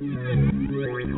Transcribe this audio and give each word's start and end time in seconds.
Yeah. 0.00 1.13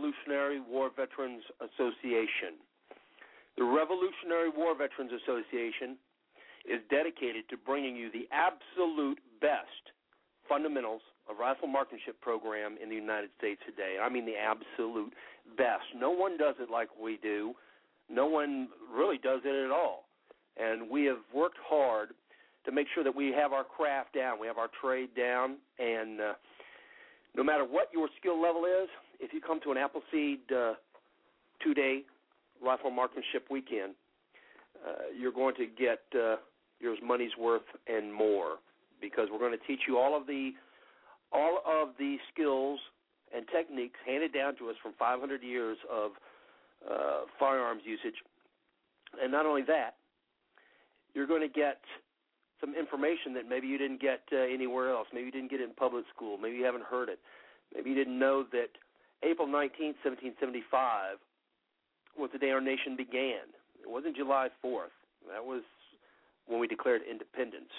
Revolutionary 0.00 0.60
War 0.60 0.90
Veterans 0.96 1.42
Association. 1.60 2.56
The 3.58 3.64
Revolutionary 3.64 4.48
War 4.48 4.74
Veterans 4.74 5.12
Association 5.12 5.98
is 6.64 6.80
dedicated 6.88 7.44
to 7.50 7.56
bringing 7.58 7.96
you 7.96 8.10
the 8.10 8.24
absolute 8.32 9.18
best 9.40 9.92
fundamentals 10.48 11.02
of 11.28 11.36
rifle 11.38 11.68
marksmanship 11.68 12.18
program 12.22 12.76
in 12.82 12.88
the 12.88 12.94
United 12.94 13.28
States 13.36 13.60
today. 13.66 13.96
I 14.02 14.08
mean 14.08 14.24
the 14.24 14.40
absolute 14.40 15.12
best. 15.58 15.84
No 15.94 16.10
one 16.10 16.38
does 16.38 16.54
it 16.60 16.70
like 16.70 16.88
we 17.00 17.18
do. 17.22 17.52
No 18.08 18.26
one 18.26 18.68
really 18.90 19.18
does 19.18 19.40
it 19.44 19.64
at 19.64 19.70
all. 19.70 20.04
And 20.56 20.88
we 20.88 21.04
have 21.04 21.20
worked 21.34 21.58
hard 21.62 22.10
to 22.64 22.72
make 22.72 22.86
sure 22.94 23.04
that 23.04 23.14
we 23.14 23.32
have 23.32 23.52
our 23.52 23.64
craft 23.64 24.14
down, 24.14 24.40
we 24.40 24.46
have 24.46 24.58
our 24.58 24.70
trade 24.80 25.10
down, 25.14 25.56
and 25.78 26.20
uh, 26.20 26.32
no 27.36 27.44
matter 27.44 27.64
what 27.64 27.88
your 27.92 28.08
skill 28.18 28.40
level 28.40 28.64
is, 28.64 28.88
if 29.20 29.32
you 29.32 29.40
come 29.40 29.60
to 29.62 29.70
an 29.70 29.76
Appleseed 29.76 30.40
uh, 30.50 30.74
two-day 31.62 32.02
rifle 32.62 32.90
marksmanship 32.90 33.46
weekend, 33.50 33.94
uh, 34.86 35.12
you're 35.16 35.32
going 35.32 35.54
to 35.56 35.66
get 35.66 36.00
uh, 36.14 36.36
your 36.80 36.96
money's 37.04 37.36
worth 37.38 37.68
and 37.86 38.12
more 38.12 38.56
because 39.00 39.28
we're 39.30 39.38
going 39.38 39.56
to 39.56 39.66
teach 39.66 39.80
you 39.86 39.98
all 39.98 40.16
of 40.16 40.26
the 40.26 40.52
all 41.32 41.60
of 41.64 41.90
the 41.98 42.16
skills 42.32 42.80
and 43.34 43.46
techniques 43.54 43.98
handed 44.04 44.32
down 44.32 44.56
to 44.56 44.68
us 44.68 44.74
from 44.82 44.92
500 44.98 45.42
years 45.42 45.78
of 45.90 46.12
uh, 46.90 47.20
firearms 47.38 47.82
usage. 47.84 48.16
And 49.22 49.30
not 49.30 49.46
only 49.46 49.62
that, 49.62 49.94
you're 51.14 51.28
going 51.28 51.42
to 51.42 51.48
get 51.48 51.80
some 52.60 52.74
information 52.74 53.32
that 53.34 53.48
maybe 53.48 53.68
you 53.68 53.78
didn't 53.78 54.00
get 54.00 54.22
uh, 54.32 54.38
anywhere 54.38 54.90
else. 54.90 55.06
Maybe 55.12 55.26
you 55.26 55.32
didn't 55.32 55.50
get 55.50 55.60
it 55.60 55.68
in 55.68 55.74
public 55.74 56.04
school. 56.14 56.36
Maybe 56.36 56.56
you 56.56 56.64
haven't 56.64 56.84
heard 56.84 57.08
it. 57.08 57.20
Maybe 57.74 57.90
you 57.90 57.96
didn't 57.96 58.18
know 58.18 58.44
that 58.52 58.70
April 59.22 59.46
19, 59.46 59.94
1775 60.02 61.18
was 62.16 62.30
the 62.32 62.38
day 62.38 62.50
our 62.50 62.60
nation 62.60 62.96
began. 62.96 63.44
It 63.80 63.88
wasn't 63.88 64.16
July 64.16 64.48
4th. 64.64 64.96
That 65.28 65.44
was 65.44 65.62
when 66.46 66.60
we 66.60 66.66
declared 66.66 67.02
independence. 67.08 67.70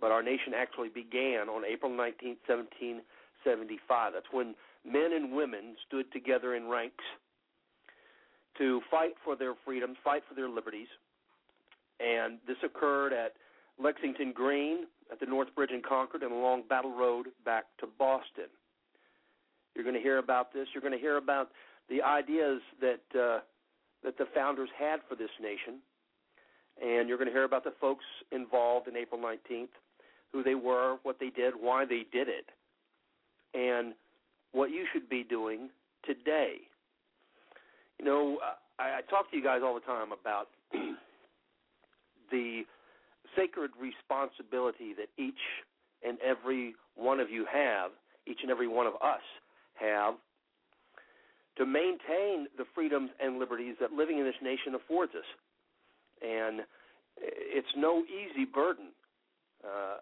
But 0.00 0.10
our 0.10 0.22
nation 0.22 0.52
actually 0.54 0.88
began 0.88 1.48
on 1.48 1.64
April 1.64 1.90
19, 1.90 2.36
1775. 2.46 4.12
That's 4.12 4.26
when 4.30 4.54
men 4.84 5.12
and 5.12 5.32
women 5.32 5.76
stood 5.86 6.10
together 6.12 6.54
in 6.54 6.68
ranks 6.68 7.04
to 8.58 8.80
fight 8.90 9.14
for 9.24 9.36
their 9.36 9.54
freedoms, 9.64 9.96
fight 10.02 10.22
for 10.28 10.34
their 10.34 10.48
liberties. 10.48 10.88
And 12.00 12.38
this 12.46 12.58
occurred 12.64 13.12
at 13.12 13.34
Lexington 13.82 14.32
Green, 14.32 14.86
at 15.10 15.20
the 15.20 15.26
North 15.26 15.54
Bridge 15.54 15.70
in 15.70 15.82
Concord, 15.82 16.22
and 16.22 16.32
along 16.32 16.64
Battle 16.68 16.94
Road 16.94 17.28
back 17.44 17.64
to 17.80 17.86
Boston. 17.98 18.50
You're 19.78 19.84
going 19.84 19.94
to 19.94 20.02
hear 20.02 20.18
about 20.18 20.52
this. 20.52 20.66
You're 20.74 20.82
going 20.82 20.92
to 20.92 20.98
hear 20.98 21.18
about 21.18 21.50
the 21.88 22.02
ideas 22.02 22.60
that 22.80 23.00
uh, 23.14 23.38
that 24.02 24.18
the 24.18 24.26
founders 24.34 24.68
had 24.76 24.98
for 25.08 25.14
this 25.14 25.30
nation, 25.40 25.78
and 26.82 27.08
you're 27.08 27.16
going 27.16 27.28
to 27.28 27.32
hear 27.32 27.44
about 27.44 27.62
the 27.62 27.72
folks 27.80 28.04
involved 28.32 28.88
in 28.88 28.96
April 28.96 29.20
19th, 29.20 29.68
who 30.32 30.42
they 30.42 30.56
were, 30.56 30.96
what 31.04 31.20
they 31.20 31.30
did, 31.30 31.54
why 31.60 31.84
they 31.84 32.04
did 32.12 32.26
it, 32.26 32.46
and 33.54 33.94
what 34.50 34.70
you 34.70 34.84
should 34.92 35.08
be 35.08 35.22
doing 35.22 35.68
today. 36.04 36.56
You 38.00 38.04
know, 38.04 38.38
I, 38.80 38.98
I 38.98 39.00
talk 39.08 39.30
to 39.30 39.36
you 39.36 39.44
guys 39.44 39.60
all 39.64 39.74
the 39.74 39.80
time 39.80 40.08
about 40.10 40.48
the 42.32 42.62
sacred 43.36 43.70
responsibility 43.80 44.92
that 44.94 45.08
each 45.22 45.34
and 46.04 46.18
every 46.20 46.74
one 46.96 47.20
of 47.20 47.30
you 47.30 47.46
have, 47.52 47.92
each 48.26 48.40
and 48.42 48.50
every 48.50 48.66
one 48.66 48.88
of 48.88 48.94
us 48.94 49.22
have, 49.80 50.14
to 51.56 51.66
maintain 51.66 52.46
the 52.56 52.64
freedoms 52.74 53.10
and 53.20 53.38
liberties 53.38 53.74
that 53.80 53.92
living 53.92 54.18
in 54.18 54.24
this 54.24 54.38
nation 54.42 54.74
affords 54.74 55.12
us. 55.14 55.26
And 56.22 56.62
it's 57.20 57.74
no 57.76 58.02
easy 58.04 58.44
burden. 58.44 58.90
Uh, 59.64 59.98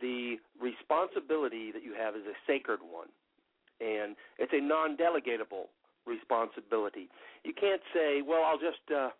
the 0.00 0.36
responsibility 0.60 1.72
that 1.72 1.82
you 1.82 1.94
have 1.98 2.14
is 2.14 2.22
a 2.24 2.36
sacred 2.46 2.80
one, 2.80 3.08
and 3.80 4.16
it's 4.38 4.52
a 4.54 4.60
non-delegatable 4.60 5.68
responsibility. 6.06 7.10
You 7.44 7.52
can't 7.52 7.82
say, 7.92 8.22
"Well, 8.22 8.42
I'll 8.42 8.58
just 8.58 8.80
uh, 8.88 9.10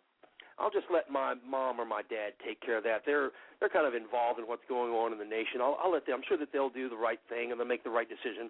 I'll 0.57 0.71
just 0.71 0.87
let 0.93 1.09
my 1.09 1.35
mom 1.45 1.79
or 1.79 1.85
my 1.85 2.01
dad 2.09 2.33
take 2.45 2.61
care 2.61 2.77
of 2.77 2.83
that. 2.85 3.03
They're 3.05 3.31
they're 3.59 3.69
kind 3.69 3.85
of 3.85 3.93
involved 3.93 4.39
in 4.39 4.45
what's 4.45 4.65
going 4.67 4.91
on 4.91 5.11
in 5.11 5.19
the 5.19 5.25
nation. 5.25 5.61
I'll, 5.61 5.77
I'll 5.81 5.91
let 5.91 6.05
them. 6.05 6.21
I'm 6.21 6.25
sure 6.27 6.37
that 6.37 6.53
they'll 6.53 6.73
do 6.73 6.89
the 6.89 6.97
right 6.97 7.19
thing 7.29 7.51
and 7.51 7.59
they'll 7.59 7.67
make 7.67 7.83
the 7.83 7.93
right 7.93 8.07
decision, 8.09 8.49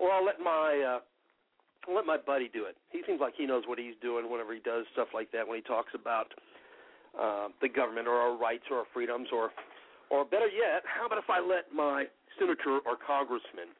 or 0.00 0.10
I'll 0.10 0.24
let 0.24 0.40
my 0.40 0.80
uh, 0.80 1.00
I'll 1.86 1.94
let 1.94 2.06
my 2.06 2.16
buddy 2.16 2.50
do 2.52 2.64
it. 2.64 2.76
He 2.88 3.02
seems 3.06 3.20
like 3.20 3.34
he 3.36 3.46
knows 3.46 3.64
what 3.68 3.78
he's 3.78 3.94
doing 4.00 4.30
whenever 4.32 4.52
he 4.52 4.60
does 4.60 4.88
stuff 4.92 5.08
like 5.12 5.30
that. 5.32 5.46
When 5.46 5.60
he 5.60 5.62
talks 5.62 5.92
about 5.94 6.32
uh, 7.14 7.48
the 7.60 7.68
government 7.68 8.08
or 8.08 8.16
our 8.16 8.36
rights 8.36 8.64
or 8.70 8.78
our 8.78 8.88
freedoms, 8.92 9.28
or 9.32 9.52
or 10.10 10.24
better 10.24 10.48
yet, 10.48 10.82
how 10.88 11.06
about 11.06 11.18
if 11.18 11.28
I 11.28 11.38
let 11.38 11.68
my 11.74 12.04
senator 12.38 12.80
or 12.88 12.96
congressman 12.96 13.76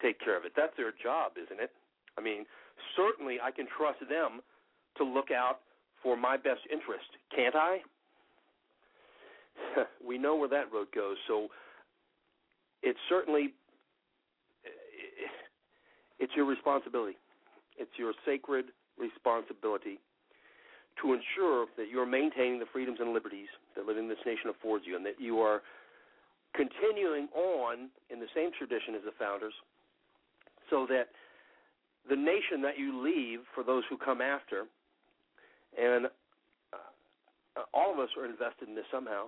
take 0.00 0.22
care 0.22 0.38
of 0.38 0.44
it? 0.46 0.52
That's 0.56 0.72
their 0.76 0.94
job, 1.02 1.32
isn't 1.36 1.60
it? 1.60 1.70
I 2.16 2.22
mean, 2.22 2.46
certainly 2.96 3.36
I 3.42 3.50
can 3.50 3.66
trust 3.76 4.00
them 4.00 4.40
to 4.96 5.04
look 5.04 5.30
out 5.30 5.60
for 6.02 6.16
my 6.16 6.36
best 6.36 6.60
interest, 6.72 7.10
can't 7.34 7.54
I? 7.54 7.78
we 10.06 10.16
know 10.16 10.36
where 10.36 10.48
that 10.48 10.72
road 10.72 10.88
goes, 10.94 11.16
so 11.26 11.48
it's 12.82 12.98
certainly 13.08 13.52
it's 16.18 16.32
your 16.34 16.46
responsibility. 16.46 17.16
It's 17.78 17.90
your 17.98 18.12
sacred 18.24 18.66
responsibility 18.98 19.98
to 21.02 21.12
ensure 21.12 21.66
that 21.76 21.90
you 21.90 22.00
are 22.00 22.06
maintaining 22.06 22.58
the 22.58 22.64
freedoms 22.72 22.98
and 23.00 23.12
liberties 23.12 23.48
that 23.74 23.84
living 23.84 24.04
in 24.04 24.08
this 24.08 24.24
nation 24.24 24.48
affords 24.48 24.84
you, 24.86 24.96
and 24.96 25.04
that 25.04 25.20
you 25.20 25.40
are 25.40 25.60
continuing 26.54 27.28
on 27.36 27.90
in 28.08 28.18
the 28.18 28.26
same 28.34 28.50
tradition 28.56 28.94
as 28.94 29.02
the 29.04 29.12
founders, 29.18 29.52
so 30.70 30.86
that 30.88 31.08
the 32.08 32.16
nation 32.16 32.62
that 32.62 32.78
you 32.78 33.02
leave 33.02 33.40
for 33.54 33.62
those 33.62 33.82
who 33.90 33.98
come 33.98 34.22
after, 34.22 34.64
and 35.78 36.06
uh, 36.72 37.62
all 37.74 37.92
of 37.92 37.98
us 37.98 38.08
are 38.16 38.24
invested 38.24 38.68
in 38.68 38.74
this 38.74 38.86
somehow. 38.90 39.26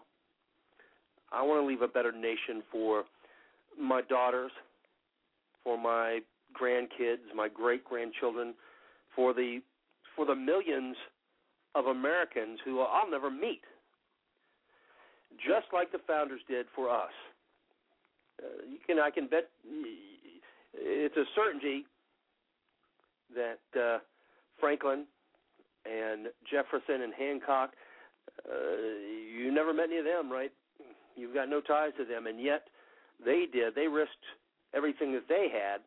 I 1.30 1.42
want 1.42 1.60
to 1.60 1.66
leave 1.66 1.82
a 1.82 1.88
better 1.88 2.12
nation 2.12 2.62
for 2.72 3.04
my 3.78 4.00
daughters, 4.00 4.52
for 5.64 5.76
my 5.76 6.20
grandkids, 6.60 7.34
my 7.34 7.48
great 7.48 7.84
grandchildren, 7.84 8.54
for 9.14 9.32
the 9.32 9.60
for 10.16 10.26
the 10.26 10.34
millions 10.34 10.96
of 11.74 11.86
Americans 11.86 12.58
who 12.64 12.80
I'll 12.80 13.10
never 13.10 13.30
meet, 13.30 13.62
just 15.36 15.66
like 15.72 15.92
the 15.92 16.00
founders 16.06 16.40
did 16.48 16.66
for 16.74 16.90
us. 16.90 17.12
Uh, 18.42 18.66
you 18.68 18.78
can 18.86 18.98
I 18.98 19.10
can 19.10 19.26
bet 19.28 19.48
it's 20.74 21.16
a 21.16 21.24
certainty 21.34 21.86
that 23.34 23.80
uh, 23.80 23.98
Franklin 24.60 25.04
and 25.84 26.28
Jefferson 26.50 27.02
and 27.02 27.12
Hancock, 27.14 27.70
uh, 28.48 28.76
you 29.36 29.52
never 29.52 29.72
met 29.72 29.86
any 29.86 29.98
of 29.98 30.04
them, 30.04 30.30
right? 30.30 30.52
You've 31.16 31.34
got 31.34 31.48
no 31.48 31.60
ties 31.60 31.92
to 31.98 32.04
them, 32.04 32.26
and 32.26 32.40
yet 32.40 32.68
they 33.24 33.46
did. 33.52 33.74
They 33.74 33.88
risked 33.88 34.12
everything 34.74 35.12
that 35.12 35.28
they 35.28 35.48
had 35.52 35.80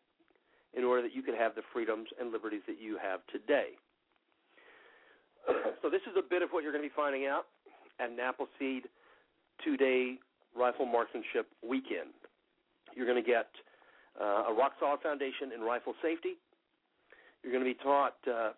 in 0.76 0.84
order 0.84 1.02
that 1.02 1.14
you 1.14 1.22
could 1.22 1.36
have 1.36 1.56
the 1.56 1.62
freedoms 1.74 2.08
and 2.20 2.32
liberties 2.32 2.62
that 2.68 2.80
you 2.80 2.98
have 3.02 3.20
today. 3.32 3.76
so 5.82 5.90
this 5.90 6.02
is 6.10 6.16
a 6.18 6.22
bit 6.22 6.42
of 6.42 6.50
what 6.52 6.64
you're 6.64 6.72
going 6.72 6.84
to 6.84 6.90
be 6.90 6.96
finding 6.96 7.26
out 7.26 7.48
at 8.00 8.10
Appleseed 8.18 8.88
two-day 9.64 10.16
rifle 10.56 10.86
marksmanship 10.86 11.48
weekend. 11.68 12.16
You're 12.96 13.06
going 13.06 13.22
to 13.22 13.28
get 13.28 13.48
uh, 14.20 14.50
a 14.50 14.54
rock 14.54 14.74
solid 14.80 15.02
foundation 15.02 15.52
in 15.56 15.62
rifle 15.62 15.94
safety. 16.02 16.36
You're 17.44 17.54
going 17.54 17.64
to 17.64 17.70
be 17.70 17.80
taught 17.82 18.16
uh, 18.28 18.52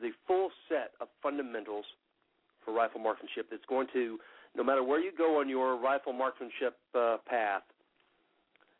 the 0.00 0.10
full 0.26 0.50
set 0.68 0.92
of 1.00 1.08
fundamentals 1.22 1.84
for 2.64 2.72
rifle 2.72 3.00
marksmanship 3.00 3.46
that's 3.50 3.64
going 3.68 3.86
to, 3.92 4.18
no 4.56 4.64
matter 4.64 4.82
where 4.82 5.00
you 5.00 5.12
go 5.16 5.40
on 5.40 5.48
your 5.48 5.76
rifle 5.76 6.12
marksmanship 6.12 6.76
uh, 6.94 7.16
path, 7.26 7.62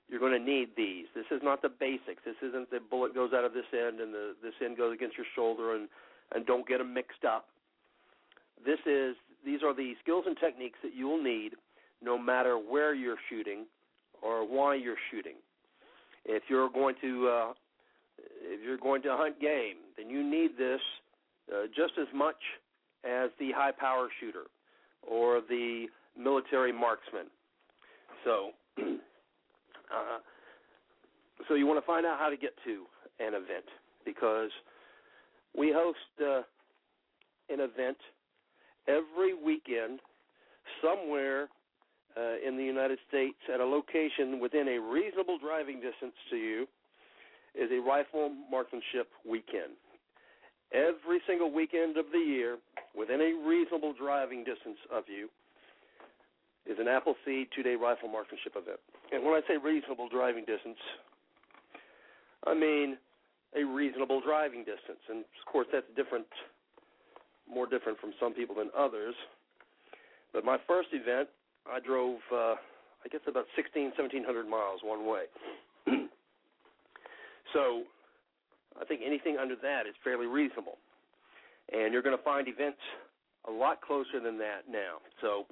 you're 0.08 0.20
going 0.20 0.32
to 0.32 0.38
need 0.38 0.70
these. 0.76 1.06
This 1.14 1.26
is 1.30 1.40
not 1.42 1.62
the 1.62 1.68
basics. 1.68 2.22
This 2.24 2.36
isn't 2.42 2.70
the 2.70 2.78
bullet 2.78 3.14
goes 3.14 3.32
out 3.32 3.44
of 3.44 3.52
this 3.52 3.66
end 3.72 4.00
and 4.00 4.12
the 4.12 4.34
this 4.42 4.54
end 4.64 4.76
goes 4.76 4.94
against 4.94 5.16
your 5.16 5.26
shoulder 5.34 5.74
and 5.74 5.88
and 6.34 6.46
don't 6.46 6.66
get 6.66 6.78
them 6.78 6.92
mixed 6.92 7.24
up. 7.24 7.46
This 8.64 8.78
is 8.86 9.16
these 9.44 9.62
are 9.62 9.74
the 9.74 9.94
skills 10.02 10.24
and 10.26 10.36
techniques 10.38 10.78
that 10.82 10.94
you 10.94 11.08
will 11.08 11.22
need 11.22 11.52
no 12.02 12.18
matter 12.18 12.56
where 12.56 12.94
you're 12.94 13.18
shooting 13.30 13.66
or 14.22 14.46
why 14.46 14.74
you're 14.74 15.00
shooting. 15.10 15.36
If 16.24 16.44
you're 16.48 16.70
going 16.70 16.96
to 17.02 17.28
uh, 17.28 17.52
if 18.42 18.60
you're 18.64 18.78
going 18.78 19.02
to 19.02 19.16
hunt 19.16 19.40
game, 19.40 19.76
then 19.96 20.10
you 20.10 20.22
need 20.22 20.56
this 20.58 20.80
uh, 21.52 21.66
just 21.74 21.94
as 22.00 22.08
much 22.14 22.36
as 23.04 23.30
the 23.38 23.52
high 23.52 23.72
power 23.72 24.08
shooter 24.20 24.44
or 25.02 25.40
the 25.48 25.86
military 26.18 26.72
marksman. 26.72 27.26
So, 28.24 28.50
uh, 29.92 30.18
so 31.48 31.54
you 31.54 31.66
want 31.66 31.80
to 31.80 31.86
find 31.86 32.06
out 32.06 32.18
how 32.18 32.30
to 32.30 32.36
get 32.36 32.52
to 32.64 32.84
an 33.20 33.34
event 33.34 33.64
because 34.04 34.50
we 35.56 35.72
host 35.72 35.98
uh, 36.20 36.42
an 37.48 37.60
event 37.60 37.98
every 38.88 39.34
weekend 39.34 40.00
somewhere 40.82 41.48
uh, 42.16 42.36
in 42.46 42.56
the 42.56 42.64
United 42.64 42.98
States 43.08 43.38
at 43.52 43.60
a 43.60 43.64
location 43.64 44.40
within 44.40 44.68
a 44.68 44.78
reasonable 44.78 45.38
driving 45.38 45.76
distance 45.76 46.14
to 46.30 46.36
you 46.36 46.66
is 47.54 47.70
a 47.70 47.80
rifle 47.80 48.30
marksmanship 48.50 49.08
weekend. 49.28 49.78
Every 50.72 51.20
single 51.26 51.52
weekend 51.52 51.96
of 51.96 52.06
the 52.12 52.18
year, 52.18 52.58
within 52.96 53.20
a 53.20 53.46
reasonable 53.46 53.94
driving 53.94 54.42
distance 54.42 54.78
of 54.92 55.04
you, 55.06 55.28
is 56.66 56.78
an 56.78 56.88
Appleseed 56.88 57.48
two 57.54 57.62
day 57.62 57.74
rifle 57.74 58.08
marksmanship 58.08 58.56
event. 58.56 58.80
And 59.12 59.24
when 59.24 59.34
I 59.34 59.40
say 59.46 59.56
reasonable 59.56 60.08
driving 60.08 60.44
distance, 60.44 60.78
I 62.46 62.54
mean 62.54 62.96
a 63.56 63.64
reasonable 63.64 64.20
driving 64.20 64.60
distance. 64.60 65.00
And 65.08 65.20
of 65.20 65.44
course, 65.50 65.66
that's 65.72 65.86
different, 65.96 66.26
more 67.48 67.66
different 67.66 67.98
from 68.00 68.12
some 68.18 68.34
people 68.34 68.56
than 68.56 68.70
others. 68.76 69.14
But 70.32 70.44
my 70.44 70.58
first 70.66 70.88
event, 70.92 71.28
I 71.70 71.78
drove, 71.80 72.18
uh, 72.32 72.58
I 73.04 73.08
guess, 73.10 73.20
about 73.28 73.46
16, 73.54 73.94
1700 73.96 74.48
miles 74.48 74.80
one 74.82 75.06
way. 75.06 75.24
so 77.52 77.84
I 78.80 78.84
think 78.84 79.02
anything 79.06 79.38
under 79.40 79.54
that 79.62 79.86
is 79.86 79.94
fairly 80.02 80.26
reasonable. 80.26 80.78
And 81.72 81.92
you're 81.92 82.02
going 82.02 82.16
to 82.16 82.24
find 82.24 82.48
events 82.48 82.82
a 83.46 83.50
lot 83.50 83.80
closer 83.80 84.20
than 84.22 84.38
that 84.38 84.66
now. 84.68 84.98
So 85.20 85.46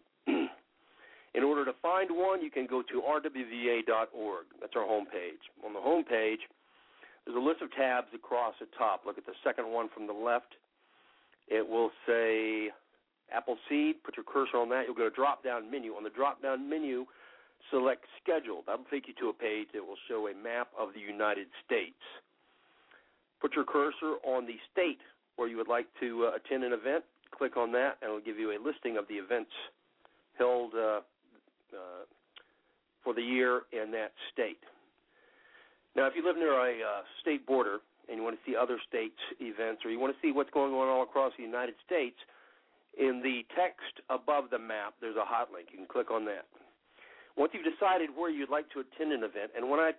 in 1.34 1.42
order 1.42 1.64
to 1.64 1.72
find 1.80 2.10
one, 2.10 2.42
you 2.42 2.50
can 2.50 2.66
go 2.66 2.82
to 2.82 3.00
rwva.org. 3.00 4.44
That's 4.60 4.72
our 4.76 4.86
homepage. 4.86 5.42
On 5.64 5.72
the 5.72 5.80
homepage, 5.80 6.44
there's 7.24 7.36
a 7.36 7.40
list 7.40 7.62
of 7.62 7.72
tabs 7.72 8.08
across 8.14 8.54
the 8.60 8.66
top. 8.76 9.02
Look 9.06 9.16
at 9.16 9.24
the 9.24 9.32
second 9.42 9.72
one 9.72 9.88
from 9.94 10.06
the 10.06 10.12
left. 10.12 10.54
It 11.48 11.66
will 11.66 11.90
say 12.06 12.70
Appleseed. 13.32 14.04
Put 14.04 14.16
your 14.16 14.24
cursor 14.24 14.58
on 14.58 14.68
that. 14.70 14.84
You'll 14.86 14.96
go 14.96 15.08
to 15.08 15.14
drop 15.14 15.42
down 15.42 15.70
menu. 15.70 15.94
On 15.94 16.04
the 16.04 16.10
drop 16.10 16.42
down 16.42 16.68
menu, 16.68 17.06
select 17.70 18.04
schedule. 18.22 18.62
That'll 18.66 18.84
take 18.90 19.08
you 19.08 19.14
to 19.20 19.28
a 19.30 19.32
page 19.32 19.68
that 19.72 19.82
will 19.82 20.00
show 20.08 20.28
a 20.28 20.34
map 20.34 20.68
of 20.78 20.92
the 20.92 21.00
United 21.00 21.46
States. 21.64 22.00
Put 23.40 23.54
your 23.54 23.64
cursor 23.64 24.20
on 24.22 24.46
the 24.46 24.56
state 24.70 25.00
where 25.36 25.48
you 25.48 25.56
would 25.56 25.68
like 25.68 25.86
to 26.00 26.26
uh, 26.26 26.36
attend 26.36 26.62
an 26.62 26.72
event. 26.72 27.04
Click 27.30 27.56
on 27.56 27.72
that, 27.72 27.96
and 28.02 28.10
it'll 28.10 28.20
give 28.20 28.38
you 28.38 28.52
a 28.52 28.60
listing 28.62 28.98
of 28.98 29.08
the 29.08 29.14
events 29.14 29.50
held 30.38 30.74
uh, 30.74 31.00
uh, 31.74 32.04
for 33.02 33.14
the 33.14 33.22
year 33.22 33.62
in 33.72 33.90
that 33.92 34.12
state. 34.32 34.60
Now, 35.94 36.06
if 36.06 36.14
you 36.16 36.24
live 36.24 36.36
near 36.36 36.54
a 36.54 36.72
uh, 36.72 37.02
state 37.20 37.46
border 37.46 37.78
and 38.08 38.16
you 38.16 38.22
want 38.22 38.36
to 38.36 38.50
see 38.50 38.56
other 38.56 38.78
states' 38.88 39.20
events, 39.40 39.82
or 39.84 39.90
you 39.90 39.98
want 39.98 40.14
to 40.14 40.20
see 40.20 40.32
what's 40.32 40.50
going 40.50 40.72
on 40.72 40.88
all 40.88 41.02
across 41.02 41.32
the 41.36 41.42
United 41.42 41.74
States, 41.84 42.16
in 42.98 43.22
the 43.22 43.42
text 43.56 44.04
above 44.10 44.50
the 44.50 44.58
map, 44.58 44.94
there's 45.00 45.16
a 45.16 45.24
hot 45.24 45.48
link. 45.52 45.68
You 45.72 45.78
can 45.78 45.86
click 45.86 46.10
on 46.10 46.24
that. 46.26 46.44
Once 47.36 47.52
you've 47.54 47.64
decided 47.64 48.10
where 48.14 48.30
you'd 48.30 48.50
like 48.50 48.68
to 48.70 48.80
attend 48.80 49.12
an 49.12 49.24
event, 49.24 49.52
and 49.56 49.70
when 49.70 49.80
I 49.80 49.92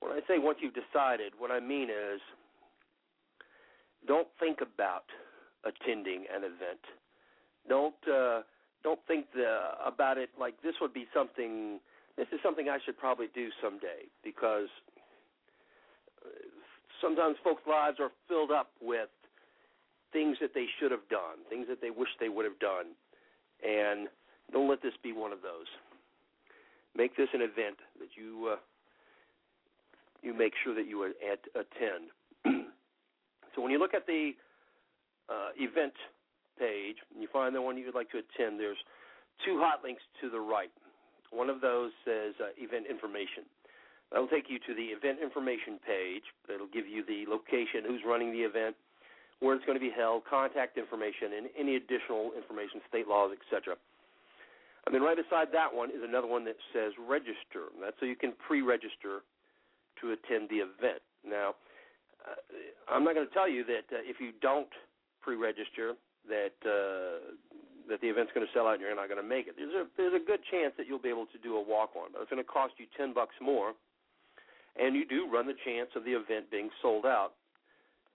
when 0.00 0.12
I 0.12 0.20
say 0.26 0.38
once 0.38 0.58
you've 0.60 0.74
decided, 0.74 1.32
what 1.38 1.50
I 1.50 1.60
mean 1.60 1.88
is 1.90 2.20
don't 4.06 4.28
think 4.40 4.58
about 4.62 5.04
attending 5.64 6.24
an 6.34 6.42
event. 6.42 6.82
Don't 7.68 7.94
uh, 8.08 8.40
don't 8.82 9.00
think 9.06 9.26
the, 9.34 9.58
about 9.84 10.18
it 10.18 10.30
like 10.38 10.54
this 10.62 10.74
would 10.80 10.92
be 10.92 11.06
something. 11.14 11.80
This 12.16 12.26
is 12.32 12.40
something 12.42 12.68
I 12.68 12.78
should 12.84 12.98
probably 12.98 13.28
do 13.34 13.48
someday 13.62 14.10
because 14.22 14.68
uh, 16.24 16.28
sometimes 17.00 17.36
folks' 17.42 17.62
lives 17.66 17.98
are 18.00 18.10
filled 18.28 18.50
up 18.50 18.70
with 18.80 19.08
things 20.12 20.36
that 20.40 20.52
they 20.54 20.66
should 20.78 20.90
have 20.90 21.08
done, 21.08 21.40
things 21.48 21.66
that 21.68 21.80
they 21.80 21.90
wish 21.90 22.08
they 22.20 22.28
would 22.28 22.44
have 22.44 22.58
done, 22.58 22.92
and 23.64 24.08
don't 24.52 24.68
let 24.68 24.82
this 24.82 24.92
be 25.02 25.12
one 25.12 25.32
of 25.32 25.40
those. 25.42 25.66
Make 26.94 27.16
this 27.16 27.28
an 27.32 27.40
event 27.40 27.78
that 27.98 28.12
you 28.14 28.50
uh, 28.52 28.56
you 30.22 30.34
make 30.34 30.52
sure 30.62 30.74
that 30.74 30.86
you 30.86 31.04
at, 31.04 31.40
attend. 31.54 32.12
so 33.54 33.62
when 33.62 33.70
you 33.70 33.78
look 33.78 33.94
at 33.94 34.06
the 34.06 34.32
uh, 35.28 35.50
event 35.56 35.94
page 36.58 36.96
and 37.12 37.22
you 37.22 37.28
find 37.32 37.54
the 37.54 37.62
one 37.62 37.76
you 37.76 37.86
would 37.86 37.94
like 37.94 38.10
to 38.10 38.18
attend, 38.18 38.60
there's 38.60 38.80
two 39.44 39.58
hot 39.58 39.82
links 39.82 40.02
to 40.20 40.30
the 40.30 40.40
right. 40.40 40.70
One 41.30 41.48
of 41.48 41.60
those 41.60 41.92
says 42.04 42.34
uh, 42.40 42.52
event 42.58 42.86
information. 42.88 43.48
That'll 44.12 44.28
take 44.28 44.52
you 44.52 44.60
to 44.60 44.74
the 44.76 44.92
event 44.92 45.18
information 45.24 45.80
page. 45.80 46.24
That'll 46.46 46.68
give 46.68 46.86
you 46.86 47.00
the 47.00 47.24
location, 47.24 47.88
who's 47.88 48.04
running 48.04 48.30
the 48.30 48.44
event, 48.44 48.76
where 49.40 49.56
it's 49.56 49.64
going 49.64 49.80
to 49.80 49.82
be 49.82 49.90
held, 49.90 50.28
contact 50.28 50.76
information, 50.76 51.40
and 51.40 51.48
any 51.56 51.80
additional 51.80 52.36
information, 52.36 52.84
state 52.88 53.08
laws, 53.08 53.32
etc. 53.32 53.80
And 54.84 54.94
then 54.94 55.00
right 55.00 55.16
beside 55.16 55.48
that 55.56 55.72
one 55.72 55.88
is 55.88 56.04
another 56.04 56.28
one 56.28 56.44
that 56.44 56.60
says 56.76 56.92
register. 57.00 57.72
That's 57.80 57.96
so 58.00 58.06
you 58.06 58.16
can 58.16 58.34
pre-register 58.36 59.24
to 60.00 60.12
attend 60.12 60.50
the 60.52 60.60
event. 60.60 61.00
Now, 61.24 61.56
uh, 62.20 62.36
I'm 62.92 63.04
not 63.04 63.14
going 63.14 63.26
to 63.26 63.32
tell 63.32 63.48
you 63.48 63.64
that 63.64 63.88
uh, 63.88 64.04
if 64.04 64.20
you 64.20 64.32
don't 64.42 64.70
pre-register 65.22 65.94
that 66.28 66.56
uh, 66.64 67.34
that 67.88 68.00
the 68.00 68.08
event's 68.08 68.32
going 68.34 68.46
to 68.46 68.52
sell 68.52 68.66
out 68.66 68.74
and 68.74 68.82
you're 68.82 68.94
not 68.94 69.08
going 69.08 69.20
to 69.22 69.26
make 69.26 69.46
it. 69.48 69.54
There's 69.56 69.74
a 69.74 69.86
there's 69.96 70.14
a 70.14 70.24
good 70.24 70.40
chance 70.50 70.74
that 70.78 70.86
you'll 70.86 71.02
be 71.02 71.10
able 71.10 71.26
to 71.26 71.38
do 71.42 71.56
a 71.56 71.62
walk-on, 71.62 72.12
but 72.12 72.22
it's 72.22 72.30
going 72.30 72.42
to 72.42 72.48
cost 72.48 72.74
you 72.78 72.86
ten 72.96 73.12
bucks 73.12 73.34
more, 73.40 73.74
and 74.78 74.94
you 74.94 75.06
do 75.06 75.28
run 75.30 75.46
the 75.46 75.58
chance 75.64 75.90
of 75.96 76.04
the 76.04 76.12
event 76.12 76.50
being 76.50 76.70
sold 76.80 77.06
out 77.06 77.34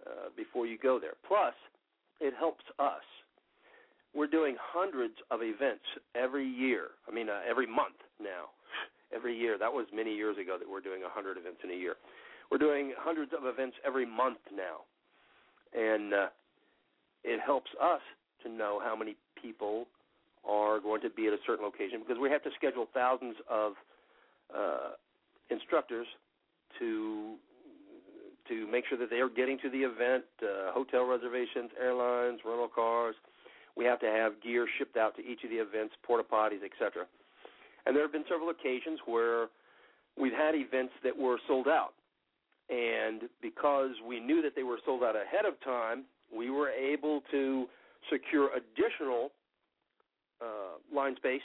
uh, 0.05 0.29
before 0.35 0.65
you 0.65 0.77
go 0.77 0.99
there. 0.99 1.19
Plus, 1.27 1.53
it 2.19 2.33
helps 2.37 2.63
us. 2.79 3.03
We're 4.15 4.31
doing 4.31 4.55
hundreds 4.57 5.15
of 5.29 5.41
events 5.43 5.85
every 6.15 6.47
year. 6.47 6.97
I 7.07 7.13
mean, 7.13 7.29
uh, 7.29 7.41
every 7.47 7.67
month 7.67 7.99
now. 8.21 8.53
Every 9.15 9.39
year. 9.39 9.57
That 9.57 9.71
was 9.71 9.87
many 9.95 10.13
years 10.13 10.35
ago 10.37 10.57
that 10.59 10.67
we're 10.67 10.81
doing 10.81 11.03
a 11.03 11.09
hundred 11.09 11.37
events 11.37 11.63
in 11.63 11.71
a 11.71 11.73
year. 11.73 11.95
We're 12.51 12.57
doing 12.57 12.93
hundreds 12.99 13.31
of 13.31 13.45
events 13.45 13.75
every 13.85 14.05
month 14.05 14.39
now, 14.51 14.83
and 15.75 16.13
uh, 16.13 16.27
it 17.23 17.39
helps 17.39 17.71
us 17.81 18.01
to 18.43 18.49
know 18.49 18.79
how 18.83 18.95
many 18.95 19.15
people 19.41 19.87
are 20.47 20.79
going 20.79 21.01
to 21.01 21.09
be 21.09 21.27
at 21.27 21.33
a 21.33 21.37
certain 21.45 21.65
location 21.65 21.99
because 21.99 22.21
we 22.21 22.29
have 22.29 22.43
to 22.43 22.49
schedule 22.55 22.87
thousands 22.93 23.35
of 23.49 23.73
uh, 24.55 24.91
instructors 25.49 26.07
to 26.79 27.35
to 28.47 28.65
make 28.71 28.85
sure 28.87 28.97
that 28.97 29.09
they 29.09 29.19
are 29.19 29.27
getting 29.27 29.59
to 29.59 29.69
the 29.69 29.83
event, 29.83 30.23
uh, 30.41 30.71
hotel 30.71 31.03
reservations, 31.03 31.69
airlines, 31.77 32.39
rental 32.45 32.69
cars. 32.73 33.13
We 33.75 33.83
have 33.83 33.99
to 33.99 34.05
have 34.07 34.41
gear 34.41 34.65
shipped 34.77 34.95
out 34.95 35.17
to 35.17 35.21
each 35.21 35.43
of 35.43 35.49
the 35.49 35.57
events, 35.57 35.95
porta 36.01 36.23
potties, 36.23 36.63
etc. 36.63 37.05
And 37.85 37.93
there 37.93 38.03
have 38.03 38.13
been 38.13 38.23
several 38.29 38.49
occasions 38.49 38.99
where 39.05 39.47
we've 40.19 40.31
had 40.31 40.55
events 40.55 40.93
that 41.03 41.17
were 41.17 41.37
sold 41.45 41.67
out. 41.67 41.93
And 42.69 43.23
because 43.41 43.91
we 44.07 44.19
knew 44.19 44.41
that 44.41 44.55
they 44.55 44.63
were 44.63 44.79
sold 44.85 45.03
out 45.03 45.15
ahead 45.15 45.45
of 45.45 45.59
time, 45.61 46.03
we 46.35 46.49
were 46.49 46.69
able 46.69 47.21
to 47.31 47.65
secure 48.11 48.49
additional 48.55 49.31
uh, 50.41 50.77
line 50.93 51.15
space 51.15 51.41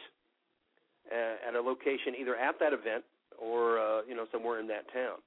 at, 1.11 1.49
at 1.49 1.55
a 1.55 1.61
location 1.61 2.15
either 2.19 2.37
at 2.37 2.59
that 2.61 2.73
event 2.73 3.05
or 3.41 3.79
uh, 3.79 4.03
you 4.09 4.15
know 4.15 4.27
somewhere 4.33 4.61
in 4.61 4.67
that 4.69 4.91
town. 4.93 5.19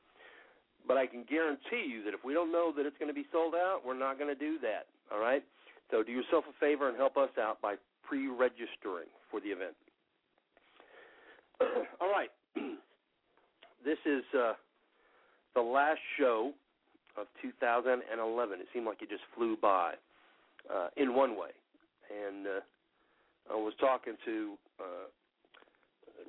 But 0.88 0.98
I 0.98 1.08
can 1.08 1.24
guarantee 1.28 1.90
you 1.90 2.04
that 2.04 2.14
if 2.14 2.24
we 2.24 2.34
don't 2.34 2.52
know 2.52 2.72
that 2.78 2.86
it's 2.86 2.98
going 2.98 3.10
to 3.10 3.14
be 3.14 3.26
sold 3.32 3.56
out, 3.56 3.82
we're 3.86 3.98
not 3.98 4.20
going 4.20 4.34
to 4.34 4.40
do 4.40 4.60
that. 4.60 4.86
All 5.12 5.20
right. 5.20 5.44
So 5.92 6.04
do 6.04 6.12
yourself 6.12 6.46
a 6.50 6.54
favor 6.60 6.90
and 6.90 6.98
help 6.98 7.18
us 7.18 7.30
out 7.40 7.62
by 7.62 7.76
pre-registering 8.08 9.10
for 9.32 9.40
the 9.40 9.48
event. 9.48 9.74
all 12.02 12.12
right. 12.12 12.30
this 13.86 13.98
is 14.06 14.24
uh, 14.38 14.54
the 15.56 15.62
last 15.62 16.00
show 16.20 16.52
of 17.18 17.28
2011. 17.42 18.60
It 18.60 18.68
seemed 18.74 18.86
like 18.86 19.02
it 19.02 19.10
just 19.10 19.24
flew 19.36 19.58
by 19.62 19.94
uh, 20.74 20.88
in 20.98 21.16
one 21.16 21.32
way. 21.32 21.52
And 22.10 22.46
uh, 22.48 23.54
I 23.54 23.56
was 23.56 23.74
talking 23.80 24.14
to 24.26 24.54
uh, 24.80 25.08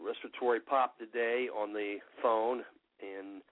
Respiratory 0.05 0.61
Pop 0.61 0.99
today 0.99 1.49
on 1.49 1.73
the 1.73 1.97
phone, 2.23 2.63
and 3.01 3.43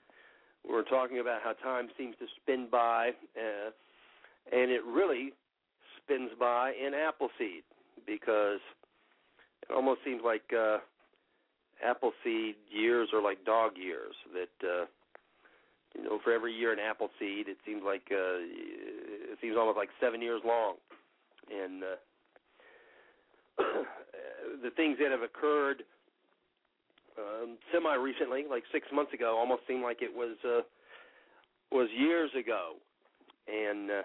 we 0.67 0.75
were 0.75 0.83
talking 0.83 1.19
about 1.19 1.41
how 1.43 1.53
time 1.53 1.89
seems 1.99 2.17
to 2.19 2.27
spin 2.43 2.69
by, 2.71 3.11
uh, 3.37 3.71
and 4.53 4.71
it 4.71 4.85
really 4.85 5.33
spins 5.99 6.31
by 6.39 6.73
in 6.73 6.95
Appleseed 6.95 7.65
because 8.07 8.61
it 9.63 9.73
almost 9.75 10.01
seems 10.05 10.23
like 10.25 10.53
uh, 10.57 10.79
Appleseed 11.85 12.57
years 12.71 13.09
are 13.13 13.23
like 13.23 13.45
dog 13.45 13.73
years. 13.77 14.15
That 14.33 14.67
uh, 14.67 14.85
you 15.97 16.05
know, 16.05 16.19
for 16.23 16.33
every 16.33 16.53
year 16.53 16.73
in 16.73 16.79
Appleseed, 16.79 17.49
it 17.49 17.59
seems 17.67 17.83
like 17.85 18.03
uh, 18.11 18.41
it 18.41 19.39
seems 19.41 19.57
almost 19.57 19.77
like 19.77 19.91
seven 20.01 20.21
years 20.21 20.41
long, 20.45 20.75
and 21.51 21.83
uh, 21.83 21.97
the 24.63 24.71
things 24.71 24.99
that 25.01 25.11
have 25.11 25.23
occurred 25.23 25.85
um, 27.19 27.57
semi 27.73 27.95
recently, 27.95 28.45
like 28.49 28.65
six 28.73 28.89
months 28.93 29.13
ago, 29.13 29.37
almost 29.39 29.63
seemed 29.69 29.83
like 29.83 30.03
it 30.03 30.15
was 30.15 30.37
uh, 30.45 30.63
was 31.71 31.89
years 31.97 32.31
ago, 32.39 32.73
and 33.49 33.91
uh, 33.91 34.03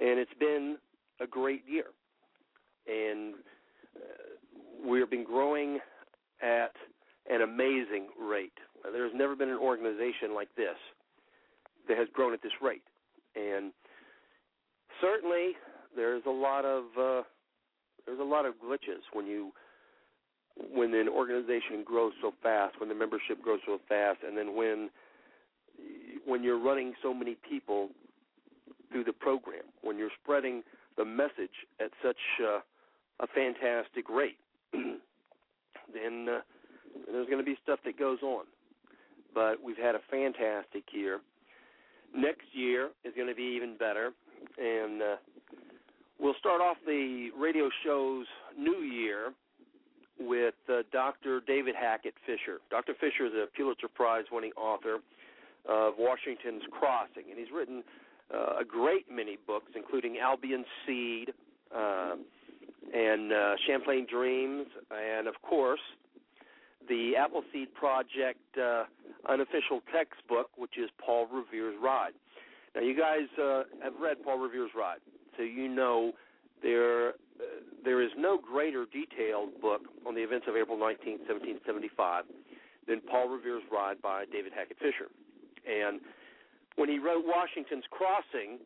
and 0.00 0.18
it's 0.18 0.34
been 0.38 0.76
a 1.20 1.26
great 1.26 1.62
year, 1.68 1.86
and 2.86 3.34
uh, 3.96 4.88
we've 4.88 5.10
been 5.10 5.24
growing 5.24 5.78
at 6.42 6.72
an 7.30 7.42
amazing 7.42 8.08
rate. 8.20 8.58
There's 8.90 9.12
never 9.14 9.36
been 9.36 9.48
an 9.48 9.58
organization 9.58 10.34
like 10.34 10.48
this 10.56 10.76
that 11.88 11.98
has 11.98 12.08
grown 12.12 12.32
at 12.32 12.42
this 12.42 12.52
rate, 12.60 12.82
and 13.36 13.72
certainly 15.00 15.52
there's 15.94 16.22
a 16.26 16.30
lot 16.30 16.64
of 16.64 16.84
uh, 16.98 17.22
there's 18.06 18.20
a 18.20 18.24
lot 18.24 18.46
of 18.46 18.54
glitches 18.54 19.02
when 19.12 19.26
you 19.26 19.52
when 20.74 20.92
an 20.94 21.08
organization 21.08 21.82
grows 21.84 22.12
so 22.20 22.32
fast, 22.42 22.78
when 22.78 22.88
the 22.88 22.94
membership 22.94 23.40
grows 23.42 23.60
so 23.66 23.78
fast, 23.88 24.18
and 24.26 24.36
then 24.36 24.54
when 24.56 24.90
when 26.26 26.42
you're 26.42 26.58
running 26.58 26.94
so 27.02 27.12
many 27.12 27.36
people 27.48 27.88
through 28.90 29.04
the 29.04 29.12
program, 29.12 29.64
when 29.82 29.98
you're 29.98 30.10
spreading 30.22 30.62
the 30.96 31.04
message 31.04 31.66
at 31.80 31.90
such 32.02 32.16
uh, 32.42 32.60
a 33.20 33.26
fantastic 33.34 34.08
rate, 34.08 34.38
then 34.72 36.26
uh, 36.28 36.40
there's 37.10 37.26
going 37.26 37.38
to 37.38 37.44
be 37.44 37.56
stuff 37.62 37.78
that 37.84 37.98
goes 37.98 38.18
on. 38.22 38.44
But 39.34 39.62
we've 39.62 39.76
had 39.76 39.94
a 39.94 40.00
fantastic 40.10 40.84
year. 40.92 41.20
Next 42.14 42.44
year 42.52 42.90
is 43.04 43.12
going 43.16 43.28
to 43.28 43.34
be 43.34 43.54
even 43.56 43.76
better, 43.76 44.12
and 44.58 45.00
uh, 45.00 45.16
we'll 46.20 46.34
start 46.38 46.60
off 46.60 46.76
the 46.86 47.30
radio 47.38 47.70
show's 47.84 48.26
new 48.58 48.80
year 48.80 49.32
with 50.20 50.54
uh, 50.68 50.82
Dr. 50.92 51.40
David 51.46 51.74
Hackett 51.74 52.14
Fischer. 52.26 52.58
Dr. 52.70 52.92
Fischer 53.00 53.26
is 53.26 53.32
a 53.32 53.46
Pulitzer 53.56 53.88
Prize 53.88 54.24
winning 54.30 54.52
author 54.56 54.98
of 55.68 55.94
Washington's 55.98 56.62
Crossing, 56.70 57.24
and 57.30 57.38
he's 57.38 57.52
written 57.54 57.82
uh, 58.32 58.60
a 58.60 58.64
great 58.64 59.10
many 59.10 59.38
books, 59.46 59.72
including 59.74 60.18
Albion 60.18 60.64
Seed 60.86 61.32
uh, 61.74 62.14
and 62.94 63.32
uh, 63.32 63.54
Champlain 63.66 64.06
Dreams, 64.10 64.66
and 64.90 65.26
of 65.26 65.40
course, 65.42 65.80
the 66.88 67.16
Appleseed 67.16 67.74
Project 67.74 68.40
uh, 68.60 68.84
unofficial 69.28 69.80
textbook, 69.92 70.50
which 70.56 70.78
is 70.78 70.90
Paul 71.04 71.26
Revere's 71.32 71.76
Ride. 71.82 72.12
Now, 72.74 72.82
you 72.82 72.96
guys 72.96 73.28
uh, 73.38 73.64
have 73.82 73.94
read 74.00 74.22
Paul 74.24 74.38
Revere's 74.38 74.70
Ride, 74.76 75.00
so 75.36 75.42
you 75.42 75.68
know 75.68 76.12
there 76.62 77.10
uh, 77.10 77.12
there 77.84 78.00
is 78.00 78.10
no 78.16 78.38
greater 78.38 78.86
detailed 78.86 79.60
book 79.60 79.82
on 80.06 80.14
the 80.14 80.22
events 80.22 80.46
of 80.48 80.56
April 80.56 80.78
19, 80.78 81.26
1775 81.26 82.24
than 82.86 83.00
Paul 83.00 83.28
Revere's 83.28 83.62
Ride 83.70 84.00
by 84.00 84.24
David 84.30 84.52
Hackett 84.54 84.78
Fischer. 84.78 85.10
And 85.66 86.00
when 86.76 86.88
he 86.88 86.98
wrote 86.98 87.24
Washington's 87.26 87.84
Crossing, 87.90 88.58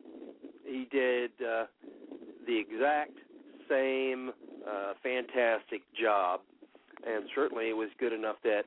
he 0.65 0.87
did 0.91 1.31
uh, 1.41 1.65
the 2.45 2.57
exact 2.57 3.17
same 3.69 4.31
uh, 4.67 4.93
fantastic 5.03 5.81
job, 5.99 6.41
and 7.05 7.25
certainly 7.35 7.69
it 7.69 7.75
was 7.75 7.89
good 7.99 8.13
enough 8.13 8.37
that 8.43 8.63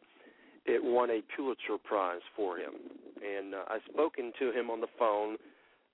it 0.66 0.82
won 0.82 1.10
a 1.10 1.22
Pulitzer 1.34 1.78
Prize 1.82 2.20
for 2.36 2.56
him. 2.56 2.72
And 3.16 3.54
uh, 3.54 3.58
I've 3.68 3.82
spoken 3.90 4.32
to 4.38 4.52
him 4.52 4.70
on 4.70 4.80
the 4.80 4.86
phone 4.98 5.36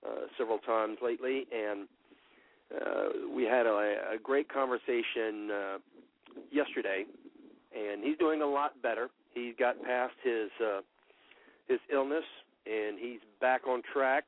uh, 0.05 0.27
several 0.37 0.59
times 0.59 0.97
lately, 1.01 1.45
and 1.51 1.87
uh, 2.75 3.33
we 3.33 3.43
had 3.43 3.65
a, 3.65 4.13
a 4.13 4.17
great 4.21 4.49
conversation 4.51 5.49
uh, 5.51 5.77
yesterday, 6.51 7.05
and 7.75 8.03
he's 8.03 8.17
doing 8.17 8.41
a 8.41 8.45
lot 8.45 8.81
better. 8.81 9.09
He's 9.33 9.53
got 9.57 9.81
past 9.83 10.13
his 10.23 10.49
uh, 10.63 10.81
his 11.67 11.79
illness, 11.91 12.23
and 12.65 12.97
he's 12.99 13.19
back 13.41 13.67
on 13.67 13.81
track. 13.93 14.25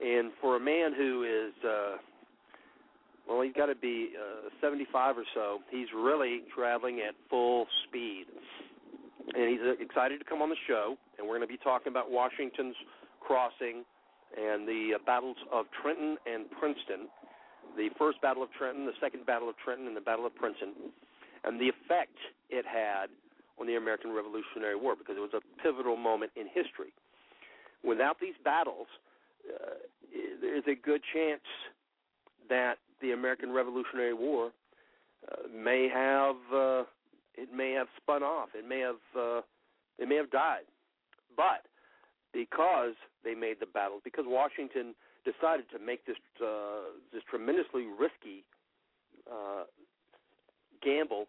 And 0.00 0.30
for 0.40 0.56
a 0.56 0.60
man 0.60 0.94
who 0.94 1.24
is 1.24 1.64
uh, 1.64 1.96
well, 3.28 3.42
he's 3.42 3.52
got 3.52 3.66
to 3.66 3.74
be 3.74 4.10
uh, 4.16 4.48
75 4.60 5.18
or 5.18 5.24
so. 5.34 5.58
He's 5.70 5.88
really 5.94 6.42
traveling 6.54 7.00
at 7.06 7.14
full 7.28 7.66
speed, 7.86 8.26
and 9.34 9.50
he's 9.50 9.60
uh, 9.60 9.82
excited 9.82 10.18
to 10.18 10.24
come 10.24 10.40
on 10.40 10.48
the 10.48 10.62
show. 10.66 10.96
And 11.18 11.26
we're 11.26 11.36
going 11.36 11.48
to 11.48 11.52
be 11.52 11.62
talking 11.62 11.92
about 11.92 12.10
Washington's 12.10 12.76
crossing 13.20 13.84
and 14.36 14.66
the 14.66 14.92
uh, 14.96 14.98
battles 15.04 15.36
of 15.52 15.66
Trenton 15.82 16.16
and 16.26 16.50
Princeton 16.50 17.08
the 17.76 17.90
first 17.98 18.20
Battle 18.20 18.42
of 18.42 18.50
Trenton, 18.52 18.86
the 18.86 18.98
second 19.00 19.26
Battle 19.26 19.48
of 19.48 19.56
Trenton, 19.62 19.86
and 19.86 19.96
the 19.96 20.00
Battle 20.02 20.26
of 20.26 20.34
Princeton, 20.34 20.74
and 21.44 21.60
the 21.60 21.68
effect 21.68 22.16
it 22.50 22.64
had 22.64 23.10
on 23.60 23.66
the 23.66 23.76
American 23.76 24.12
Revolutionary 24.12 24.76
War 24.76 24.94
because 24.96 25.16
it 25.16 25.20
was 25.20 25.34
a 25.34 25.42
pivotal 25.62 25.96
moment 25.96 26.32
in 26.36 26.46
history. 26.46 26.94
Without 27.84 28.18
these 28.20 28.34
battles, 28.44 28.86
uh, 29.46 29.78
there's 30.40 30.66
a 30.66 30.74
good 30.74 31.02
chance 31.14 31.46
that 32.48 32.78
the 33.00 33.12
American 33.12 33.52
Revolutionary 33.52 34.14
War 34.14 34.50
uh, 35.30 35.48
may 35.54 35.88
have 35.92 36.36
uh, 36.54 36.84
it 37.34 37.52
may 37.54 37.72
have 37.72 37.86
spun 37.96 38.22
off. 38.22 38.50
It 38.54 38.66
may 38.68 38.80
have 38.80 38.96
uh, 39.16 39.40
it 39.98 40.08
may 40.08 40.16
have 40.16 40.30
died, 40.30 40.66
but 41.36 41.66
because 42.32 42.94
they 43.24 43.34
made 43.34 43.56
the 43.60 43.66
battles, 43.66 44.00
because 44.04 44.24
Washington 44.26 44.94
decided 45.24 45.66
to 45.70 45.78
make 45.78 46.04
this 46.06 46.16
uh, 46.42 46.90
this 47.12 47.22
tremendously 47.28 47.86
risky 47.86 48.44
uh, 49.30 49.64
gamble 50.82 51.26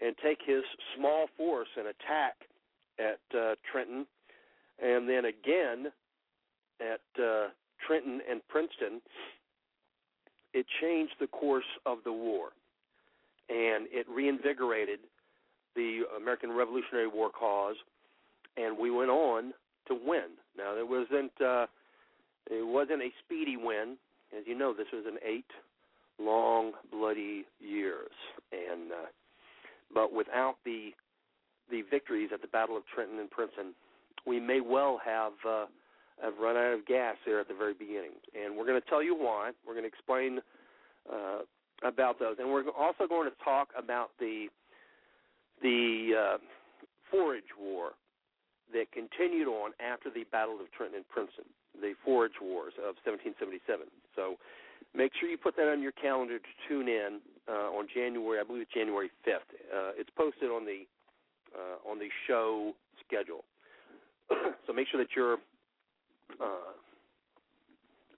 and 0.00 0.14
take 0.22 0.38
his 0.44 0.62
small 0.96 1.26
force 1.36 1.68
and 1.76 1.86
attack 1.86 2.34
at 2.98 3.38
uh, 3.38 3.54
Trenton, 3.70 4.06
and 4.82 5.08
then 5.08 5.24
again 5.26 5.92
at 6.80 7.22
uh, 7.22 7.48
Trenton 7.86 8.20
and 8.28 8.40
Princeton. 8.48 9.00
It 10.54 10.66
changed 10.80 11.14
the 11.20 11.26
course 11.26 11.64
of 11.84 11.98
the 12.04 12.12
war, 12.12 12.50
and 13.50 13.86
it 13.90 14.06
reinvigorated 14.08 15.00
the 15.74 16.02
American 16.16 16.52
Revolutionary 16.52 17.08
War 17.08 17.28
cause, 17.28 17.76
and 18.56 18.78
we 18.78 18.90
went 18.90 19.10
on 19.10 19.52
to 19.88 19.94
win. 19.94 20.38
Now 20.56 20.74
there 20.74 20.86
wasn't. 20.86 21.32
Uh, 21.40 21.66
it 22.50 22.66
wasn't 22.66 23.02
a 23.02 23.10
speedy 23.24 23.56
win. 23.56 23.96
As 24.36 24.44
you 24.46 24.54
know, 24.56 24.72
this 24.72 24.86
was 24.92 25.04
an 25.06 25.18
eight 25.26 25.50
long, 26.18 26.72
bloody 26.92 27.44
years, 27.60 28.12
and 28.52 28.92
uh, 28.92 29.06
but 29.92 30.12
without 30.12 30.56
the 30.64 30.92
the 31.70 31.82
victories 31.90 32.30
at 32.32 32.42
the 32.42 32.48
Battle 32.48 32.76
of 32.76 32.84
Trenton 32.94 33.18
and 33.18 33.30
Princeton, 33.30 33.74
we 34.26 34.38
may 34.38 34.60
well 34.60 35.00
have 35.04 35.32
uh, 35.48 35.64
have 36.22 36.34
run 36.40 36.56
out 36.56 36.72
of 36.72 36.86
gas 36.86 37.16
there 37.26 37.40
at 37.40 37.48
the 37.48 37.54
very 37.54 37.74
beginning. 37.74 38.12
And 38.34 38.56
we're 38.56 38.66
going 38.66 38.80
to 38.80 38.88
tell 38.88 39.02
you 39.02 39.14
why. 39.14 39.52
We're 39.66 39.74
going 39.74 39.84
to 39.84 39.88
explain 39.88 40.40
uh, 41.10 41.42
about 41.82 42.18
those, 42.18 42.36
and 42.38 42.50
we're 42.50 42.64
also 42.70 43.06
going 43.08 43.28
to 43.28 43.36
talk 43.44 43.68
about 43.76 44.10
the 44.18 44.46
the 45.62 46.12
uh, 46.18 46.38
Forage 47.10 47.54
War 47.58 47.90
that 48.72 48.90
continued 48.92 49.48
on 49.48 49.70
after 49.80 50.10
the 50.10 50.24
Battle 50.32 50.54
of 50.60 50.70
Trenton 50.72 50.96
and 50.96 51.08
Princeton 51.08 51.44
the 51.80 51.94
Forage 52.04 52.38
Wars 52.40 52.74
of 52.78 52.96
1777. 53.02 53.86
So 54.14 54.38
make 54.94 55.12
sure 55.18 55.28
you 55.28 55.38
put 55.38 55.56
that 55.56 55.70
on 55.70 55.82
your 55.82 55.92
calendar 55.92 56.38
to 56.38 56.52
tune 56.68 56.88
in 56.88 57.18
uh, 57.48 57.74
on 57.74 57.86
January, 57.92 58.40
I 58.40 58.44
believe 58.44 58.62
it's 58.62 58.72
January 58.72 59.10
5th. 59.26 59.50
Uh, 59.68 59.92
it's 59.98 60.10
posted 60.16 60.50
on 60.50 60.64
the 60.64 60.86
uh, 61.54 61.88
on 61.88 61.98
the 61.98 62.08
show 62.26 62.72
schedule. 63.06 63.44
so 64.66 64.72
make 64.72 64.88
sure 64.90 64.98
that 64.98 65.14
you're 65.14 65.38
uh, 66.40 66.74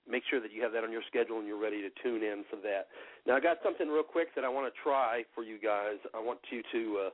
make 0.09 0.23
sure 0.29 0.41
that 0.41 0.53
you 0.53 0.63
have 0.63 0.73
that 0.73 0.85
on 0.85 0.93
your 0.93 1.03
schedule 1.09 1.39
and 1.39 1.47
you're 1.47 1.61
ready 1.61 1.83
to 1.83 1.91
tune 2.03 2.23
in 2.23 2.45
for 2.49 2.57
that. 2.57 2.89
Now 3.27 3.37
I 3.37 3.41
got 3.41 3.59
something 3.63 3.89
real 3.89 4.03
quick 4.03 4.35
that 4.35 4.45
I 4.45 4.49
want 4.49 4.73
to 4.73 4.81
try 4.83 5.25
for 5.35 5.43
you 5.43 5.59
guys. 5.59 5.99
I 6.15 6.21
want 6.21 6.39
you 6.51 6.63
to 6.73 7.07
uh, 7.07 7.11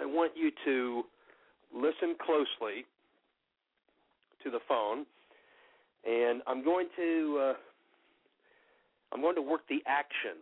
I 0.00 0.04
want 0.04 0.32
you 0.36 0.50
to 0.64 1.02
listen 1.74 2.14
closely 2.24 2.84
to 4.44 4.50
the 4.50 4.60
phone, 4.68 5.06
and 6.06 6.42
I'm 6.46 6.64
going 6.64 6.88
to 6.96 7.38
uh, 7.40 7.54
I'm 9.12 9.20
going 9.20 9.34
to 9.36 9.42
work 9.42 9.62
the 9.68 9.82
action 9.86 10.38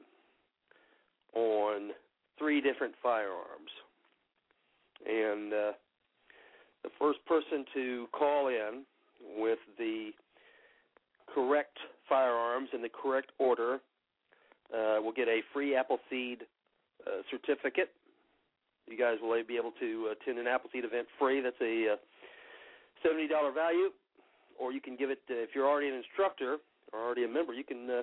on 1.34 1.90
three 2.38 2.60
different 2.60 2.94
firearms, 3.02 3.70
and 5.06 5.52
uh, 5.52 5.72
the 6.86 6.94
first 7.02 7.20
person 7.26 7.58
to 7.74 8.06
call 8.12 8.42
in 8.48 8.86
with 9.36 9.58
the 9.76 10.10
correct 11.26 11.76
firearms 12.08 12.68
in 12.72 12.80
the 12.86 12.92
correct 13.00 13.30
order 13.38 13.72
uh, 14.70 15.02
will 15.02 15.16
get 15.20 15.28
a 15.28 15.40
free 15.52 15.74
Appleseed 15.74 16.46
uh, 17.06 17.20
certificate. 17.30 17.90
You 18.86 18.96
guys 18.96 19.18
will 19.20 19.34
be 19.42 19.58
able 19.62 19.74
to 19.84 20.14
attend 20.14 20.38
an 20.38 20.46
Appleseed 20.46 20.84
event 20.84 21.06
free. 21.18 21.38
That's 21.42 21.62
a 21.74 21.74
uh, 21.94 21.96
seventy 23.02 23.26
dollar 23.26 23.50
value, 23.50 23.90
or 24.60 24.72
you 24.76 24.80
can 24.86 24.94
give 24.96 25.10
it 25.10 25.22
uh, 25.28 25.34
if 25.46 25.50
you're 25.54 25.68
already 25.68 25.88
an 25.88 25.98
instructor 26.02 26.58
or 26.92 26.98
already 27.04 27.24
a 27.24 27.28
member. 27.28 27.52
You 27.52 27.64
can 27.72 27.82
uh, 27.90 28.02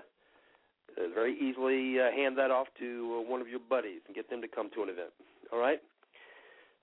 Uh, 0.93 1.10
very 1.22 1.34
easily 1.48 1.98
uh, 1.98 2.12
hand 2.19 2.38
that 2.38 2.52
off 2.52 2.67
to 2.78 2.88
uh, 3.17 3.32
one 3.34 3.41
of 3.41 3.48
your 3.54 3.63
buddies 3.74 4.02
and 4.06 4.13
get 4.13 4.26
them 4.30 4.41
to 4.46 4.50
come 4.58 4.67
to 4.76 4.80
an 4.86 4.89
event. 4.93 5.13
All 5.52 5.62
right. 5.67 5.82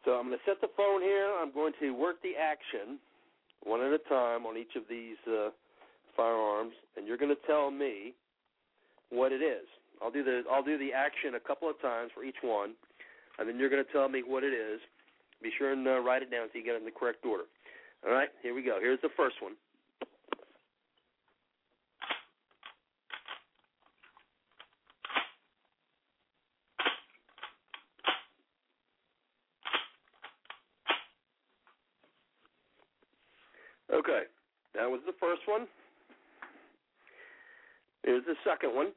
So 0.05 0.13
I'm 0.13 0.29
going 0.29 0.39
to 0.39 0.45
set 0.51 0.61
the 0.61 0.73
phone 0.77 1.03
here. 1.03 1.31
I'm 1.41 1.53
going 1.53 1.73
to 1.81 1.91
work 1.93 2.17
the 2.23 2.33
action 2.41 2.99
one 3.63 3.81
at 3.81 3.93
a 3.93 3.99
time 4.09 4.47
on 4.47 4.57
each 4.57 4.75
of 4.77 4.85
these 4.89 5.21
uh, 5.29 5.51
firearms, 6.17 6.73
and 6.97 7.07
you're 7.07 7.19
going 7.19 7.35
to 7.35 7.47
tell 7.47 7.71
me 7.71 8.15
what 9.11 9.33
it 9.33 9.43
is. 9.43 9.67
I'll 10.03 10.11
do 10.11 10.25
the 10.25 10.43
I'll 10.51 10.65
do 10.65 10.79
the 10.79 10.93
action 10.95 11.35
a 11.35 11.41
couple 11.41 11.69
of 11.69 11.81
times 11.83 12.11
for 12.15 12.25
each 12.25 12.41
one, 12.43 12.73
and 13.39 13.49
then 13.49 13.59
you're 13.59 13.69
going 13.69 13.85
to 13.85 13.93
tell 13.93 14.09
me 14.09 14.23
what 14.27 14.45
it 14.45 14.55
is. 14.55 14.81
Be 15.43 15.51
sure 15.59 15.73
and 15.73 15.87
uh, 15.87 16.01
write 16.01 16.23
it 16.23 16.31
down 16.31 16.49
so 16.53 16.59
you 16.59 16.65
get 16.65 16.75
it 16.75 16.79
in 16.79 16.85
the 16.85 16.91
correct 16.91 17.25
order. 17.25 17.45
All 18.07 18.13
right, 18.13 18.29
here 18.43 18.55
we 18.55 18.63
go. 18.63 18.79
Here's 18.81 19.01
the 19.03 19.11
first 19.17 19.37
one. 19.43 19.53
Okay, 33.93 34.23
that 34.75 34.80
was 34.91 35.01
the 35.07 35.15
first 35.21 35.43
one. 35.47 35.67
Here's 38.05 38.25
the 38.25 38.35
second 38.45 38.75
one. 38.75 38.93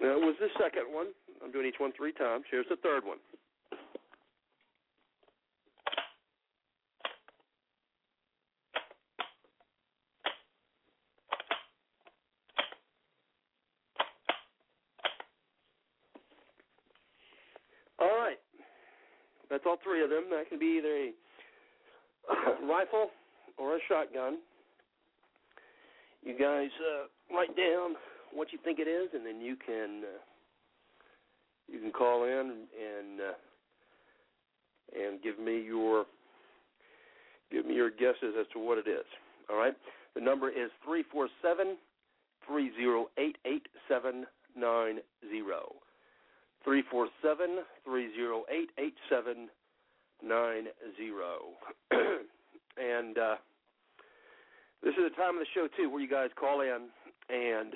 That 0.00 0.16
was 0.16 0.36
the 0.40 0.48
second 0.58 0.84
one. 0.90 1.08
I'm 1.44 1.50
doing 1.50 1.66
each 1.66 1.74
one 1.78 1.92
three 1.96 2.12
times. 2.12 2.44
Here's 2.50 2.66
the 2.70 2.76
third 2.76 3.04
one. 3.04 3.18
All 17.98 18.16
right. 18.16 18.38
That's 19.50 19.64
all 19.66 19.77
three 19.88 20.02
of 20.02 20.10
them. 20.10 20.24
That 20.30 20.48
can 20.48 20.58
be 20.58 20.78
either 20.78 21.10
a 22.60 22.66
rifle 22.66 23.08
or 23.56 23.76
a 23.76 23.78
shotgun. 23.88 24.38
You 26.22 26.38
guys 26.38 26.68
uh, 26.82 27.34
write 27.34 27.56
down 27.56 27.94
what 28.34 28.52
you 28.52 28.58
think 28.62 28.78
it 28.78 28.88
is, 28.88 29.08
and 29.14 29.24
then 29.24 29.40
you 29.40 29.56
can 29.56 30.02
uh, 30.04 30.18
you 31.72 31.80
can 31.80 31.90
call 31.90 32.24
in 32.24 32.66
and 32.76 33.20
uh, 33.20 35.00
and 35.00 35.22
give 35.22 35.38
me 35.38 35.62
your 35.62 36.04
give 37.50 37.64
me 37.64 37.74
your 37.74 37.90
guesses 37.90 38.34
as 38.38 38.46
to 38.52 38.58
what 38.58 38.78
it 38.78 38.88
is. 38.88 39.06
All 39.48 39.56
right. 39.56 39.74
The 40.14 40.20
number 40.20 40.50
is 40.50 40.70
three 40.84 41.04
four 41.10 41.28
seven 41.42 41.76
three 42.46 42.72
zero 42.76 43.08
eight 43.18 43.36
eight 43.46 43.66
seven 43.88 44.26
nine 44.56 44.98
zero. 45.30 45.74
Three 46.64 46.82
four 46.90 47.08
seven 47.22 47.60
three 47.84 48.12
zero 48.14 48.44
eight 48.50 48.70
eight 48.78 48.94
seven 49.08 49.34
nine 49.34 49.44
zero. 49.44 49.57
and 51.90 53.18
uh, 53.18 53.36
this 54.82 54.94
is 54.94 55.10
the 55.10 55.16
time 55.16 55.36
of 55.36 55.40
the 55.40 55.46
show 55.54 55.68
too, 55.76 55.90
where 55.90 56.00
you 56.00 56.08
guys 56.08 56.30
call 56.38 56.60
in 56.60 56.88
and 57.28 57.74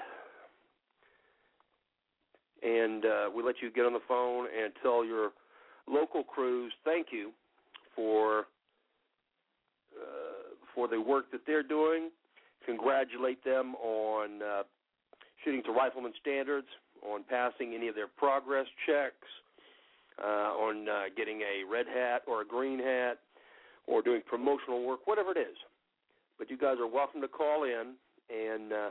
and 2.62 3.04
uh, 3.04 3.28
we 3.34 3.42
let 3.42 3.56
you 3.60 3.70
get 3.70 3.84
on 3.84 3.92
the 3.92 4.00
phone 4.06 4.46
and 4.46 4.72
tell 4.82 5.04
your 5.04 5.30
local 5.88 6.22
crews 6.22 6.72
thank 6.84 7.08
you 7.10 7.32
for 7.96 8.46
uh, 10.00 10.54
for 10.74 10.88
the 10.88 11.00
work 11.00 11.30
that 11.32 11.42
they're 11.46 11.62
doing. 11.62 12.10
Congratulate 12.64 13.44
them 13.44 13.74
on 13.76 14.40
uh, 14.42 14.62
shooting 15.44 15.62
to 15.64 15.72
rifleman 15.72 16.12
standards, 16.20 16.68
on 17.02 17.24
passing 17.28 17.74
any 17.74 17.88
of 17.88 17.94
their 17.94 18.06
progress 18.06 18.66
checks, 18.86 19.26
uh, 20.22 20.52
on 20.54 20.88
uh, 20.88 21.02
getting 21.16 21.40
a 21.40 21.64
red 21.70 21.86
hat 21.86 22.22
or 22.26 22.42
a 22.42 22.44
green 22.44 22.78
hat, 22.78 23.18
or 23.86 24.02
doing 24.02 24.22
promotional 24.26 24.86
work, 24.86 25.06
whatever 25.06 25.32
it 25.32 25.38
is. 25.38 25.56
But 26.38 26.50
you 26.50 26.56
guys 26.56 26.76
are 26.80 26.86
welcome 26.86 27.20
to 27.20 27.28
call 27.28 27.64
in 27.64 27.94
and 28.30 28.72
uh, 28.72 28.90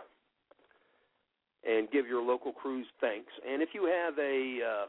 and 1.68 1.90
give 1.92 2.08
your 2.08 2.22
local 2.22 2.52
crews 2.52 2.88
thanks. 3.00 3.32
And 3.48 3.62
if 3.62 3.70
you 3.74 3.86
have 3.86 4.18
a 4.18 4.60
uh, 4.64 4.86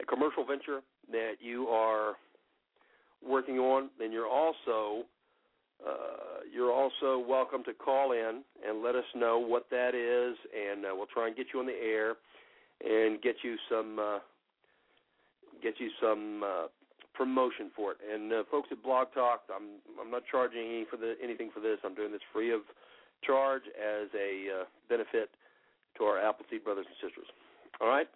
a 0.00 0.06
commercial 0.06 0.44
venture 0.44 0.80
that 1.10 1.34
you 1.40 1.68
are 1.68 2.14
working 3.26 3.58
on, 3.58 3.90
then 3.98 4.12
you're 4.12 4.28
also 4.28 5.04
uh, 5.86 6.44
you're 6.52 6.72
also 6.72 7.24
welcome 7.26 7.64
to 7.64 7.72
call 7.72 8.12
in 8.12 8.42
and 8.66 8.82
let 8.82 8.94
us 8.94 9.04
know 9.14 9.38
what 9.38 9.66
that 9.70 9.94
is, 9.94 10.36
and 10.54 10.84
uh, 10.84 10.88
we'll 10.92 11.06
try 11.06 11.26
and 11.26 11.36
get 11.36 11.46
you 11.54 11.60
on 11.60 11.66
the 11.66 11.72
air 11.72 12.16
and 12.84 13.20
get 13.22 13.36
you 13.42 13.56
some 13.70 13.98
uh, 13.98 14.18
get 15.60 15.78
you 15.78 15.90
some 16.00 16.42
uh, 16.42 16.66
promotion 17.14 17.70
for 17.74 17.92
it. 17.92 17.98
And 18.00 18.32
uh, 18.32 18.42
folks 18.50 18.68
at 18.72 18.82
Blog 18.82 19.08
Talk, 19.14 19.42
I'm 19.54 19.80
I'm 20.00 20.10
not 20.10 20.22
charging 20.30 20.60
any 20.60 20.86
for 20.90 20.96
the 20.96 21.14
anything 21.22 21.50
for 21.52 21.60
this. 21.60 21.78
I'm 21.84 21.94
doing 21.94 22.12
this 22.12 22.24
free 22.32 22.52
of 22.52 22.62
charge 23.22 23.62
as 23.76 24.08
a 24.16 24.62
uh, 24.62 24.64
benefit 24.88 25.30
to 25.98 26.04
our 26.04 26.18
Appleseed 26.18 26.64
brothers 26.64 26.86
and 26.88 26.96
sisters. 26.96 27.28
All 27.80 27.88
right. 27.88 28.08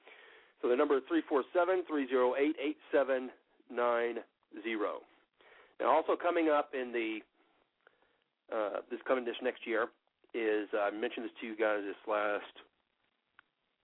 So 0.63 0.69
the 0.69 0.77
number 0.77 0.97
is 0.97 1.03
three 1.09 1.23
four 1.29 1.45
seven 1.53 1.85
three 1.87 2.09
zero 2.09 2.35
eight 2.39 2.57
eight 2.63 2.79
seven 2.91 3.31
nine 3.71 4.17
zero. 4.63 5.01
Now, 5.81 5.91
also 5.91 6.17
coming 6.17 6.49
up 6.49 6.71
in 6.73 6.93
the 6.93 7.19
uh, 8.55 8.81
this 8.91 9.01
coming 9.07 9.25
this 9.25 9.37
next 9.43 9.67
year 9.67 9.89
is 10.35 10.69
I 10.73 10.91
mentioned 10.91 11.27
this 11.27 11.33
to 11.41 11.47
you 11.47 11.57
guys 11.57 11.81
this 11.85 11.97
last 12.09 12.55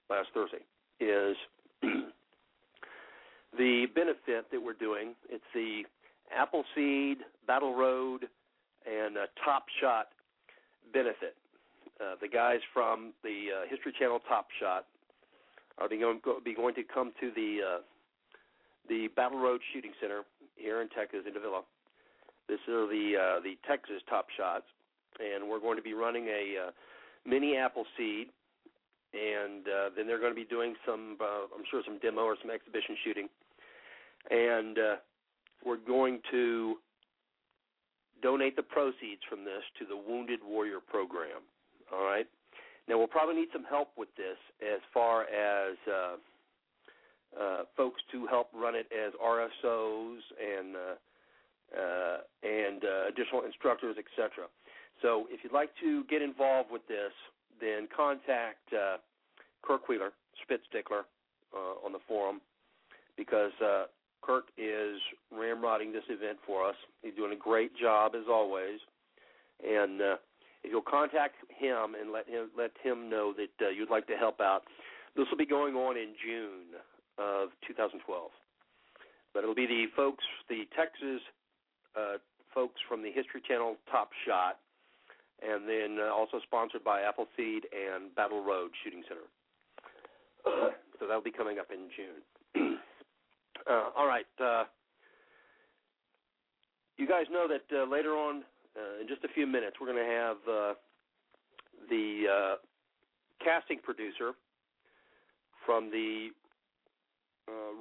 last 0.09 0.29
Thursday 0.35 0.65
is 1.01 1.37
the 3.57 3.87
benefit 3.95 4.51
that 4.51 4.63
we're 4.63 4.73
doing. 4.73 5.15
It's 5.29 5.45
the 5.55 5.83
Appleseed 6.35 7.19
Battle 7.47 7.75
Road 7.75 8.29
and 8.87 9.17
uh, 9.17 9.27
Top 9.45 9.67
Shot 9.81 10.09
benefit. 10.93 11.37
Uh, 12.01 12.15
the 12.21 12.29
guys 12.29 12.61
from 12.73 13.13
the 13.23 13.47
uh, 13.53 13.69
History 13.69 13.93
Channel 13.99 14.21
Top 14.29 14.49
Shot 14.59 14.87
are 15.79 15.89
going, 15.89 16.21
go, 16.25 16.39
be 16.43 16.55
going 16.55 16.75
to 16.75 16.83
come 16.83 17.13
to 17.21 17.31
the 17.35 17.59
uh, 17.63 17.79
the 18.89 19.09
Battle 19.15 19.39
Road 19.39 19.61
Shooting 19.73 19.93
Center 20.01 20.23
here 20.57 20.81
in 20.83 20.89
Texas 20.89 21.21
in 21.27 21.33
Davilla. 21.33 21.63
This 22.49 22.61
is 22.67 22.89
the 22.91 23.15
uh, 23.17 23.41
the 23.41 23.57
Texas 23.69 24.03
Top 24.09 24.27
Shots, 24.37 24.65
and 25.21 25.49
we're 25.49 25.61
going 25.61 25.77
to 25.77 25.83
be 25.83 25.95
running 25.95 26.27
a 26.27 26.69
uh, 26.69 26.71
mini 27.27 27.57
Appleseed, 27.57 28.29
and 29.13 29.67
uh, 29.69 29.91
then 29.97 30.07
they're 30.07 30.19
going 30.19 30.33
to 30.33 30.39
be 30.39 30.45
doing 30.45 30.75
some, 30.87 31.17
uh, 31.21 31.51
I'm 31.55 31.65
sure, 31.71 31.83
some 31.85 31.99
demo 31.99 32.23
or 32.23 32.37
some 32.41 32.51
exhibition 32.51 32.97
shooting, 33.05 33.29
and 34.31 34.79
uh, 34.79 34.97
we're 35.65 35.77
going 35.77 36.21
to 36.31 36.77
donate 38.23 38.57
the 38.57 38.63
proceeds 38.63 39.23
from 39.29 39.45
this 39.45 39.63
to 39.79 39.87
the 39.87 39.97
Wounded 39.97 40.41
Warrior 40.45 40.81
Program. 40.81 41.43
All 41.93 42.05
right. 42.05 42.27
Now 42.89 42.99
we'll 42.99 43.07
probably 43.07 43.37
need 43.37 43.49
some 43.53 43.65
help 43.65 43.91
with 43.97 44.09
this 44.17 44.37
as 44.61 44.81
far 44.93 45.23
as 45.23 45.77
uh, 45.89 46.17
uh, 47.41 47.63
folks 47.77 48.03
to 48.13 48.27
help 48.27 48.49
run 48.55 48.75
it 48.75 48.87
as 48.93 49.13
RSOs 49.23 50.19
and 50.39 50.77
uh, 50.77 50.97
uh, 51.71 52.19
and 52.43 52.85
uh, 52.85 53.09
additional 53.09 53.43
instructors, 53.43 53.97
etc. 53.97 54.49
So 55.03 55.27
if 55.31 55.45
you'd 55.45 55.53
like 55.53 55.71
to 55.81 56.05
get 56.05 56.21
involved 56.21 56.71
with 56.73 56.87
this, 56.89 57.13
then 57.61 57.87
contact 57.97 58.75
Kirk 59.63 59.89
Wheeler, 59.89 60.11
Spit 60.43 60.61
Stickler, 60.69 61.05
uh, 61.55 61.85
on 61.85 61.93
the 61.93 61.99
forum 62.07 62.41
because 63.17 63.53
Kirk 64.23 64.47
is 64.59 65.01
ramrodding 65.35 65.93
this 65.93 66.05
event 66.09 66.39
for 66.47 66.69
us. 66.69 66.77
He's 67.03 67.15
doing 67.15 67.33
a 67.33 67.37
great 67.37 67.77
job 67.77 68.13
as 68.15 68.25
always, 68.31 68.81
and 69.67 70.01
uh, 70.01 70.17
if 70.63 70.71
you'll 70.71 70.83
contact 70.83 71.37
him 71.49 71.95
and 72.01 72.13
let 72.13 72.29
him 72.29 72.51
let 72.57 72.73
him 72.83 73.09
know 73.09 73.33
that 73.33 73.67
uh, 73.67 73.71
you'd 73.71 73.91
like 73.91 74.07
to 74.09 74.17
help 74.17 74.41
out, 74.41 74.63
this 75.17 75.27
will 75.31 75.39
be 75.39 75.47
going 75.47 75.75
on 75.75 75.97
in 75.97 76.15
June 76.25 76.79
of 77.19 77.51
2012. 77.67 78.31
But 79.33 79.43
it'll 79.43 79.55
be 79.55 79.67
the 79.67 79.87
folks, 79.97 80.25
the 80.49 80.65
Texas 80.77 81.23
uh, 81.97 82.19
folks 82.55 82.81
from 82.89 83.03
the 83.03 83.11
History 83.11 83.41
Channel 83.47 83.77
Top 83.91 84.11
Shot, 84.27 84.59
and 85.41 85.69
then 85.69 85.99
uh, 86.01 86.13
also 86.13 86.41
sponsored 86.43 86.85
by 86.85 87.03
Appleseed 87.03 87.67
and 87.73 88.15
Battle 88.15 88.43
Road 88.45 88.71
Shooting 88.83 89.03
Center. 89.09 89.29
so 90.99 91.07
that'll 91.07 91.23
be 91.23 91.31
coming 91.31 91.59
up 91.59 91.71
in 91.73 91.89
June. 91.97 92.21
Uh, 93.69 93.91
all 93.97 94.07
right. 94.07 94.27
Uh, 94.43 94.65
you 96.97 97.07
guys 97.07 97.25
know 97.31 97.47
that 97.49 97.65
uh, 97.77 97.91
later 97.91 98.11
on, 98.11 98.43
uh, 98.77 99.01
in 99.01 99.09
just 99.09 99.25
a 99.25 99.29
few 99.29 99.47
minutes, 99.47 99.77
we're 99.81 99.87
going 99.87 100.05
to 100.05 100.13
have 100.13 100.37
uh, 100.49 100.75
the 101.89 102.25
uh, 102.31 102.55
casting 103.43 103.79
producer 103.79 104.33
from 105.65 105.91
the 105.91 106.29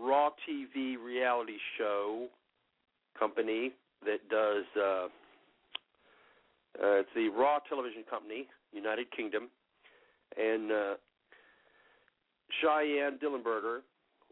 Raw 0.01 0.29
TV 0.49 0.95
reality 0.97 1.57
show 1.77 2.27
company 3.17 3.71
that 4.03 4.27
does. 4.29 4.63
It's 6.81 7.09
the 7.15 7.29
Raw 7.29 7.59
Television 7.67 8.03
Company, 8.09 8.47
United 8.73 9.11
Kingdom, 9.11 9.49
and 10.37 10.71
Cheyenne 12.61 13.19
Dillenberger 13.21 13.81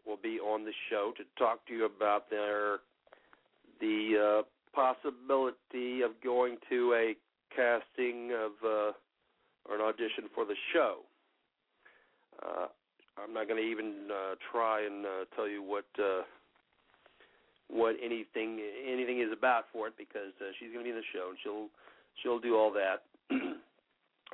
will 0.06 0.18
be 0.22 0.38
on 0.38 0.64
the 0.64 0.72
show 0.90 1.12
to 1.16 1.24
talk 1.38 1.66
to 1.66 1.74
you 1.74 1.84
about 1.84 2.30
their 2.30 2.78
the 3.80 4.42
uh, 4.42 4.42
possibility 4.74 6.02
of 6.02 6.12
going 6.22 6.56
to 6.68 6.94
a 6.94 7.14
casting 7.54 8.32
of 8.32 8.52
uh, 8.64 8.92
or 9.68 9.74
an 9.74 9.80
audition 9.80 10.24
for 10.34 10.44
the 10.44 10.54
show. 10.72 10.98
Uh, 12.42 12.66
I'm 13.22 13.34
not 13.34 13.48
going 13.48 13.60
to 13.60 13.68
even 13.68 14.08
uh, 14.10 14.34
try 14.52 14.86
and 14.86 15.04
uh, 15.04 15.24
tell 15.34 15.48
you 15.48 15.62
what 15.62 15.86
uh, 15.98 16.22
what 17.68 17.96
anything 18.02 18.60
anything 18.90 19.20
is 19.20 19.32
about 19.32 19.64
for 19.72 19.88
it 19.88 19.94
because 19.98 20.32
uh, 20.40 20.52
she's 20.58 20.72
going 20.72 20.80
to 20.80 20.84
be 20.84 20.90
in 20.90 20.96
the 20.96 21.10
show 21.12 21.28
and 21.30 21.38
she'll 21.42 21.68
she'll 22.22 22.38
do 22.38 22.56
all 22.56 22.72
that. 22.72 23.02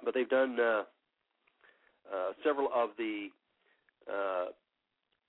but 0.05 0.14
they've 0.14 0.29
done 0.29 0.59
uh, 0.61 0.83
uh, 2.12 2.33
several 2.44 2.68
of 2.74 2.90
the 2.98 3.29
uh, 4.11 4.46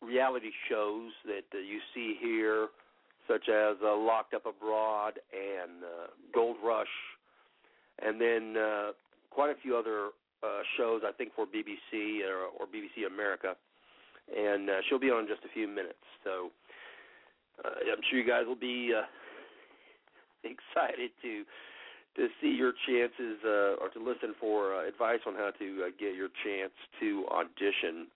reality 0.02 0.52
shows 0.70 1.12
that 1.26 1.46
uh, 1.54 1.58
you 1.58 1.80
see 1.94 2.16
here, 2.22 2.68
such 3.28 3.50
as 3.50 3.78
uh, 3.84 3.96
Locked 3.96 4.34
Up 4.34 4.46
Abroad 4.46 5.20
and 5.34 5.84
uh, 5.84 6.08
Gold 6.34 6.58
Rush, 6.64 6.88
and 8.02 8.20
then 8.20 8.56
uh, 8.58 8.92
quite 9.32 9.50
a 9.50 9.60
few 9.62 9.76
other 9.76 10.10
uh, 10.44 10.62
shows, 10.78 11.02
I 11.06 11.12
think, 11.12 11.32
for 11.36 11.46
BBC 11.46 12.22
or, 12.28 12.48
or 12.60 12.68
BBC 12.68 13.08
America. 13.08 13.56
And 14.36 14.70
uh, 14.70 14.74
she'll 14.88 15.00
be 15.00 15.12
on 15.12 15.22
in 15.24 15.28
just 15.28 15.44
a 15.46 15.54
few 15.54 15.68
minutes. 15.68 16.02
So 16.24 16.50
uh, 17.64 17.70
I'm 17.92 18.02
sure 18.10 18.20
you 18.20 18.28
guys 18.28 18.44
will 18.48 18.56
be 18.56 18.92
uh, 18.96 19.06
excited 20.44 21.12
to 21.22 21.44
to 22.16 22.28
see 22.42 22.48
your 22.48 22.72
chances 22.88 23.44
uh, 23.44 23.76
or 23.84 23.90
to 23.94 24.00
listen 24.00 24.34
for 24.40 24.74
uh, 24.74 24.88
advice 24.88 25.20
on 25.28 25.36
how 25.36 25.52
to 25.60 25.84
uh, 25.84 25.92
get 26.00 26.16
your 26.16 26.30
chance 26.46 26.72
to 26.98 27.26
audition 27.28 28.08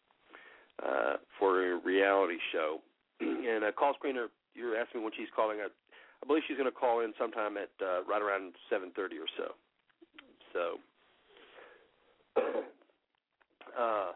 uh, 0.85 1.17
for 1.39 1.71
a 1.71 1.77
reality 1.77 2.37
show. 2.51 2.79
and 3.19 3.63
a 3.63 3.71
call 3.71 3.93
screener, 3.93 4.27
you're 4.55 4.77
asking 4.77 5.03
when 5.03 5.11
she's 5.17 5.27
calling. 5.35 5.59
I, 5.59 5.67
I 5.67 6.27
believe 6.27 6.43
she's 6.47 6.57
going 6.57 6.71
to 6.71 6.75
call 6.75 7.01
in 7.01 7.13
sometime 7.19 7.57
at 7.57 7.69
uh, 7.81 8.03
right 8.03 8.21
around 8.21 8.53
7:30 8.71 8.97
or 8.97 9.27
so. 9.37 9.53
So, 10.53 10.79
uh, 13.79 14.11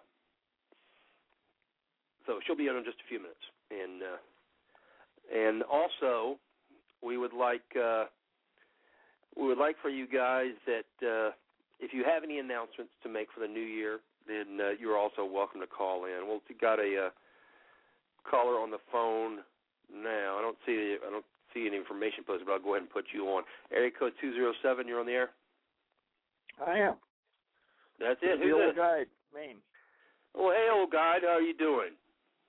so 2.26 2.40
she'll 2.46 2.56
be 2.56 2.68
in 2.68 2.76
in 2.76 2.84
just 2.84 2.98
a 3.00 3.08
few 3.08 3.20
minutes, 3.20 3.44
and 3.72 4.02
uh, 4.04 4.18
and 5.36 5.64
also 5.64 6.40
we 7.02 7.18
would 7.18 7.34
like 7.34 7.64
uh, 7.80 8.06
we 9.36 9.48
would 9.48 9.58
like 9.58 9.76
for 9.82 9.90
you 9.90 10.08
guys 10.08 10.52
that 10.66 11.08
uh, 11.08 11.32
if 11.84 11.92
you 11.94 12.04
have 12.08 12.24
any 12.24 12.40
announcements 12.40 12.96
to 13.04 13.10
make 13.10 13.28
for 13.36 13.42
the 13.44 13.52
new 13.52 13.60
year, 13.64 14.00
then 14.28 14.60
uh, 14.64 14.72
you're 14.80 14.98
also 14.98 15.28
welcome 15.28 15.60
to 15.60 15.68
call 15.68 16.06
in. 16.06 16.26
Well, 16.28 16.40
we 16.48 16.56
got 16.56 16.80
a 16.80 17.08
uh, 17.08 17.10
caller 18.24 18.56
on 18.56 18.72
the 18.72 18.80
phone 18.92 19.44
now. 19.92 20.40
I 20.40 20.42
don't 20.42 20.58
see 20.66 20.96
I 20.96 21.12
don't 21.12 21.26
see 21.54 21.68
any 21.68 21.76
information 21.76 22.24
posted, 22.24 22.48
but 22.48 22.54
I'll 22.54 22.64
go 22.64 22.80
ahead 22.80 22.88
and 22.88 22.90
put 22.90 23.12
you 23.14 23.28
on. 23.36 23.44
Area 23.72 23.92
code 23.92 24.14
two 24.22 24.34
zero 24.34 24.54
seven. 24.64 24.88
You're 24.88 25.02
on 25.02 25.06
the 25.06 25.12
air. 25.12 25.30
I 26.66 26.80
am. 26.80 26.96
That's 28.00 28.20
it. 28.24 28.40
the 28.40 28.46
Who's 28.46 28.54
old 28.56 28.70
this? 28.72 28.78
guy, 28.78 29.04
Maine. 29.36 29.60
Well, 30.34 30.56
hey, 30.56 30.70
old 30.72 30.92
guy, 30.92 31.20
how 31.22 31.38
are 31.38 31.42
you 31.42 31.54
doing? 31.54 31.94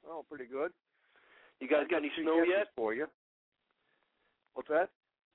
Oh, 0.09 0.25
pretty 0.29 0.47
good. 0.47 0.71
You 1.61 1.69
guys 1.69 1.85
got 1.91 1.99
any 1.99 2.11
snow 2.21 2.43
yet? 2.47 2.69
For 2.77 2.95
you. 2.95 3.07
What's 4.55 4.69
that? 4.69 4.91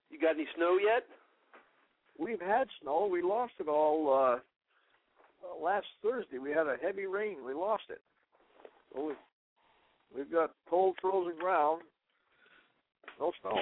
You 0.10 0.20
got 0.20 0.36
any 0.36 0.48
snow 0.56 0.78
yet? 0.82 1.06
We've 2.20 2.42
had 2.42 2.68
snow. 2.82 3.08
We 3.12 3.22
lost 3.22 3.54
it 3.60 3.68
all 3.70 4.14
uh, 4.14 5.64
last 5.64 5.88
Thursday. 6.04 6.38
We 6.38 6.52
had 6.52 6.68
a 6.68 6.76
heavy 6.82 7.06
rain. 7.06 7.38
We 7.46 7.54
lost 7.54 7.84
it. 7.90 8.02
So 8.94 9.08
we, 9.08 9.14
we've 10.16 10.32
got 10.32 10.52
cold, 10.70 10.98
frozen 11.02 11.40
ground. 11.40 11.84
No 13.20 13.32
snow. 13.42 13.60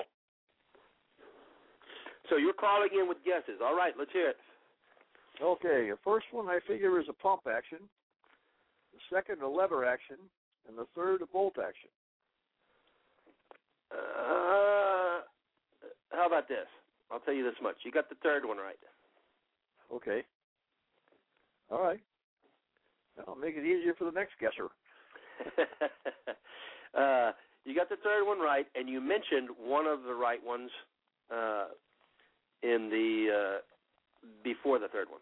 So 2.29 2.37
you're 2.37 2.53
calling 2.53 2.89
in 2.99 3.07
with 3.07 3.17
guesses. 3.23 3.61
All 3.63 3.75
right, 3.75 3.93
let's 3.97 4.11
hear 4.11 4.29
it. 4.29 4.37
Okay, 5.41 5.89
the 5.89 5.97
first 6.03 6.25
one 6.31 6.47
I 6.47 6.59
figure 6.67 6.99
is 6.99 7.05
a 7.09 7.13
pump 7.13 7.41
action. 7.47 7.77
The 8.91 9.15
second, 9.15 9.41
a 9.43 9.47
lever 9.47 9.85
action, 9.85 10.17
and 10.67 10.77
the 10.77 10.87
third, 10.95 11.21
a 11.21 11.27
bolt 11.27 11.55
action. 11.59 11.89
Uh, 13.91 15.21
how 16.11 16.25
about 16.25 16.47
this? 16.49 16.65
I'll 17.11 17.19
tell 17.19 17.33
you 17.33 17.43
this 17.43 17.55
much. 17.61 17.75
You 17.83 17.91
got 17.91 18.09
the 18.09 18.15
third 18.23 18.45
one 18.45 18.57
right. 18.57 18.77
Okay. 19.93 20.23
All 21.71 21.81
right. 21.81 21.99
That'll 23.15 23.35
make 23.35 23.55
it 23.55 23.65
easier 23.65 23.93
for 23.97 24.05
the 24.05 24.11
next 24.11 24.33
guesser. 24.39 24.69
uh, 26.97 27.31
you 27.65 27.75
got 27.75 27.89
the 27.89 27.97
third 28.03 28.25
one 28.25 28.39
right, 28.39 28.67
and 28.75 28.87
you 28.89 29.01
mentioned 29.01 29.49
one 29.59 29.85
of 29.85 30.03
the 30.03 30.13
right 30.13 30.43
ones 30.45 30.69
uh, 31.33 31.65
in 32.63 32.89
the 32.89 33.27
uh, 33.33 33.57
before 34.43 34.79
the 34.79 34.87
third 34.87 35.09
one. 35.09 35.21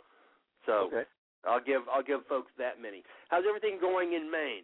So 0.66 0.88
Okay. 0.88 1.04
I'll 1.48 1.62
give 1.64 1.82
I'll 1.94 2.04
give 2.04 2.26
folks 2.28 2.52
that 2.58 2.82
many. 2.82 3.04
How's 3.30 3.44
everything 3.48 3.78
going 3.80 4.14
in 4.14 4.32
Maine? 4.32 4.64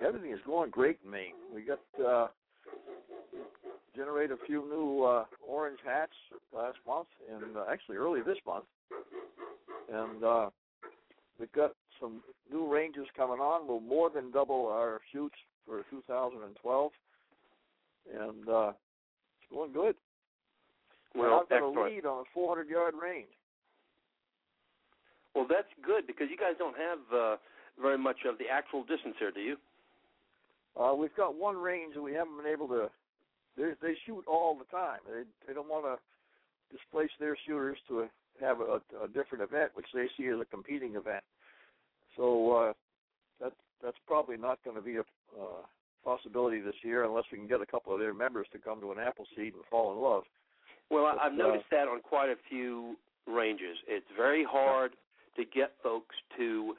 Everything 0.00 0.30
is 0.32 0.40
going 0.46 0.70
great 0.70 0.98
in 1.04 1.10
Maine. 1.10 1.34
We 1.54 1.62
got 1.62 1.80
uh 2.04 2.28
generate 3.96 4.30
a 4.30 4.36
few 4.46 4.64
new 4.68 5.04
uh 5.04 5.24
orange 5.46 5.78
hats 5.84 6.12
last 6.54 6.78
month 6.86 7.08
and 7.30 7.56
uh, 7.56 7.64
actually 7.70 7.96
early 7.96 8.20
this 8.22 8.38
month. 8.46 8.64
And 9.92 10.24
uh 10.24 10.50
we've 11.38 11.52
got 11.52 11.72
some 12.00 12.22
new 12.52 12.72
ranges 12.72 13.06
coming 13.16 13.38
on. 13.40 13.66
We'll 13.66 13.80
more 13.80 14.10
than 14.10 14.30
double 14.30 14.66
our 14.66 15.00
shoots 15.12 15.36
for 15.66 15.82
2012. 15.90 16.92
And 18.12 18.48
uh 18.48 18.72
it's 19.40 19.52
going 19.52 19.72
good. 19.72 19.96
Well, 21.14 21.42
I've 21.42 21.48
got 21.48 21.62
a 21.62 21.68
lead 21.68 22.06
on 22.06 22.20
a 22.20 22.24
400 22.32 22.68
yard 22.68 22.94
range. 23.00 23.28
Well, 25.34 25.46
that's 25.48 25.68
good 25.84 26.06
because 26.06 26.28
you 26.30 26.36
guys 26.36 26.54
don't 26.58 26.76
have 26.76 26.98
uh, 27.12 27.36
very 27.80 27.98
much 27.98 28.18
of 28.28 28.38
the 28.38 28.44
actual 28.50 28.82
distance 28.82 29.16
here, 29.18 29.30
do 29.30 29.40
you? 29.40 29.56
Uh, 30.80 30.94
we've 30.94 31.14
got 31.16 31.36
one 31.36 31.56
range 31.56 31.94
that 31.94 32.02
we 32.02 32.12
haven't 32.12 32.36
been 32.36 32.50
able 32.50 32.68
to. 32.68 32.88
They 33.56 33.72
they 33.80 33.94
shoot 34.06 34.24
all 34.26 34.56
the 34.56 34.64
time. 34.76 35.00
They 35.06 35.22
they 35.46 35.54
don't 35.54 35.68
want 35.68 35.84
to 35.84 36.76
displace 36.76 37.10
their 37.20 37.36
shooters 37.46 37.78
to 37.88 38.08
have 38.40 38.60
a, 38.60 38.80
a 39.02 39.08
different 39.08 39.44
event, 39.44 39.70
which 39.74 39.86
they 39.94 40.06
see 40.16 40.28
as 40.28 40.40
a 40.40 40.44
competing 40.44 40.96
event. 40.96 41.22
So 42.16 42.52
uh, 42.52 42.72
that 43.40 43.52
that's 43.82 43.96
probably 44.06 44.36
not 44.36 44.58
going 44.64 44.76
to 44.76 44.82
be 44.82 44.96
a 44.96 45.00
uh, 45.00 45.62
possibility 46.04 46.60
this 46.60 46.74
year 46.82 47.04
unless 47.04 47.24
we 47.32 47.38
can 47.38 47.48
get 47.48 47.60
a 47.60 47.66
couple 47.66 47.92
of 47.92 48.00
their 48.00 48.14
members 48.14 48.46
to 48.52 48.58
come 48.58 48.80
to 48.80 48.92
an 48.92 48.98
Appleseed 48.98 49.54
and 49.54 49.64
fall 49.70 49.92
in 49.92 49.98
love. 49.98 50.24
Well, 50.90 51.10
But, 51.14 51.22
I've 51.22 51.32
uh, 51.32 51.36
noticed 51.36 51.66
that 51.70 51.88
on 51.88 52.00
quite 52.00 52.28
a 52.28 52.36
few 52.48 52.96
ranges. 53.26 53.76
It's 53.88 54.06
very 54.16 54.44
hard 54.44 54.92
to 55.36 55.44
get 55.44 55.72
folks 55.82 56.14
to, 56.36 56.74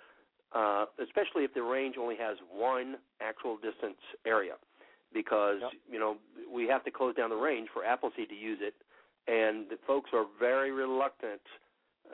uh, 0.54 0.86
especially 1.02 1.44
if 1.44 1.54
the 1.54 1.64
range 1.64 1.96
only 2.00 2.16
has 2.16 2.38
one 2.52 2.96
actual 3.22 3.58
distance 3.58 4.00
area, 4.26 4.54
because 5.15 5.58
Yep. 5.62 5.71
you 5.89 5.99
know 5.99 6.17
we 6.51 6.67
have 6.67 6.84
to 6.84 6.91
close 6.91 7.15
down 7.15 7.30
the 7.32 7.36
range 7.49 7.69
for 7.73 7.84
Appleseed 7.84 8.30
to 8.30 8.36
use 8.36 8.60
it, 8.62 8.75
and 9.28 9.67
the 9.69 9.78
folks 9.88 10.12
are 10.13 10.25
very 10.39 10.71
reluctant, 10.71 11.41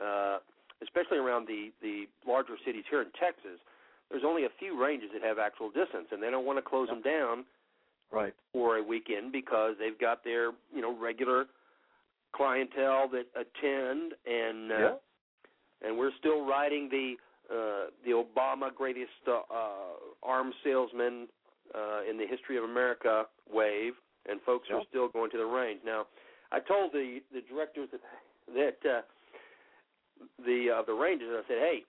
uh, 0.00 0.38
especially 0.80 1.18
around 1.18 1.46
the 1.46 1.70
the 1.82 2.06
larger 2.26 2.56
cities 2.64 2.84
here 2.88 3.02
in 3.02 3.10
Texas. 3.20 3.58
There's 4.08 4.24
only 4.24 4.44
a 4.44 4.50
few 4.58 4.80
ranges 4.80 5.10
that 5.12 5.22
have 5.22 5.38
actual 5.38 5.68
distance, 5.70 6.08
and 6.12 6.22
they 6.22 6.30
don't 6.30 6.46
want 6.46 6.58
to 6.58 6.62
close 6.62 6.88
them 6.88 7.02
down 7.02 7.44
Right. 8.10 8.34
for 8.52 8.76
a 8.76 8.82
weekend 8.82 9.32
because 9.32 9.76
they've 9.78 9.98
got 9.98 10.22
their 10.22 10.52
you 10.72 10.80
know 10.80 10.94
regular 10.96 11.46
clientele 12.32 13.08
that 13.08 13.26
attend 13.34 14.14
and 14.26 14.72
uh, 14.72 14.78
Yeah. 14.78 14.94
and 15.82 15.98
we're 15.98 16.12
still 16.18 16.44
riding 16.46 16.88
the 16.88 17.16
uh, 17.50 17.90
the 18.04 18.12
Obama 18.12 18.74
greatest 18.74 19.10
uh, 19.26 19.40
uh, 19.50 19.96
arms 20.22 20.54
salesman 20.64 21.28
uh, 21.74 22.00
in 22.08 22.16
the 22.18 22.26
history 22.26 22.56
of 22.56 22.64
America 22.64 23.24
wave, 23.52 23.94
and 24.28 24.40
folks 24.42 24.68
are 24.72 24.82
still 24.88 25.08
going 25.08 25.30
to 25.30 25.38
the 25.38 25.44
range. 25.44 25.80
Now, 25.84 26.06
I 26.50 26.60
told 26.60 26.92
the 26.92 27.20
the 27.32 27.40
directors 27.48 27.88
that 27.92 28.00
that 28.54 28.90
uh, 28.90 29.02
the 30.44 30.78
uh, 30.78 30.82
the 30.86 30.92
ranges. 30.92 31.28
I 31.30 31.42
said, 31.48 31.58
hey, 31.58 31.84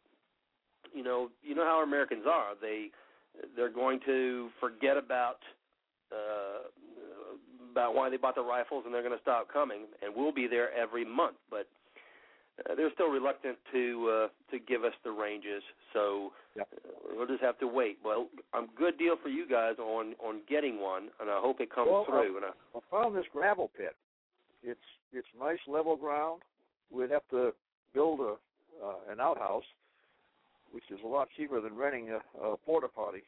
you 0.93 1.03
know, 1.03 1.29
you 1.43 1.55
know 1.55 1.65
how 1.65 1.83
Americans 1.83 2.23
are. 2.27 2.53
They 2.61 2.89
they're 3.55 3.69
going 3.69 3.99
to 4.05 4.49
forget 4.59 4.97
about 4.97 5.39
uh, 6.11 6.69
about 7.71 7.95
why 7.95 8.09
they 8.09 8.17
bought 8.17 8.35
the 8.35 8.43
rifles, 8.43 8.83
and 8.85 8.93
they're 8.93 9.03
going 9.03 9.15
to 9.15 9.21
stop 9.21 9.51
coming. 9.51 9.85
And 10.01 10.13
we'll 10.15 10.33
be 10.33 10.47
there 10.47 10.69
every 10.73 11.05
month. 11.05 11.37
But 11.49 11.67
uh, 12.59 12.75
they're 12.75 12.91
still 12.93 13.09
reluctant 13.09 13.57
to 13.71 14.09
uh, 14.09 14.27
to 14.51 14.59
give 14.59 14.83
us 14.83 14.93
the 15.03 15.11
ranges. 15.11 15.63
So 15.93 16.31
Yep. 16.55 16.67
uh, 16.71 16.89
we'll 17.17 17.27
just 17.27 17.41
have 17.41 17.57
to 17.59 17.67
wait. 17.67 17.97
Well, 18.05 18.27
I'm 18.53 18.67
good 18.77 18.97
deal 18.97 19.15
for 19.21 19.29
you 19.29 19.47
guys 19.47 19.75
on 19.79 20.15
on 20.23 20.41
getting 20.47 20.79
one, 20.79 21.09
and 21.19 21.29
I 21.29 21.39
hope 21.39 21.59
it 21.61 21.73
comes 21.73 21.89
Well, 21.91 22.05
through. 22.05 22.37
And 22.37 22.45
I, 22.45 22.51
I 22.77 22.79
found 22.91 23.15
this 23.15 23.25
gravel 23.31 23.71
pit. 23.75 23.95
It's 24.61 24.79
it's 25.11 25.27
nice 25.39 25.59
level 25.67 25.95
ground. 25.95 26.41
We'd 26.91 27.11
have 27.11 27.27
to 27.31 27.53
build 27.93 28.19
a 28.19 28.35
uh, 28.83 29.11
an 29.11 29.19
outhouse, 29.19 29.65
which 30.71 30.83
is 30.91 30.99
a 31.03 31.07
lot 31.07 31.27
cheaper 31.35 31.59
than 31.61 31.75
renting 31.75 32.09
a, 32.11 32.21
a 32.45 32.57
porta 32.57 32.87
potty. 32.87 33.23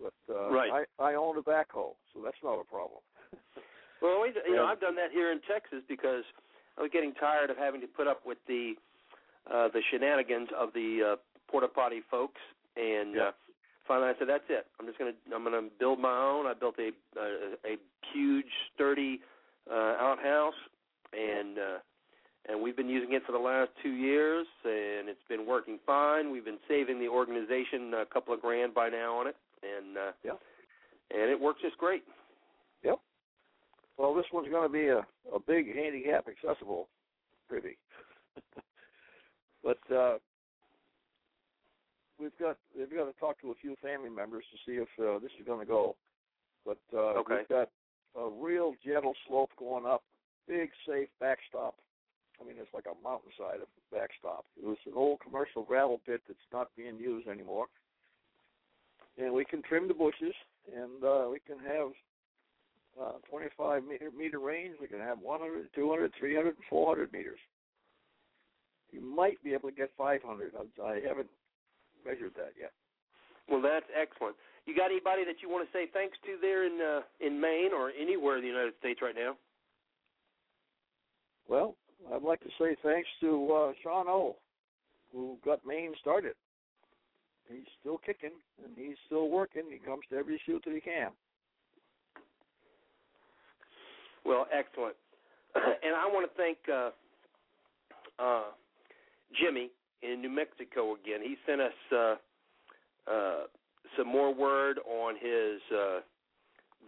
But 0.00 0.14
uh, 0.34 0.50
Right. 0.50 0.86
I 0.98 1.02
I 1.02 1.14
own 1.14 1.36
a 1.36 1.42
backhoe, 1.42 1.94
so 2.12 2.20
that's 2.24 2.40
not 2.42 2.58
a 2.58 2.64
problem. 2.64 3.00
well, 4.02 4.26
you 4.26 4.56
know, 4.56 4.64
I've 4.64 4.80
done 4.80 4.96
that 4.96 5.10
here 5.12 5.30
in 5.30 5.40
Texas 5.42 5.82
because 5.88 6.24
I 6.78 6.82
was 6.82 6.90
getting 6.92 7.12
tired 7.14 7.50
of 7.50 7.56
having 7.56 7.80
to 7.82 7.86
put 7.86 8.06
up 8.06 8.24
with 8.26 8.38
the 8.46 8.74
uh, 9.52 9.68
the 9.68 9.82
shenanigans 9.90 10.48
of 10.56 10.72
the 10.72 11.14
uh, 11.14 11.16
porta 11.50 11.68
potty 11.68 12.00
folks, 12.10 12.40
and 12.76 13.14
Yeah. 13.14 13.28
uh, 13.28 13.32
finally 13.86 14.08
I 14.10 14.14
said, 14.18 14.28
"That's 14.28 14.48
it. 14.48 14.66
I'm 14.78 14.86
just 14.86 14.98
gonna 14.98 15.12
I'm 15.34 15.44
gonna 15.44 15.68
build 15.78 15.98
my 15.98 16.16
own." 16.16 16.46
I 16.46 16.54
built 16.54 16.76
a 16.78 16.92
a, 17.18 17.72
a 17.72 17.76
huge, 18.12 18.50
sturdy 18.74 19.20
uh, 19.70 19.96
outhouse, 19.98 20.54
and 21.12 21.58
uh, 21.58 21.78
and 22.48 22.62
we've 22.62 22.76
been 22.76 22.88
using 22.88 23.12
it 23.12 23.22
for 23.26 23.32
the 23.32 23.38
last 23.38 23.70
two 23.82 23.90
years, 23.92 24.46
and 24.64 25.08
it's 25.08 25.22
been 25.28 25.44
working 25.46 25.78
fine. 25.86 26.30
We've 26.32 26.44
been 26.44 26.58
saving 26.68 26.98
the 27.00 27.08
organization 27.08 27.92
a 27.94 28.06
couple 28.06 28.32
of 28.34 28.40
grand 28.40 28.74
by 28.74 28.88
now 28.88 29.18
on 29.18 29.26
it, 29.26 29.36
and 29.62 29.96
uh, 29.98 30.12
Yeah. 30.24 30.32
and 31.10 31.30
it 31.30 31.38
works 31.40 31.60
just 31.62 31.76
great. 31.78 32.04
Well, 33.98 34.14
this 34.14 34.26
one's 34.32 34.48
going 34.48 34.68
to 34.68 34.72
be 34.72 34.88
a 34.88 35.06
a 35.34 35.40
big 35.40 35.74
handicap 35.74 36.26
accessible 36.28 36.88
privy. 37.48 37.78
but 39.64 39.78
uh, 39.94 40.18
we've 42.18 42.36
got 42.38 42.56
we've 42.76 42.90
got 42.90 43.04
to 43.04 43.18
talk 43.20 43.40
to 43.40 43.50
a 43.50 43.54
few 43.60 43.76
family 43.82 44.10
members 44.10 44.44
to 44.50 44.58
see 44.66 44.78
if 44.78 44.88
uh, 44.98 45.18
this 45.18 45.32
is 45.38 45.46
going 45.46 45.60
to 45.60 45.66
go. 45.66 45.96
But 46.64 46.78
uh, 46.94 47.20
Okay. 47.20 47.38
we've 47.38 47.48
got 47.48 47.68
a 48.16 48.28
real 48.28 48.74
gentle 48.84 49.14
slope 49.26 49.50
going 49.58 49.86
up, 49.86 50.02
big 50.46 50.70
safe 50.86 51.08
backstop. 51.20 51.74
I 52.40 52.44
mean, 52.44 52.56
it's 52.58 52.72
like 52.74 52.86
a 52.86 53.02
mountainside 53.02 53.60
of 53.60 53.68
backstop. 53.92 54.44
It 54.60 54.66
was 54.66 54.78
an 54.86 54.92
old 54.96 55.20
commercial 55.20 55.62
gravel 55.62 56.00
pit 56.04 56.22
that's 56.26 56.48
not 56.52 56.68
being 56.76 56.98
used 56.98 57.28
anymore. 57.28 57.66
And 59.18 59.32
we 59.32 59.44
can 59.44 59.62
trim 59.62 59.88
the 59.88 59.94
bushes, 59.94 60.34
and 60.74 61.04
uh, 61.04 61.28
we 61.30 61.38
can 61.46 61.58
have 61.58 61.92
uh, 63.00 63.12
25 63.30 63.84
meter, 63.84 64.10
meter 64.16 64.38
range. 64.38 64.76
We 64.80 64.88
can 64.88 65.00
have 65.00 65.18
100, 65.18 65.68
200, 65.74 66.12
300, 66.18 66.54
400 66.68 67.12
meters. 67.12 67.38
You 68.90 69.00
might 69.00 69.42
be 69.42 69.54
able 69.54 69.70
to 69.70 69.74
get 69.74 69.90
500. 69.96 70.52
I, 70.54 70.82
I 70.82 71.00
haven't 71.06 71.28
measured 72.04 72.32
that 72.36 72.52
yet. 72.58 72.72
Well, 73.48 73.62
that's 73.62 73.86
excellent. 73.98 74.36
You 74.66 74.76
got 74.76 74.90
anybody 74.90 75.24
that 75.24 75.42
you 75.42 75.48
want 75.48 75.66
to 75.66 75.72
say 75.72 75.88
thanks 75.92 76.16
to 76.24 76.36
there 76.40 76.66
in 76.66 76.78
uh, 76.80 77.00
in 77.20 77.40
Maine 77.40 77.72
or 77.74 77.90
anywhere 77.90 78.36
in 78.36 78.42
the 78.42 78.48
United 78.48 78.74
States 78.78 79.00
right 79.02 79.14
now? 79.14 79.34
Well, 81.48 81.74
I'd 82.12 82.22
like 82.22 82.40
to 82.40 82.50
say 82.60 82.76
thanks 82.82 83.08
to 83.20 83.52
uh, 83.52 83.72
Sean 83.82 84.06
O, 84.08 84.36
who 85.12 85.36
got 85.44 85.66
Maine 85.66 85.92
started. 86.00 86.34
He's 87.48 87.66
still 87.80 87.98
kicking 87.98 88.30
and 88.64 88.72
he's 88.76 88.96
still 89.06 89.28
working. 89.28 89.64
He 89.70 89.78
comes 89.78 90.02
to 90.10 90.16
every 90.16 90.40
shoot 90.46 90.62
that 90.64 90.74
he 90.74 90.80
can. 90.80 91.10
Well, 94.24 94.46
excellent. 94.52 94.94
and 95.54 95.94
I 95.94 96.06
want 96.06 96.30
to 96.30 96.36
thank 96.36 96.58
uh, 96.72 96.90
uh, 98.18 98.50
Jimmy 99.40 99.70
in 100.02 100.20
New 100.20 100.30
Mexico 100.30 100.94
again. 100.94 101.20
He 101.22 101.36
sent 101.46 101.60
us 101.60 101.72
uh, 101.92 102.14
uh, 103.10 103.40
some 103.96 104.08
more 104.08 104.32
word 104.32 104.78
on 104.86 105.14
his 105.14 105.60
uh, 105.72 106.00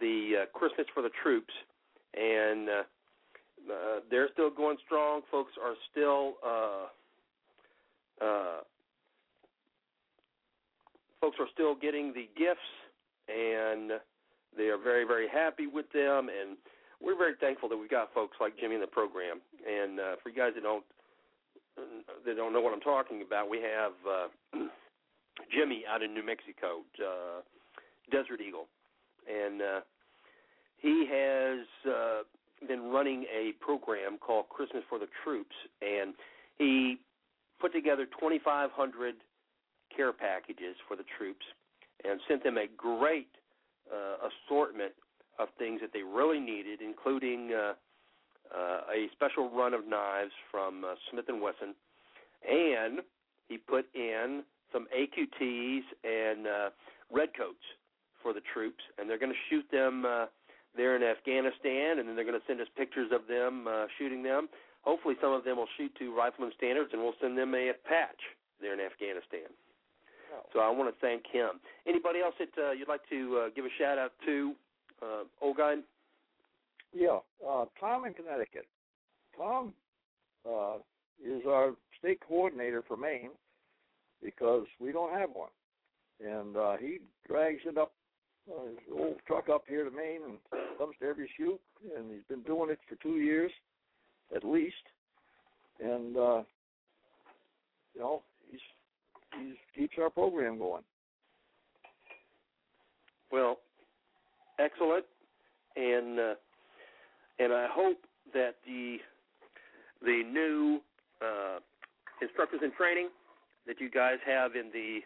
the 0.01 0.43
uh, 0.43 0.59
Christmas 0.59 0.87
for 0.95 1.03
the 1.03 1.11
troops, 1.23 1.53
and 2.15 2.69
they're 4.11 4.29
still 4.33 4.51
going 4.51 4.77
strong. 4.85 5.23
Folks 5.31 5.53
are 5.63 5.75
still 5.91 6.35
folks 11.21 11.37
are 11.41 11.49
still 11.53 11.75
getting 11.75 12.13
the 12.13 12.29
gifts, 12.37 12.61
and 13.29 13.93
they 14.57 14.65
are 14.65 14.79
very 14.79 15.05
very 15.05 15.29
happy 15.29 15.67
with 15.67 15.87
them 15.93 16.29
and 16.29 16.57
we're 17.05 17.17
very 17.17 17.35
thankful 17.39 17.69
that 17.69 17.77
we've 17.77 17.91
got 17.91 18.13
folks 18.15 18.37
like 18.41 18.59
Jimmy 18.59 18.77
in 18.77 18.81
the 18.81 18.87
program. 18.87 19.41
And 19.61 20.01
uh, 20.01 20.17
for 20.23 20.31
you 20.31 20.37
guys 20.37 20.53
that 20.55 20.63
don't 20.63 20.85
that 22.25 22.37
don't 22.37 22.53
know 22.53 22.61
what 22.61 22.73
I'm 22.73 22.81
talking 22.81 23.23
about, 23.27 23.51
we 23.51 23.59
have 23.59 23.93
uh, 24.09 24.59
Jimmy 25.55 25.83
out 25.89 26.03
in 26.03 26.15
New 26.15 26.25
Mexico, 26.25 26.83
uh, 27.01 27.43
Desert 28.11 28.41
Eagle, 28.41 28.67
and 29.29 29.61
uh, 29.61 29.81
he 30.79 31.07
has 31.11 31.67
uh, 31.91 32.23
been 32.69 32.91
running 32.91 33.25
a 33.25 33.53
program 33.61 34.19
called 34.19 34.49
Christmas 34.49 34.85
for 34.89 34.99
the 34.99 35.09
Troops, 35.25 35.55
and 35.83 36.15
he 36.59 36.99
put 37.61 37.73
together 37.73 38.05
2,500 38.07 39.15
care 39.95 40.13
packages 40.13 40.77
for 40.87 40.97
the 40.97 41.05
troops 41.19 41.45
and 42.05 42.21
sent 42.29 42.43
them 42.45 42.57
a 42.59 42.67
great 42.77 43.29
uh, 43.93 44.29
assortment 44.29 44.93
of 45.39 45.49
things 45.59 45.81
that 45.81 45.93
they 45.93 46.03
really 46.03 46.41
needed, 46.41 46.81
including 46.81 47.53
uh, 47.53 47.75
uh, 48.55 48.81
a 48.93 49.09
special 49.13 49.51
run 49.51 49.75
of 49.75 49.87
knives 49.87 50.33
from 50.51 50.85
uh, 50.85 50.95
Smith 51.11 51.27
and 51.29 51.41
Wesson, 51.41 51.75
and 52.49 53.01
he 53.49 53.59
put 53.59 53.87
in 53.95 54.43
some 54.73 54.87
AQTs 54.91 55.83
and 56.03 56.47
uh, 56.47 56.71
redcoats 57.13 57.65
for 58.23 58.33
the 58.33 58.41
troops, 58.53 58.83
and 58.99 59.09
they're 59.09 59.19
going 59.19 59.33
to 59.33 59.45
shoot 59.51 59.65
them 59.71 60.05
uh, 60.05 60.27
there 60.77 60.97
in 60.97 61.03
Afghanistan, 61.03 61.99
and 61.99 62.09
then 62.09 62.17
they're 62.17 62.25
going 62.25 62.39
to 62.39 62.47
send 62.47 62.61
us 62.61 62.67
pictures 62.77 63.11
of 63.13 63.29
them 63.29 63.67
uh, 63.69 63.87
shooting 63.99 64.23
them. 64.23 64.49
Hopefully, 64.83 65.15
some 65.21 65.33
of 65.33 65.45
them 65.45 65.57
will 65.57 65.71
shoot 65.77 65.93
to 65.99 66.15
rifleman 66.15 66.53
standards, 66.57 66.91
and 66.93 67.01
we'll 67.01 67.17
send 67.21 67.39
them 67.39 67.55
a 67.55 67.73
patch 67.89 68.21
there 68.61 68.75
in 68.75 68.81
Afghanistan. 68.81 69.49
So 70.53 70.61
I 70.61 70.69
want 70.71 70.93
to 70.93 71.01
thank 71.01 71.25
him. 71.31 71.63
Anybody 71.87 72.21
else 72.21 72.35
that 72.39 72.51
uh, 72.59 72.73
you'd 72.73 72.89
like 72.89 73.09
to 73.11 73.47
uh, 73.47 73.49
give 73.55 73.65
a 73.65 73.73
shout 73.79 73.99
out 73.99 74.13
to? 74.27 74.55
Uh, 75.03 75.25
old 75.41 75.57
guy. 75.57 75.75
Yeah, 76.93 77.19
uh, 77.47 77.65
Tom 77.81 78.05
in 78.05 78.15
Connecticut. 78.15 78.67
Tom 79.37 79.73
uh, 80.49 80.77
is 81.25 81.43
our 81.49 81.73
state 81.99 82.21
coordinator 82.27 82.83
for 82.87 82.97
Maine 82.97 83.31
because 84.23 84.67
we 84.81 84.93
don't 84.93 85.13
have 85.13 85.31
one, 85.33 85.51
and 86.25 86.57
uh, 86.57 86.77
he 86.77 86.99
drags 87.27 87.61
it 87.67 87.77
up 87.77 87.93
uh, 88.51 88.67
his 88.69 88.79
old 88.97 89.17
truck 89.27 89.49
up 89.49 89.65
here 89.67 89.85
to 89.85 89.91
Maine 89.91 90.21
and 90.27 90.39
comes 90.79 90.95
to 91.01 91.07
every 91.07 91.31
shoot, 91.37 91.61
and 91.97 92.11
he's 92.11 92.25
been 92.29 92.43
doing 92.43 92.71
it 92.71 92.79
for 92.89 92.97
two 92.97 93.17
years 93.17 93.51
at 94.35 94.45
least, 94.45 94.75
and 95.81 96.17
uh, 96.17 96.43
you 97.95 98.01
know 98.01 98.23
he's 98.51 98.61
he's 99.39 99.57
keeps 99.77 99.97
our 100.01 100.11
program 100.11 100.59
going. 100.59 100.83
Well, 103.33 103.59
excellent, 104.59 105.05
and 105.77 106.19
uh, 106.19 106.35
and 107.39 107.53
I 107.53 107.67
hope 107.71 107.99
that 108.33 108.57
the 108.67 108.99
the 110.03 110.23
new 110.25 110.81
uh, 111.23 111.59
instructors 112.21 112.61
in 112.63 112.73
training 112.73 113.09
that 113.67 113.81
you 113.81 113.91
guys 113.91 114.19
have 114.27 114.55
in 114.55 114.71
the 114.73 115.01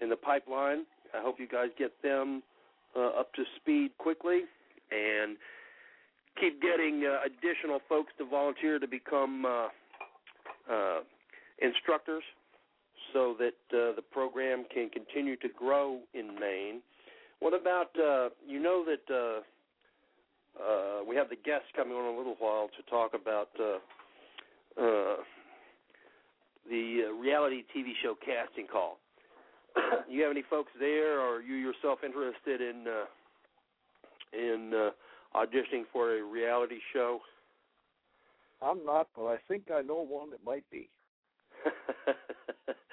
in 0.00 0.08
the 0.08 0.16
pipeline. 0.16 0.84
I 1.14 1.20
hope 1.20 1.38
you 1.38 1.48
guys 1.48 1.68
get 1.78 1.92
them 2.02 2.42
uh, 2.96 3.20
up 3.20 3.32
to 3.34 3.42
speed 3.56 3.92
quickly 3.98 4.42
and 4.90 5.36
keep 6.40 6.62
getting 6.62 7.04
uh, 7.06 7.26
additional 7.26 7.80
folks 7.88 8.12
to 8.18 8.24
volunteer 8.24 8.78
to 8.78 8.88
become 8.88 9.44
uh, 9.44 9.68
uh, 10.72 11.00
instructors 11.60 12.22
so 13.12 13.36
that 13.38 13.76
uh, 13.76 13.94
the 13.94 14.02
program 14.10 14.64
can 14.72 14.88
continue 14.88 15.36
to 15.36 15.48
grow 15.48 16.00
in 16.14 16.34
Maine. 16.40 16.80
What 17.42 17.60
about 17.60 17.90
uh, 17.98 18.28
you 18.46 18.60
know 18.62 18.84
that 18.84 19.12
uh, 19.12 20.62
uh, 20.62 21.04
we 21.08 21.16
have 21.16 21.28
the 21.28 21.34
guests 21.34 21.66
coming 21.74 21.92
on 21.92 22.08
in 22.08 22.14
a 22.14 22.16
little 22.16 22.36
while 22.38 22.68
to 22.68 22.82
talk 22.88 23.14
about 23.20 23.48
uh, 23.58 24.80
uh, 24.80 25.16
the 26.70 27.06
uh, 27.08 27.12
reality 27.14 27.64
TV 27.76 27.94
show 28.00 28.14
casting 28.24 28.68
call. 28.68 28.98
you 30.08 30.22
have 30.22 30.30
any 30.30 30.44
folks 30.48 30.70
there, 30.78 31.18
or 31.18 31.38
are 31.38 31.42
you 31.42 31.56
yourself 31.56 31.98
interested 32.04 32.60
in 32.60 32.84
uh, 32.86 33.06
in 34.32 34.72
uh, 34.72 34.90
auditioning 35.36 35.82
for 35.92 36.16
a 36.16 36.22
reality 36.22 36.78
show? 36.92 37.18
I'm 38.62 38.84
not, 38.86 39.08
but 39.16 39.24
I 39.24 39.38
think 39.48 39.64
I 39.74 39.82
know 39.82 40.06
one 40.08 40.30
that 40.30 40.44
might 40.46 40.64
be. 40.70 40.88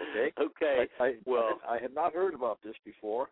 Okay. 0.10 0.32
Okay. 0.42 0.88
I, 1.00 1.04
I, 1.04 1.14
well- 1.26 1.60
I, 1.70 1.76
I 1.76 1.80
had 1.80 1.94
not 1.94 2.16
heard 2.16 2.34
about 2.34 2.58
this 2.64 2.74
before, 2.84 3.28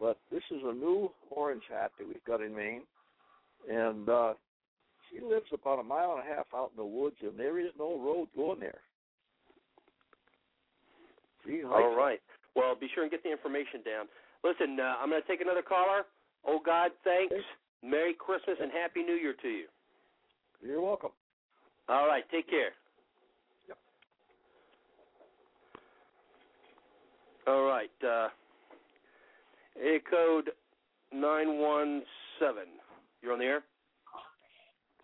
but 0.00 0.18
this 0.30 0.42
is 0.50 0.60
a 0.64 0.72
new 0.72 1.10
orange 1.30 1.64
hat 1.70 1.92
that 1.98 2.06
we've 2.06 2.24
got 2.24 2.40
in 2.40 2.54
Maine, 2.54 2.82
and 3.70 4.08
uh, 4.08 4.34
she 5.10 5.24
lives 5.24 5.46
about 5.52 5.80
a 5.80 5.82
mile 5.82 6.18
and 6.18 6.20
a 6.20 6.34
half 6.34 6.46
out 6.54 6.70
in 6.70 6.76
the 6.76 6.84
woods, 6.84 7.16
and 7.22 7.38
there 7.38 7.58
is 7.58 7.72
no 7.78 7.98
road 7.98 8.28
going 8.36 8.60
there. 8.60 8.80
Gene 11.46 11.64
All 11.64 11.96
right. 11.96 12.20
Well, 12.54 12.74
be 12.78 12.88
sure 12.94 13.04
and 13.04 13.10
get 13.10 13.22
the 13.22 13.30
information 13.30 13.80
down. 13.84 14.06
Listen, 14.44 14.78
uh, 14.80 14.94
I'm 15.00 15.10
going 15.10 15.22
to 15.22 15.28
take 15.28 15.40
another 15.40 15.62
caller. 15.62 16.02
Oh 16.46 16.60
God, 16.64 16.90
thanks. 17.04 17.34
Merry 17.82 18.14
Christmas 18.14 18.56
and 18.60 18.70
Happy 18.72 19.02
New 19.02 19.14
Year 19.14 19.34
to 19.42 19.48
you. 19.48 19.66
You're 20.62 20.80
welcome. 20.80 21.10
All 21.88 22.06
right, 22.06 22.24
take 22.30 22.48
care. 22.50 22.70
Yep. 23.68 23.78
All 27.46 27.62
right. 27.64 27.90
Uh, 28.04 28.28
area 29.80 30.00
code 30.10 30.50
nine 31.12 31.58
one 31.58 32.02
seven. 32.38 32.64
You're 33.22 33.32
on 33.32 33.38
the 33.38 33.44
air. 33.44 33.62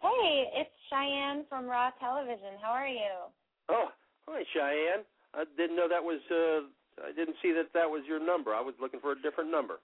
Hey, 0.01 0.45
it's 0.55 0.71
Cheyenne 0.91 1.45
from 1.49 1.67
Raw 1.67 1.91
Television. 1.99 2.61
How 2.61 2.71
are 2.71 2.89
you? 2.89 3.33
Oh, 3.69 3.89
hi 4.29 4.43
Cheyenne. 4.53 5.05
I 5.35 5.45
didn't 5.57 5.77
know 5.77 5.89
that 5.89 6.03
was. 6.03 6.21
Uh, 6.31 6.69
I 7.03 7.13
didn't 7.13 7.37
see 7.43 7.53
that 7.53 7.73
that 7.75 7.89
was 7.89 8.03
your 8.07 8.25
number. 8.25 8.55
I 8.55 8.61
was 8.61 8.75
looking 8.81 9.01
for 9.01 9.13
a 9.13 9.21
different 9.21 9.51
number. 9.51 9.81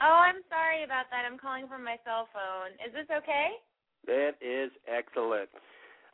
Oh, 0.00 0.20
I'm 0.22 0.42
sorry 0.48 0.84
about 0.84 1.06
that. 1.10 1.24
I'm 1.24 1.38
calling 1.38 1.66
from 1.66 1.82
my 1.82 1.96
cell 2.04 2.28
phone. 2.32 2.76
Is 2.86 2.92
this 2.92 3.08
okay? 3.10 3.56
That 4.06 4.36
is 4.40 4.70
excellent, 4.86 5.48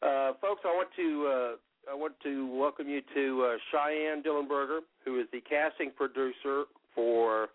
uh, 0.01 0.33
folks. 0.41 0.63
I 0.65 0.73
want 0.73 0.89
to 0.97 1.27
uh, 1.27 1.93
I 1.93 1.95
want 1.95 2.15
to 2.23 2.47
welcome 2.57 2.89
you 2.89 3.03
to 3.15 3.45
uh, 3.45 3.57
Cheyenne 3.71 4.23
Dillenberger, 4.23 4.81
who 5.05 5.21
is 5.21 5.27
the 5.33 5.41
casting 5.41 5.91
producer 5.91 6.65
for 6.95 7.49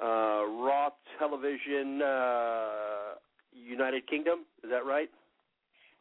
uh, 0.00 0.46
Raw 0.62 0.90
Television 1.18 2.02
uh, 2.02 3.18
United 3.52 4.06
Kingdom. 4.06 4.46
Is 4.62 4.70
that 4.70 4.86
right? 4.86 5.10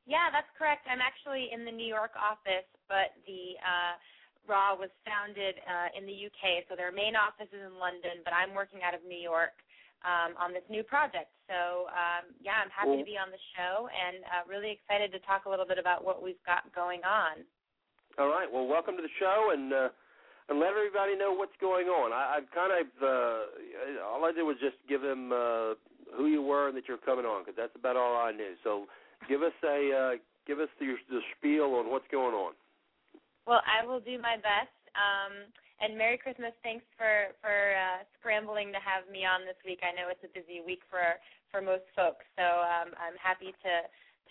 Yeah, 0.06 0.32
that's 0.32 0.48
correct. 0.58 0.88
I'm 0.88 1.04
actually 1.04 1.50
in 1.52 1.66
the 1.66 1.72
New 1.72 1.88
York 1.88 2.16
office, 2.16 2.68
but 2.88 3.12
the 3.28 3.60
uh, 3.60 4.00
Raw 4.48 4.80
was 4.80 4.90
founded 5.04 5.60
uh, 5.68 5.92
in 5.98 6.08
the 6.08 6.16
UK, 6.16 6.64
so 6.70 6.80
their 6.80 6.96
main 6.96 7.20
office 7.20 7.52
is 7.52 7.60
in 7.60 7.76
London, 7.76 8.24
but 8.24 8.32
I'm 8.32 8.56
working 8.56 8.80
out 8.88 8.96
of 8.96 9.04
New 9.04 9.20
York 9.20 9.60
um, 10.08 10.40
on 10.40 10.56
this 10.56 10.64
new 10.72 10.84
project. 10.84 11.34
So 11.52 11.92
um, 11.92 12.32
yeah, 12.40 12.64
I'm 12.64 12.72
happy 12.72 12.96
Well- 12.96 13.04
to 13.04 13.10
be 13.10 13.20
on 13.20 13.36
the 13.36 13.44
show 13.60 13.92
and 13.92 14.24
uh, 14.32 14.48
really 14.48 14.72
excited 14.72 15.12
to 15.12 15.20
talk 15.28 15.44
a 15.44 15.52
little 15.52 15.68
bit 15.68 15.78
about 15.78 16.08
what 16.08 16.24
we've 16.24 16.42
got 16.48 16.64
going 16.72 17.04
on. 17.04 17.44
All 18.18 18.32
right. 18.32 18.48
Well, 18.50 18.66
welcome 18.66 18.96
to 18.98 19.04
the 19.04 19.14
show, 19.20 19.52
and 19.54 19.70
uh, 19.74 19.90
and 20.50 20.60
let 20.60 20.72
everybody 20.72 21.16
know 21.16 21.34
what's 21.34 21.56
going 21.60 21.88
on. 21.88 22.14
I, 22.14 22.38
I've 22.40 22.50
kind 22.52 22.72
of 22.72 22.88
uh, 23.04 24.06
all 24.08 24.24
I 24.26 24.32
did 24.32 24.44
was 24.44 24.58
just 24.60 24.78
give 24.88 25.02
them 25.02 25.32
uh, 25.32 25.76
who 26.16 26.28
you 26.28 26.42
were 26.42 26.70
and 26.70 26.78
that 26.78 26.88
you're 26.88 26.98
coming 27.04 27.26
on, 27.26 27.44
because 27.44 27.56
that's 27.58 27.76
about 27.76 27.96
all 27.96 28.16
I 28.16 28.32
knew. 28.32 28.56
So 28.64 28.86
give 29.28 29.44
us 29.44 29.56
a 29.64 29.80
uh, 29.92 30.12
give 30.48 30.60
us 30.60 30.70
the, 30.80 30.96
the 31.10 31.20
spiel 31.36 31.76
on 31.76 31.92
what's 31.92 32.08
going 32.12 32.34
on. 32.34 32.54
Well, 33.46 33.62
I 33.64 33.86
will 33.86 34.00
do 34.00 34.20
my 34.20 34.36
best. 34.36 34.76
Um, 34.96 35.52
and 35.80 35.94
Merry 35.94 36.18
Christmas. 36.18 36.54
Thanks 36.64 36.86
for 36.98 37.36
for 37.42 37.78
uh, 37.78 38.02
scrambling 38.20 38.74
to 38.74 38.82
have 38.82 39.06
me 39.12 39.26
on 39.26 39.46
this 39.46 39.58
week. 39.62 39.86
I 39.86 39.94
know 39.94 40.10
it's 40.10 40.24
a 40.26 40.34
busy 40.34 40.64
week 40.66 40.82
for 40.90 41.22
for 41.54 41.62
most 41.62 41.86
folks, 41.96 42.26
so 42.36 42.44
um, 42.44 42.98
I'm 42.98 43.18
happy 43.22 43.54
to 43.54 43.74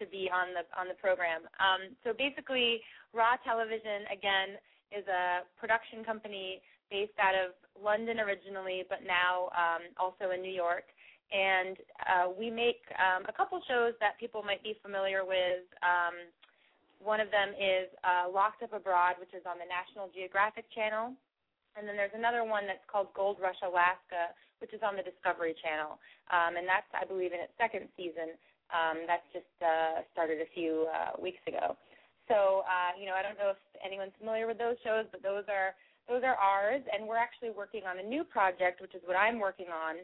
to 0.02 0.04
be 0.10 0.28
on 0.28 0.52
the 0.52 0.66
on 0.74 0.90
the 0.90 0.98
program. 0.98 1.46
Um, 1.62 1.94
so 2.02 2.10
basically, 2.12 2.82
Raw 3.14 3.38
Television 3.46 4.10
again 4.10 4.58
is 4.94 5.06
a 5.08 5.42
production 5.58 6.04
company 6.04 6.62
based 6.90 7.16
out 7.18 7.34
of 7.34 7.54
London 7.74 8.20
originally, 8.20 8.84
but 8.88 9.02
now 9.02 9.50
um, 9.56 9.82
also 9.98 10.30
in 10.30 10.42
New 10.42 10.54
York. 10.54 10.84
And 11.34 11.76
uh, 12.06 12.26
we 12.30 12.50
make 12.50 12.86
um, 12.94 13.26
a 13.26 13.34
couple 13.34 13.58
shows 13.66 13.98
that 13.98 14.14
people 14.22 14.46
might 14.46 14.62
be 14.62 14.78
familiar 14.78 15.26
with. 15.26 15.66
Um, 15.82 16.30
one 17.02 17.18
of 17.18 17.34
them 17.34 17.50
is 17.58 17.90
uh, 18.06 18.30
Locked 18.30 18.62
Up 18.62 18.72
Abroad, 18.72 19.18
which 19.18 19.34
is 19.34 19.42
on 19.42 19.58
the 19.58 19.66
National 19.66 20.06
Geographic 20.14 20.70
Channel. 20.70 21.18
And 21.74 21.84
then 21.84 21.98
there's 21.98 22.14
another 22.14 22.46
one 22.46 22.64
that's 22.64 22.86
called 22.86 23.12
Gold 23.12 23.36
Rush 23.42 23.58
Alaska, 23.60 24.32
which 24.62 24.72
is 24.72 24.80
on 24.80 24.96
the 24.96 25.04
Discovery 25.04 25.52
Channel. 25.60 25.98
Um, 26.32 26.56
and 26.56 26.64
that's, 26.64 26.88
I 26.96 27.04
believe, 27.04 27.34
in 27.36 27.42
its 27.42 27.52
second 27.58 27.90
season. 27.98 28.38
Um, 28.72 29.04
that's 29.06 29.26
just 29.34 29.50
uh, 29.60 30.02
started 30.14 30.40
a 30.40 30.48
few 30.54 30.88
uh, 30.88 31.20
weeks 31.20 31.42
ago. 31.46 31.76
So, 32.28 32.66
uh, 32.66 32.98
you 32.98 33.06
know, 33.06 33.14
I 33.14 33.22
don't 33.22 33.38
know 33.38 33.54
if 33.54 33.60
anyone's 33.84 34.14
familiar 34.18 34.46
with 34.46 34.58
those 34.58 34.76
shows, 34.82 35.06
but 35.10 35.22
those 35.22 35.44
are 35.48 35.74
those 36.08 36.22
are 36.22 36.38
ours, 36.38 36.82
and 36.94 37.06
we're 37.06 37.18
actually 37.18 37.50
working 37.50 37.82
on 37.82 37.98
a 37.98 38.02
new 38.02 38.22
project, 38.22 38.80
which 38.80 38.94
is 38.94 39.02
what 39.06 39.16
I'm 39.16 39.40
working 39.40 39.66
on. 39.74 39.98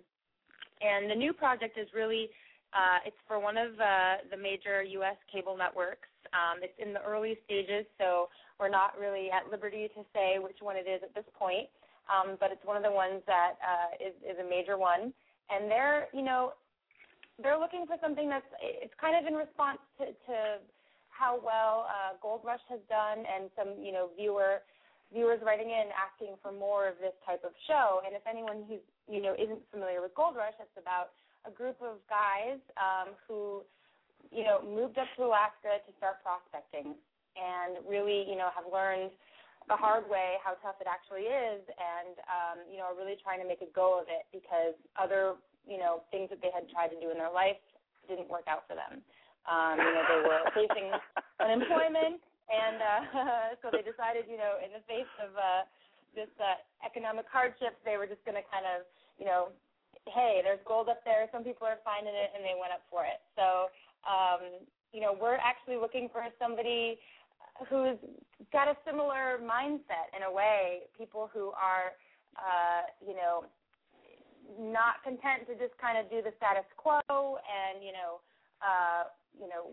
And 0.82 1.08
the 1.08 1.14
new 1.14 1.32
project 1.32 1.78
is 1.78 1.86
really 1.94 2.30
uh, 2.74 3.04
it's 3.06 3.22
for 3.28 3.38
one 3.38 3.56
of 3.56 3.78
uh, 3.78 4.24
the 4.30 4.36
major 4.36 4.82
U.S. 5.04 5.16
cable 5.30 5.56
networks. 5.56 6.08
Um, 6.32 6.64
it's 6.64 6.74
in 6.80 6.92
the 6.96 7.02
early 7.04 7.36
stages, 7.44 7.84
so 8.00 8.32
we're 8.58 8.72
not 8.72 8.96
really 8.98 9.28
at 9.30 9.50
liberty 9.50 9.88
to 9.94 10.02
say 10.14 10.40
which 10.40 10.58
one 10.64 10.76
it 10.76 10.88
is 10.88 11.02
at 11.04 11.14
this 11.14 11.28
point. 11.38 11.68
Um, 12.08 12.36
but 12.40 12.50
it's 12.50 12.64
one 12.64 12.76
of 12.76 12.82
the 12.82 12.90
ones 12.90 13.22
that 13.26 13.60
uh, 13.62 13.94
is, 14.02 14.14
is 14.26 14.40
a 14.40 14.48
major 14.48 14.78
one, 14.78 15.12
and 15.50 15.70
they're 15.70 16.08
you 16.12 16.22
know 16.22 16.54
they're 17.40 17.58
looking 17.58 17.86
for 17.86 17.96
something 18.02 18.28
that's 18.28 18.48
it's 18.60 18.94
kind 18.98 19.14
of 19.14 19.28
in 19.28 19.38
response 19.38 19.78
to, 19.98 20.06
to 20.06 20.34
how 21.12 21.38
well 21.38 21.86
uh, 21.86 22.16
Gold 22.18 22.40
Rush 22.42 22.64
has 22.72 22.80
done, 22.88 23.22
and 23.28 23.52
some 23.54 23.76
you 23.78 23.92
know 23.92 24.08
viewer 24.16 24.64
viewers 25.12 25.44
writing 25.44 25.68
in 25.68 25.92
asking 25.92 26.40
for 26.40 26.50
more 26.50 26.88
of 26.88 26.96
this 26.96 27.12
type 27.28 27.44
of 27.44 27.52
show. 27.68 28.00
And 28.02 28.16
if 28.16 28.24
anyone 28.24 28.64
who 28.66 28.80
you 29.06 29.20
know 29.20 29.36
isn't 29.36 29.60
familiar 29.70 30.00
with 30.00 30.16
Gold 30.16 30.34
Rush, 30.34 30.56
it's 30.58 30.74
about 30.80 31.12
a 31.44 31.52
group 31.52 31.76
of 31.84 32.00
guys 32.08 32.58
um, 32.80 33.12
who 33.28 33.62
you 34.32 34.42
know 34.42 34.64
moved 34.64 34.96
up 34.96 35.06
to 35.20 35.28
Alaska 35.28 35.84
to 35.84 35.90
start 36.00 36.24
prospecting, 36.24 36.96
and 37.36 37.84
really 37.84 38.24
you 38.24 38.34
know 38.34 38.48
have 38.56 38.66
learned 38.66 39.12
the 39.70 39.78
hard 39.78 40.08
way 40.10 40.42
how 40.42 40.58
tough 40.58 40.80
it 40.82 40.88
actually 40.90 41.28
is, 41.28 41.62
and 41.78 42.18
um, 42.26 42.58
you 42.66 42.80
know 42.80 42.88
are 42.90 42.96
really 42.96 43.20
trying 43.20 43.38
to 43.38 43.46
make 43.46 43.60
a 43.60 43.70
go 43.70 44.00
of 44.00 44.08
it 44.08 44.24
because 44.32 44.74
other 44.96 45.36
you 45.68 45.76
know 45.76 46.02
things 46.10 46.32
that 46.32 46.40
they 46.40 46.50
had 46.50 46.66
tried 46.72 46.88
to 46.88 46.98
do 46.98 47.12
in 47.12 47.20
their 47.20 47.30
life 47.30 47.60
didn't 48.08 48.26
work 48.32 48.48
out 48.48 48.64
for 48.66 48.74
them. 48.74 49.04
Um, 49.46 49.74
you 49.78 49.92
know 49.92 50.04
they 50.06 50.20
were 50.22 50.42
facing 50.54 50.86
unemployment, 51.42 52.22
and 52.46 52.76
uh, 52.78 53.02
so 53.60 53.70
they 53.74 53.82
decided 53.82 54.30
you 54.30 54.38
know 54.38 54.62
in 54.62 54.70
the 54.70 54.82
face 54.86 55.10
of 55.18 55.34
uh, 55.34 55.66
this 56.14 56.30
uh, 56.38 56.60
economic 56.86 57.26
hardship, 57.26 57.78
they 57.82 57.98
were 57.98 58.06
just 58.06 58.22
going 58.22 58.38
to 58.38 58.46
kind 58.50 58.66
of 58.66 58.86
you 59.18 59.26
know 59.26 59.50
hey, 60.10 60.40
there's 60.42 60.62
gold 60.66 60.88
up 60.88 61.04
there. 61.04 61.28
Some 61.30 61.44
people 61.44 61.66
are 61.66 61.78
finding 61.84 62.14
it, 62.14 62.34
and 62.34 62.42
they 62.42 62.58
went 62.58 62.74
up 62.74 62.82
for 62.90 63.06
it. 63.06 63.22
So, 63.38 63.70
um, 64.02 64.66
you 64.90 65.00
know, 65.00 65.14
we're 65.14 65.38
actually 65.38 65.76
looking 65.78 66.08
for 66.10 66.26
somebody 66.42 66.98
who's 67.68 67.98
got 68.50 68.66
a 68.66 68.76
similar 68.84 69.38
mindset 69.38 70.10
in 70.16 70.26
a 70.26 70.32
way. 70.32 70.90
People 70.96 71.30
who 71.32 71.52
are, 71.54 71.94
uh, 72.34 72.90
you 72.98 73.14
know, 73.14 73.46
not 74.58 75.00
content 75.04 75.46
to 75.46 75.54
just 75.54 75.76
kind 75.78 75.96
of 75.96 76.10
do 76.10 76.20
the 76.20 76.34
status 76.36 76.66
quo 76.76 77.00
and 77.46 77.80
you 77.80 77.94
know, 77.94 78.20
uh, 78.60 79.08
you 79.38 79.48
know, 79.48 79.72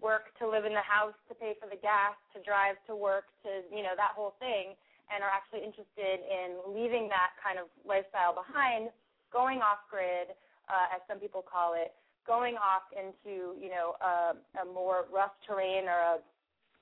work 0.00 0.32
to 0.38 0.48
live 0.48 0.64
in 0.64 0.72
the 0.72 0.84
house, 0.84 1.16
to 1.28 1.34
pay 1.34 1.54
for 1.60 1.68
the 1.68 1.78
gas, 1.78 2.16
to 2.32 2.38
drive 2.42 2.78
to 2.86 2.94
work, 2.94 3.28
to 3.44 3.66
you 3.68 3.82
know 3.82 3.94
that 3.96 4.16
whole 4.16 4.34
thing, 4.38 4.74
and 5.10 5.22
are 5.22 5.32
actually 5.32 5.66
interested 5.66 6.22
in 6.24 6.62
leaving 6.70 7.10
that 7.10 7.34
kind 7.42 7.58
of 7.58 7.66
lifestyle 7.82 8.32
behind 8.32 8.90
going 9.32 9.62
off 9.62 9.86
grid, 9.86 10.34
uh, 10.66 10.94
as 10.94 11.00
some 11.06 11.22
people 11.22 11.42
call 11.42 11.74
it, 11.74 11.94
going 12.26 12.58
off 12.58 12.86
into 12.94 13.54
you 13.58 13.70
know 13.70 13.94
a, 14.00 14.34
a 14.62 14.64
more 14.66 15.06
rough 15.10 15.34
terrain 15.46 15.86
or 15.86 16.18
a 16.18 16.22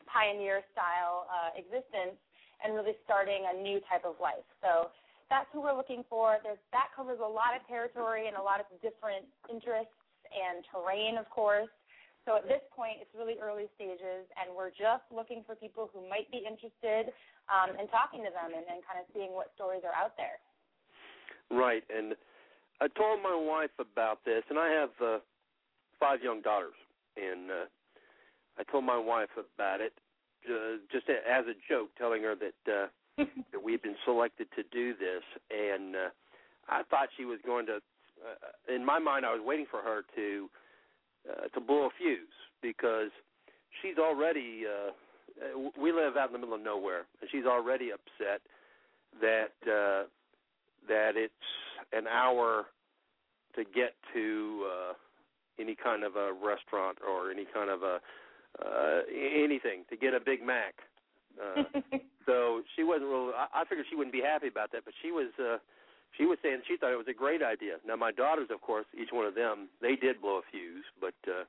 pioneer 0.09 0.64
style 0.72 1.29
uh, 1.29 1.53
existence, 1.57 2.16
and 2.64 2.74
really 2.74 2.97
starting 3.05 3.45
a 3.49 3.55
new 3.61 3.81
type 3.89 4.05
of 4.05 4.16
life. 4.20 4.45
So 4.64 4.89
that's 5.29 5.47
who 5.53 5.61
we're 5.61 5.76
looking 5.76 6.05
for. 6.09 6.41
There's, 6.43 6.61
that 6.72 6.89
covers 6.97 7.20
a 7.20 7.29
lot 7.29 7.53
of 7.53 7.61
territory 7.68 8.29
and 8.29 8.37
a 8.37 8.43
lot 8.43 8.61
of 8.61 8.66
different 8.81 9.29
interests 9.53 9.93
and 10.33 10.64
terrain, 10.72 11.16
of 11.20 11.29
course. 11.29 11.68
So 12.29 12.37
at 12.37 12.45
this 12.45 12.61
point, 12.76 13.01
it's 13.01 13.09
really 13.16 13.41
early 13.41 13.72
stages, 13.72 14.29
and 14.37 14.53
we're 14.53 14.68
just 14.68 15.01
looking 15.09 15.41
for 15.49 15.57
people 15.57 15.89
who 15.97 16.05
might 16.12 16.29
be 16.29 16.45
interested 16.45 17.09
um, 17.49 17.72
in 17.81 17.89
talking 17.89 18.20
to 18.20 18.29
them 18.29 18.53
and, 18.53 18.68
and 18.68 18.85
kind 18.85 19.01
of 19.01 19.09
seeing 19.16 19.33
what 19.33 19.49
stories 19.57 19.81
are 19.81 19.97
out 19.97 20.12
there. 20.20 20.37
Right, 21.49 21.81
and 21.89 22.12
I 22.85 22.93
told 22.93 23.24
my 23.24 23.33
wife 23.33 23.72
about 23.81 24.29
this, 24.29 24.45
and 24.53 24.61
I 24.61 24.68
have 24.76 24.93
uh, 25.01 25.24
five 25.97 26.20
young 26.20 26.45
daughters, 26.45 26.76
and 27.16 27.49
uh, 27.49 27.64
I 28.61 28.62
told 28.68 28.85
my 28.85 29.01
wife 29.01 29.33
about 29.41 29.81
it 29.81 29.97
uh, 30.45 30.85
just 30.93 31.09
as 31.09 31.49
a 31.49 31.57
joke, 31.64 31.97
telling 31.97 32.20
her 32.29 32.37
that 32.37 32.61
uh, 32.68 32.87
that 33.24 33.64
we've 33.64 33.83
been 33.83 33.97
selected 34.05 34.53
to 34.53 34.68
do 34.68 34.93
this, 34.93 35.24
and 35.49 35.97
uh, 35.97 36.12
I 36.68 36.85
thought 36.93 37.09
she 37.16 37.24
was 37.24 37.41
going 37.41 37.64
to. 37.72 37.81
Uh, 38.20 38.53
in 38.68 38.85
my 38.85 38.99
mind, 38.99 39.24
I 39.24 39.33
was 39.33 39.41
waiting 39.43 39.66
for 39.70 39.81
her 39.81 40.03
to 40.14 40.51
uh, 40.53 40.68
to 41.55 41.61
blow 41.61 41.87
a 41.87 41.91
fuse 41.99 42.29
because 42.62 43.11
she's 43.81 43.99
already. 43.99 44.64
Uh, 44.66 44.91
uh, 45.39 45.71
we 45.81 45.93
live 45.93 46.16
out 46.16 46.29
in 46.29 46.33
the 46.33 46.39
middle 46.39 46.55
of 46.55 46.62
nowhere, 46.62 47.07
and 47.21 47.31
she's 47.31 47.45
already 47.45 47.91
upset 47.91 48.41
that 49.21 49.53
uh, 49.66 50.05
that 50.89 51.12
it's 51.16 51.33
an 51.93 52.07
hour 52.07 52.66
to 53.55 53.64
get 53.64 53.95
to 54.12 54.66
uh, 54.66 54.93
any 55.61 55.75
kind 55.75 56.03
of 56.05 56.16
a 56.16 56.33
restaurant 56.33 56.99
or 57.07 57.31
any 57.31 57.45
kind 57.53 57.71
of 57.71 57.83
a 57.83 58.01
uh, 58.64 59.01
anything 59.12 59.85
to 59.91 59.97
get 59.97 60.14
a 60.14 60.21
Big 60.21 60.43
Mac 60.43 60.75
Uh, 61.39 61.62
so 62.27 62.62
she 62.75 62.83
wasn't 62.83 63.07
real. 63.07 63.33
I, 63.37 63.62
I 63.62 63.64
figured 63.64 63.87
she 63.89 63.97
wouldn't 63.97 64.12
be 64.12 64.23
happy 64.23 64.49
about 64.49 64.73
that, 64.73 64.85
but 64.85 64.95
she 65.03 65.12
was. 65.12 65.29
uh 65.39 65.59
she 66.16 66.26
was 66.26 66.38
saying 66.42 66.62
she 66.66 66.76
thought 66.76 66.92
it 66.92 66.96
was 66.96 67.09
a 67.09 67.16
great 67.16 67.42
idea. 67.42 67.76
Now 67.86 67.96
my 67.96 68.12
daughters, 68.12 68.48
of 68.50 68.61
course, 68.61 68.86
each 69.00 69.11
one 69.12 69.26
of 69.26 69.34
them, 69.34 69.68
they 69.80 69.96
did 69.96 70.20
blow 70.20 70.38
a 70.38 70.42
fuse, 70.50 70.84
but 71.00 71.14
uh, 71.26 71.44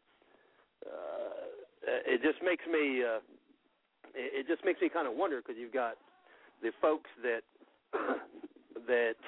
uh, 0.86 1.40
it 2.06 2.22
just 2.22 2.44
makes 2.44 2.66
me 2.72 3.04
uh, 3.04 3.20
it, 4.14 4.48
just 4.48 4.64
makes 4.66 4.82
me 4.82 4.90
kind 4.90 5.08
of 5.08 5.16
wonder 5.16 5.42
because 5.42 5.56
you've 5.60 5.74
got 5.74 5.96
the 6.62 6.72
folks 6.82 7.10
that 7.24 7.42
that 8.88 9.20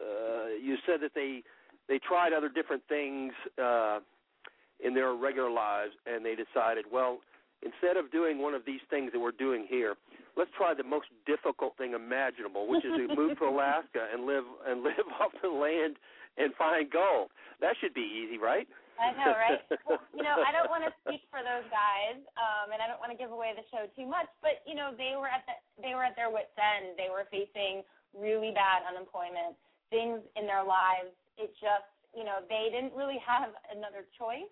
uh, 0.00 0.48
you 0.62 0.76
said 0.86 1.00
that 1.00 1.12
they 1.14 1.42
they 1.88 1.98
tried 1.98 2.32
other 2.32 2.48
different 2.48 2.82
things 2.88 3.32
uh, 3.62 4.00
in 4.84 4.94
their 4.94 5.14
regular 5.14 5.50
lives, 5.50 5.92
and 6.06 6.24
they 6.24 6.34
decided, 6.36 6.84
well, 6.92 7.18
instead 7.62 7.96
of 7.96 8.10
doing 8.10 8.38
one 8.38 8.54
of 8.54 8.62
these 8.64 8.82
things 8.90 9.12
that 9.12 9.20
we're 9.20 9.36
doing 9.36 9.66
here, 9.68 9.94
let's 10.36 10.50
try 10.56 10.74
the 10.74 10.86
most 10.86 11.06
difficult 11.26 11.76
thing 11.76 11.94
imaginable, 11.94 12.66
which 12.68 12.84
is 12.84 12.92
to 12.94 13.14
move 13.18 13.38
to 13.38 13.44
Alaska 13.46 14.06
and 14.12 14.26
live 14.26 14.44
and 14.66 14.82
live 14.82 15.06
off 15.20 15.32
the 15.42 15.48
land 15.48 15.96
and 16.38 16.54
find 16.54 16.90
gold. 16.90 17.30
That 17.60 17.74
should 17.80 17.94
be 17.94 18.06
easy, 18.06 18.38
right? 18.38 18.66
I 18.98 19.14
know, 19.14 19.30
right? 19.30 19.62
well, 19.86 20.02
you 20.10 20.26
know, 20.26 20.42
I 20.42 20.50
don't 20.50 20.66
want 20.66 20.82
to 20.82 20.90
speak 21.06 21.22
for 21.30 21.38
those 21.38 21.62
guys, 21.70 22.18
um, 22.34 22.74
and 22.74 22.82
I 22.82 22.90
don't 22.90 22.98
want 22.98 23.14
to 23.14 23.18
give 23.18 23.30
away 23.30 23.54
the 23.54 23.62
show 23.70 23.86
too 23.94 24.10
much. 24.10 24.26
But 24.42 24.66
you 24.66 24.74
know, 24.74 24.90
they 24.90 25.14
were 25.14 25.30
at 25.30 25.46
the 25.46 25.54
they 25.78 25.94
were 25.94 26.02
at 26.02 26.18
their 26.18 26.34
wits' 26.34 26.54
end. 26.58 26.98
They 26.98 27.06
were 27.06 27.26
facing 27.30 27.86
really 28.10 28.50
bad 28.50 28.82
unemployment, 28.90 29.54
things 29.94 30.18
in 30.34 30.50
their 30.50 30.66
lives. 30.66 31.14
It 31.38 31.54
just, 31.62 31.86
you 32.10 32.26
know, 32.26 32.42
they 32.50 32.74
didn't 32.74 32.90
really 32.98 33.22
have 33.22 33.54
another 33.70 34.02
choice. 34.18 34.50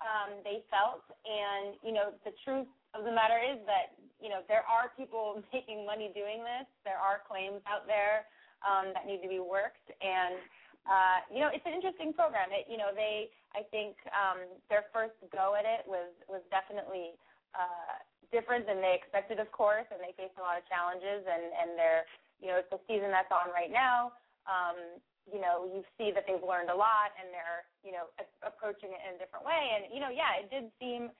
Um, 0.00 0.40
they 0.42 0.64
felt, 0.72 1.04
and 1.28 1.76
you 1.84 1.92
know, 1.92 2.16
the 2.24 2.32
truth 2.44 2.68
of 2.96 3.04
the 3.04 3.12
matter 3.12 3.36
is 3.36 3.60
that 3.68 3.94
you 4.16 4.32
know 4.32 4.40
there 4.48 4.64
are 4.64 4.92
people 4.96 5.44
making 5.52 5.84
money 5.84 6.10
doing 6.16 6.40
this. 6.40 6.66
There 6.84 6.98
are 6.98 7.20
claims 7.28 7.60
out 7.68 7.84
there 7.84 8.24
um, 8.64 8.92
that 8.96 9.04
need 9.04 9.20
to 9.20 9.28
be 9.28 9.40
worked, 9.40 9.92
and 10.00 10.40
uh, 10.88 11.20
you 11.28 11.40
know, 11.44 11.52
it's 11.52 11.64
an 11.68 11.76
interesting 11.76 12.16
program. 12.16 12.48
It, 12.54 12.64
you 12.70 12.80
know, 12.80 12.94
they, 12.96 13.28
I 13.52 13.66
think, 13.68 13.96
um, 14.16 14.40
their 14.72 14.88
first 14.94 15.16
go 15.28 15.52
at 15.58 15.68
it 15.68 15.84
was 15.84 16.08
was 16.30 16.40
definitely 16.48 17.14
uh, 17.52 18.00
different 18.32 18.64
than 18.64 18.80
they 18.80 18.96
expected, 18.96 19.42
of 19.42 19.52
course, 19.52 19.84
and 19.92 20.00
they 20.00 20.16
faced 20.16 20.38
a 20.40 20.44
lot 20.44 20.56
of 20.56 20.64
challenges. 20.70 21.26
And 21.28 21.44
and 21.52 21.68
they're, 21.76 22.08
you 22.40 22.48
know, 22.48 22.56
it's 22.56 22.70
the 22.72 22.80
season 22.88 23.12
that's 23.12 23.30
on 23.30 23.52
right 23.52 23.70
now. 23.70 24.16
Um, 24.48 24.98
you 25.26 25.40
know, 25.40 25.68
you 25.68 25.84
see 25.98 26.12
that 26.14 26.24
they've 26.26 26.42
learned 26.42 26.70
a 26.70 26.76
lot, 26.76 27.12
and 27.18 27.28
they're, 27.34 27.66
you 27.84 27.92
know, 27.92 28.08
a- 28.22 28.46
approaching 28.46 28.94
it 28.94 29.00
in 29.04 29.16
a 29.16 29.18
different 29.18 29.44
way. 29.44 29.76
And 29.76 29.92
you 29.92 30.00
know, 30.00 30.10
yeah, 30.10 30.38
it 30.40 30.48
did 30.48 30.70
seem 30.78 31.10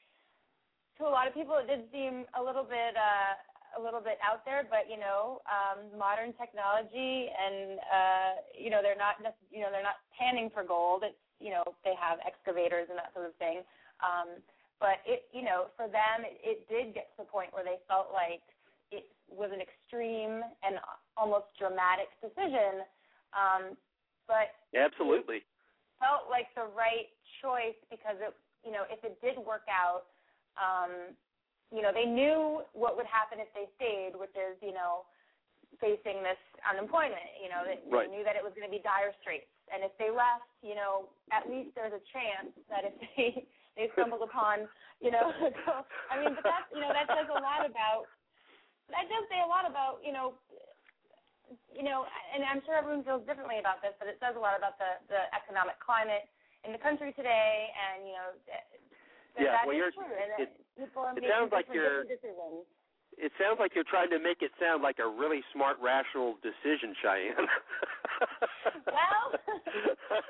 to 0.98 1.02
a 1.04 1.12
lot 1.12 1.26
of 1.26 1.34
people, 1.34 1.56
it 1.58 1.66
did 1.66 1.88
seem 1.92 2.24
a 2.38 2.42
little 2.42 2.64
bit. 2.64 2.96
Uh, 2.96 3.34
a 3.78 3.80
little 3.80 4.00
bit 4.00 4.18
out 4.18 4.44
there, 4.44 4.66
but 4.66 4.90
you 4.90 4.98
know, 4.98 5.40
um, 5.46 5.86
modern 5.98 6.32
technology, 6.34 7.30
and 7.30 7.78
uh, 7.78 8.30
you 8.50 8.70
know, 8.70 8.82
they're 8.82 8.98
not, 8.98 9.14
you 9.50 9.60
know, 9.60 9.70
they're 9.70 9.86
not 9.86 10.02
panning 10.10 10.50
for 10.50 10.64
gold. 10.64 11.04
It's, 11.06 11.14
you 11.38 11.50
know, 11.50 11.62
they 11.84 11.94
have 11.94 12.18
excavators 12.26 12.90
and 12.90 12.98
that 12.98 13.14
sort 13.14 13.26
of 13.26 13.34
thing. 13.38 13.62
Um, 14.02 14.42
but 14.80 15.04
it, 15.04 15.28
you 15.32 15.44
know, 15.44 15.68
for 15.76 15.86
them, 15.86 16.24
it, 16.24 16.40
it 16.42 16.58
did 16.68 16.94
get 16.94 17.12
to 17.16 17.24
the 17.24 17.28
point 17.28 17.52
where 17.52 17.64
they 17.64 17.78
felt 17.86 18.10
like 18.12 18.42
it 18.90 19.06
was 19.28 19.52
an 19.52 19.60
extreme 19.60 20.42
and 20.64 20.80
almost 21.16 21.52
dramatic 21.56 22.10
decision. 22.18 22.82
Um, 23.36 23.76
but 24.30 24.54
Absolutely. 24.70 25.42
felt 25.98 26.30
like 26.30 26.46
the 26.54 26.70
right 26.70 27.10
choice 27.42 27.74
because 27.90 28.14
it, 28.22 28.30
you 28.62 28.70
know, 28.70 28.86
if 28.86 29.02
it 29.02 29.18
did 29.18 29.34
work 29.42 29.66
out, 29.66 30.06
um, 30.54 31.18
you 31.74 31.82
know, 31.82 31.90
they 31.90 32.06
knew 32.06 32.62
what 32.74 32.94
would 32.94 33.10
happen 33.10 33.42
if 33.42 33.50
they 33.54 33.66
stayed, 33.74 34.14
which 34.14 34.34
is, 34.38 34.54
you 34.62 34.70
know, 34.70 35.06
facing 35.82 36.22
this 36.22 36.38
unemployment. 36.66 37.34
You 37.42 37.50
know, 37.50 37.66
they, 37.66 37.78
Right. 37.90 38.06
they 38.06 38.14
knew 38.14 38.22
that 38.22 38.38
it 38.38 38.42
was 38.46 38.54
going 38.54 38.66
to 38.66 38.72
be 38.72 38.82
dire 38.82 39.10
straits. 39.22 39.50
And 39.70 39.82
if 39.82 39.94
they 39.98 40.10
left, 40.10 40.46
you 40.62 40.74
know, 40.74 41.10
at 41.30 41.46
least 41.46 41.74
there's 41.74 41.94
a 41.94 42.02
chance 42.10 42.54
that 42.70 42.86
if 42.86 42.94
they 43.14 43.46
they 43.78 43.86
stumbled 43.94 44.22
upon, 44.22 44.66
you 44.98 45.14
know, 45.14 45.30
I 46.10 46.18
mean, 46.18 46.34
but 46.34 46.42
that's 46.42 46.66
you 46.74 46.82
know 46.82 46.90
that 46.90 47.06
says 47.06 47.30
a 47.30 47.38
lot 47.38 47.62
about 47.62 48.10
that 48.90 49.06
does 49.06 49.24
say 49.30 49.38
a 49.38 49.46
lot 49.46 49.62
about 49.62 50.02
you 50.02 50.10
know 50.10 50.34
you 51.74 51.82
know, 51.82 52.06
and 52.34 52.44
I'm 52.46 52.62
sure 52.64 52.74
everyone 52.78 53.02
feels 53.04 53.26
differently 53.26 53.58
about 53.58 53.82
this, 53.82 53.94
but 53.98 54.06
it 54.06 54.18
says 54.22 54.34
a 54.36 54.42
lot 54.42 54.54
about 54.58 54.78
the 54.78 54.98
the 55.10 55.22
economic 55.34 55.78
climate 55.82 56.28
in 56.64 56.72
the 56.72 56.78
country 56.80 57.12
today, 57.16 57.72
and 57.74 58.06
you 58.06 58.14
know, 58.14 58.28
that, 58.46 58.64
Yeah, 59.38 59.52
that 59.58 59.64
well, 59.66 59.74
is 59.76 59.80
you're- 59.80 59.92
true, 59.96 60.12
and 60.14 60.30
it- 60.44 60.56
people 60.76 61.02
are 61.02 61.12
it 61.16 61.22
making 61.22 61.30
sounds 61.30 61.50
like 61.52 61.66
you're- 61.72 62.04
decisions. 62.06 62.66
It 63.18 63.32
sounds 63.36 63.58
like 63.60 63.74
you're 63.74 63.84
trying 63.84 64.08
to 64.10 64.18
make 64.18 64.40
it 64.40 64.52
sound 64.58 64.80
like 64.82 64.98
a 64.98 65.06
really 65.06 65.42
smart, 65.52 65.76
rational 65.80 66.38
decision, 66.40 66.94
Cheyenne. 67.02 67.48
Well, 68.86 69.32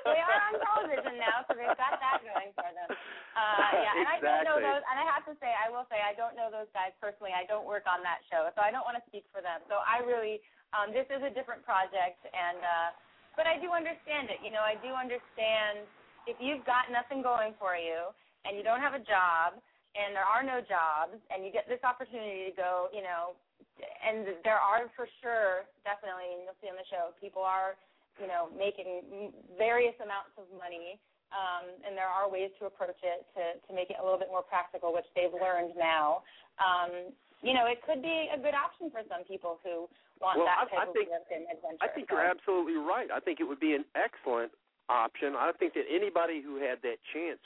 they 0.07 0.21
are 0.23 0.39
on 0.47 0.53
television 0.63 1.19
now, 1.19 1.43
so 1.43 1.55
they've 1.59 1.75
got 1.75 1.99
that 1.99 2.23
going 2.23 2.55
for 2.55 2.67
them. 2.71 2.87
Uh, 3.35 3.67
yeah, 3.83 3.99
and 3.99 4.07
I 4.07 4.17
don't 4.23 4.47
know 4.47 4.59
those. 4.63 4.79
And 4.87 4.95
I 4.95 5.03
have 5.11 5.27
to 5.27 5.35
say, 5.43 5.51
I 5.51 5.67
will 5.67 5.83
say, 5.91 5.99
I 5.99 6.15
don't 6.15 6.35
know 6.39 6.47
those 6.47 6.71
guys 6.71 6.95
personally. 7.03 7.35
I 7.35 7.43
don't 7.51 7.67
work 7.67 7.83
on 7.91 7.99
that 8.07 8.23
show, 8.31 8.47
so 8.55 8.63
I 8.63 8.71
don't 8.71 8.87
want 8.87 8.95
to 8.95 9.03
speak 9.11 9.27
for 9.35 9.43
them. 9.43 9.59
So 9.67 9.83
I 9.83 9.99
really, 10.07 10.39
um, 10.71 10.95
this 10.95 11.07
is 11.11 11.19
a 11.23 11.31
different 11.31 11.63
project, 11.67 12.19
and 12.31 12.59
uh, 12.59 12.89
but 13.35 13.47
I 13.47 13.59
do 13.59 13.71
understand 13.71 14.31
it. 14.31 14.39
You 14.43 14.51
know, 14.51 14.63
I 14.63 14.75
do 14.79 14.91
understand 14.95 15.87
if 16.27 16.37
you've 16.39 16.63
got 16.67 16.91
nothing 16.91 17.23
going 17.23 17.55
for 17.57 17.73
you 17.73 18.11
and 18.45 18.57
you 18.57 18.63
don't 18.63 18.81
have 18.83 18.93
a 18.93 19.01
job 19.01 19.57
and 19.97 20.15
there 20.15 20.27
are 20.27 20.43
no 20.43 20.63
jobs 20.63 21.19
and 21.31 21.43
you 21.43 21.51
get 21.51 21.67
this 21.67 21.81
opportunity 21.83 22.47
to 22.47 22.55
go, 22.55 22.87
you 22.95 23.03
know, 23.03 23.35
and 23.81 24.27
there 24.45 24.59
are 24.59 24.87
for 24.95 25.07
sure, 25.19 25.67
definitely, 25.83 26.27
and 26.37 26.45
you'll 26.45 26.59
see 26.61 26.69
on 26.69 26.77
the 26.77 26.87
show, 26.87 27.11
people 27.19 27.41
are, 27.41 27.75
you 28.19 28.27
know, 28.27 28.51
making 28.53 29.33
various 29.57 29.95
amounts 29.99 30.35
of 30.37 30.45
money, 30.53 30.99
um, 31.31 31.65
and 31.87 31.95
there 31.95 32.09
are 32.09 32.27
ways 32.27 32.51
to 32.59 32.67
approach 32.67 32.99
it 33.01 33.25
to 33.33 33.57
to 33.63 33.71
make 33.71 33.89
it 33.89 33.97
a 33.97 34.03
little 34.03 34.19
bit 34.19 34.27
more 34.29 34.43
practical, 34.43 34.91
which 34.91 35.07
they've 35.15 35.33
learned 35.33 35.73
now. 35.79 36.21
Um, 36.59 37.15
you 37.41 37.55
know, 37.55 37.65
it 37.65 37.81
could 37.81 38.03
be 38.03 38.29
a 38.29 38.37
good 38.37 38.53
option 38.53 38.91
for 38.91 39.01
some 39.09 39.23
people 39.25 39.57
who 39.63 39.89
want 40.21 40.37
Well, 40.37 40.45
that 40.47 40.59
I- 40.59 40.65
type 40.65 40.79
I 40.79 40.83
of 40.87 40.93
think- 40.93 41.09
work 41.09 41.31
and 41.31 41.45
adventure. 41.51 41.77
I 41.83 41.87
think 41.89 42.09
So- 42.09 42.15
you're 42.15 42.25
absolutely 42.25 42.77
right. 42.77 43.09
I 43.11 43.19
think 43.19 43.39
it 43.39 43.43
would 43.43 43.59
be 43.59 43.73
an 43.75 43.85
excellent 43.95 44.53
option. 44.89 45.35
I 45.35 45.51
think 45.53 45.73
that 45.73 45.85
anybody 45.89 46.41
who 46.41 46.55
had 46.57 46.81
that 46.81 47.01
chance 47.13 47.41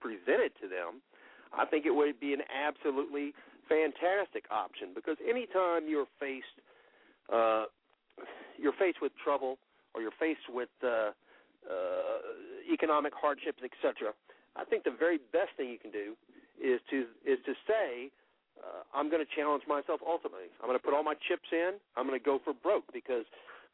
presented 0.00 0.54
to 0.56 0.68
them, 0.68 1.02
I 1.52 1.64
think 1.64 1.86
it 1.86 1.90
would 1.90 2.18
be 2.20 2.32
an 2.34 2.42
absolutely 2.50 3.34
fantastic 3.68 4.46
option 4.50 4.92
because 4.94 5.16
anytime 5.20 5.88
you're 5.88 6.06
faced 6.18 6.60
uh 7.28 7.66
you're 8.58 8.72
faced 8.72 9.00
with 9.00 9.16
trouble 9.16 9.58
or 9.94 10.02
you're 10.02 10.10
faced 10.12 10.48
with 10.48 10.68
uh 10.82 11.12
uh 11.68 12.18
economic 12.68 13.14
hardships, 13.14 13.62
etc. 13.62 14.12
I 14.56 14.64
think 14.64 14.82
the 14.84 14.90
very 14.90 15.18
best 15.18 15.52
thing 15.56 15.68
you 15.70 15.78
can 15.78 15.90
do 15.92 16.16
is 16.58 16.80
to 16.90 17.06
is 17.24 17.38
to 17.44 17.54
say 17.66 18.10
uh, 18.60 18.84
I'm 18.92 19.08
going 19.08 19.24
to 19.24 19.32
challenge 19.32 19.64
myself 19.66 20.00
ultimately. 20.04 20.52
I'm 20.60 20.68
going 20.68 20.78
to 20.78 20.84
put 20.84 20.92
all 20.92 21.02
my 21.04 21.16
chips 21.28 21.48
in. 21.52 21.80
I'm 21.96 22.06
going 22.06 22.18
to 22.18 22.22
go 22.22 22.40
for 22.44 22.52
broke 22.52 22.84
because 22.92 23.24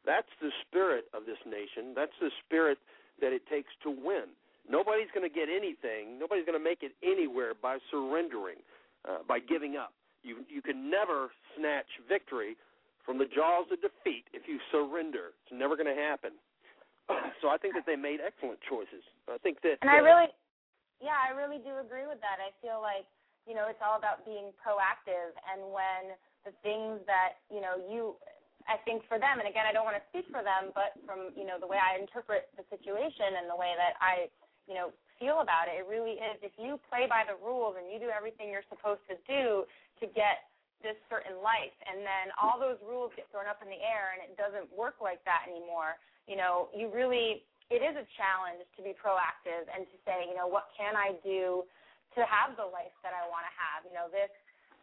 that's 0.07 0.31
the 0.39 0.51
spirit 0.63 1.05
of 1.13 1.27
this 1.27 1.39
nation. 1.43 1.91
That's 1.95 2.15
the 2.23 2.31
spirit 2.45 2.79
that 3.19 3.35
it 3.35 3.43
takes 3.51 3.69
to 3.83 3.91
win. 3.91 4.31
Nobody's 4.67 5.11
going 5.15 5.27
to 5.27 5.33
get 5.33 5.47
anything. 5.47 6.19
Nobody's 6.19 6.43
going 6.43 6.59
to 6.59 6.63
make 6.63 6.83
it 6.83 6.91
anywhere 7.03 7.55
by 7.55 7.79
surrendering, 7.91 8.59
uh, 9.07 9.23
by 9.27 9.39
giving 9.39 9.75
up. 9.75 9.91
You 10.23 10.43
you 10.51 10.61
can 10.61 10.91
never 10.91 11.31
snatch 11.55 11.87
victory 12.09 12.59
from 13.07 13.15
the 13.15 13.27
jaws 13.31 13.71
of 13.71 13.79
defeat 13.79 14.27
if 14.35 14.43
you 14.43 14.59
surrender. 14.71 15.31
It's 15.47 15.55
never 15.55 15.79
going 15.79 15.87
to 15.87 15.99
happen. 15.99 16.35
So 17.39 17.47
I 17.53 17.55
think 17.55 17.77
that 17.77 17.85
they 17.85 17.95
made 17.95 18.17
excellent 18.19 18.59
choices. 18.65 19.05
I 19.29 19.37
think 19.39 19.61
that 19.61 19.77
And 19.85 19.93
I 19.93 20.01
uh, 20.01 20.09
really, 20.09 20.27
yeah, 20.99 21.15
I 21.15 21.31
really 21.37 21.61
do 21.61 21.77
agree 21.79 22.09
with 22.09 22.17
that. 22.25 22.41
I 22.41 22.49
feel 22.59 22.81
like 22.81 23.05
you 23.47 23.55
know 23.55 23.71
it's 23.71 23.79
all 23.79 23.95
about 23.95 24.27
being 24.27 24.51
proactive, 24.59 25.31
and 25.47 25.71
when 25.71 26.13
the 26.43 26.51
things 26.61 26.99
that 27.07 27.39
you 27.47 27.63
know 27.63 27.79
you, 27.87 28.19
I 28.67 28.75
think 28.83 29.07
for 29.07 29.15
them, 29.15 29.39
and 29.39 29.47
again, 29.47 29.63
I 29.63 29.71
don't 29.71 29.87
want 29.87 29.95
to 29.95 30.05
speak 30.11 30.27
for 30.27 30.43
them, 30.43 30.75
but 30.75 30.99
from 31.07 31.31
you 31.33 31.47
know 31.47 31.55
the 31.55 31.65
way 31.65 31.79
I 31.79 31.95
interpret 31.95 32.51
the 32.59 32.67
situation 32.67 33.39
and 33.39 33.47
the 33.47 33.55
way 33.55 33.71
that 33.79 33.95
I, 34.03 34.27
you 34.67 34.75
know, 34.75 34.91
feel 35.15 35.39
about 35.39 35.71
it, 35.71 35.79
it 35.79 35.87
really 35.87 36.19
is. 36.19 36.35
If 36.43 36.53
you 36.59 36.75
play 36.91 37.07
by 37.07 37.23
the 37.23 37.39
rules 37.39 37.79
and 37.79 37.87
you 37.87 37.97
do 37.97 38.11
everything 38.11 38.51
you're 38.51 38.67
supposed 38.67 39.01
to 39.07 39.15
do 39.25 39.63
to 40.03 40.05
get 40.11 40.51
this 40.83 40.99
certain 41.09 41.41
life, 41.41 41.73
and 41.87 42.05
then 42.05 42.29
all 42.37 42.61
those 42.61 42.77
rules 42.85 43.09
get 43.17 43.25
thrown 43.33 43.49
up 43.49 43.63
in 43.63 43.71
the 43.71 43.81
air, 43.81 44.13
and 44.13 44.21
it 44.27 44.35
doesn't 44.35 44.67
work 44.75 44.99
like 44.99 45.23
that 45.23 45.47
anymore. 45.47 45.97
You 46.27 46.35
know, 46.35 46.67
you 46.75 46.91
really 46.91 47.47
it 47.67 47.83
is 47.83 47.95
a 47.99 48.07
challenge 48.15 48.63
to 48.75 48.81
be 48.83 48.95
proactive 48.95 49.67
and 49.67 49.83
to 49.83 49.95
say, 50.07 50.23
you 50.23 50.35
know, 50.35 50.47
what 50.47 50.71
can 50.79 50.95
I 50.95 51.19
do 51.19 51.67
to 52.17 52.25
have 52.25 52.57
the 52.57 52.65
life 52.65 52.93
that 53.05 53.13
I 53.13 53.23
want 53.29 53.45
to 53.45 53.53
have? 53.55 53.85
You 53.85 53.93
know, 53.93 54.09
this 54.09 54.33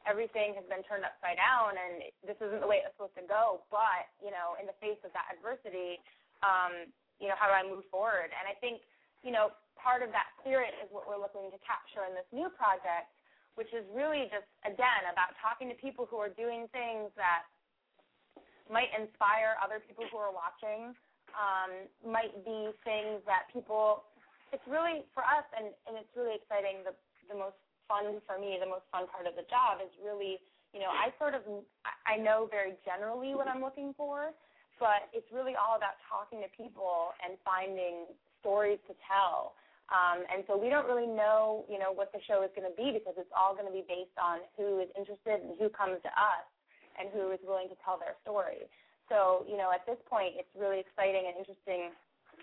everything 0.05 0.53
has 0.55 0.65
been 0.69 0.85
turned 0.85 1.05
upside 1.05 1.41
down 1.41 1.77
and 1.77 2.05
this 2.29 2.37
isn't 2.41 2.61
the 2.61 2.69
way 2.69 2.85
it's 2.85 2.93
supposed 2.93 3.17
to 3.17 3.25
go, 3.25 3.65
but, 3.73 4.05
you 4.21 4.29
know, 4.29 4.57
in 4.61 4.69
the 4.69 4.77
face 4.77 5.01
of 5.01 5.11
that 5.17 5.33
adversity, 5.33 5.97
um, 6.45 6.89
you 7.17 7.29
know, 7.29 7.37
how 7.41 7.49
do 7.49 7.57
I 7.57 7.65
move 7.65 7.89
forward? 7.89 8.29
And 8.29 8.45
I 8.45 8.53
think, 8.61 8.85
you 9.25 9.33
know, 9.33 9.57
part 9.81 10.05
of 10.05 10.13
that 10.13 10.29
spirit 10.41 10.77
is 10.85 10.89
what 10.93 11.09
we're 11.09 11.21
looking 11.21 11.49
to 11.49 11.59
capture 11.65 12.05
in 12.05 12.13
this 12.13 12.29
new 12.31 12.53
project, 12.53 13.09
which 13.57 13.73
is 13.73 13.85
really 13.97 14.29
just 14.29 14.49
again 14.69 15.09
about 15.09 15.33
talking 15.41 15.73
to 15.73 15.77
people 15.81 16.05
who 16.05 16.21
are 16.21 16.33
doing 16.33 16.69
things 16.73 17.09
that 17.17 17.49
might 18.69 18.93
inspire 18.97 19.57
other 19.61 19.81
people 19.81 20.05
who 20.09 20.19
are 20.21 20.33
watching, 20.33 20.93
um, 21.37 21.71
might 22.05 22.33
be 22.45 22.73
things 22.85 23.25
that 23.25 23.49
people. 23.53 24.05
It's 24.53 24.65
really 24.71 25.03
for 25.13 25.25
us, 25.27 25.47
and 25.57 25.73
and 25.89 25.99
it's 25.99 26.13
really 26.15 26.37
exciting. 26.37 26.85
The 26.87 26.95
the 27.29 27.39
most 27.39 27.59
fun 27.87 28.21
for 28.25 28.41
me, 28.41 28.57
the 28.61 28.69
most 28.69 28.89
fun 28.89 29.07
part 29.09 29.29
of 29.29 29.37
the 29.37 29.47
job 29.53 29.81
is 29.85 29.93
really, 30.01 30.41
you 30.73 30.81
know, 30.81 30.91
I 30.91 31.13
sort 31.21 31.37
of 31.37 31.45
I 32.09 32.17
know 32.17 32.49
very 32.51 32.77
generally 32.85 33.35
what 33.37 33.49
I'm 33.49 33.61
looking 33.61 33.93
for, 33.97 34.33
but 34.81 35.09
it's 35.13 35.29
really 35.31 35.55
all 35.55 35.77
about 35.77 36.01
talking 36.09 36.43
to 36.43 36.51
people 36.53 37.15
and 37.23 37.39
finding 37.45 38.09
stories 38.41 38.81
to 38.89 38.95
tell. 39.07 39.55
Um, 39.93 40.25
and 40.33 40.41
so 40.49 40.57
we 40.57 40.73
don't 40.73 40.89
really 40.89 41.09
know, 41.09 41.69
you 41.69 41.77
know, 41.77 41.93
what 41.93 42.09
the 42.17 42.21
show 42.25 42.41
is 42.41 42.49
going 42.57 42.65
to 42.65 42.73
be 42.73 42.89
because 42.97 43.21
it's 43.21 43.31
all 43.37 43.53
going 43.53 43.69
to 43.69 43.77
be 43.77 43.85
based 43.85 44.17
on 44.17 44.41
who 44.57 44.81
is 44.81 44.89
interested 44.97 45.45
and 45.45 45.61
who 45.61 45.69
comes 45.69 46.01
to 46.01 46.13
us 46.13 46.49
and 46.97 47.13
who 47.13 47.29
is 47.37 47.41
willing 47.45 47.69
to 47.69 47.77
tell 47.85 48.01
their 48.01 48.17
story. 48.25 48.65
So, 49.13 49.45
you 49.45 49.61
know, 49.61 49.69
at 49.69 49.85
this 49.85 50.01
point, 50.09 50.41
it's 50.41 50.49
really 50.57 50.81
exciting 50.81 51.29
and 51.29 51.37
interesting 51.37 51.93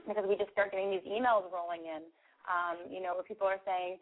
because 0.06 0.22
we 0.30 0.38
just 0.38 0.54
start 0.54 0.70
getting 0.70 0.94
these 0.94 1.06
emails 1.10 1.50
rolling 1.50 1.90
in, 1.90 2.06
um, 2.46 2.78
you 2.86 3.02
know, 3.02 3.18
where 3.18 3.26
people 3.26 3.50
are 3.50 3.62
saying, 3.66 3.98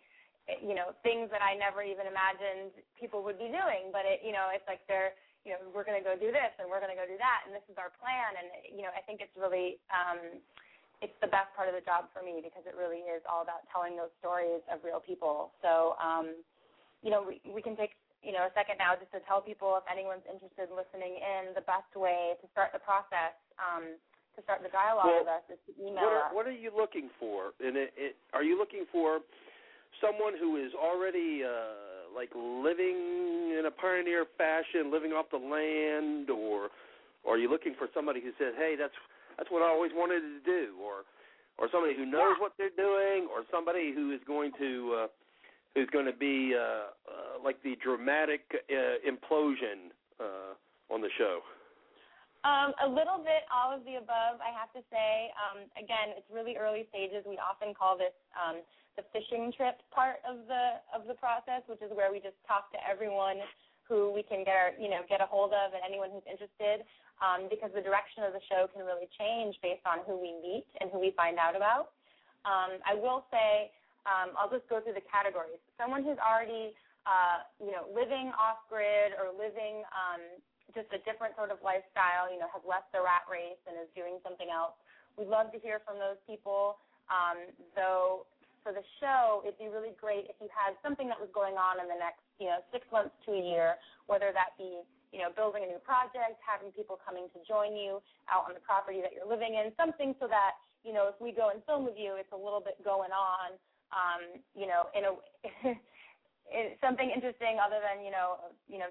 you 0.48 0.74
know, 0.74 0.96
things 1.06 1.30
that 1.30 1.44
I 1.46 1.54
never 1.54 1.86
even 1.86 2.10
imagined 2.10 2.74
people 2.98 3.22
would 3.26 3.38
be 3.38 3.52
doing. 3.52 3.94
But 3.94 4.08
it, 4.08 4.26
you 4.26 4.34
know, 4.34 4.50
it's 4.50 4.66
like 4.66 4.82
they're, 4.90 5.14
you 5.46 5.54
know, 5.54 5.62
we're 5.72 5.86
going 5.86 6.00
to 6.00 6.06
go 6.06 6.18
do 6.18 6.34
this 6.34 6.52
and 6.58 6.68
we're 6.68 6.82
going 6.82 6.94
to 6.94 7.00
go 7.00 7.06
do 7.06 7.18
that, 7.22 7.46
and 7.46 7.54
this 7.54 7.66
is 7.70 7.78
our 7.78 7.94
plan. 8.02 8.36
And 8.38 8.48
you 8.74 8.84
know, 8.84 8.94
I 8.94 9.02
think 9.06 9.22
it's 9.22 9.34
really, 9.38 9.78
um, 9.94 10.42
it's 11.00 11.16
the 11.24 11.32
best 11.32 11.54
part 11.56 11.72
of 11.72 11.76
the 11.78 11.86
job 11.86 12.12
for 12.12 12.26
me 12.26 12.44
because 12.44 12.66
it 12.68 12.76
really 12.76 13.08
is 13.08 13.24
all 13.30 13.46
about 13.46 13.64
telling 13.72 13.96
those 13.96 14.12
stories 14.20 14.60
of 14.68 14.84
real 14.84 15.00
people. 15.00 15.56
So, 15.64 15.96
um, 16.02 16.36
you 17.00 17.10
know, 17.14 17.24
we, 17.24 17.40
we 17.48 17.64
can 17.64 17.78
take 17.80 17.96
you 18.20 18.36
know 18.36 18.52
a 18.52 18.54
second 18.58 18.76
now 18.84 19.00
just 19.00 19.16
to 19.16 19.24
tell 19.24 19.40
people 19.40 19.80
if 19.80 19.88
anyone's 19.88 20.26
interested 20.28 20.68
in 20.68 20.76
listening 20.76 21.24
in, 21.24 21.56
the 21.56 21.64
best 21.64 21.88
way 21.96 22.36
to 22.44 22.46
start 22.52 22.76
the 22.76 22.84
process. 22.84 23.38
Um, 23.60 23.96
to 24.38 24.46
start 24.48 24.64
the 24.64 24.72
dialogue 24.72 25.10
Well, 25.10 25.28
with 25.28 25.36
us 25.36 25.46
is 25.52 25.60
to 25.68 25.72
email 25.76 26.06
What 26.06 26.14
are, 26.16 26.26
us. 26.30 26.32
what 26.32 26.46
are 26.48 26.56
you 26.56 26.72
looking 26.72 27.10
for? 27.20 27.52
And 27.60 27.76
it, 27.76 27.92
it, 27.98 28.16
are 28.32 28.44
you 28.44 28.56
looking 28.56 28.86
for 28.88 29.20
someone 30.02 30.34
who 30.40 30.58
is 30.58 30.72
already 30.74 31.44
uh, 31.44 32.14
like 32.16 32.30
living 32.36 33.58
in 33.58 33.64
a 33.68 33.72
pioneer 33.72 34.26
fashion, 34.38 34.92
living 34.92 35.12
off 35.12 35.26
the 35.32 35.42
land, 35.42 36.30
or, 36.30 36.70
or 37.24 37.36
are 37.36 37.38
you 37.38 37.50
looking 37.50 37.74
for 37.78 37.88
somebody 37.94 38.22
who 38.22 38.32
says, 38.38 38.54
"Hey, 38.58 38.76
that's 38.78 38.94
that's 39.38 39.50
what 39.52 39.62
I 39.62 39.70
always 39.70 39.92
wanted 39.94 40.22
to 40.22 40.42
do," 40.46 40.76
or 40.82 41.06
or 41.58 41.68
somebody 41.72 41.96
who 41.96 42.06
knows 42.06 42.38
what 42.40 42.54
they're 42.58 42.76
doing, 42.76 43.28
or 43.28 43.44
somebody 43.52 43.94
who 43.94 44.12
is 44.12 44.22
going 44.26 44.52
to 44.60 45.06
uh, 45.06 45.08
who's 45.76 45.90
going 45.92 46.06
to 46.06 46.14
be 46.14 46.54
uh, 46.56 46.60
uh, 46.60 47.44
like 47.44 47.62
the 47.64 47.76
dramatic 47.84 48.42
uh, 48.52 49.00
implosion 49.08 49.92
uh, 50.20 50.94
on 50.94 51.02
the 51.02 51.10
show? 51.18 51.40
Um, 52.48 52.72
a 52.80 52.88
little 52.88 53.20
bit 53.20 53.44
all 53.52 53.76
of 53.76 53.84
the 53.84 54.00
above, 54.00 54.40
I 54.40 54.56
have 54.56 54.72
to 54.72 54.80
say. 54.88 55.28
Um, 55.36 55.68
again, 55.76 56.16
it's 56.16 56.28
really 56.32 56.56
early 56.56 56.88
stages. 56.88 57.28
We 57.28 57.36
often 57.36 57.76
call 57.76 58.00
this 58.00 58.16
um, 58.32 58.64
the 58.96 59.04
fishing 59.12 59.52
trip 59.52 59.84
part 59.92 60.24
of 60.24 60.48
the 60.48 60.80
of 60.96 61.04
the 61.04 61.20
process, 61.20 61.68
which 61.68 61.84
is 61.84 61.92
where 61.92 62.16
we 62.16 62.24
just 62.24 62.40
talk 62.48 62.72
to 62.72 62.80
everyone 62.80 63.44
who 63.84 64.16
we 64.16 64.24
can 64.24 64.48
get 64.48 64.56
our, 64.56 64.72
you 64.80 64.88
know 64.88 65.04
get 65.12 65.20
a 65.20 65.28
hold 65.28 65.52
of 65.52 65.76
and 65.76 65.84
anyone 65.84 66.16
who's 66.16 66.24
interested, 66.32 66.88
um, 67.20 67.52
because 67.52 67.76
the 67.76 67.84
direction 67.84 68.24
of 68.24 68.32
the 68.32 68.44
show 68.48 68.72
can 68.72 68.88
really 68.88 69.12
change 69.20 69.60
based 69.60 69.84
on 69.84 70.00
who 70.08 70.16
we 70.16 70.32
meet 70.40 70.68
and 70.80 70.88
who 70.96 71.00
we 71.04 71.12
find 71.20 71.36
out 71.36 71.60
about. 71.60 71.92
Um, 72.48 72.80
I 72.88 72.96
will 72.96 73.28
say, 73.28 73.68
um, 74.08 74.32
I'll 74.40 74.52
just 74.52 74.64
go 74.72 74.80
through 74.80 74.96
the 74.96 75.04
categories. 75.12 75.60
Someone 75.76 76.08
who's 76.08 76.20
already 76.24 76.72
uh, 77.04 77.44
you 77.60 77.76
know 77.76 77.84
living 77.92 78.32
off 78.40 78.64
grid 78.72 79.12
or 79.20 79.36
living 79.36 79.84
um, 79.92 80.24
just 80.74 80.90
a 80.94 81.02
different 81.06 81.36
sort 81.36 81.50
of 81.50 81.60
lifestyle, 81.66 82.30
you 82.30 82.38
know, 82.38 82.50
has 82.54 82.62
left 82.66 82.94
the 82.94 83.02
rat 83.02 83.26
race 83.26 83.60
and 83.66 83.78
is 83.78 83.90
doing 83.98 84.22
something 84.22 84.50
else. 84.54 84.78
We'd 85.18 85.32
love 85.32 85.52
to 85.52 85.60
hear 85.60 85.82
from 85.84 85.98
those 85.98 86.20
people. 86.30 86.78
Um, 87.10 87.50
though 87.74 88.30
for 88.62 88.72
the 88.76 88.86
show, 89.02 89.42
it'd 89.42 89.58
be 89.58 89.72
really 89.72 89.96
great 89.98 90.30
if 90.30 90.38
you 90.38 90.48
had 90.52 90.78
something 90.84 91.08
that 91.10 91.18
was 91.18 91.32
going 91.34 91.58
on 91.58 91.82
in 91.82 91.88
the 91.90 91.98
next, 91.98 92.22
you 92.38 92.48
know, 92.48 92.62
six 92.70 92.86
months 92.94 93.16
to 93.26 93.34
a 93.34 93.42
year, 93.42 93.80
whether 94.06 94.30
that 94.36 94.54
be, 94.60 94.84
you 95.10 95.20
know, 95.20 95.34
building 95.34 95.66
a 95.66 95.70
new 95.70 95.82
project, 95.82 96.38
having 96.44 96.70
people 96.76 97.00
coming 97.02 97.32
to 97.34 97.40
join 97.48 97.74
you 97.74 97.98
out 98.30 98.46
on 98.46 98.54
the 98.54 98.62
property 98.62 99.02
that 99.02 99.16
you're 99.16 99.28
living 99.28 99.58
in, 99.58 99.74
something 99.74 100.14
so 100.22 100.30
that, 100.30 100.60
you 100.86 100.94
know, 100.94 101.10
if 101.10 101.18
we 101.18 101.34
go 101.34 101.50
and 101.50 101.64
film 101.66 101.82
with 101.82 101.98
you, 101.98 102.14
it's 102.20 102.32
a 102.32 102.38
little 102.38 102.62
bit 102.62 102.78
going 102.86 103.12
on, 103.12 103.58
um, 103.90 104.22
you 104.54 104.68
know, 104.70 104.88
in 104.94 105.08
a 105.08 105.12
something 106.84 107.10
interesting 107.10 107.58
other 107.62 107.82
than, 107.82 108.06
you 108.06 108.12
know, 108.12 108.54
you 108.70 108.78
know, 108.78 108.90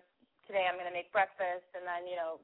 today 0.48 0.64
I'm 0.64 0.80
going 0.80 0.88
to 0.88 0.96
make 0.96 1.12
breakfast 1.12 1.68
and 1.76 1.84
then 1.84 2.08
you 2.08 2.16
know 2.16 2.40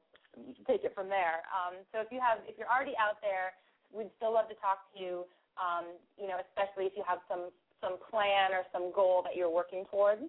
take 0.69 0.85
it 0.85 0.93
from 0.93 1.09
there. 1.09 1.41
Um, 1.49 1.81
so 1.91 1.99
if 1.99 2.13
you 2.13 2.21
have 2.21 2.45
if 2.45 2.55
you're 2.55 2.69
already 2.69 2.95
out 3.01 3.19
there, 3.19 3.57
we'd 3.89 4.13
still 4.21 4.37
love 4.37 4.47
to 4.53 4.57
talk 4.61 4.85
to 4.93 4.95
you. 4.95 5.25
Um, 5.57 5.97
you 6.15 6.29
know, 6.29 6.37
especially 6.39 6.85
if 6.85 6.93
you 6.93 7.03
have 7.09 7.19
some 7.25 7.49
some 7.81 7.97
plan 7.99 8.53
or 8.53 8.63
some 8.69 8.93
goal 8.93 9.25
that 9.25 9.33
you're 9.35 9.51
working 9.51 9.83
toward. 9.89 10.21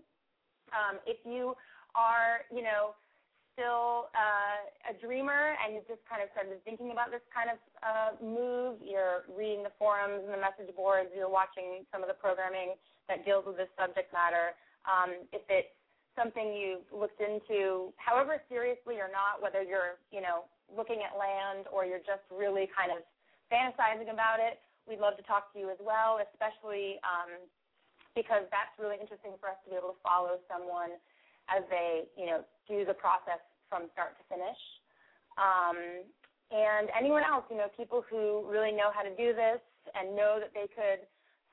Um, 0.74 0.98
if 1.06 1.20
you 1.22 1.54
are 1.94 2.48
you 2.48 2.64
know 2.64 2.96
still 3.56 4.12
uh, 4.12 4.92
a 4.92 4.94
dreamer 5.00 5.56
and 5.64 5.72
you've 5.72 5.88
just 5.88 6.04
kind 6.04 6.20
of 6.20 6.28
started 6.36 6.60
thinking 6.68 6.92
about 6.92 7.08
this 7.08 7.24
kind 7.32 7.48
of 7.48 7.58
uh, 7.80 8.10
move, 8.20 8.76
you're 8.84 9.24
reading 9.32 9.64
the 9.64 9.72
forums 9.80 10.20
and 10.28 10.32
the 10.32 10.40
message 10.40 10.68
boards, 10.76 11.08
you're 11.16 11.32
watching 11.32 11.88
some 11.88 12.04
of 12.04 12.08
the 12.12 12.18
programming 12.20 12.76
that 13.08 13.24
deals 13.24 13.48
with 13.48 13.56
this 13.56 13.72
subject 13.80 14.12
matter. 14.12 14.52
Um, 14.84 15.24
if 15.32 15.40
it's 15.48 15.72
something 16.16 16.56
you've 16.56 16.88
looked 16.88 17.20
into, 17.20 17.92
however 18.00 18.40
seriously 18.48 18.96
or 18.96 19.12
not, 19.12 19.38
whether 19.44 19.62
you're, 19.62 20.00
you 20.10 20.24
know, 20.24 20.48
looking 20.72 21.04
at 21.04 21.14
land 21.14 21.68
or 21.70 21.84
you're 21.84 22.02
just 22.02 22.24
really 22.32 22.66
kind 22.72 22.90
of 22.90 23.04
fantasizing 23.52 24.10
about 24.10 24.40
it, 24.40 24.58
we'd 24.88 24.98
love 24.98 25.14
to 25.20 25.26
talk 25.28 25.52
to 25.52 25.60
you 25.60 25.68
as 25.70 25.78
well, 25.78 26.18
especially 26.18 26.98
um, 27.04 27.38
because 28.16 28.48
that's 28.48 28.72
really 28.80 28.96
interesting 28.96 29.36
for 29.38 29.52
us 29.52 29.60
to 29.62 29.70
be 29.70 29.76
able 29.76 29.94
to 29.94 30.00
follow 30.02 30.40
someone 30.48 30.96
as 31.52 31.62
they, 31.70 32.08
you 32.16 32.26
know, 32.26 32.42
do 32.66 32.82
the 32.82 32.96
process 32.96 33.38
from 33.68 33.86
start 33.92 34.18
to 34.18 34.24
finish. 34.26 34.58
Um, 35.38 36.02
and 36.50 36.88
anyone 36.96 37.22
else, 37.22 37.44
you 37.50 37.58
know, 37.58 37.68
people 37.76 38.02
who 38.08 38.46
really 38.48 38.72
know 38.72 38.90
how 38.90 39.02
to 39.02 39.12
do 39.14 39.36
this 39.36 39.60
and 39.94 40.16
know 40.16 40.38
that 40.40 40.54
they 40.54 40.66
could 40.70 41.04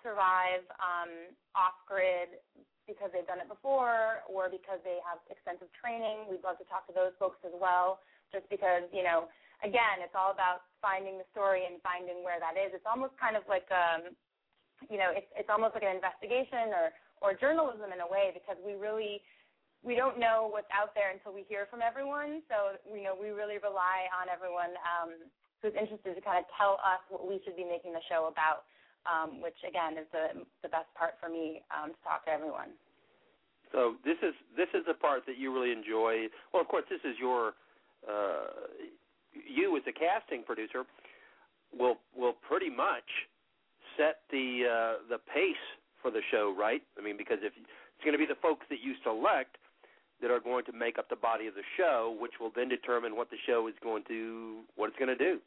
survive 0.01 0.65
um, 0.81 1.33
off 1.53 1.77
grid 1.85 2.41
because 2.87 3.09
they've 3.15 3.27
done 3.27 3.39
it 3.39 3.47
before 3.47 4.25
or 4.27 4.51
because 4.51 4.79
they 4.83 4.99
have 5.07 5.19
extensive 5.31 5.71
training. 5.75 6.27
We'd 6.27 6.43
love 6.43 6.59
to 6.59 6.67
talk 6.67 6.87
to 6.91 6.95
those 6.95 7.15
folks 7.15 7.39
as 7.47 7.55
well, 7.55 8.03
just 8.31 8.47
because, 8.51 8.87
you 8.91 9.03
know, 9.03 9.31
again, 9.63 10.03
it's 10.03 10.15
all 10.15 10.35
about 10.35 10.67
finding 10.83 11.15
the 11.15 11.27
story 11.31 11.63
and 11.63 11.79
finding 11.79 12.21
where 12.21 12.37
that 12.43 12.59
is. 12.59 12.75
It's 12.75 12.87
almost 12.87 13.15
kind 13.15 13.39
of 13.39 13.47
like, 13.47 13.67
um, 13.71 14.11
you 14.91 14.99
know, 14.99 15.15
it's, 15.15 15.29
it's 15.39 15.47
almost 15.47 15.73
like 15.79 15.87
an 15.87 15.95
investigation 15.95 16.75
or, 16.75 16.91
or 17.23 17.29
journalism 17.39 17.95
in 17.95 18.03
a 18.03 18.09
way 18.09 18.35
because 18.35 18.59
we 18.59 18.75
really, 18.75 19.23
we 19.79 19.95
don't 19.95 20.19
know 20.19 20.51
what's 20.51 20.71
out 20.75 20.91
there 20.91 21.11
until 21.15 21.31
we 21.31 21.47
hear 21.47 21.71
from 21.71 21.79
everyone. 21.79 22.43
So, 22.51 22.75
you 22.91 23.03
know, 23.03 23.15
we 23.15 23.31
really 23.31 23.63
rely 23.63 24.11
on 24.11 24.27
everyone 24.27 24.75
um, 24.83 25.31
who's 25.63 25.75
interested 25.79 26.19
to 26.19 26.23
kind 26.23 26.43
of 26.43 26.47
tell 26.59 26.75
us 26.83 26.99
what 27.07 27.23
we 27.23 27.39
should 27.47 27.55
be 27.55 27.63
making 27.63 27.95
the 27.95 28.03
show 28.11 28.27
about 28.27 28.67
um, 29.09 29.41
which 29.41 29.57
again 29.67 29.97
is 29.97 30.07
the 30.11 30.45
the 30.61 30.69
best 30.69 30.87
part 30.95 31.15
for 31.19 31.29
me 31.29 31.61
um, 31.71 31.91
to 31.91 31.99
talk 32.03 32.25
to 32.25 32.31
everyone. 32.31 32.71
So 33.71 33.95
this 34.05 34.17
is 34.21 34.33
this 34.55 34.69
is 34.73 34.85
the 34.85 34.93
part 34.93 35.25
that 35.25 35.37
you 35.37 35.53
really 35.53 35.71
enjoy. 35.71 36.29
Well, 36.53 36.61
of 36.61 36.67
course, 36.67 36.85
this 36.89 37.01
is 37.03 37.17
your 37.19 37.53
uh, 38.07 38.69
you 39.33 39.75
as 39.77 39.83
a 39.87 39.93
casting 39.93 40.43
producer 40.43 40.85
will 41.77 41.97
will 42.15 42.33
pretty 42.33 42.69
much 42.69 43.07
set 43.97 44.21
the 44.31 44.63
uh, 44.69 44.93
the 45.09 45.17
pace 45.17 45.65
for 46.01 46.11
the 46.11 46.21
show, 46.31 46.53
right? 46.57 46.81
I 46.97 47.01
mean, 47.01 47.17
because 47.17 47.39
if 47.41 47.53
it's 47.57 48.03
going 48.03 48.13
to 48.13 48.19
be 48.19 48.27
the 48.27 48.39
folks 48.41 48.65
that 48.69 48.79
you 48.83 48.93
select 49.03 49.57
that 50.21 50.31
are 50.31 50.39
going 50.39 50.65
to 50.65 50.71
make 50.71 50.99
up 50.99 51.09
the 51.09 51.15
body 51.15 51.47
of 51.47 51.55
the 51.55 51.65
show, 51.75 52.15
which 52.19 52.33
will 52.39 52.51
then 52.55 52.69
determine 52.69 53.15
what 53.15 53.29
the 53.29 53.37
show 53.45 53.67
is 53.67 53.73
going 53.81 54.03
to 54.07 54.61
what 54.75 54.87
it's 54.87 54.99
going 54.99 55.15
to 55.15 55.17
do. 55.17 55.39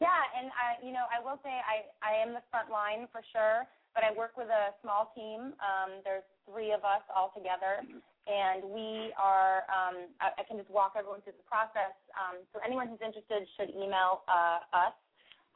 Yeah, 0.00 0.22
and 0.38 0.50
I, 0.54 0.78
you 0.86 0.92
know, 0.94 1.06
I 1.10 1.18
will 1.18 1.38
say 1.42 1.50
I 1.50 1.82
I 2.02 2.14
am 2.22 2.32
the 2.34 2.42
front 2.50 2.70
line 2.70 3.08
for 3.10 3.20
sure, 3.34 3.66
but 3.94 4.04
I 4.06 4.12
work 4.14 4.36
with 4.38 4.46
a 4.46 4.70
small 4.82 5.10
team. 5.14 5.54
Um, 5.58 6.02
there's 6.06 6.22
three 6.46 6.70
of 6.70 6.84
us 6.86 7.02
all 7.10 7.32
together, 7.34 7.82
and 8.30 8.62
we 8.62 9.10
are. 9.18 9.66
Um, 9.66 10.14
I, 10.22 10.38
I 10.38 10.42
can 10.46 10.54
just 10.58 10.70
walk 10.70 10.94
everyone 10.94 11.20
through 11.26 11.34
the 11.34 11.42
process. 11.50 11.98
Um, 12.14 12.46
so 12.54 12.62
anyone 12.62 12.86
who's 12.86 13.02
interested 13.02 13.42
should 13.58 13.74
email 13.74 14.22
uh, 14.30 14.62
us. 14.70 14.94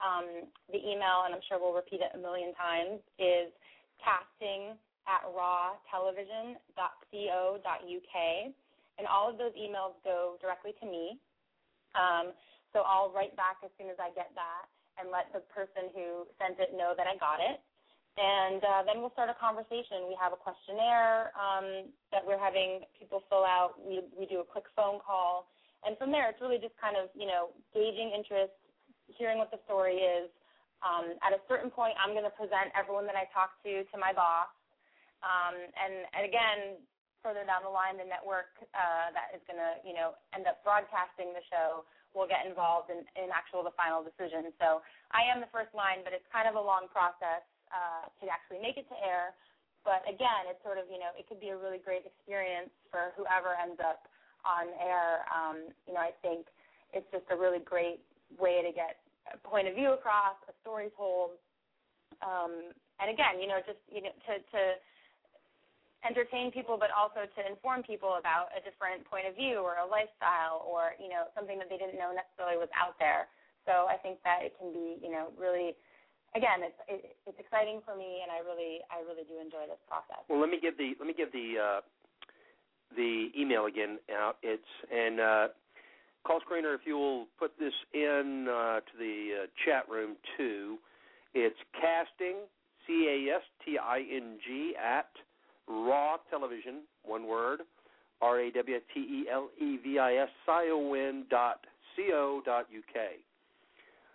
Um, 0.02 0.50
the 0.66 0.82
email, 0.82 1.22
and 1.22 1.30
I'm 1.30 1.38
sure 1.46 1.62
we'll 1.62 1.78
repeat 1.78 2.02
it 2.02 2.10
a 2.10 2.18
million 2.18 2.50
times, 2.58 2.98
is 3.22 3.54
casting 4.02 4.74
at 5.06 5.22
rawtelevision.co.uk, 5.30 8.16
and 8.98 9.06
all 9.06 9.30
of 9.30 9.38
those 9.38 9.54
emails 9.54 9.94
go 10.02 10.34
directly 10.42 10.74
to 10.82 10.86
me. 10.90 11.22
Um, 11.94 12.34
so 12.72 12.82
I'll 12.84 13.12
write 13.12 13.36
back 13.36 13.60
as 13.64 13.70
soon 13.78 13.88
as 13.92 13.96
I 14.00 14.10
get 14.16 14.32
that 14.36 14.64
and 15.00 15.08
let 15.12 15.32
the 15.32 15.40
person 15.52 15.88
who 15.94 16.28
sent 16.36 16.60
it 16.60 16.76
know 16.76 16.92
that 16.96 17.06
I 17.08 17.16
got 17.16 17.40
it. 17.40 17.60
and 18.18 18.60
uh, 18.60 18.82
then 18.84 19.00
we'll 19.00 19.12
start 19.16 19.30
a 19.32 19.38
conversation. 19.40 20.04
We 20.08 20.16
have 20.20 20.32
a 20.36 20.40
questionnaire 20.40 21.32
um, 21.38 21.88
that 22.12 22.20
we're 22.26 22.40
having 22.40 22.84
people 22.98 23.24
fill 23.30 23.44
out. 23.46 23.80
We 23.80 24.04
we 24.12 24.26
do 24.26 24.40
a 24.44 24.48
quick 24.48 24.68
phone 24.76 25.00
call, 25.00 25.48
and 25.86 25.96
from 25.96 26.12
there, 26.12 26.28
it's 26.28 26.40
really 26.44 26.60
just 26.60 26.76
kind 26.76 26.96
of 27.00 27.08
you 27.16 27.24
know 27.24 27.56
gauging 27.72 28.12
interest, 28.12 28.52
hearing 29.16 29.38
what 29.40 29.48
the 29.50 29.60
story 29.64 30.04
is. 30.04 30.28
Um, 30.84 31.16
at 31.24 31.32
a 31.32 31.40
certain 31.48 31.70
point, 31.70 31.94
I'm 31.96 32.12
going 32.12 32.26
to 32.28 32.34
present 32.36 32.74
everyone 32.76 33.06
that 33.08 33.16
I 33.16 33.30
talk 33.32 33.56
to 33.64 33.84
to 33.88 33.96
my 33.96 34.12
boss, 34.12 34.52
um, 35.24 35.56
and 35.56 36.04
and 36.12 36.22
again, 36.28 36.60
further 37.24 37.48
down 37.48 37.64
the 37.64 37.72
line, 37.72 37.96
the 37.96 38.04
network 38.04 38.52
uh, 38.76 39.08
that 39.16 39.32
is 39.32 39.40
going 39.48 39.60
to, 39.62 39.80
you 39.86 39.94
know, 39.94 40.18
end 40.34 40.44
up 40.50 40.60
broadcasting 40.66 41.32
the 41.32 41.44
show 41.48 41.86
will 42.12 42.28
get 42.28 42.44
involved 42.44 42.92
in, 42.92 43.02
in 43.16 43.32
actual 43.32 43.64
the 43.64 43.74
final 43.74 44.04
decision. 44.04 44.52
So 44.60 44.84
I 45.12 45.24
am 45.28 45.40
the 45.40 45.50
first 45.50 45.72
line, 45.72 46.04
but 46.04 46.12
it's 46.12 46.26
kind 46.28 46.46
of 46.46 46.54
a 46.56 46.62
long 46.62 46.88
process 46.92 47.44
uh, 47.72 48.08
to 48.20 48.24
actually 48.28 48.60
make 48.60 48.76
it 48.76 48.84
to 48.92 48.96
air. 49.00 49.32
But 49.82 50.06
again, 50.06 50.46
it's 50.46 50.62
sort 50.62 50.78
of, 50.78 50.86
you 50.86 51.00
know, 51.00 51.10
it 51.18 51.26
could 51.26 51.42
be 51.42 51.50
a 51.50 51.58
really 51.58 51.82
great 51.82 52.06
experience 52.06 52.70
for 52.92 53.10
whoever 53.18 53.58
ends 53.58 53.80
up 53.82 54.06
on 54.46 54.70
air. 54.78 55.26
Um, 55.32 55.74
you 55.88 55.94
know, 55.96 56.04
I 56.04 56.14
think 56.22 56.46
it's 56.94 57.08
just 57.10 57.26
a 57.32 57.36
really 57.36 57.58
great 57.58 58.04
way 58.38 58.62
to 58.62 58.70
get 58.70 59.02
a 59.32 59.38
point 59.42 59.66
of 59.66 59.74
view 59.74 59.92
across, 59.92 60.38
a 60.46 60.54
story 60.62 60.92
told. 60.94 61.34
Um, 62.22 62.70
and 63.00 63.10
again, 63.10 63.42
you 63.42 63.50
know, 63.50 63.58
just 63.66 63.82
you 63.90 64.02
know, 64.04 64.14
to 64.30 64.38
to 64.38 64.60
entertain 66.02 66.50
people 66.50 66.76
but 66.78 66.90
also 66.94 67.26
to 67.30 67.40
inform 67.46 67.82
people 67.82 68.18
about 68.18 68.50
a 68.54 68.60
different 68.62 69.06
point 69.06 69.26
of 69.26 69.34
view 69.38 69.62
or 69.62 69.78
a 69.78 69.86
lifestyle 69.86 70.66
or 70.66 70.98
you 70.98 71.08
know 71.08 71.30
something 71.34 71.58
that 71.58 71.70
they 71.70 71.78
didn't 71.78 71.98
know 71.98 72.10
necessarily 72.10 72.58
was 72.58 72.70
out 72.74 72.98
there 72.98 73.30
so 73.64 73.86
i 73.86 73.96
think 74.02 74.18
that 74.26 74.42
it 74.42 74.52
can 74.58 74.74
be 74.74 74.98
you 74.98 75.10
know 75.10 75.30
really 75.38 75.78
again 76.34 76.62
it's 76.66 76.80
it, 76.90 77.14
it's 77.26 77.38
exciting 77.38 77.78
for 77.86 77.94
me 77.94 78.22
and 78.26 78.34
i 78.34 78.42
really 78.42 78.82
i 78.90 78.98
really 79.06 79.22
do 79.30 79.38
enjoy 79.38 79.62
this 79.70 79.80
process 79.86 80.22
Well, 80.26 80.42
let 80.42 80.50
me 80.50 80.58
give 80.58 80.74
the 80.74 80.98
let 80.98 81.06
me 81.06 81.14
give 81.14 81.30
the 81.30 81.54
uh, 81.58 81.80
the 82.96 83.28
email 83.38 83.66
again 83.66 83.98
out. 84.12 84.36
It's 84.42 84.62
and 84.92 85.20
uh, 85.20 85.48
call 86.26 86.40
screener 86.40 86.74
if 86.74 86.82
you 86.86 86.96
will 86.96 87.26
put 87.38 87.52
this 87.58 87.72
in 87.94 88.46
uh, 88.48 88.80
to 88.80 88.94
the 88.98 89.44
uh, 89.44 89.46
chat 89.64 89.88
room 89.88 90.16
too. 90.36 90.78
It's 91.34 91.56
casting 91.80 92.36
c 92.86 93.08
a 93.08 93.36
s 93.36 93.42
t 93.64 93.78
i 93.78 94.00
n 94.00 94.38
g 94.44 94.74
at 94.76 95.10
raw 95.68 96.16
television 96.30 96.82
one 97.04 97.26
word 97.26 97.60
r 98.20 98.40
a 98.40 98.50
w 98.50 98.80
t 98.94 99.00
e 99.00 99.28
l 99.30 99.50
e 99.58 99.76
v 99.78 99.98
i 99.98 100.16
s 100.16 100.30
i 100.48 100.70
o 100.70 100.94
n 100.94 101.26
dot 101.28 101.66
c 101.96 102.12
o 102.12 102.40
dot 102.44 102.66
u 102.70 102.82
k. 102.92 103.18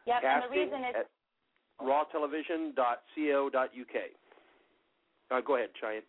yep 0.06 0.24
and 0.24 0.44
the 0.44 0.50
reason 0.50 0.50
Casting 0.50 0.72
reason 0.72 0.86
it's 0.86 0.98
at 0.98 1.10
rawtelevision.co.uk. 1.82 3.96
Uh, 5.30 5.42
go 5.42 5.56
ahead, 5.56 5.70
Cheyenne. 5.78 6.04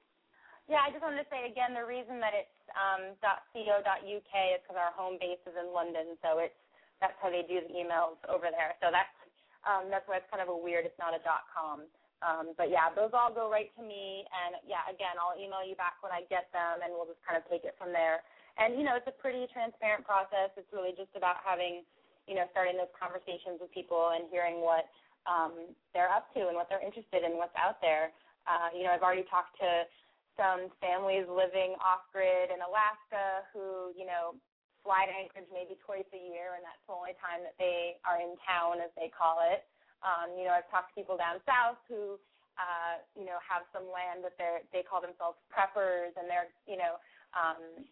Yeah, 0.69 0.85
I 0.85 0.93
just 0.93 1.01
wanted 1.01 1.25
to 1.25 1.29
say 1.33 1.49
again 1.49 1.73
the 1.73 1.85
reason 1.85 2.21
that 2.21 2.37
it's 2.37 2.53
um, 2.77 3.17
.co.uk 3.25 4.05
is 4.05 4.61
because 4.61 4.77
our 4.77 4.93
home 4.93 5.17
base 5.17 5.41
is 5.49 5.57
in 5.57 5.73
London, 5.73 6.21
so 6.21 6.45
it's 6.45 6.57
that's 7.01 7.17
how 7.25 7.33
they 7.33 7.41
do 7.49 7.65
the 7.65 7.73
emails 7.73 8.21
over 8.29 8.53
there. 8.53 8.77
So 8.85 8.93
that's 8.93 9.17
um, 9.65 9.89
that's 9.89 10.05
why 10.05 10.21
it's 10.21 10.29
kind 10.29 10.45
of 10.45 10.53
a 10.53 10.57
weird. 10.57 10.85
It's 10.85 11.01
not 11.01 11.17
a 11.17 11.25
dot 11.25 11.49
.com. 11.49 11.89
Um, 12.19 12.59
but 12.59 12.67
yeah, 12.67 12.91
those 12.91 13.15
all 13.15 13.31
go 13.31 13.47
right 13.47 13.71
to 13.79 13.83
me, 13.83 14.27
and 14.27 14.59
yeah, 14.67 14.83
again, 14.91 15.15
I'll 15.23 15.39
email 15.39 15.63
you 15.63 15.79
back 15.79 16.03
when 16.03 16.11
I 16.11 16.27
get 16.27 16.51
them, 16.51 16.83
and 16.83 16.91
we'll 16.91 17.07
just 17.07 17.23
kind 17.23 17.39
of 17.39 17.47
take 17.47 17.63
it 17.63 17.79
from 17.79 17.95
there. 17.95 18.27
And 18.59 18.75
you 18.75 18.83
know, 18.83 18.99
it's 18.99 19.07
a 19.07 19.15
pretty 19.15 19.47
transparent 19.55 20.03
process. 20.03 20.51
It's 20.59 20.71
really 20.75 20.91
just 20.99 21.15
about 21.15 21.39
having, 21.47 21.87
you 22.27 22.35
know, 22.35 22.51
starting 22.51 22.75
those 22.75 22.91
conversations 22.99 23.63
with 23.63 23.71
people 23.71 24.19
and 24.19 24.27
hearing 24.35 24.59
what 24.59 24.91
um, 25.31 25.71
they're 25.95 26.11
up 26.11 26.27
to 26.35 26.51
and 26.51 26.59
what 26.59 26.67
they're 26.67 26.83
interested 26.83 27.23
in, 27.23 27.39
what's 27.39 27.55
out 27.55 27.79
there. 27.79 28.11
Uh, 28.51 28.75
you 28.75 28.83
know, 28.83 28.91
I've 28.91 29.07
already 29.07 29.29
talked 29.31 29.55
to 29.63 29.87
some 30.35 30.75
families 30.83 31.27
living 31.31 31.79
off 31.79 32.07
grid 32.11 32.51
in 32.51 32.59
Alaska 32.63 33.47
who, 33.55 33.95
you 33.95 34.07
know, 34.07 34.35
fly 34.83 35.07
to 35.07 35.13
Anchorage 35.15 35.51
maybe 35.51 35.79
twice 35.83 36.07
a 36.15 36.19
year, 36.19 36.55
and 36.59 36.63
that's 36.63 36.81
the 36.87 36.95
only 36.95 37.15
time 37.19 37.43
that 37.43 37.59
they 37.59 37.99
are 38.07 38.19
in 38.23 38.39
town, 38.47 38.83
as 38.83 38.91
they 38.95 39.11
call 39.11 39.43
it. 39.43 39.67
Um, 40.03 40.35
you 40.39 40.47
know, 40.47 40.55
I've 40.55 40.69
talked 40.71 40.93
to 40.93 40.95
people 40.95 41.19
down 41.19 41.43
south 41.45 41.79
who, 41.91 42.17
uh, 42.59 43.03
you 43.19 43.27
know, 43.27 43.39
have 43.43 43.67
some 43.75 43.87
land 43.91 44.23
that 44.27 44.35
they're 44.39 44.63
they 44.71 44.83
call 44.83 45.03
themselves 45.03 45.39
preppers, 45.51 46.15
and 46.19 46.27
they're, 46.31 46.51
you 46.67 46.79
know, 46.79 46.99
um, 47.35 47.87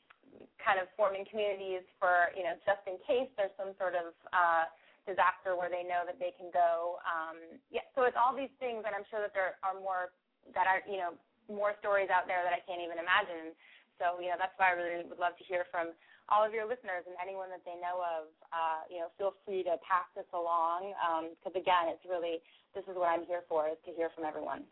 kind 0.60 0.82
of 0.82 0.90
forming 0.98 1.24
communities 1.26 1.86
for, 1.98 2.34
you 2.34 2.42
know, 2.42 2.54
just 2.66 2.82
in 2.84 2.98
case 3.06 3.30
there's 3.38 3.54
some 3.54 3.72
sort 3.78 3.94
of 3.94 4.12
uh, 4.34 4.66
disaster 5.06 5.54
where 5.54 5.70
they 5.70 5.86
know 5.86 6.02
that 6.02 6.18
they 6.18 6.34
can 6.34 6.50
go. 6.50 6.98
Um, 7.06 7.38
yeah, 7.70 7.86
so 7.94 8.02
it's 8.04 8.18
all 8.18 8.34
these 8.34 8.52
things, 8.58 8.82
and 8.82 8.92
I'm 8.92 9.06
sure 9.06 9.22
that 9.22 9.32
there 9.32 9.54
are 9.62 9.78
more 9.78 10.10
that 10.54 10.66
are, 10.66 10.82
you 10.86 10.98
know, 10.98 11.14
more 11.50 11.74
stories 11.78 12.10
out 12.10 12.26
there 12.26 12.42
that 12.42 12.54
I 12.54 12.62
can't 12.66 12.82
even 12.82 12.98
imagine. 12.98 13.54
So, 13.98 14.18
you 14.20 14.28
know, 14.28 14.38
that's 14.38 14.54
why 14.58 14.74
I 14.74 14.78
really 14.78 15.06
would 15.06 15.22
love 15.22 15.38
to 15.38 15.44
hear 15.46 15.64
from 15.70 15.94
all 16.28 16.42
of 16.42 16.52
your 16.52 16.66
listeners 16.66 17.06
and 17.06 17.14
anyone 17.22 17.48
that 17.50 17.62
they 17.62 17.78
know 17.78 18.02
of. 18.02 18.26
Uh, 18.50 18.82
you 18.90 18.98
know, 18.98 19.08
feel 19.18 19.34
free 19.44 19.62
to 19.62 19.78
pass 19.82 20.06
this 20.14 20.26
along 20.34 20.94
because, 21.38 21.54
again, 21.54 21.92
it's 21.92 22.04
really 22.08 22.42
this 22.74 22.84
is 22.84 22.96
what 22.96 23.08
I'm 23.08 23.24
here 23.24 23.42
for 23.48 23.68
is 23.68 23.78
to 23.86 23.92
hear 23.92 24.10
from 24.14 24.24
everyone. 24.24 24.62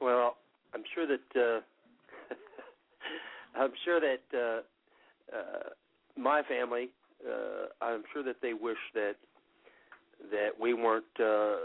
Well, 0.00 0.36
I'm 0.74 0.82
sure 0.94 1.06
that 1.06 1.28
uh, 1.36 1.60
I'm 3.60 3.72
sure 3.84 4.00
that 4.00 4.24
uh, 4.32 5.36
uh, 5.36 5.70
my 6.16 6.42
family, 6.42 6.90
uh, 7.26 7.70
I'm 7.84 8.02
sure 8.12 8.22
that 8.22 8.36
they 8.42 8.54
wish 8.54 8.80
that 8.94 9.14
that 10.30 10.50
we 10.60 10.74
weren't 10.74 11.04
uh, 11.18 11.56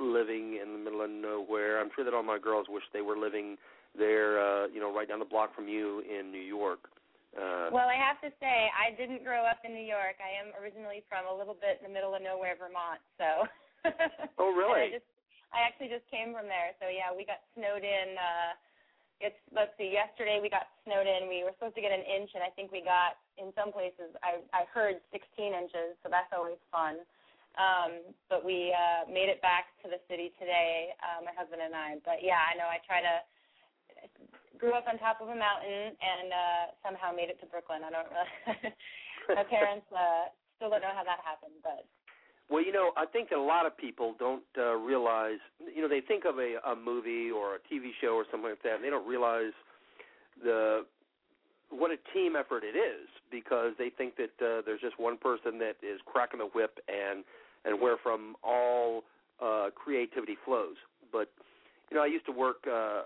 living 0.00 0.58
in 0.62 0.72
the 0.72 0.78
middle 0.78 1.02
of 1.02 1.10
nowhere. 1.10 1.80
I'm 1.80 1.90
sure 1.94 2.04
that 2.04 2.14
all 2.14 2.22
my 2.22 2.38
girls 2.38 2.66
wish 2.68 2.82
they 2.92 3.02
were 3.02 3.16
living 3.16 3.56
there, 3.96 4.40
uh, 4.40 4.66
you 4.66 4.80
know, 4.80 4.94
right 4.94 5.08
down 5.08 5.18
the 5.18 5.24
block 5.24 5.54
from 5.54 5.68
you 5.68 6.02
in 6.02 6.32
New 6.32 6.40
York. 6.40 6.90
Uh, 7.38 7.70
Well, 7.70 7.86
I 7.86 7.94
have 7.94 8.18
to 8.26 8.34
say, 8.42 8.66
I 8.74 8.90
didn't 8.98 9.22
grow 9.22 9.46
up 9.46 9.62
in 9.62 9.70
New 9.72 9.86
York. 9.86 10.18
I 10.18 10.34
am 10.34 10.50
originally 10.58 11.06
from 11.06 11.30
a 11.30 11.34
little 11.34 11.54
bit 11.54 11.78
in 11.78 11.86
the 11.86 11.94
middle 11.94 12.12
of 12.18 12.20
nowhere, 12.22 12.58
Vermont. 12.58 12.98
So. 13.14 13.46
Oh, 14.42 14.50
really? 14.58 14.90
I 14.90 14.98
just, 14.98 15.06
I 15.54 15.62
actually 15.62 15.88
just 15.88 16.04
came 16.10 16.34
from 16.34 16.50
there. 16.50 16.74
So 16.82 16.90
yeah, 16.90 17.14
we 17.14 17.22
got 17.24 17.40
snowed 17.54 17.86
in. 17.86 18.08
uh 18.18 18.50
It's 19.22 19.38
let's 19.54 19.72
see. 19.78 19.90
Yesterday 19.94 20.38
we 20.42 20.50
got 20.50 20.66
snowed 20.84 21.06
in. 21.06 21.30
We 21.30 21.42
were 21.46 21.54
supposed 21.58 21.74
to 21.78 21.84
get 21.84 21.94
an 21.94 22.02
inch, 22.06 22.30
and 22.34 22.42
I 22.42 22.50
think 22.54 22.70
we 22.74 22.82
got 22.82 23.18
in 23.38 23.54
some 23.54 23.70
places. 23.70 24.10
I 24.22 24.42
I 24.54 24.66
heard 24.70 24.98
16 25.14 25.22
inches, 25.54 25.94
so 26.02 26.10
that's 26.10 26.30
always 26.34 26.58
fun. 26.74 27.02
Um, 27.58 28.14
but 28.30 28.46
we 28.46 28.70
uh, 28.70 29.10
made 29.10 29.26
it 29.26 29.42
back 29.42 29.74
to 29.82 29.90
the 29.90 29.98
city 30.06 30.30
today, 30.38 30.94
uh, 31.02 31.18
my 31.26 31.34
husband 31.34 31.58
and 31.58 31.74
I. 31.74 31.98
But 32.06 32.22
yeah, 32.22 32.38
I 32.38 32.54
know 32.54 32.70
I 32.70 32.78
try 32.86 33.02
to 33.02 33.14
grew 34.58 34.74
up 34.74 34.84
on 34.90 34.98
top 34.98 35.22
of 35.22 35.28
a 35.28 35.38
mountain 35.38 35.94
and 35.96 36.28
uh 36.34 36.64
somehow 36.82 37.14
made 37.14 37.30
it 37.30 37.38
to 37.40 37.46
Brooklyn. 37.46 37.86
I 37.86 37.90
don't 37.90 38.10
really 38.10 38.74
my 39.38 39.44
parents 39.46 39.86
uh 39.94 40.28
still 40.56 40.70
don't 40.70 40.82
know 40.82 40.94
how 40.94 41.06
that 41.06 41.22
happened, 41.22 41.54
but 41.62 41.86
Well, 42.50 42.64
you 42.64 42.72
know, 42.72 42.90
I 42.96 43.06
think 43.06 43.30
that 43.30 43.38
a 43.38 43.42
lot 43.42 43.66
of 43.66 43.76
people 43.76 44.14
don't 44.18 44.42
uh, 44.56 44.74
realize. 44.74 45.38
You 45.62 45.82
know, 45.82 45.88
they 45.88 46.00
think 46.00 46.24
of 46.24 46.38
a, 46.38 46.58
a 46.66 46.74
movie 46.74 47.30
or 47.30 47.56
a 47.56 47.60
TV 47.68 47.90
show 48.00 48.16
or 48.16 48.24
something 48.30 48.50
like 48.50 48.62
that, 48.64 48.76
and 48.76 48.84
they 48.84 48.90
don't 48.90 49.06
realize 49.06 49.52
the 50.42 50.84
what 51.70 51.90
a 51.90 51.98
team 52.14 52.34
effort 52.34 52.64
it 52.64 52.76
is 52.76 53.06
because 53.30 53.72
they 53.78 53.90
think 53.90 54.16
that 54.16 54.32
uh, 54.40 54.62
there's 54.64 54.80
just 54.80 54.98
one 54.98 55.18
person 55.18 55.58
that 55.58 55.76
is 55.82 56.00
cracking 56.06 56.40
the 56.40 56.46
whip 56.54 56.78
and 56.88 57.24
and 57.64 57.80
where 57.80 57.96
from 58.02 58.34
all 58.42 59.04
uh, 59.40 59.68
creativity 59.74 60.36
flows. 60.44 60.76
But 61.12 61.28
you 61.90 61.96
know, 61.96 62.02
I 62.02 62.06
used 62.06 62.26
to 62.26 62.32
work 62.32 62.64
uh, 62.66 63.02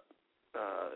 uh, 0.55 0.91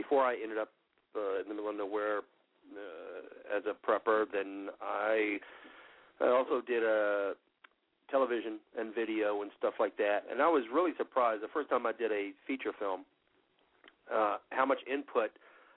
before 0.00 0.24
I 0.24 0.34
ended 0.42 0.58
up 0.58 0.70
uh, 1.16 1.42
in 1.42 1.48
the 1.48 1.54
middle 1.54 1.70
of 1.70 1.76
nowhere 1.76 2.18
uh, 2.18 3.56
as 3.56 3.62
a 3.66 3.74
prepper. 3.74 4.26
Then 4.32 4.68
I 4.80 5.38
I 6.20 6.28
also 6.28 6.60
did 6.66 6.82
a 6.82 7.34
television 8.10 8.58
and 8.78 8.94
video 8.94 9.42
and 9.42 9.50
stuff 9.58 9.74
like 9.78 9.96
that. 9.98 10.24
And 10.30 10.40
I 10.40 10.48
was 10.48 10.64
really 10.72 10.92
surprised 10.96 11.42
the 11.42 11.52
first 11.52 11.68
time 11.70 11.86
I 11.86 11.92
did 11.92 12.10
a 12.10 12.30
feature 12.46 12.72
film 12.78 13.04
uh, 14.12 14.36
how 14.50 14.64
much 14.64 14.78
input 14.90 15.30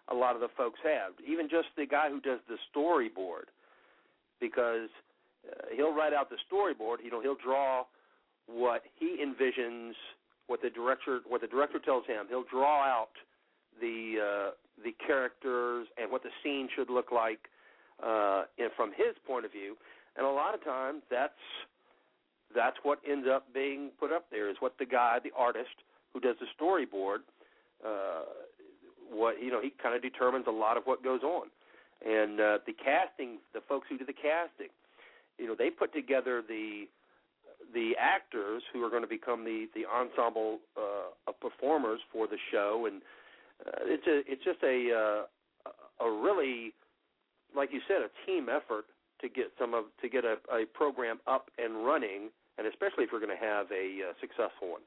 a 0.10 0.16
lot 0.16 0.36
of 0.36 0.42
the 0.42 0.48
folks 0.58 0.80
have. 0.84 1.14
Even 1.28 1.50
just 1.50 1.68
the 1.76 1.86
guy 1.86 2.10
who 2.10 2.20
does 2.22 2.40
the 2.48 2.58
storyboard, 2.70 3.52
because 4.40 4.90
uh, 5.48 5.66
he'll 5.76 5.94
write 5.94 6.14
out 6.14 6.30
the 6.30 6.40
storyboard. 6.52 6.98
You 7.04 7.12
know, 7.12 7.22
he'll 7.22 7.42
draw 7.44 7.84
what 8.48 8.84
he 9.00 9.18
envisions, 9.24 9.94
what 10.48 10.62
the 10.62 10.70
director 10.70 11.20
what 11.28 11.42
the 11.42 11.48
director 11.48 11.80
tells 11.80 12.06
him. 12.06 12.26
He'll 12.30 12.50
draw 12.50 12.84
out 12.84 13.16
the 13.80 14.16
uh, 14.20 14.52
the 14.84 14.94
characters 15.06 15.88
and 16.02 16.12
what 16.12 16.24
the 16.24 16.30
scene 16.44 16.68
should 16.76 16.90
look 16.90 17.12
like 17.12 17.40
uh, 18.04 18.44
and 18.58 18.72
from 18.76 18.92
his 18.92 19.16
point 19.26 19.46
of 19.46 19.52
view. 19.52 19.78
And 20.18 20.26
a 20.26 20.30
lot 20.30 20.54
of 20.54 20.64
times, 20.64 21.04
that's 21.10 21.34
that's 22.54 22.78
what 22.84 23.00
ends 23.10 23.28
up 23.32 23.54
being 23.54 23.92
put 24.00 24.12
up 24.12 24.26
there 24.30 24.50
is 24.50 24.58
what 24.60 24.78
the 24.78 24.86
guy, 24.86 25.20
the 25.24 25.32
artist 25.38 25.84
who 26.14 26.20
does 26.20 26.36
the 26.40 26.48
storyboard, 26.60 27.20
uh, 27.86 28.24
what 29.10 29.42
you 29.42 29.52
know, 29.52 29.62
he 29.62 29.72
kind 29.82 29.96
of 29.96 30.02
determines 30.02 30.46
a 30.48 30.52
lot 30.52 30.78
of 30.78 30.84
what 30.84 31.04
goes 31.04 31.22
on. 31.24 31.48
And 32.06 32.40
uh, 32.42 32.58
the 32.66 32.74
casting, 32.74 33.38
the 33.54 33.62
folks 33.70 33.88
who 33.90 33.98
do 33.98 34.06
the 34.06 34.14
casting, 34.14 34.74
you 35.38 35.48
know, 35.48 35.56
they 35.58 35.70
put 35.70 35.94
together 35.94 36.42
the 36.46 36.86
the 37.74 37.94
actors 37.98 38.64
who 38.74 38.84
are 38.84 38.90
going 38.90 39.04
to 39.04 39.08
become 39.08 39.46
the 39.46 39.68
the 39.76 39.86
ensemble 39.86 40.60
uh, 40.76 41.14
of 41.28 41.40
performers 41.40 42.02
for 42.12 42.28
the 42.28 42.38
show, 42.52 42.86
and 42.86 43.02
it's 43.86 44.08
a 44.08 44.24
it's 44.26 44.44
just 44.44 44.62
a 44.64 44.78
uh, 44.92 45.22
a 46.06 46.10
really 46.10 46.74
like 47.56 47.70
you 47.72 47.82
said 47.88 48.02
a 48.02 48.12
team 48.26 48.48
effort 48.50 48.86
to 49.22 49.30
get 49.30 49.54
some 49.60 49.74
of 49.74 49.86
to 50.02 50.10
get 50.10 50.26
a, 50.26 50.42
a 50.50 50.66
program 50.74 51.20
up 51.28 51.50
and 51.58 51.86
running, 51.86 52.34
and 52.58 52.66
especially 52.66 53.06
if 53.06 53.14
you're 53.14 53.22
going 53.22 53.34
to 53.34 53.40
have 53.40 53.70
a 53.72 54.10
uh, 54.10 54.14
successful 54.20 54.78
one. 54.78 54.86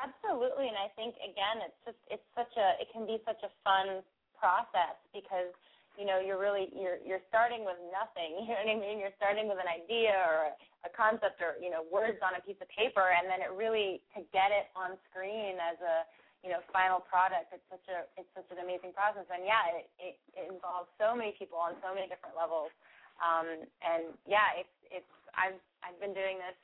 Absolutely, 0.00 0.72
and 0.72 0.80
I 0.80 0.88
think 0.96 1.12
again, 1.20 1.60
it's 1.60 1.80
just 1.84 2.00
it's 2.08 2.28
such 2.32 2.52
a 2.56 2.80
it 2.80 2.88
can 2.92 3.04
be 3.04 3.20
such 3.28 3.40
a 3.44 3.52
fun 3.60 4.00
process 4.40 4.96
because 5.12 5.52
you 6.00 6.08
know 6.08 6.16
you're 6.16 6.40
really 6.40 6.72
you're 6.72 6.96
you're 7.04 7.24
starting 7.28 7.68
with 7.68 7.76
nothing. 7.92 8.40
You 8.48 8.56
know 8.56 8.64
what 8.64 8.72
I 8.72 8.80
mean? 8.80 8.96
You're 8.96 9.16
starting 9.20 9.46
with 9.46 9.60
an 9.60 9.68
idea 9.68 10.16
or 10.16 10.48
a, 10.48 10.52
a 10.88 10.90
concept 10.96 11.44
or 11.44 11.60
you 11.60 11.68
know 11.68 11.84
words 11.84 12.24
on 12.24 12.32
a 12.32 12.40
piece 12.40 12.56
of 12.64 12.68
paper, 12.72 13.12
and 13.12 13.28
then 13.28 13.44
it 13.44 13.52
really 13.52 14.00
to 14.16 14.24
get 14.32 14.48
it 14.48 14.72
on 14.72 14.96
screen 15.12 15.60
as 15.60 15.76
a 15.84 16.08
you 16.40 16.48
know 16.48 16.60
final 16.72 17.00
product. 17.04 17.52
It's 17.52 17.64
such 17.68 17.84
a 17.92 18.08
it's 18.16 18.28
such 18.32 18.48
an 18.52 18.64
amazing 18.64 18.96
process, 18.96 19.28
and 19.28 19.44
yeah, 19.44 19.64
it 19.76 19.86
it, 20.00 20.14
it 20.36 20.46
involves 20.48 20.88
so 20.96 21.12
many 21.12 21.36
people 21.36 21.60
on 21.60 21.76
so 21.84 21.92
many 21.92 22.08
different 22.08 22.36
levels. 22.36 22.72
Um, 23.20 23.68
and 23.84 24.16
yeah, 24.24 24.56
it's 24.56 24.76
it's 24.88 25.12
I've 25.36 25.60
I've 25.84 25.98
been 26.00 26.16
doing 26.16 26.40
this, 26.40 26.56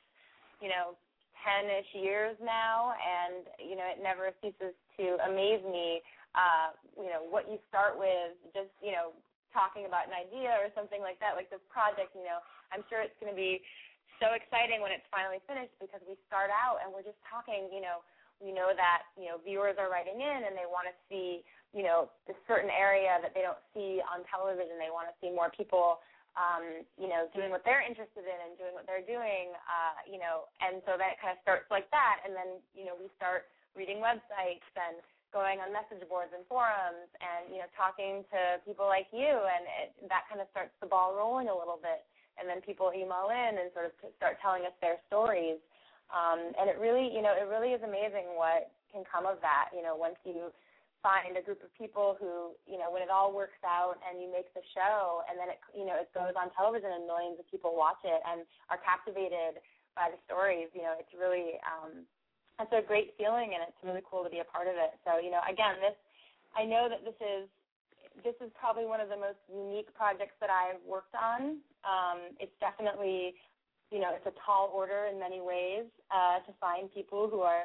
you 0.57 0.69
know, 0.73 0.97
ten-ish 1.45 1.93
years 1.93 2.33
now, 2.41 2.97
and 2.97 3.45
you 3.61 3.77
know 3.77 3.85
it 3.85 4.01
never 4.01 4.33
ceases 4.41 4.73
to 4.97 5.05
amaze 5.29 5.61
me. 5.61 6.01
Uh, 6.33 6.73
you 6.97 7.09
know 7.09 7.21
what 7.21 7.45
you 7.45 7.61
start 7.69 7.97
with, 7.97 8.33
just 8.57 8.73
you 8.81 8.93
know 8.93 9.13
talking 9.53 9.85
about 9.85 10.09
an 10.09 10.13
idea 10.17 10.53
or 10.57 10.73
something 10.73 11.01
like 11.01 11.21
that, 11.21 11.37
like 11.37 11.49
this 11.53 11.63
project. 11.69 12.17
You 12.17 12.25
know, 12.25 12.41
I'm 12.73 12.81
sure 12.89 13.05
it's 13.05 13.15
going 13.21 13.31
to 13.31 13.37
be 13.37 13.61
so 14.17 14.33
exciting 14.33 14.81
when 14.81 14.89
it's 14.89 15.05
finally 15.13 15.41
finished 15.45 15.73
because 15.77 16.01
we 16.09 16.17
start 16.25 16.49
out 16.49 16.81
and 16.81 16.89
we're 16.89 17.05
just 17.05 17.21
talking. 17.29 17.69
You 17.69 17.85
know, 17.85 18.01
we 18.43 18.53
know 18.53 18.71
that 18.75 19.09
you 19.17 19.29
know 19.29 19.41
viewers 19.41 19.75
are 19.81 19.89
writing 19.89 20.21
in 20.21 20.39
and 20.45 20.53
they 20.53 20.69
want 20.69 20.85
to 20.89 20.95
see 21.09 21.41
you 21.73 21.81
know 21.81 22.09
a 22.29 22.35
certain 22.45 22.69
area 22.69 23.17
that 23.21 23.33
they 23.33 23.41
don't 23.41 23.59
see 23.73 24.01
on 24.05 24.25
television. 24.29 24.77
They 24.77 24.93
want 24.93 25.09
to 25.09 25.15
see 25.21 25.33
more 25.33 25.49
people 25.49 25.99
um, 26.37 26.85
you 27.01 27.09
know, 27.09 27.25
doing 27.33 27.49
what 27.49 27.65
they're 27.65 27.81
interested 27.81 28.21
in 28.21 28.37
and 28.45 28.53
doing 28.61 28.77
what 28.77 28.85
they're 28.85 29.03
doing, 29.03 29.57
uh, 29.65 29.97
you 30.05 30.21
know, 30.21 30.45
and 30.61 30.85
so 30.85 30.93
that 30.93 31.17
kind 31.17 31.33
of 31.33 31.41
starts 31.41 31.65
like 31.73 31.89
that, 31.89 32.21
and 32.21 32.37
then 32.37 32.61
you 32.77 32.85
know 32.85 32.93
we 32.93 33.09
start 33.17 33.49
reading 33.73 33.97
websites 33.97 34.65
and 34.77 35.01
going 35.33 35.59
on 35.59 35.73
message 35.73 36.01
boards 36.07 36.31
and 36.31 36.45
forums 36.47 37.09
and 37.19 37.51
you 37.51 37.59
know 37.59 37.69
talking 37.73 38.21
to 38.29 38.61
people 38.69 38.85
like 38.85 39.09
you, 39.09 39.33
and 39.33 39.65
it, 39.81 39.87
that 40.13 40.29
kind 40.29 40.37
of 40.37 40.47
starts 40.53 40.71
the 40.77 40.85
ball 40.85 41.17
rolling 41.17 41.49
a 41.49 41.57
little 41.57 41.81
bit, 41.81 42.05
and 42.37 42.45
then 42.45 42.61
people 42.61 42.93
email 42.93 43.33
in 43.33 43.57
and 43.57 43.73
sort 43.73 43.89
of 43.89 43.93
start 44.21 44.37
telling 44.37 44.61
us 44.61 44.77
their 44.77 45.01
stories, 45.09 45.57
um, 46.13 46.53
and 46.55 46.69
it 46.69 46.79
really, 46.79 47.11
you 47.11 47.21
know, 47.21 47.35
it 47.35 47.47
really 47.47 47.75
is 47.75 47.83
amazing 47.83 48.35
what 48.39 48.71
can 48.91 49.03
come 49.03 49.27
of 49.27 49.39
that, 49.43 49.69
you 49.75 49.83
know, 49.83 49.95
once 49.95 50.15
you 50.23 50.51
find 51.03 51.37
a 51.37 51.43
group 51.43 51.61
of 51.61 51.69
people 51.77 52.17
who, 52.17 52.55
you 52.65 52.79
know, 52.79 52.89
when 52.89 53.03
it 53.03 53.11
all 53.11 53.29
works 53.29 53.59
out 53.61 53.99
and 54.07 54.17
you 54.17 54.27
make 54.31 54.49
the 54.57 54.63
show 54.73 55.21
and 55.29 55.37
then 55.37 55.51
it, 55.51 55.59
you 55.75 55.85
know, 55.85 55.95
it 55.99 56.09
goes 56.15 56.33
on 56.33 56.49
television 56.57 56.89
and 56.89 57.05
millions 57.05 57.37
of 57.37 57.45
people 57.51 57.77
watch 57.77 58.01
it 58.01 58.21
and 58.25 58.47
are 58.71 58.81
captivated 58.81 59.61
by 59.93 60.09
the 60.09 60.19
stories, 60.25 60.71
you 60.73 60.81
know, 60.81 60.97
it's 60.97 61.13
really, 61.13 61.59
um, 61.65 62.05
it's 62.57 62.73
a 62.73 62.81
great 62.81 63.13
feeling 63.17 63.53
and 63.53 63.61
it's 63.65 63.77
really 63.85 64.01
cool 64.05 64.25
to 64.25 64.31
be 64.33 64.41
a 64.41 64.47
part 64.49 64.65
of 64.65 64.73
it. 64.73 64.97
So, 65.05 65.21
you 65.21 65.29
know, 65.29 65.43
again, 65.45 65.77
this, 65.77 65.97
I 66.57 66.65
know 66.65 66.89
that 66.89 67.05
this 67.05 67.17
is, 67.21 67.45
this 68.25 68.33
is 68.41 68.49
probably 68.57 68.89
one 68.89 68.97
of 68.97 69.13
the 69.13 69.19
most 69.19 69.37
unique 69.45 69.93
projects 69.93 70.33
that 70.41 70.49
I've 70.49 70.81
worked 70.81 71.13
on. 71.13 71.61
Um, 71.85 72.33
it's 72.41 72.53
definitely, 72.57 73.37
you 73.91 73.99
know, 73.99 74.11
it's 74.11 74.27
a 74.27 74.35
tall 74.43 74.71
order 74.73 75.07
in 75.11 75.19
many 75.19 75.39
ways 75.39 75.87
uh, 76.11 76.43
to 76.43 76.51
find 76.59 76.91
people 76.91 77.29
who 77.31 77.41
are, 77.41 77.63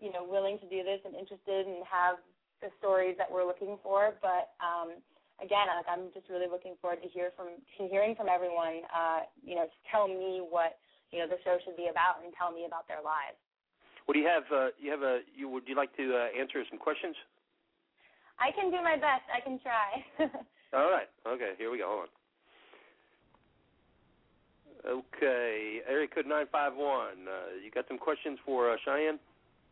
you 0.00 0.12
know, 0.12 0.24
willing 0.24 0.58
to 0.58 0.66
do 0.68 0.82
this 0.82 1.00
and 1.04 1.14
interested 1.14 1.66
and 1.66 1.84
have 1.84 2.16
the 2.64 2.72
stories 2.78 3.14
that 3.18 3.28
we're 3.28 3.44
looking 3.44 3.76
for. 3.82 4.16
But 4.24 4.56
um, 4.64 4.96
again, 5.44 5.68
like, 5.68 5.86
I'm 5.86 6.08
just 6.14 6.28
really 6.32 6.48
looking 6.48 6.74
forward 6.80 7.02
to 7.02 7.08
hear 7.08 7.30
from 7.36 7.60
to 7.78 7.82
hearing 7.88 8.16
from 8.16 8.28
everyone. 8.32 8.88
Uh, 8.88 9.28
you 9.44 9.54
know, 9.54 9.68
to 9.68 9.78
tell 9.92 10.08
me 10.08 10.40
what 10.40 10.80
you 11.12 11.20
know 11.20 11.28
the 11.28 11.38
show 11.44 11.58
should 11.64 11.76
be 11.76 11.88
about 11.92 12.24
and 12.24 12.32
tell 12.32 12.50
me 12.50 12.64
about 12.64 12.88
their 12.88 13.04
lives. 13.04 13.36
What 14.08 14.14
do 14.16 14.20
you 14.20 14.28
have? 14.28 14.48
Uh, 14.48 14.72
you 14.80 14.90
have 14.90 15.02
a? 15.04 15.20
You 15.36 15.48
would 15.52 15.68
you 15.68 15.76
like 15.76 15.92
to 16.00 16.04
uh, 16.16 16.32
answer 16.32 16.64
some 16.70 16.78
questions? 16.80 17.14
I 18.40 18.54
can 18.56 18.70
do 18.70 18.80
my 18.80 18.96
best. 18.96 19.26
I 19.28 19.44
can 19.44 19.60
try. 19.60 20.00
All 20.72 20.90
right. 20.90 21.10
Okay. 21.26 21.52
Here 21.58 21.70
we 21.70 21.78
go. 21.78 21.86
Hold 21.88 22.00
on. 22.08 22.17
Okay, 24.86 25.80
area 25.88 26.06
code 26.06 26.26
nine 26.26 26.46
five 26.50 26.72
one. 26.74 27.26
Uh, 27.26 27.56
you 27.62 27.70
got 27.70 27.86
some 27.88 27.98
questions 27.98 28.38
for 28.44 28.70
uh, 28.70 28.76
Cheyenne? 28.84 29.18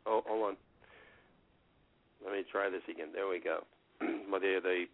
Oh, 0.06 0.22
hold 0.26 0.50
on. 0.50 0.56
Let 2.24 2.32
me 2.32 2.44
try 2.50 2.70
this 2.70 2.82
again. 2.90 3.08
There 3.12 3.28
we 3.28 3.40
go. 3.40 3.60
well, 4.30 4.40
the, 4.40 4.58
the 4.62 4.84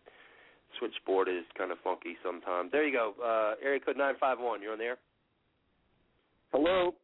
switchboard 0.78 1.28
is 1.28 1.44
kind 1.56 1.72
of 1.72 1.78
funky 1.82 2.16
sometimes. 2.22 2.70
There 2.72 2.86
you 2.86 2.92
go. 2.92 3.14
Uh, 3.22 3.54
area 3.64 3.80
code 3.80 3.96
951. 3.96 4.62
You're 4.62 4.72
on 4.72 4.78
there? 4.78 4.98
Hello. 6.52 6.94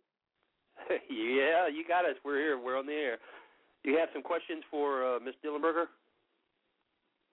yeah, 0.91 1.69
you 1.69 1.85
got 1.87 2.05
us. 2.05 2.17
We're 2.25 2.39
here. 2.39 2.59
We're 2.59 2.79
on 2.79 2.87
the 2.87 2.93
air. 2.93 3.19
You 3.85 3.97
have 3.99 4.09
some 4.13 4.23
questions 4.23 4.63
for 4.71 5.17
uh, 5.17 5.19
Miss 5.21 5.35
Dillenberger? 5.45 5.87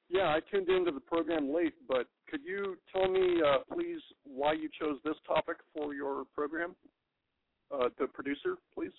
Yeah, 0.10 0.28
I 0.28 0.40
tuned 0.52 0.70
into 0.70 0.92
the 0.92 1.00
program 1.00 1.54
late, 1.54 1.74
but 1.88 2.08
could 2.30 2.42
you 2.44 2.78
tell 2.92 3.08
me, 3.08 3.42
uh, 3.42 3.60
please, 3.72 4.02
why 4.24 4.54
you 4.54 4.70
chose 4.80 4.98
this 5.04 5.16
topic 5.28 5.58
for 5.74 5.94
your 5.94 6.26
program? 6.34 6.76
Uh, 7.72 7.90
the 8.00 8.08
producer, 8.08 8.58
please. 8.74 8.94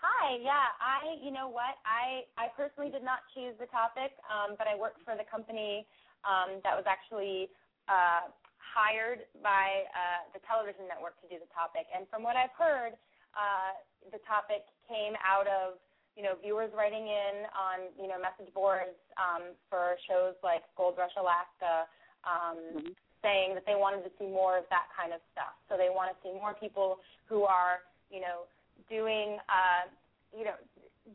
Hi, 0.00 0.40
yeah, 0.40 0.72
I, 0.80 1.20
you 1.20 1.28
know 1.28 1.52
what, 1.52 1.76
I, 1.84 2.24
I 2.40 2.48
personally 2.56 2.88
did 2.88 3.04
not 3.04 3.20
choose 3.36 3.52
the 3.60 3.68
topic, 3.68 4.16
um, 4.32 4.56
but 4.56 4.64
I 4.64 4.72
worked 4.72 5.04
for 5.04 5.12
the 5.12 5.28
company 5.28 5.84
um, 6.24 6.64
that 6.64 6.72
was 6.72 6.88
actually 6.88 7.52
uh, 7.84 8.32
hired 8.56 9.28
by 9.44 9.84
uh, 9.92 10.24
the 10.32 10.40
television 10.48 10.88
network 10.88 11.20
to 11.20 11.28
do 11.28 11.36
the 11.36 11.50
topic. 11.52 11.84
And 11.92 12.08
from 12.08 12.24
what 12.24 12.32
I've 12.32 12.54
heard, 12.56 12.96
uh, 13.36 13.76
the 14.08 14.24
topic 14.24 14.64
came 14.88 15.20
out 15.20 15.44
of, 15.44 15.76
you 16.16 16.24
know, 16.24 16.32
viewers 16.40 16.72
writing 16.72 17.04
in 17.04 17.44
on, 17.52 17.92
you 18.00 18.08
know, 18.08 18.16
message 18.16 18.48
boards 18.56 18.96
um, 19.20 19.52
for 19.68 20.00
shows 20.08 20.32
like 20.40 20.64
Gold 20.80 20.96
Rush 20.96 21.14
Alaska, 21.20 21.84
um, 22.24 22.58
mm-hmm. 22.76 22.92
saying 23.22 23.54
that 23.54 23.64
they 23.64 23.76
wanted 23.76 24.02
to 24.04 24.10
see 24.18 24.28
more 24.28 24.58
of 24.58 24.64
that 24.70 24.88
kind 24.96 25.12
of 25.12 25.20
stuff. 25.32 25.56
So 25.68 25.76
they 25.76 25.92
want 25.92 26.12
to 26.12 26.16
see 26.24 26.32
more 26.34 26.54
people 26.54 27.00
who 27.28 27.44
are, 27.44 27.84
you 28.10 28.20
know, 28.20 28.48
doing 28.88 29.38
uh, 29.46 29.88
you 30.34 30.44
know 30.44 30.56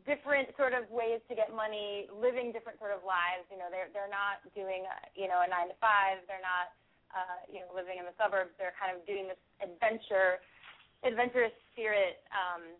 different 0.04 0.52
sort 0.60 0.76
of 0.76 0.84
ways 0.92 1.24
to 1.30 1.32
get 1.32 1.54
money, 1.54 2.10
living 2.12 2.52
different 2.52 2.76
sort 2.76 2.92
of 2.92 3.00
lives. 3.06 3.48
You 3.48 3.56
know, 3.56 3.72
they're 3.72 3.88
they're 3.92 4.10
not 4.10 4.44
doing 4.52 4.84
a, 4.84 4.96
you 5.16 5.28
know 5.28 5.40
a 5.44 5.48
nine 5.48 5.72
to 5.72 5.76
five. 5.78 6.20
They're 6.28 6.42
not 6.42 6.74
uh, 7.14 7.38
you 7.48 7.64
know 7.64 7.70
living 7.72 7.96
in 7.96 8.04
the 8.04 8.16
suburbs. 8.20 8.52
They're 8.60 8.76
kind 8.76 8.92
of 8.92 9.04
doing 9.08 9.30
this 9.30 9.40
adventure, 9.62 10.42
adventurous 11.06 11.54
spirit, 11.72 12.20
um, 12.34 12.76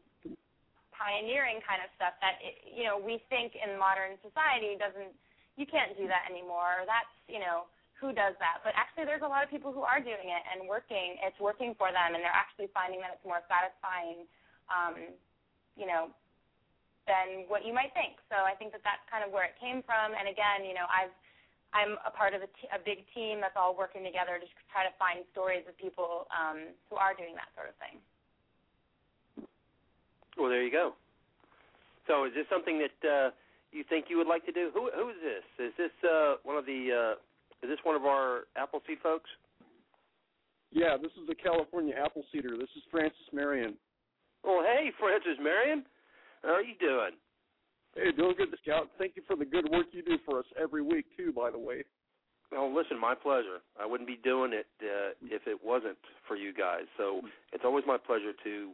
pioneering 0.92 1.60
kind 1.64 1.80
of 1.84 1.88
stuff 1.94 2.16
that 2.20 2.40
it, 2.44 2.60
you 2.68 2.84
know 2.84 3.00
we 3.00 3.22
think 3.32 3.56
in 3.56 3.76
modern 3.80 4.20
society 4.20 4.74
doesn't. 4.76 5.14
You 5.56 5.64
can't 5.64 5.96
do 5.96 6.04
that 6.04 6.28
anymore. 6.28 6.84
That's 6.84 7.12
you 7.32 7.40
know 7.40 7.64
who 7.96 8.12
does 8.12 8.36
that. 8.38 8.60
But 8.60 8.76
actually, 8.76 9.08
there's 9.08 9.24
a 9.24 9.30
lot 9.30 9.40
of 9.42 9.48
people 9.48 9.72
who 9.72 9.82
are 9.82 10.00
doing 10.00 10.28
it 10.28 10.42
and 10.52 10.68
working. 10.68 11.16
It's 11.24 11.38
working 11.40 11.72
for 11.76 11.88
them, 11.88 12.12
and 12.12 12.20
they're 12.20 12.34
actually 12.34 12.68
finding 12.76 13.00
that 13.00 13.16
it's 13.16 13.24
more 13.24 13.40
satisfying 13.48 14.28
um, 14.70 15.14
you 15.76 15.86
know, 15.86 16.10
than 17.06 17.46
what 17.46 17.62
you 17.62 17.70
might 17.70 17.94
think. 17.94 18.18
So 18.32 18.42
I 18.42 18.58
think 18.58 18.72
that 18.74 18.82
that's 18.82 19.04
kind 19.06 19.22
of 19.22 19.30
where 19.30 19.46
it 19.46 19.54
came 19.60 19.84
from. 19.86 20.16
And 20.16 20.26
again, 20.26 20.66
you 20.66 20.74
know, 20.74 20.88
I've 20.90 21.14
I'm 21.74 21.98
a 22.06 22.10
part 22.14 22.32
of 22.32 22.40
a, 22.40 22.50
t- 22.56 22.70
a 22.72 22.80
big 22.80 23.04
team 23.12 23.42
that's 23.42 23.58
all 23.58 23.76
working 23.76 24.00
together 24.00 24.40
to 24.40 24.46
try 24.72 24.86
to 24.86 24.94
find 24.96 25.26
stories 25.34 25.66
of 25.68 25.76
people 25.76 26.24
um, 26.32 26.72
who 26.88 26.96
are 26.96 27.12
doing 27.12 27.36
that 27.36 27.52
sort 27.52 27.68
of 27.68 27.76
thing. 27.76 28.00
Well, 30.38 30.48
there 30.48 30.62
you 30.62 30.72
go. 30.72 30.94
So, 32.06 32.24
is 32.24 32.32
this 32.32 32.46
something 32.48 32.80
that 32.80 32.98
uh, 33.04 33.28
you 33.72 33.84
think 33.84 34.06
you 34.08 34.16
would 34.16 34.30
like 34.30 34.46
to 34.46 34.54
do? 34.54 34.70
Who 34.72 34.88
who 34.94 35.10
is 35.10 35.20
this? 35.20 35.44
Is 35.58 35.74
this 35.76 35.94
uh, 36.02 36.40
one 36.42 36.56
of 36.56 36.64
the? 36.64 36.80
Uh, 36.90 37.14
is 37.62 37.70
this 37.70 37.78
one 37.84 37.96
of 37.96 38.04
our 38.04 38.44
Appleseed 38.56 38.98
folks? 39.02 39.30
Yeah, 40.72 40.96
this 41.00 41.12
is 41.22 41.28
a 41.30 41.34
California 41.34 41.94
Appleseeder. 41.94 42.58
This 42.58 42.70
is 42.76 42.82
Francis 42.90 43.28
Marion. 43.32 43.74
Well, 44.44 44.62
hey, 44.62 44.90
Francis 44.98 45.38
Marion. 45.42 45.84
How 46.42 46.54
are 46.54 46.62
you 46.62 46.74
doing? 46.78 47.16
Hey, 47.94 48.12
doing 48.12 48.34
good, 48.36 48.48
Scout. 48.62 48.90
Thank 48.98 49.16
you 49.16 49.22
for 49.26 49.36
the 49.36 49.44
good 49.44 49.68
work 49.70 49.86
you 49.92 50.02
do 50.02 50.18
for 50.26 50.40
us 50.40 50.44
every 50.60 50.82
week, 50.82 51.06
too, 51.16 51.32
by 51.32 51.50
the 51.50 51.58
way. 51.58 51.82
Oh, 52.54 52.72
listen, 52.74 53.00
my 53.00 53.14
pleasure. 53.14 53.58
I 53.80 53.86
wouldn't 53.86 54.06
be 54.06 54.20
doing 54.22 54.52
it 54.52 54.66
uh, 54.82 55.16
if 55.24 55.46
it 55.46 55.58
wasn't 55.64 55.98
for 56.28 56.36
you 56.36 56.52
guys. 56.52 56.84
So 56.96 57.22
it's 57.52 57.64
always 57.64 57.84
my 57.86 57.96
pleasure 57.96 58.32
to 58.44 58.70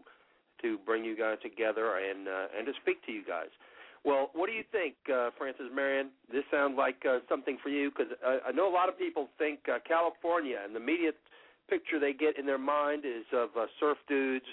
to 0.61 0.79
bring 0.87 1.05
you 1.05 1.17
guys 1.17 1.39
together 1.43 1.97
and 1.97 2.29
uh, 2.29 2.47
and 2.57 2.67
to 2.67 2.73
speak 2.83 3.05
to 3.07 3.13
you 3.13 3.25
guys. 3.25 3.49
Well, 4.05 4.31
what 4.35 4.49
do 4.49 4.53
you 4.53 4.65
think, 4.73 4.95
uh, 5.07 5.31
Francis 5.39 5.67
Marion? 5.73 6.11
This 6.31 6.43
sounds 6.51 6.75
like 6.77 6.99
uh, 7.09 7.19
something 7.29 7.57
for 7.63 7.69
you 7.69 7.91
because 7.91 8.13
I, 8.27 8.49
I 8.49 8.53
know 8.53 8.69
a 8.69 8.75
lot 8.75 8.89
of 8.89 8.99
people 8.99 9.29
think 9.39 9.61
uh, 9.71 9.79
California 9.87 10.59
and 10.63 10.75
the 10.75 10.81
immediate 10.81 11.19
picture 11.71 12.01
they 12.01 12.13
get 12.13 12.39
in 12.39 12.45
their 12.45 12.59
mind 12.59 13.05
is 13.07 13.25
of 13.33 13.51
uh, 13.57 13.67
surf 13.79 13.99
dudes 14.09 14.47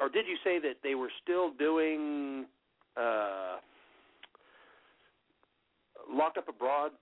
or 0.00 0.08
did 0.08 0.26
you 0.26 0.36
say 0.44 0.58
that 0.60 0.80
they 0.82 0.94
were 0.94 1.10
still 1.22 1.52
doing 1.52 2.46
uh, 2.96 3.60
Locked 6.08 6.38
Up 6.38 6.48
Abroad? 6.48 6.92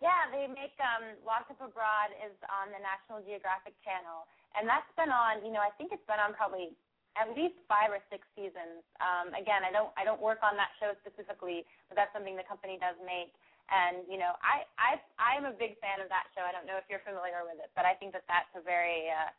Yeah, 0.00 0.26
they 0.34 0.50
make 0.50 0.74
um 0.82 1.14
Locked 1.22 1.54
Up 1.54 1.62
Abroad 1.62 2.10
is 2.18 2.34
on 2.50 2.74
the 2.74 2.82
National 2.82 3.22
Geographic 3.22 3.78
Channel, 3.86 4.26
and 4.58 4.66
that's 4.66 4.88
been 4.98 5.14
on. 5.14 5.46
You 5.46 5.54
know, 5.54 5.62
I 5.62 5.70
think 5.78 5.94
it's 5.94 6.02
been 6.10 6.18
on 6.18 6.34
probably 6.34 6.74
at 7.16 7.28
least 7.36 7.60
five 7.68 7.92
or 7.92 8.00
six 8.08 8.24
seasons. 8.32 8.80
Um, 9.00 9.36
again, 9.36 9.64
I 9.64 9.72
don't 9.72 9.92
I 10.00 10.04
don't 10.04 10.20
work 10.20 10.40
on 10.40 10.56
that 10.56 10.72
show 10.80 10.96
specifically, 11.04 11.64
but 11.88 11.96
that's 12.00 12.12
something 12.16 12.36
the 12.36 12.46
company 12.48 12.80
does 12.80 12.96
make. 13.04 13.32
And 13.68 14.04
you 14.08 14.16
know, 14.16 14.36
I 14.40 14.64
I 14.80 15.00
I'm 15.20 15.44
a 15.44 15.54
big 15.54 15.76
fan 15.80 16.00
of 16.00 16.08
that 16.08 16.28
show. 16.32 16.44
I 16.44 16.52
don't 16.52 16.64
know 16.64 16.80
if 16.80 16.88
you're 16.88 17.04
familiar 17.04 17.44
with 17.44 17.60
it, 17.60 17.68
but 17.76 17.84
I 17.84 17.96
think 17.96 18.16
that 18.16 18.24
that's 18.28 18.50
a 18.56 18.64
very 18.64 19.12
uh, 19.12 19.30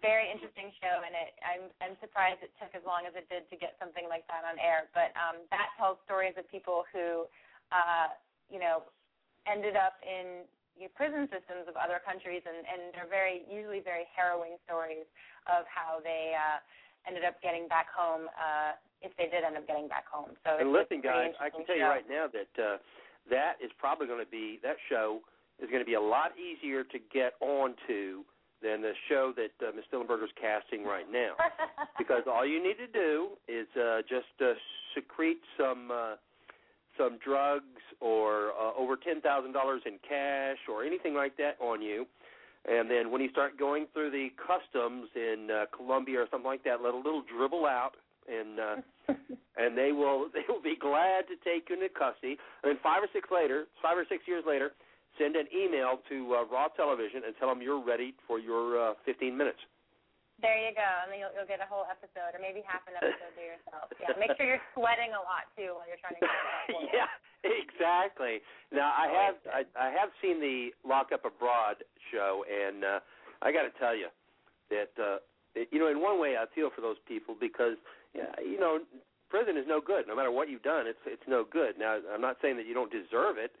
very 0.00 0.28
interesting 0.28 0.72
show, 0.80 1.00
and 1.04 1.12
it 1.12 1.30
I'm 1.44 1.64
I'm 1.80 1.94
surprised 2.00 2.44
it 2.44 2.52
took 2.60 2.72
as 2.76 2.84
long 2.84 3.08
as 3.08 3.16
it 3.16 3.28
did 3.28 3.48
to 3.48 3.56
get 3.56 3.76
something 3.80 4.04
like 4.08 4.24
that 4.28 4.44
on 4.44 4.60
air. 4.60 4.88
But 4.92 5.16
um, 5.16 5.44
that 5.52 5.72
tells 5.80 6.00
stories 6.04 6.36
of 6.36 6.44
people 6.48 6.84
who, 6.92 7.24
uh, 7.72 8.12
you 8.52 8.60
know, 8.60 8.84
ended 9.48 9.76
up 9.76 9.96
in 10.04 10.44
you 10.76 10.86
prison 10.92 11.26
systems 11.32 11.66
of 11.66 11.74
other 11.74 12.00
countries, 12.04 12.44
and 12.44 12.64
and 12.68 12.92
they're 12.92 13.10
very 13.10 13.44
usually 13.48 13.80
very 13.80 14.04
harrowing 14.12 14.60
stories 14.68 15.08
of 15.48 15.64
how 15.68 16.00
they 16.04 16.32
uh, 16.36 16.60
ended 17.08 17.24
up 17.24 17.40
getting 17.42 17.68
back 17.68 17.88
home. 17.90 18.28
Uh, 18.36 18.76
if 19.00 19.14
they 19.16 19.30
did 19.30 19.44
end 19.46 19.56
up 19.56 19.66
getting 19.66 19.86
back 19.86 20.06
home, 20.10 20.34
so 20.42 20.58
and 20.58 20.72
listen, 20.72 21.00
guys, 21.00 21.30
I 21.40 21.50
can 21.50 21.64
tell 21.64 21.76
you 21.78 21.86
right 21.86 22.06
now 22.08 22.26
that 22.26 22.52
uh, 22.60 22.76
that 23.30 23.54
is 23.62 23.70
probably 23.78 24.06
going 24.06 24.24
to 24.24 24.30
be 24.30 24.58
that 24.62 24.76
show 24.88 25.20
is 25.62 25.70
going 25.70 25.82
to 25.82 25.86
be 25.86 25.94
a 25.94 26.00
lot 26.00 26.32
easier 26.38 26.82
to 26.84 26.98
get 27.12 27.34
onto 27.40 28.26
than 28.62 28.82
the 28.82 28.92
show 29.08 29.32
that 29.36 29.54
uh, 29.66 29.70
Miss 29.74 29.84
Dillenberger's 29.92 30.34
casting 30.40 30.84
right 30.84 31.06
now. 31.10 31.34
because 31.98 32.22
all 32.26 32.46
you 32.46 32.62
need 32.62 32.76
to 32.78 32.90
do 32.90 33.30
is 33.46 33.66
uh, 33.78 34.02
just 34.02 34.34
uh, 34.40 34.54
secrete 34.94 35.40
some 35.58 35.90
uh, 35.92 36.14
some 36.96 37.18
drugs 37.24 37.82
or 38.00 38.50
uh, 38.58 38.74
over 38.76 38.96
ten 38.96 39.20
thousand 39.20 39.52
dollars 39.52 39.82
in 39.86 39.98
cash 40.06 40.58
or 40.68 40.84
anything 40.84 41.14
like 41.14 41.36
that 41.36 41.56
on 41.60 41.80
you, 41.80 42.06
and 42.64 42.90
then 42.90 43.10
when 43.10 43.20
you 43.20 43.30
start 43.30 43.58
going 43.58 43.86
through 43.92 44.10
the 44.10 44.28
customs 44.36 45.08
in 45.14 45.48
uh, 45.50 45.66
Colombia 45.74 46.20
or 46.20 46.26
something 46.30 46.48
like 46.48 46.64
that, 46.64 46.82
let 46.82 46.94
a 46.94 46.96
little 46.96 47.22
dribble 47.22 47.66
out, 47.66 47.94
and 48.26 48.58
uh, 48.58 48.76
and 49.56 49.76
they 49.76 49.92
will 49.92 50.28
they 50.34 50.42
will 50.48 50.62
be 50.62 50.76
glad 50.76 51.24
to 51.28 51.36
take 51.44 51.70
you 51.70 51.76
into 51.76 51.88
custody. 51.88 52.36
And 52.62 52.74
then 52.74 52.78
five 52.82 53.02
or 53.02 53.08
six 53.12 53.28
later, 53.30 53.66
five 53.82 53.96
or 53.96 54.04
six 54.08 54.26
years 54.26 54.44
later, 54.46 54.72
send 55.16 55.36
an 55.36 55.46
email 55.54 56.00
to 56.08 56.16
uh, 56.34 56.44
Raw 56.46 56.68
Television 56.74 57.22
and 57.26 57.34
tell 57.38 57.48
them 57.48 57.62
you're 57.62 57.82
ready 57.82 58.14
for 58.26 58.38
your 58.38 58.92
uh, 58.92 58.94
15 59.04 59.34
minutes. 59.34 59.58
There 60.38 60.54
you 60.54 60.70
go, 60.70 60.86
and 61.02 61.10
then 61.10 61.18
you'll, 61.18 61.34
you'll 61.34 61.50
get 61.50 61.58
a 61.58 61.66
whole 61.66 61.82
episode, 61.90 62.30
or 62.30 62.38
maybe 62.38 62.62
half 62.62 62.86
an 62.86 62.94
episode 62.94 63.34
to 63.34 63.42
yourself. 63.42 63.90
Yeah, 63.98 64.14
make 64.22 64.38
sure 64.38 64.46
you're 64.46 64.62
sweating 64.70 65.10
a 65.10 65.18
lot 65.26 65.50
too 65.58 65.74
while 65.74 65.82
you're 65.90 65.98
trying 65.98 66.14
to 66.14 66.22
get 66.22 66.30
yeah, 66.94 67.10
exactly. 67.44 68.40
Now 68.72 68.92
I 68.96 69.08
have 69.08 69.34
I, 69.52 69.88
I 69.88 69.90
have 69.90 70.10
seen 70.22 70.40
the 70.40 70.70
Lock 70.86 71.08
Up 71.12 71.24
Abroad 71.24 71.76
show, 72.12 72.44
and 72.48 72.84
uh, 72.84 73.00
I 73.42 73.52
got 73.52 73.62
to 73.62 73.72
tell 73.78 73.94
you 73.94 74.08
that 74.70 74.90
uh, 75.00 75.18
it, 75.54 75.68
you 75.70 75.78
know 75.78 75.88
in 75.88 76.00
one 76.00 76.20
way 76.20 76.36
I 76.36 76.44
feel 76.54 76.70
for 76.74 76.80
those 76.80 76.98
people 77.06 77.36
because 77.38 77.76
yeah, 78.14 78.32
you 78.42 78.58
know 78.58 78.78
prison 79.30 79.56
is 79.56 79.64
no 79.66 79.80
good. 79.80 80.06
No 80.06 80.16
matter 80.16 80.30
what 80.30 80.48
you've 80.48 80.62
done, 80.62 80.86
it's 80.86 80.98
it's 81.06 81.22
no 81.28 81.44
good. 81.50 81.78
Now 81.78 81.98
I'm 82.12 82.20
not 82.20 82.36
saying 82.42 82.56
that 82.56 82.66
you 82.66 82.74
don't 82.74 82.92
deserve 82.92 83.38
it 83.38 83.52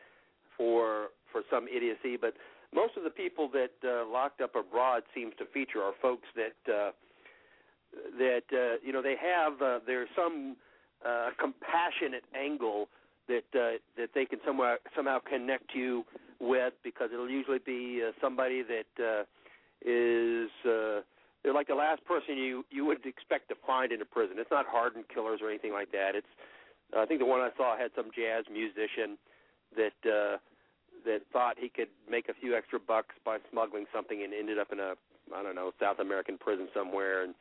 for 0.56 1.08
for 1.30 1.42
some 1.50 1.66
idiocy, 1.68 2.16
but 2.20 2.34
most 2.74 2.96
of 2.96 3.04
the 3.04 3.10
people 3.10 3.48
that 3.52 3.72
uh, 3.84 4.06
Locked 4.10 4.40
Up 4.40 4.54
Abroad 4.56 5.02
seems 5.14 5.32
to 5.38 5.44
feature 5.52 5.82
are 5.82 5.92
folks 6.00 6.28
that. 6.36 6.72
Uh, 6.72 6.90
that 8.18 8.42
uh, 8.52 8.76
you 8.84 8.92
know 8.92 9.00
they 9.00 9.16
have 9.16 9.62
uh, 9.62 9.80
there's 9.86 10.10
some 10.14 10.56
uh, 11.06 11.30
compassionate 11.40 12.24
angle 12.38 12.88
that 13.28 13.48
uh, 13.54 13.78
that 13.96 14.10
they 14.14 14.24
can 14.24 14.40
somewhere 14.44 14.78
somehow 14.96 15.18
connect 15.18 15.74
you 15.74 16.04
with 16.40 16.72
because 16.82 17.10
it'll 17.12 17.30
usually 17.30 17.58
be 17.58 18.02
uh, 18.06 18.12
somebody 18.20 18.62
that 18.62 19.02
uh, 19.02 19.22
is 19.84 20.50
uh, 20.64 21.00
they're 21.42 21.54
like 21.54 21.68
the 21.68 21.74
last 21.74 22.04
person 22.04 22.36
you 22.36 22.64
you 22.70 22.84
would 22.84 23.04
expect 23.06 23.48
to 23.50 23.54
find 23.66 23.92
in 23.92 24.02
a 24.02 24.04
prison. 24.04 24.36
It's 24.38 24.50
not 24.50 24.66
hardened 24.66 25.04
killers 25.12 25.40
or 25.42 25.48
anything 25.48 25.72
like 25.72 25.92
that. 25.92 26.14
It's 26.14 26.26
I 26.96 27.06
think 27.06 27.20
the 27.20 27.26
one 27.26 27.40
I 27.40 27.50
saw 27.56 27.76
had 27.76 27.90
some 27.94 28.10
jazz 28.14 28.44
musician 28.50 29.18
that 29.76 29.98
uh, 30.08 30.38
that 31.04 31.20
thought 31.32 31.56
he 31.58 31.68
could 31.68 31.88
make 32.10 32.28
a 32.28 32.34
few 32.34 32.56
extra 32.56 32.80
bucks 32.80 33.14
by 33.24 33.38
smuggling 33.50 33.86
something 33.94 34.22
and 34.22 34.32
ended 34.32 34.58
up 34.58 34.72
in 34.72 34.80
a 34.80 34.94
I 35.34 35.42
don't 35.42 35.54
know 35.54 35.72
South 35.80 35.98
American 35.98 36.38
prison 36.38 36.68
somewhere 36.74 37.22
and 37.24 37.34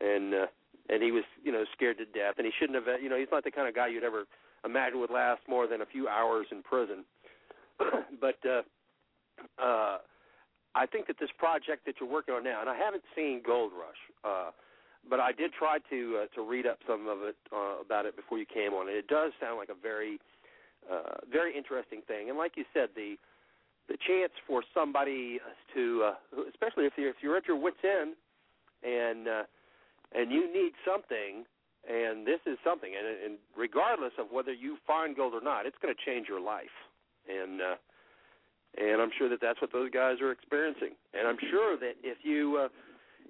and 0.00 0.34
uh, 0.34 0.46
and 0.88 1.02
he 1.02 1.10
was 1.12 1.24
you 1.42 1.52
know 1.52 1.64
scared 1.72 1.98
to 1.98 2.04
death 2.04 2.34
and 2.36 2.46
he 2.46 2.52
shouldn't 2.58 2.76
have 2.76 3.02
you 3.02 3.08
know 3.08 3.16
he's 3.16 3.32
not 3.32 3.44
the 3.44 3.50
kind 3.50 3.68
of 3.68 3.74
guy 3.74 3.88
you'd 3.88 4.04
ever 4.04 4.24
imagine 4.64 5.00
would 5.00 5.10
last 5.10 5.40
more 5.48 5.66
than 5.66 5.80
a 5.82 5.86
few 5.86 6.08
hours 6.08 6.46
in 6.50 6.62
prison. 6.62 7.04
But 8.20 8.38
uh 8.44 8.62
uh 9.58 9.98
I 10.74 10.86
think 10.86 11.06
that 11.08 11.18
this 11.18 11.30
project 11.38 11.86
that 11.86 11.94
you're 12.00 12.08
working 12.10 12.34
on 12.34 12.44
now 12.44 12.60
and 12.60 12.68
I 12.68 12.76
haven't 12.76 13.02
seen 13.16 13.42
Gold 13.44 13.72
Rush 13.72 14.02
uh 14.24 14.50
but 15.08 15.18
I 15.18 15.32
did 15.32 15.52
try 15.54 15.78
to 15.88 16.20
uh, 16.22 16.26
to 16.34 16.42
read 16.42 16.66
up 16.66 16.78
some 16.86 17.08
of 17.08 17.22
it 17.22 17.36
uh, 17.50 17.80
about 17.80 18.04
it 18.04 18.14
before 18.16 18.38
you 18.38 18.44
came 18.44 18.72
on 18.74 18.88
and 18.88 18.96
it 18.96 19.08
does 19.08 19.32
sound 19.40 19.56
like 19.56 19.70
a 19.70 19.80
very 19.80 20.18
uh 20.90 21.24
very 21.30 21.56
interesting 21.56 22.02
thing. 22.06 22.28
And 22.28 22.36
like 22.36 22.52
you 22.56 22.64
said 22.74 22.90
the 22.94 23.16
the 23.88 23.96
chance 24.06 24.32
for 24.46 24.62
somebody 24.74 25.40
to 25.74 26.02
uh 26.04 26.42
especially 26.50 26.84
if 26.84 26.92
you're 26.98 27.10
if 27.10 27.16
you're 27.22 27.36
at 27.36 27.46
your 27.48 27.56
wits 27.56 27.82
end 27.82 28.14
and 28.84 29.26
uh 29.26 29.44
and 30.12 30.30
you 30.32 30.52
need 30.52 30.72
something, 30.84 31.44
and 31.88 32.26
this 32.26 32.40
is 32.46 32.58
something, 32.64 32.90
and, 32.96 33.06
and 33.24 33.38
regardless 33.56 34.12
of 34.18 34.26
whether 34.30 34.52
you 34.52 34.76
find 34.86 35.16
gold 35.16 35.34
or 35.34 35.40
not, 35.40 35.66
it's 35.66 35.76
going 35.80 35.94
to 35.94 36.00
change 36.04 36.28
your 36.28 36.40
life, 36.40 36.74
and 37.28 37.60
uh, 37.60 37.76
and 38.78 39.02
I'm 39.02 39.10
sure 39.18 39.28
that 39.28 39.40
that's 39.40 39.60
what 39.60 39.72
those 39.72 39.90
guys 39.90 40.20
are 40.20 40.30
experiencing, 40.30 40.94
and 41.14 41.26
I'm 41.26 41.38
sure 41.50 41.76
that 41.78 41.94
if 42.02 42.18
you 42.22 42.60
uh, 42.64 42.68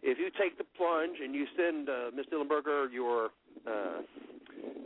if 0.02 0.18
you 0.18 0.30
take 0.38 0.58
the 0.58 0.64
plunge 0.76 1.18
and 1.22 1.34
you 1.34 1.46
send 1.56 1.88
uh, 1.88 2.10
Ms. 2.14 2.26
Dillenberger 2.32 2.92
your 2.92 3.30
uh, 3.66 4.02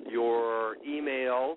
your 0.09 0.77
email 0.87 1.57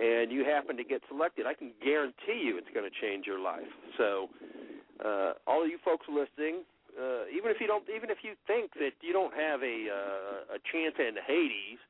and 0.00 0.32
you 0.32 0.44
happen 0.44 0.76
to 0.76 0.84
get 0.84 1.00
selected, 1.08 1.46
I 1.46 1.54
can 1.54 1.72
guarantee 1.82 2.42
you 2.42 2.58
it's 2.58 2.68
going 2.74 2.88
to 2.88 3.00
change 3.00 3.26
your 3.26 3.38
life. 3.38 3.70
So, 3.96 4.28
uh, 5.04 5.32
all 5.46 5.62
of 5.62 5.68
you 5.68 5.78
folks 5.84 6.06
listening, 6.08 6.62
uh, 6.94 7.26
even 7.30 7.50
if 7.50 7.60
you 7.60 7.66
don't, 7.66 7.84
even 7.90 8.10
if 8.10 8.18
you 8.22 8.34
think 8.46 8.74
that 8.74 8.94
you 9.02 9.12
don't 9.12 9.34
have 9.34 9.62
a 9.62 9.76
uh, 9.90 10.56
a 10.56 10.58
chance 10.70 10.94
in 10.98 11.18
Hades 11.26 11.82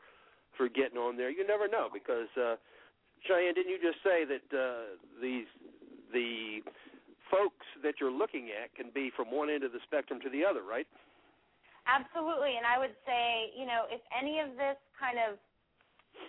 for 0.56 0.68
getting 0.68 0.98
on 0.98 1.16
there, 1.16 1.30
you 1.30 1.46
never 1.46 1.68
know 1.68 1.88
because 1.92 2.30
uh, 2.40 2.56
Cheyenne, 3.26 3.54
didn't 3.54 3.72
you 3.72 3.80
just 3.80 4.00
say 4.02 4.24
that 4.24 4.46
uh, 4.52 4.96
these 5.20 5.48
the 6.12 6.62
folks 7.30 7.66
that 7.82 8.00
you're 8.00 8.12
looking 8.12 8.48
at 8.54 8.74
can 8.76 8.92
be 8.94 9.10
from 9.16 9.32
one 9.32 9.50
end 9.50 9.64
of 9.64 9.72
the 9.72 9.82
spectrum 9.84 10.20
to 10.22 10.30
the 10.30 10.44
other, 10.44 10.62
right? 10.62 10.86
Absolutely, 11.84 12.56
and 12.56 12.64
I 12.64 12.80
would 12.80 12.96
say, 13.04 13.52
you 13.52 13.68
know, 13.68 13.84
if 13.92 14.00
any 14.08 14.40
of 14.40 14.56
this 14.56 14.80
kind 14.96 15.20
of 15.20 15.36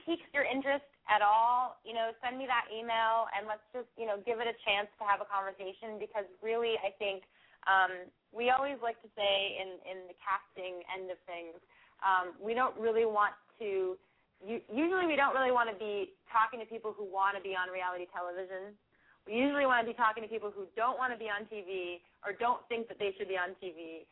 piques 0.03 0.27
your 0.35 0.43
interest 0.43 0.83
at 1.07 1.21
all, 1.21 1.77
you 1.85 1.93
know, 1.93 2.11
send 2.19 2.35
me 2.35 2.49
that 2.49 2.67
email 2.73 3.29
and 3.31 3.47
let's 3.47 3.63
just, 3.71 3.87
you 3.95 4.09
know, 4.09 4.19
give 4.25 4.41
it 4.41 4.49
a 4.49 4.57
chance 4.65 4.89
to 4.99 5.05
have 5.05 5.21
a 5.21 5.27
conversation 5.29 6.01
because 6.01 6.25
really 6.41 6.75
I 6.81 6.91
think 6.97 7.23
um, 7.69 8.09
we 8.35 8.51
always 8.51 8.75
like 8.83 8.99
to 9.01 9.09
say 9.15 9.55
in 9.55 9.79
in 9.87 10.11
the 10.11 10.15
casting 10.19 10.83
end 10.91 11.07
of 11.07 11.17
things, 11.23 11.55
um, 12.03 12.35
we 12.35 12.51
don't 12.51 12.75
really 12.75 13.07
want 13.07 13.33
to. 13.63 13.95
Usually, 14.43 15.07
we 15.07 15.15
don't 15.15 15.31
really 15.31 15.55
want 15.55 15.71
to 15.71 15.77
be 15.79 16.11
talking 16.27 16.59
to 16.59 16.67
people 16.67 16.91
who 16.91 17.07
want 17.07 17.39
to 17.39 17.41
be 17.41 17.55
on 17.55 17.71
reality 17.71 18.05
television. 18.11 18.75
We 19.23 19.39
usually 19.39 19.65
want 19.65 19.81
to 19.81 19.87
be 19.89 19.95
talking 19.95 20.21
to 20.21 20.29
people 20.29 20.51
who 20.51 20.67
don't 20.75 20.99
want 20.99 21.15
to 21.15 21.17
be 21.17 21.31
on 21.31 21.47
TV 21.49 22.03
or 22.21 22.35
don't 22.35 22.61
think 22.67 22.91
that 22.91 22.99
they 22.99 23.15
should 23.17 23.31
be 23.31 23.39
on 23.39 23.57
TV, 23.57 24.05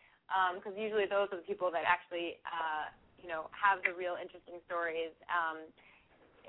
because 0.58 0.74
um, 0.74 0.80
usually 0.80 1.06
those 1.06 1.30
are 1.30 1.38
the 1.38 1.46
people 1.46 1.70
that 1.70 1.86
actually, 1.86 2.42
uh, 2.50 2.90
you 3.22 3.30
know, 3.30 3.52
have 3.54 3.84
the 3.86 3.94
real 3.94 4.18
interesting 4.18 4.58
stories. 4.66 5.14
Um, 5.30 5.70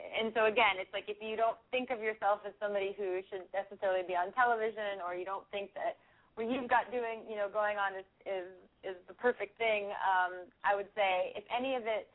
and 0.01 0.33
so 0.33 0.47
again, 0.49 0.81
it's 0.81 0.91
like 0.97 1.11
if 1.13 1.19
you 1.21 1.37
don't 1.37 1.59
think 1.69 1.91
of 1.91 2.01
yourself 2.01 2.41
as 2.47 2.57
somebody 2.57 2.97
who 2.97 3.21
should 3.29 3.45
necessarily 3.53 4.07
be 4.07 4.17
on 4.17 4.33
television, 4.33 5.03
or 5.05 5.13
you 5.13 5.27
don't 5.27 5.45
think 5.53 5.75
that 5.77 6.01
what 6.35 6.51
you've 6.51 6.69
got 6.69 6.91
doing, 6.91 7.23
you 7.29 7.37
know, 7.37 7.49
going 7.49 7.79
on 7.79 7.95
is 7.95 8.09
is 8.27 8.51
is 8.83 8.97
the 9.09 9.15
perfect 9.15 9.57
thing. 9.59 9.91
Um, 10.03 10.51
I 10.65 10.75
would 10.75 10.91
say 10.95 11.33
if 11.37 11.45
any 11.55 11.75
of 11.75 11.83
it, 11.87 12.09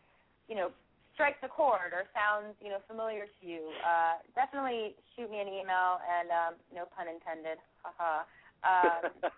you 0.47 0.55
know, 0.55 0.72
strikes 1.13 1.39
a 1.43 1.47
chord 1.47 1.91
or 1.91 2.03
sounds, 2.15 2.55
you 2.61 2.70
know, 2.70 2.80
familiar 2.88 3.26
to 3.26 3.41
you, 3.43 3.72
uh, 3.84 4.24
definitely 4.36 4.95
shoot 5.15 5.30
me 5.32 5.39
an 5.39 5.47
email 5.47 5.99
and 6.03 6.30
um, 6.32 6.53
no 6.74 6.86
pun 6.95 7.07
intended. 7.07 7.57
Haha. 7.84 8.24
Um, 8.63 9.11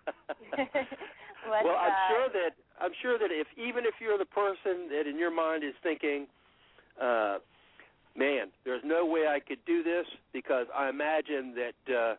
well, 1.46 1.78
I'm 1.78 1.94
uh, 1.94 2.08
sure 2.10 2.28
that 2.34 2.52
I'm 2.80 2.92
sure 3.00 3.18
that 3.18 3.30
if 3.30 3.46
even 3.56 3.84
if 3.86 3.94
you're 4.00 4.18
the 4.18 4.26
person 4.26 4.90
that 4.90 5.06
in 5.08 5.18
your 5.18 5.30
mind 5.30 5.62
is 5.64 5.74
thinking, 5.82 6.26
uh, 7.00 7.38
man, 8.16 8.50
there's 8.64 8.82
no 8.84 9.06
way 9.06 9.26
I 9.28 9.40
could 9.40 9.64
do 9.66 9.82
this 9.82 10.06
because 10.32 10.66
I 10.74 10.88
imagine 10.88 11.54
that 11.54 11.94
uh, 11.94 12.14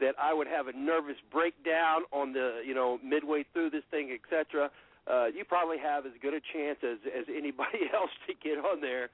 that 0.00 0.14
I 0.20 0.32
would 0.34 0.46
have 0.46 0.68
a 0.68 0.72
nervous 0.72 1.16
breakdown 1.30 2.02
on 2.12 2.32
the 2.32 2.62
you 2.66 2.74
know 2.74 2.98
midway 3.04 3.44
through 3.52 3.70
this 3.70 3.84
thing, 3.90 4.10
etc. 4.12 4.70
Uh, 5.10 5.26
you 5.26 5.44
probably 5.44 5.78
have 5.78 6.06
as 6.06 6.12
good 6.20 6.34
a 6.34 6.40
chance 6.52 6.78
as 6.82 6.98
as 7.06 7.26
anybody 7.28 7.86
else 7.94 8.10
to 8.26 8.34
get 8.34 8.58
on 8.58 8.80
there 8.80 9.10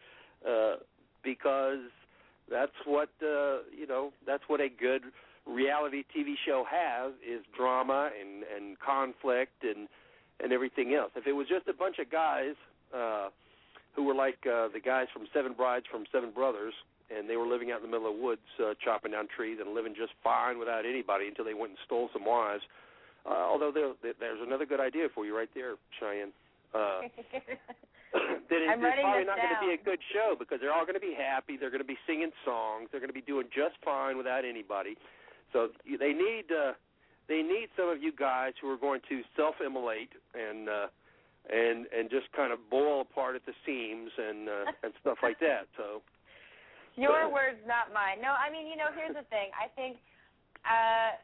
uh, 0.47 0.77
because 1.23 1.91
that's 2.51 2.77
what 2.85 3.11
uh, 3.23 3.65
you 3.77 3.87
know 3.89 4.13
that's 4.27 4.45
what 4.47 4.61
a 4.61 4.69
good 4.69 5.03
reality 5.47 6.05
TV 6.15 6.35
show 6.47 6.65
has 6.69 7.13
is 7.27 7.45
drama 7.57 8.11
and 8.21 8.45
and 8.55 8.79
conflict 8.79 9.63
and 9.63 9.89
and 10.41 10.53
everything 10.53 10.95
else. 10.95 11.11
If 11.17 11.27
it 11.27 11.33
was 11.33 11.49
just 11.49 11.67
a 11.69 11.73
bunch 11.73 11.99
of 11.99 12.11
guys 12.11 12.55
uh, 12.95 13.29
who 13.95 14.05
were 14.05 14.15
like 14.15 14.39
uh, 14.47 14.69
the 14.69 14.81
guys 14.85 15.07
from 15.13 15.27
Seven 15.33 15.53
Brides 15.53 15.87
from 15.91 16.05
Seven 16.13 16.31
Brothers, 16.31 16.75
and 17.09 17.29
they 17.29 17.37
were 17.37 17.47
living 17.47 17.71
out 17.73 17.83
in 17.83 17.91
the 17.91 17.93
middle 17.93 18.11
of 18.11 18.17
the 18.17 18.23
woods, 18.23 18.49
uh, 18.61 18.75
chopping 18.85 19.13
down 19.13 19.29
trees 19.29 19.59
and 19.61 19.75
living 19.75 19.95
just 19.97 20.13
fine 20.23 20.59
without 20.59 20.85
anybody 20.85 21.29
until 21.29 21.45
they 21.45 21.55
went 21.55 21.71
and 21.73 21.81
stole 21.85 22.09
some 22.13 22.25
wives. 22.25 22.63
Uh, 23.25 23.45
although 23.45 23.73
there, 23.73 23.93
there's 24.21 24.41
another 24.41 24.67
good 24.67 24.81
idea 24.81 25.09
for 25.15 25.25
you 25.25 25.37
right 25.37 25.51
there, 25.55 25.75
Cheyenne. 25.99 26.33
Uh, 26.75 27.09
then 28.49 28.61
it's, 28.65 28.73
I'm 28.73 28.85
it's 28.85 29.01
probably 29.01 29.25
not 29.25 29.37
going 29.37 29.57
to 29.57 29.65
be 29.65 29.73
a 29.73 29.83
good 29.85 30.01
show 30.13 30.37
because 30.39 30.61
they're 30.61 30.73
all 30.73 30.85
going 30.85 31.01
to 31.01 31.05
be 31.05 31.17
happy. 31.17 31.57
They're 31.57 31.73
going 31.73 31.85
to 31.85 31.89
be 31.89 31.99
singing 32.07 32.33
songs. 32.45 32.89
They're 32.91 33.01
going 33.01 33.13
to 33.13 33.17
be 33.17 33.25
doing 33.25 33.49
just 33.53 33.77
fine 33.85 34.17
without 34.17 34.45
anybody. 34.45 34.97
So 35.53 35.69
they 35.85 36.13
need 36.13 36.53
uh, 36.53 36.73
they 37.29 37.43
need 37.43 37.69
some 37.77 37.89
of 37.89 38.03
you 38.03 38.13
guys 38.13 38.53
who 38.61 38.69
are 38.71 38.77
going 38.77 39.01
to 39.09 39.23
self-immolate 39.37 40.13
and 40.37 40.69
uh, 40.69 40.87
and 41.49 41.87
and 41.93 42.11
just 42.11 42.33
kind 42.33 42.53
of 42.53 42.59
boil 42.71 43.01
apart 43.01 43.37
at 43.37 43.45
the 43.45 43.57
seams 43.65 44.11
and 44.17 44.49
uh, 44.49 44.73
and 44.83 44.93
stuff 45.01 45.19
like 45.23 45.41
that. 45.41 45.69
So 45.77 46.03
Your 46.99 47.31
words, 47.31 47.63
not 47.63 47.95
mine. 47.95 48.19
No, 48.19 48.35
I 48.35 48.51
mean, 48.51 48.67
you 48.67 48.75
know, 48.75 48.91
here's 48.91 49.15
the 49.15 49.27
thing. 49.31 49.55
I 49.55 49.71
think 49.79 50.03
uh 50.67 51.15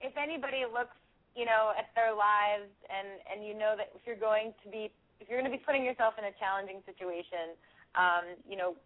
if 0.00 0.16
anybody 0.16 0.64
looks, 0.64 0.96
you 1.36 1.44
know, 1.44 1.72
at 1.76 1.88
their 1.96 2.12
lives 2.12 2.68
and 2.88 3.20
and 3.28 3.46
you 3.46 3.56
know 3.56 3.74
that 3.76 3.92
if 3.96 4.04
you're 4.04 4.20
going 4.20 4.52
to 4.64 4.68
be 4.68 4.92
if 5.20 5.28
you're 5.28 5.40
going 5.40 5.50
to 5.50 5.56
be 5.56 5.62
putting 5.62 5.84
yourself 5.84 6.14
in 6.20 6.24
a 6.28 6.34
challenging 6.40 6.80
situation, 6.84 7.56
um, 7.96 8.36
you 8.48 8.56
know, 8.56 8.76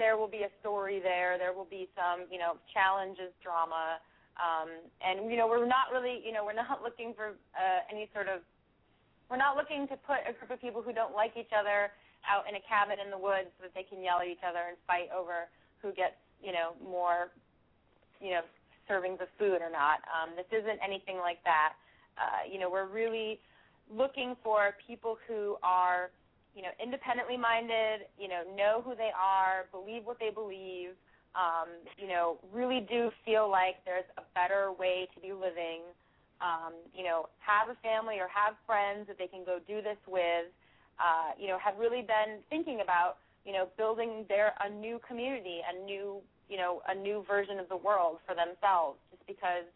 there 0.00 0.16
will 0.16 0.28
be 0.28 0.48
a 0.48 0.52
story 0.60 0.98
there. 0.98 1.36
There 1.36 1.52
will 1.52 1.68
be 1.68 1.88
some, 1.92 2.24
you 2.32 2.40
know, 2.40 2.56
challenges, 2.72 3.30
drama, 3.44 4.00
um, 4.40 4.68
and 5.04 5.30
you 5.30 5.36
know, 5.36 5.46
we're 5.46 5.68
not 5.68 5.92
really, 5.92 6.20
you 6.24 6.32
know, 6.32 6.44
we're 6.44 6.56
not 6.56 6.82
looking 6.86 7.14
for 7.14 7.36
uh, 7.54 7.80
any 7.92 8.08
sort 8.12 8.28
of 8.28 8.40
we're 9.30 9.40
not 9.40 9.56
looking 9.56 9.88
to 9.88 9.96
put 10.04 10.20
a 10.28 10.32
group 10.36 10.50
of 10.52 10.60
people 10.60 10.82
who 10.82 10.92
don't 10.92 11.14
like 11.14 11.32
each 11.36 11.52
other 11.56 11.90
out 12.28 12.48
in 12.48 12.56
a 12.56 12.62
cabin 12.64 12.98
in 13.00 13.10
the 13.10 13.18
woods 13.18 13.50
so 13.56 13.68
that 13.68 13.74
they 13.74 13.84
can 13.84 14.02
yell 14.02 14.20
at 14.20 14.28
each 14.28 14.42
other 14.46 14.60
and 14.68 14.76
fight 14.86 15.08
over 15.14 15.48
who 15.80 15.92
gets, 15.92 16.16
you 16.42 16.52
know, 16.52 16.76
more, 16.82 17.30
you 18.20 18.30
know, 18.30 18.42
servings 18.88 19.20
of 19.20 19.28
food 19.38 19.60
or 19.60 19.70
not. 19.70 20.04
Um, 20.08 20.36
this 20.36 20.48
isn't 20.52 20.78
anything 20.84 21.18
like 21.18 21.42
that. 21.44 21.74
Uh, 22.16 22.46
you 22.50 22.58
know, 22.58 22.70
we're 22.70 22.88
really 22.88 23.40
looking 23.90 24.36
for 24.42 24.74
people 24.86 25.16
who 25.26 25.56
are, 25.62 26.10
you 26.54 26.62
know, 26.62 26.72
independently 26.82 27.36
minded, 27.36 28.06
you 28.18 28.28
know, 28.28 28.42
know 28.56 28.80
who 28.84 28.94
they 28.94 29.10
are, 29.12 29.66
believe 29.72 30.04
what 30.04 30.18
they 30.18 30.30
believe, 30.30 30.96
um, 31.34 31.68
you 31.98 32.06
know, 32.06 32.38
really 32.52 32.86
do 32.88 33.10
feel 33.24 33.50
like 33.50 33.82
there's 33.84 34.06
a 34.16 34.22
better 34.34 34.72
way 34.72 35.08
to 35.14 35.20
be 35.20 35.32
living 35.32 35.82
um, 36.44 36.74
you 36.92 37.04
know, 37.04 37.32
have 37.38 37.72
a 37.72 37.78
family 37.80 38.18
or 38.18 38.28
have 38.28 38.52
friends 38.66 39.06
that 39.06 39.18
they 39.18 39.26
can 39.26 39.44
go 39.44 39.58
do 39.64 39.80
this 39.80 39.98
with, 40.04 40.50
uh, 40.98 41.34
you 41.38 41.48
know, 41.48 41.58
have 41.58 41.78
really 41.78 42.02
been 42.02 42.40
thinking 42.50 42.80
about, 42.80 43.18
you 43.44 43.52
know, 43.52 43.68
building 43.76 44.24
their 44.28 44.54
a 44.62 44.68
new 44.70 45.00
community, 45.06 45.60
a 45.66 45.84
new, 45.84 46.20
you 46.48 46.56
know, 46.56 46.82
a 46.88 46.94
new 46.94 47.24
version 47.26 47.58
of 47.58 47.68
the 47.68 47.76
world 47.76 48.18
for 48.26 48.34
themselves, 48.34 48.98
just 49.10 49.24
because, 49.26 49.66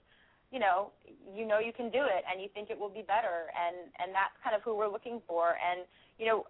you 0.51 0.59
know, 0.59 0.91
you 1.35 1.47
know 1.47 1.59
you 1.59 1.73
can 1.73 1.91
do 1.91 2.03
it 2.05 2.25
and 2.25 2.41
you 2.41 2.49
think 2.55 2.71
it 2.71 2.79
will 2.79 2.93
be 2.93 3.03
better, 3.03 3.53
and 3.53 3.93
and 4.01 4.15
that's 4.15 4.35
kind 4.43 4.57
of 4.57 4.63
who 4.63 4.75
we're 4.77 4.91
looking 4.91 5.21
for, 5.27 5.57
and 5.59 5.87
you 6.19 6.27
know. 6.27 6.45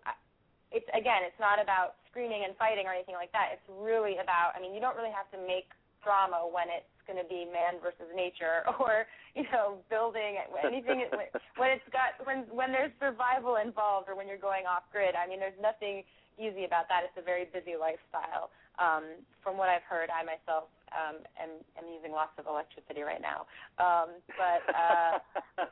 It's 0.68 0.84
again, 0.92 1.24
it's 1.24 1.40
not 1.40 1.56
about 1.56 1.96
screaming 2.12 2.44
and 2.44 2.52
fighting 2.60 2.84
or 2.84 2.92
anything 2.92 3.16
like 3.16 3.32
that. 3.32 3.56
It's 3.56 3.64
really 3.72 4.20
about. 4.20 4.52
I 4.52 4.60
mean, 4.60 4.76
you 4.76 4.84
don't 4.84 4.92
really 5.00 5.08
have 5.16 5.24
to 5.32 5.40
make 5.40 5.72
drama 6.04 6.44
when 6.44 6.68
it's 6.68 6.92
going 7.08 7.18
to 7.18 7.24
be 7.24 7.48
man 7.48 7.80
versus 7.80 8.04
nature 8.12 8.68
or 8.78 9.08
you 9.32 9.48
know 9.48 9.80
building 9.88 10.36
anything 10.60 11.08
when 11.56 11.72
it's 11.72 11.88
got 11.88 12.20
when 12.28 12.44
when 12.52 12.70
there's 12.70 12.92
survival 13.00 13.56
involved 13.56 14.12
or 14.12 14.14
when 14.14 14.28
you're 14.28 14.36
going 14.36 14.68
off 14.68 14.84
grid. 14.92 15.16
I 15.16 15.24
mean 15.24 15.40
there's 15.40 15.56
nothing 15.56 16.04
easy 16.36 16.68
about 16.68 16.86
that. 16.86 17.02
It's 17.08 17.18
a 17.18 17.24
very 17.24 17.48
busy 17.48 17.74
lifestyle. 17.80 18.52
Um 18.76 19.24
from 19.42 19.56
what 19.56 19.72
i've 19.72 19.82
heard 19.88 20.06
i 20.12 20.22
myself 20.22 20.70
um 20.94 21.18
am 21.34 21.50
am 21.80 21.86
using 21.90 22.12
lots 22.12 22.36
of 22.38 22.46
electricity 22.46 23.02
right 23.02 23.24
now. 23.24 23.48
Um 23.80 24.20
but 24.36 24.62
uh 24.70 25.18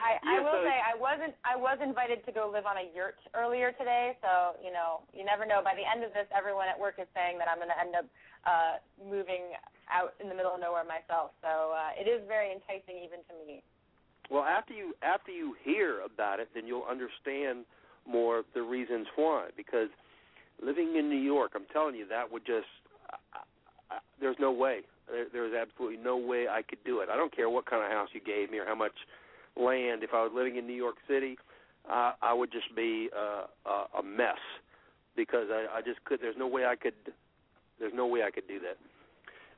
i 0.00 0.18
i 0.18 0.36
will 0.42 0.64
say 0.66 0.76
i 0.82 0.96
wasn't 0.96 1.36
i 1.44 1.54
was 1.54 1.78
invited 1.78 2.24
to 2.26 2.32
go 2.32 2.50
live 2.50 2.66
on 2.66 2.80
a 2.80 2.88
yurt 2.90 3.20
earlier 3.36 3.70
today. 3.76 4.16
So 4.24 4.58
you 4.64 4.72
know 4.72 5.04
you 5.12 5.22
never 5.22 5.44
know. 5.44 5.60
By 5.62 5.76
the 5.76 5.86
end 5.86 6.02
of 6.02 6.10
this 6.16 6.26
everyone 6.32 6.66
at 6.66 6.80
work 6.80 6.96
is 6.98 7.06
saying 7.14 7.38
that 7.38 7.46
i'm 7.46 7.62
going 7.62 7.70
to 7.70 7.78
end 7.78 7.94
up 7.94 8.08
uh 8.46 8.78
moving 9.02 9.56
out 9.90 10.14
in 10.20 10.28
the 10.28 10.34
middle 10.34 10.54
of 10.54 10.60
nowhere 10.60 10.84
myself. 10.84 11.32
So 11.42 11.72
uh, 11.76 11.92
it 11.98 12.08
is 12.08 12.22
very 12.26 12.52
enticing 12.52 12.96
even 13.04 13.20
to 13.28 13.34
me. 13.46 13.62
Well, 14.30 14.44
after 14.44 14.72
you 14.72 14.94
after 15.02 15.30
you 15.30 15.54
hear 15.62 16.00
about 16.00 16.40
it, 16.40 16.48
then 16.54 16.66
you'll 16.66 16.88
understand 16.88 17.64
more 18.08 18.42
the 18.54 18.62
reasons 18.62 19.06
why. 19.16 19.48
Because 19.56 19.88
living 20.62 20.96
in 20.96 21.08
New 21.08 21.20
York, 21.20 21.52
I'm 21.54 21.66
telling 21.72 21.94
you, 21.94 22.06
that 22.08 22.32
would 22.32 22.46
just 22.46 22.68
I, 23.10 23.40
I, 23.90 23.98
there's 24.20 24.36
no 24.40 24.52
way. 24.52 24.80
There, 25.10 25.26
there's 25.30 25.54
absolutely 25.54 25.98
no 26.02 26.16
way 26.16 26.46
I 26.48 26.62
could 26.62 26.82
do 26.84 27.00
it. 27.00 27.08
I 27.12 27.16
don't 27.16 27.34
care 27.34 27.50
what 27.50 27.66
kind 27.66 27.84
of 27.84 27.90
house 27.90 28.08
you 28.12 28.20
gave 28.20 28.50
me 28.50 28.58
or 28.58 28.66
how 28.66 28.74
much 28.74 28.96
land. 29.56 30.02
If 30.02 30.10
I 30.14 30.22
was 30.22 30.32
living 30.34 30.56
in 30.56 30.66
New 30.66 30.74
York 30.74 30.96
City, 31.06 31.36
uh, 31.90 32.12
I 32.22 32.32
would 32.32 32.50
just 32.50 32.74
be 32.74 33.10
uh, 33.14 33.44
a, 33.66 33.98
a 34.00 34.02
mess 34.02 34.40
because 35.16 35.48
I, 35.50 35.66
I 35.78 35.82
just 35.82 36.02
could. 36.04 36.20
There's 36.20 36.36
no 36.38 36.48
way 36.48 36.64
I 36.64 36.76
could. 36.76 36.94
There's 37.78 37.94
no 37.94 38.06
way 38.06 38.22
I 38.22 38.30
could 38.30 38.46
do 38.46 38.60
that. 38.60 38.78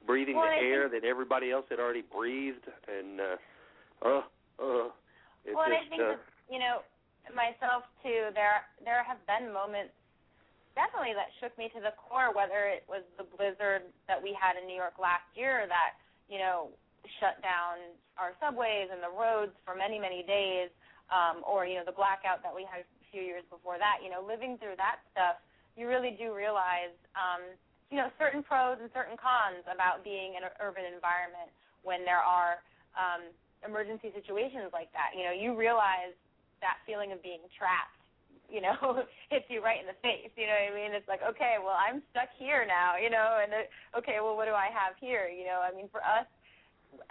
Breathing 0.07 0.37
Well, 0.37 0.47
the 0.47 0.63
air 0.63 0.89
that 0.89 1.05
everybody 1.05 1.51
else 1.51 1.67
had 1.69 1.81
already 1.81 2.07
breathed, 2.07 2.63
and 2.87 3.21
uh, 3.21 3.37
uh, 4.07 4.23
uh, 4.63 4.89
it's 5.43 5.51
well, 5.51 5.67
and 5.67 5.75
I 5.75 5.83
just, 5.83 5.91
think 5.91 6.03
uh, 6.03 6.15
that 6.15 6.23
you 6.47 6.63
know 6.63 6.87
myself 7.35 7.83
too. 8.07 8.31
There 8.31 8.63
there 8.87 9.03
have 9.03 9.19
been 9.27 9.51
moments 9.51 9.91
definitely 10.79 11.11
that 11.19 11.35
shook 11.43 11.51
me 11.59 11.67
to 11.75 11.83
the 11.83 11.91
core. 11.99 12.31
Whether 12.31 12.71
it 12.71 12.87
was 12.87 13.03
the 13.19 13.27
blizzard 13.27 13.91
that 14.07 14.23
we 14.23 14.31
had 14.31 14.55
in 14.55 14.71
New 14.71 14.79
York 14.79 14.95
last 15.03 15.27
year 15.35 15.67
that 15.67 15.99
you 16.31 16.39
know 16.39 16.71
shut 17.19 17.43
down 17.43 17.83
our 18.15 18.31
subways 18.39 18.87
and 18.95 19.03
the 19.03 19.11
roads 19.11 19.59
for 19.67 19.75
many 19.75 19.99
many 19.99 20.23
days, 20.23 20.71
um, 21.11 21.43
or 21.43 21.67
you 21.67 21.83
know 21.83 21.87
the 21.87 21.99
blackout 21.99 22.47
that 22.47 22.55
we 22.55 22.63
had 22.63 22.87
a 22.87 22.89
few 23.11 23.27
years 23.27 23.43
before 23.51 23.75
that. 23.83 24.07
You 24.07 24.15
know, 24.15 24.23
living 24.23 24.55
through 24.63 24.79
that 24.79 25.03
stuff, 25.11 25.43
you 25.75 25.91
really 25.91 26.15
do 26.15 26.31
realize. 26.31 26.95
Um, 27.19 27.59
you 27.91 27.97
know 27.97 28.11
certain 28.19 28.43
pros 28.43 28.79
and 28.83 28.91
certain 28.91 29.15
cons 29.15 29.63
about 29.71 30.03
being 30.03 30.35
in 30.35 30.43
an 30.43 30.55
urban 30.59 30.85
environment 30.87 31.51
when 31.87 32.03
there 32.03 32.23
are 32.23 32.59
um, 32.99 33.31
emergency 33.63 34.11
situations 34.11 34.75
like 34.75 34.91
that. 34.91 35.15
You 35.15 35.23
know, 35.23 35.35
you 35.35 35.55
realize 35.55 36.15
that 36.59 36.83
feeling 36.83 37.15
of 37.15 37.23
being 37.23 37.45
trapped. 37.55 37.95
You 38.51 38.63
know, 38.63 39.07
hits 39.33 39.47
you 39.51 39.63
right 39.63 39.79
in 39.79 39.87
the 39.87 39.99
face. 40.03 40.31
You 40.35 40.51
know 40.51 40.55
what 40.55 40.71
I 40.71 40.75
mean? 40.75 40.91
It's 40.95 41.11
like, 41.11 41.23
okay, 41.23 41.59
well, 41.63 41.79
I'm 41.79 42.03
stuck 42.11 42.31
here 42.39 42.67
now. 42.67 42.99
You 42.99 43.11
know, 43.11 43.39
and 43.43 43.51
it, 43.55 43.71
okay, 43.95 44.19
well, 44.23 44.35
what 44.35 44.51
do 44.51 44.55
I 44.55 44.71
have 44.71 44.99
here? 44.99 45.31
You 45.31 45.47
know, 45.47 45.63
I 45.63 45.75
mean, 45.75 45.91
for 45.91 46.03
us, 46.03 46.27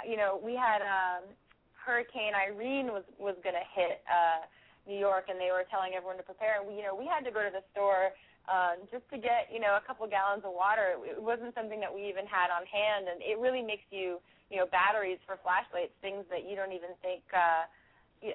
you 0.04 0.16
know, 0.16 0.40
we 0.40 0.56
had 0.56 0.84
um, 0.84 1.28
Hurricane 1.76 2.34
Irene 2.36 2.92
was 2.92 3.04
was 3.20 3.36
going 3.44 3.56
to 3.56 3.68
hit 3.76 4.04
uh, 4.08 4.48
New 4.88 4.98
York, 4.98 5.28
and 5.28 5.40
they 5.40 5.52
were 5.52 5.68
telling 5.70 5.94
everyone 5.94 6.18
to 6.18 6.26
prepare. 6.26 6.64
We, 6.64 6.80
you 6.80 6.84
know, 6.84 6.96
we 6.96 7.06
had 7.06 7.24
to 7.28 7.32
go 7.32 7.44
to 7.44 7.52
the 7.52 7.64
store 7.72 8.16
uh, 8.48 8.78
just 8.92 9.06
to 9.10 9.18
get 9.18 9.50
you 9.50 9.60
know 9.60 9.78
a 9.78 9.84
couple 9.86 10.06
gallons 10.08 10.44
of 10.46 10.54
water. 10.54 10.96
It, 10.98 11.18
it 11.18 11.24
wasn't 11.24 11.54
something 11.56 11.80
that 11.82 11.92
we 11.92 12.06
even 12.10 12.26
had 12.26 12.54
on 12.54 12.66
hand, 12.66 13.10
and 13.10 13.22
it 13.22 13.38
really 13.42 13.62
makes 13.62 13.86
you 13.90 14.22
you 14.50 14.58
know 14.58 14.68
batteries 14.70 15.20
for 15.26 15.38
flashlights, 15.42 15.94
things 16.02 16.26
that 16.30 16.46
you 16.46 16.56
don't 16.56 16.74
even 16.74 16.94
think. 17.02 17.26
Uh, 17.34 17.66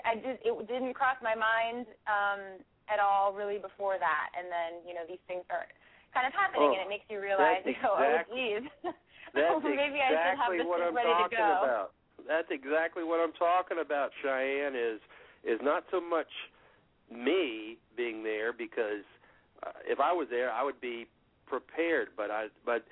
I 0.04 0.14
did. 0.18 0.38
It 0.44 0.52
didn't 0.68 0.94
cross 0.94 1.18
my 1.22 1.34
mind 1.34 1.86
um, 2.06 2.62
at 2.86 2.98
all 3.02 3.32
really 3.32 3.58
before 3.58 3.98
that, 3.98 4.28
and 4.34 4.46
then 4.50 4.82
you 4.86 4.94
know 4.94 5.06
these 5.06 5.22
things 5.26 5.46
are 5.50 5.66
kind 6.14 6.26
of 6.26 6.34
happening, 6.34 6.70
Oh, 6.70 6.74
and 6.74 6.82
it 6.82 6.90
makes 6.90 7.06
you 7.06 7.22
realize, 7.22 7.62
that's 7.66 7.78
oh, 7.86 7.94
oh, 7.94 8.22
geez. 8.34 8.66
Maybe 9.30 10.02
I 10.02 10.10
should 10.10 10.42
have 10.42 10.50
exactly 10.50 10.58
this 10.58 10.66
what 10.66 10.82
I'm 10.82 10.94
ready 10.94 11.14
to 11.14 11.30
talking 11.30 11.38
go. 11.38 11.62
about. 11.62 11.88
That's 12.26 12.50
exactly 12.50 13.06
what 13.06 13.22
I'm 13.22 13.32
talking 13.38 13.78
about, 13.78 14.10
Cheyenne. 14.22 14.74
Is 14.74 15.00
is 15.46 15.58
not 15.62 15.86
so 15.90 16.00
much 16.02 16.30
me 17.10 17.78
being 17.96 18.22
there 18.22 18.52
because 18.52 19.06
uh, 19.66 19.70
if 19.86 20.00
I 20.00 20.12
was 20.12 20.28
there, 20.30 20.50
I 20.50 20.62
would 20.62 20.80
be 20.80 21.06
prepared. 21.46 22.08
But 22.16 22.30
I 22.30 22.46
but 22.64 22.84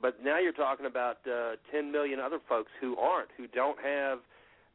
but 0.00 0.22
now 0.22 0.38
you're 0.38 0.52
talking 0.52 0.86
about 0.86 1.18
uh, 1.26 1.56
10 1.72 1.90
million 1.90 2.20
other 2.20 2.38
folks 2.48 2.70
who 2.80 2.96
aren't, 2.96 3.30
who 3.36 3.46
don't 3.48 3.78
have. 3.82 4.20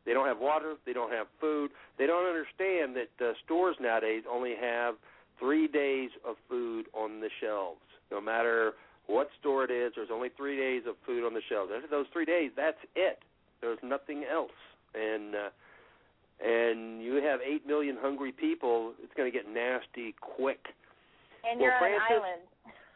They 0.05 0.11
don't 0.11 0.27
have 0.27 0.39
water. 0.39 0.75
They 0.85 0.91
don't 0.91 1.11
have 1.13 1.27
food. 1.39 1.71
They 1.97 2.05
don't 2.05 2.27
understand 2.27 2.95
that 2.97 3.25
uh, 3.25 3.33
stores 3.45 3.77
nowadays 3.79 4.23
only 4.29 4.53
have 4.59 4.95
three 5.39 5.67
days 5.67 6.09
of 6.27 6.35
food 6.49 6.87
on 6.93 7.21
the 7.21 7.29
shelves. 7.41 7.79
No 8.11 8.19
matter 8.19 8.73
what 9.07 9.29
store 9.39 9.63
it 9.63 9.71
is, 9.71 9.93
there's 9.95 10.09
only 10.11 10.29
three 10.35 10.57
days 10.57 10.83
of 10.87 10.95
food 11.05 11.25
on 11.25 11.33
the 11.33 11.41
shelves. 11.49 11.71
After 11.73 11.87
those 11.87 12.05
three 12.11 12.25
days, 12.25 12.51
that's 12.55 12.77
it. 12.95 13.19
There's 13.61 13.79
nothing 13.81 14.25
else. 14.29 14.51
And 14.93 15.35
uh, 15.35 15.49
and 16.45 17.01
you 17.01 17.15
have 17.23 17.39
eight 17.41 17.65
million 17.65 17.97
hungry 17.99 18.31
people. 18.31 18.93
It's 19.01 19.13
going 19.15 19.31
to 19.31 19.37
get 19.37 19.47
nasty 19.47 20.15
quick. 20.19 20.67
And 21.43 21.59
Well, 21.59 21.67
you're 21.67 21.75
on 21.75 21.83
Francis, 21.83 22.07
an 22.07 22.15
island. 22.15 22.43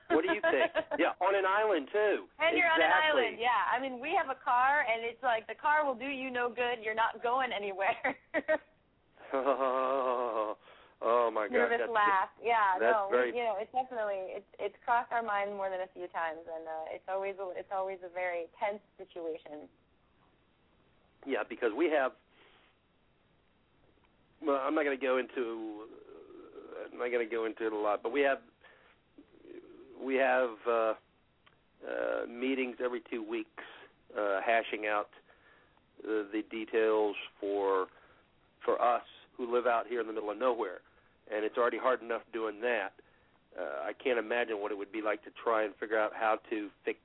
What 0.07 0.23
do 0.23 0.31
you 0.31 0.39
think? 0.39 0.71
yeah, 0.95 1.19
on 1.19 1.35
an 1.35 1.43
island 1.43 1.91
too. 1.91 2.31
And 2.39 2.55
you're 2.55 2.71
on 2.71 2.79
an 2.79 2.95
island, 2.95 3.35
yeah. 3.43 3.67
I 3.67 3.75
mean, 3.75 3.99
we 3.99 4.15
have 4.15 4.31
a 4.31 4.39
car, 4.39 4.87
and 4.87 5.03
it's 5.03 5.19
like 5.19 5.51
the 5.51 5.59
car 5.59 5.83
will 5.83 5.99
do 5.99 6.07
you 6.07 6.31
no 6.31 6.47
good. 6.47 6.79
You're 6.79 6.95
not 6.95 7.19
going 7.19 7.51
anywhere. 7.51 8.15
oh 9.35 10.55
oh 11.03 11.27
my 11.27 11.51
God. 11.51 11.67
Nervous 11.67 11.83
that's 11.83 11.91
laugh. 11.91 12.31
Yeah, 12.39 12.79
that's 12.79 12.95
no, 12.95 13.11
very- 13.11 13.35
we, 13.35 13.39
you 13.39 13.43
know, 13.43 13.59
it's 13.59 13.71
definitely 13.75 14.31
it's 14.31 14.47
it's 14.63 14.79
crossed 14.87 15.11
our 15.11 15.21
mind 15.21 15.51
more 15.51 15.67
than 15.67 15.83
a 15.83 15.91
few 15.91 16.07
times, 16.15 16.39
and 16.47 16.63
uh, 16.63 16.95
it's 16.95 17.07
always 17.11 17.35
a, 17.43 17.51
it's 17.59 17.73
always 17.75 17.99
a 17.99 18.11
very 18.15 18.47
tense 18.55 18.79
situation. 18.95 19.67
Yeah, 21.27 21.43
because 21.43 21.75
we 21.75 21.91
have. 21.91 22.15
Well, 24.39 24.63
I'm 24.63 24.71
not 24.71 24.85
going 24.87 24.97
to 24.97 25.03
go 25.05 25.17
into. 25.19 25.91
I'm 26.93 26.99
not 26.99 27.11
going 27.11 27.27
to 27.27 27.33
go 27.33 27.45
into 27.45 27.65
it 27.65 27.73
a 27.73 27.77
lot, 27.77 28.01
but 28.03 28.11
we 28.11 28.21
have. 28.21 28.39
We 30.03 30.15
have 30.15 30.49
uh, 30.69 30.71
uh, 30.71 30.93
meetings 32.29 32.75
every 32.83 33.01
two 33.09 33.27
weeks, 33.27 33.63
uh, 34.15 34.41
hashing 34.45 34.85
out 34.85 35.09
uh, 36.03 36.23
the 36.31 36.43
details 36.51 37.15
for 37.39 37.87
for 38.63 38.79
us 38.81 39.01
who 39.35 39.51
live 39.51 39.65
out 39.65 39.87
here 39.87 40.01
in 40.01 40.07
the 40.07 40.13
middle 40.13 40.29
of 40.29 40.37
nowhere, 40.37 40.81
and 41.33 41.43
it's 41.43 41.57
already 41.57 41.77
hard 41.77 42.01
enough 42.01 42.21
doing 42.31 42.61
that. 42.61 42.93
Uh, 43.57 43.87
I 43.89 43.93
can't 43.93 44.19
imagine 44.19 44.61
what 44.61 44.71
it 44.71 44.77
would 44.77 44.91
be 44.91 45.01
like 45.01 45.23
to 45.23 45.31
try 45.43 45.63
and 45.63 45.73
figure 45.79 45.97
out 45.97 46.11
how 46.13 46.37
to 46.49 46.69
fix 46.85 46.99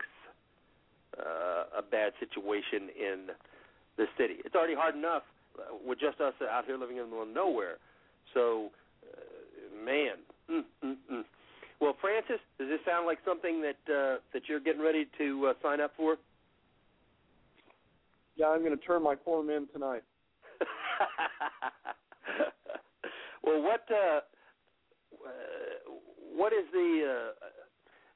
uh, 1.18 1.78
a 1.78 1.82
bad 1.82 2.12
situation 2.20 2.88
in 2.98 3.28
the 3.96 4.06
city. 4.18 4.36
It's 4.44 4.54
already 4.54 4.74
hard 4.74 4.94
enough 4.96 5.22
with 5.86 6.00
just 6.00 6.20
us 6.20 6.34
out 6.50 6.64
here 6.66 6.76
living 6.76 6.96
in 6.96 7.04
the 7.04 7.08
middle 7.08 7.22
of 7.22 7.28
nowhere. 7.28 7.76
So, 8.34 8.70
man, 9.84 10.16
mm, 10.50 10.62
mm, 10.84 10.96
mm. 11.12 11.24
well, 11.80 11.96
Francis, 12.00 12.40
does 12.58 12.68
this 12.68 12.80
sound 12.86 13.06
like 13.06 13.18
something 13.24 13.62
that 13.62 13.92
uh, 13.92 14.18
that 14.32 14.48
you're 14.48 14.60
getting 14.60 14.82
ready 14.82 15.06
to 15.18 15.48
uh, 15.48 15.54
sign 15.62 15.80
up 15.80 15.92
for? 15.96 16.16
Yeah, 18.36 18.48
I'm 18.48 18.60
going 18.60 18.76
to 18.76 18.84
turn 18.84 19.02
my 19.02 19.16
form 19.24 19.50
in 19.50 19.68
tonight. 19.72 20.02
well, 23.44 23.62
what 23.62 23.84
uh, 23.90 24.20
uh, 25.24 25.30
what 26.34 26.52
is 26.52 26.64
the? 26.72 27.04
Uh, 27.08 27.46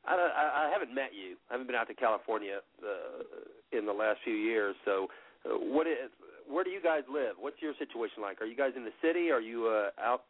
I, 0.08 0.14
I, 0.14 0.66
I 0.66 0.70
haven't 0.72 0.94
met 0.94 1.10
you. 1.12 1.36
I 1.50 1.54
haven't 1.54 1.66
been 1.66 1.76
out 1.76 1.88
to 1.88 1.94
California 1.94 2.60
uh, 2.82 3.76
in 3.76 3.86
the 3.86 3.92
last 3.92 4.20
few 4.24 4.34
years. 4.34 4.76
So, 4.84 5.08
uh, 5.44 5.50
what 5.58 5.86
is? 5.86 6.10
Where 6.48 6.62
do 6.62 6.70
you 6.70 6.80
guys 6.80 7.02
live? 7.12 7.34
What's 7.38 7.60
your 7.60 7.74
situation 7.78 8.22
like? 8.22 8.40
Are 8.40 8.46
you 8.46 8.56
guys 8.56 8.72
in 8.76 8.84
the 8.84 8.94
city? 9.02 9.30
Are 9.30 9.40
you 9.40 9.66
uh, 9.66 9.90
out 10.00 10.26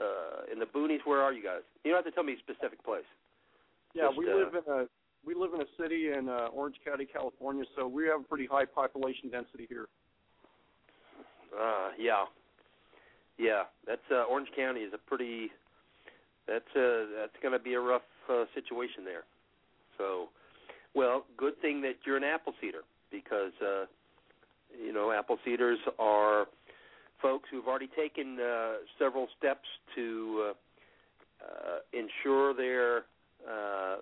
uh, 0.00 0.52
in 0.52 0.58
the 0.58 0.66
boonies? 0.66 1.00
Where 1.04 1.20
are 1.20 1.32
you 1.32 1.42
guys? 1.42 1.62
You 1.84 1.92
don't 1.92 2.04
have 2.04 2.06
to 2.06 2.12
tell 2.12 2.24
me 2.24 2.34
a 2.34 2.38
specific 2.38 2.82
place. 2.84 3.08
Yeah, 3.94 4.08
Just, 4.08 4.18
we 4.18 4.30
uh, 4.30 4.36
live 4.36 4.54
in 4.54 4.72
a 4.72 4.86
we 5.24 5.34
live 5.34 5.54
in 5.54 5.60
a 5.60 5.70
city 5.80 6.10
in 6.12 6.28
uh, 6.28 6.48
Orange 6.52 6.76
County, 6.84 7.06
California, 7.06 7.64
so 7.76 7.86
we 7.86 8.06
have 8.06 8.20
a 8.20 8.24
pretty 8.24 8.46
high 8.46 8.64
population 8.64 9.30
density 9.30 9.66
here. 9.68 9.86
Uh, 11.56 11.90
yeah, 11.98 12.24
yeah. 13.38 13.64
That's 13.86 14.02
uh, 14.10 14.24
Orange 14.24 14.48
County 14.56 14.80
is 14.80 14.92
a 14.94 14.98
pretty. 14.98 15.50
That's 16.48 16.64
uh, 16.74 17.06
that's 17.20 17.36
going 17.40 17.52
to 17.52 17.58
be 17.58 17.74
a 17.74 17.80
rough 17.80 18.02
uh, 18.28 18.44
situation 18.54 19.04
there. 19.04 19.22
So, 19.98 20.28
well, 20.94 21.24
good 21.36 21.60
thing 21.60 21.82
that 21.82 21.96
you're 22.04 22.16
an 22.16 22.24
apple 22.24 22.54
seeder 22.60 22.82
because 23.12 23.52
uh, 23.62 23.84
you 24.82 24.92
know 24.92 25.12
apple 25.12 25.38
seeders 25.44 25.78
are 25.98 26.46
folks 27.22 27.48
who've 27.50 27.66
already 27.66 27.88
taken 27.96 28.38
uh, 28.40 28.72
several 28.98 29.28
steps 29.38 29.68
to 29.94 30.50
uh, 30.50 30.52
uh, 31.42 31.78
ensure 31.92 32.52
their 32.52 33.04
uh, 33.48 33.96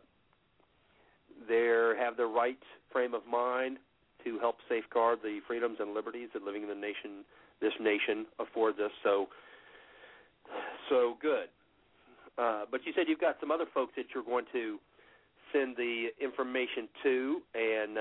their 1.48 1.96
have 1.96 2.16
the 2.16 2.26
right 2.26 2.58
frame 2.92 3.14
of 3.14 3.22
mind 3.30 3.78
to 4.24 4.38
help 4.38 4.56
safeguard 4.68 5.18
the 5.22 5.40
freedoms 5.46 5.76
and 5.80 5.94
liberties 5.94 6.28
that 6.34 6.42
living 6.42 6.62
in 6.62 6.68
the 6.68 6.74
nation 6.74 7.24
this 7.60 7.72
nation 7.80 8.26
affords 8.38 8.78
us. 8.78 8.90
So, 9.02 9.28
so 10.88 11.16
good. 11.20 11.48
Uh, 12.38 12.64
but 12.70 12.80
you 12.86 12.92
said 12.96 13.04
you've 13.06 13.20
got 13.20 13.36
some 13.38 13.50
other 13.50 13.66
folks 13.72 13.92
that 13.96 14.06
you're 14.14 14.24
going 14.24 14.46
to 14.52 14.78
send 15.52 15.76
the 15.76 16.08
information 16.20 16.88
to, 17.02 17.40
and 17.54 17.94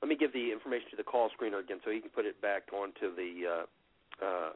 let 0.00 0.08
me 0.08 0.16
give 0.16 0.32
the 0.32 0.52
information 0.52 0.90
to 0.90 0.96
the 0.96 1.02
call 1.02 1.28
screener 1.30 1.58
again, 1.58 1.78
so 1.84 1.90
he 1.90 1.98
can 1.98 2.10
put 2.10 2.24
it 2.24 2.40
back 2.40 2.68
onto 2.72 3.14
the 3.16 3.66
uh, 4.22 4.50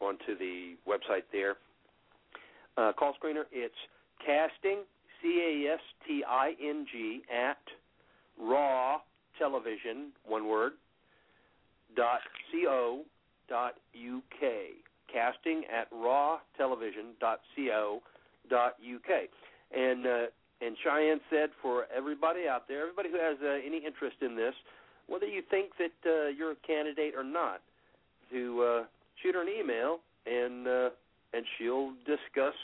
onto 0.00 0.36
the 0.38 0.76
website 0.86 1.24
there. 1.32 1.56
Uh, 2.76 2.92
call 2.92 3.14
screener, 3.22 3.44
it's 3.50 3.74
casting 4.24 4.78
C 5.20 5.64
A 5.68 5.74
S 5.74 5.80
T 6.06 6.22
I 6.28 6.54
N 6.62 6.86
G 6.90 7.22
at 7.32 7.58
raw 8.40 8.98
television 9.38 10.12
one 10.26 10.48
word 10.48 10.72
dot 11.96 12.20
co 12.52 13.02
dot 13.48 13.74
uk 13.94 14.50
casting 15.12 15.62
at 15.72 15.88
raw 15.92 16.38
television 16.56 17.14
dot 17.20 17.40
co 17.56 18.00
dot 18.50 18.74
uk 18.94 19.10
and 19.76 20.06
uh, 20.06 20.26
and 20.60 20.76
Cheyenne 20.82 21.20
said 21.30 21.50
for 21.62 21.86
everybody 21.94 22.48
out 22.48 22.68
there 22.68 22.82
everybody 22.82 23.10
who 23.10 23.18
has 23.18 23.36
uh, 23.42 23.58
any 23.64 23.78
interest 23.84 24.16
in 24.20 24.36
this 24.36 24.54
whether 25.06 25.26
you 25.26 25.42
think 25.50 25.72
that 25.78 26.08
uh, 26.08 26.28
you're 26.28 26.52
a 26.52 26.66
candidate 26.66 27.14
or 27.16 27.24
not 27.24 27.60
to 28.30 28.62
uh, 28.62 28.84
shoot 29.22 29.34
her 29.34 29.42
an 29.42 29.48
email 29.48 29.98
and 30.26 30.66
uh, 30.66 30.90
and 31.32 31.44
she'll 31.56 31.92
discuss 32.06 32.54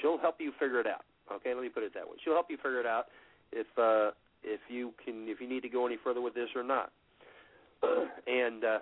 she'll 0.00 0.18
help 0.18 0.36
you 0.40 0.52
figure 0.58 0.80
it 0.80 0.86
out. 0.86 1.04
Okay 1.32 1.54
let 1.54 1.62
me 1.62 1.68
put 1.68 1.82
it 1.82 1.94
that 1.94 2.04
way. 2.04 2.16
She'll 2.24 2.34
help 2.34 2.50
you 2.50 2.56
figure 2.56 2.80
it 2.80 2.86
out 2.86 3.06
if 3.52 3.66
uh, 3.78 4.12
if 4.42 4.60
you 4.68 4.92
can 5.04 5.28
if 5.28 5.40
you 5.40 5.48
need 5.48 5.62
to 5.62 5.68
go 5.68 5.86
any 5.86 5.96
further 6.02 6.20
with 6.20 6.34
this 6.34 6.48
or 6.54 6.62
not. 6.62 6.92
And 8.26 8.64
uh, 8.64 8.78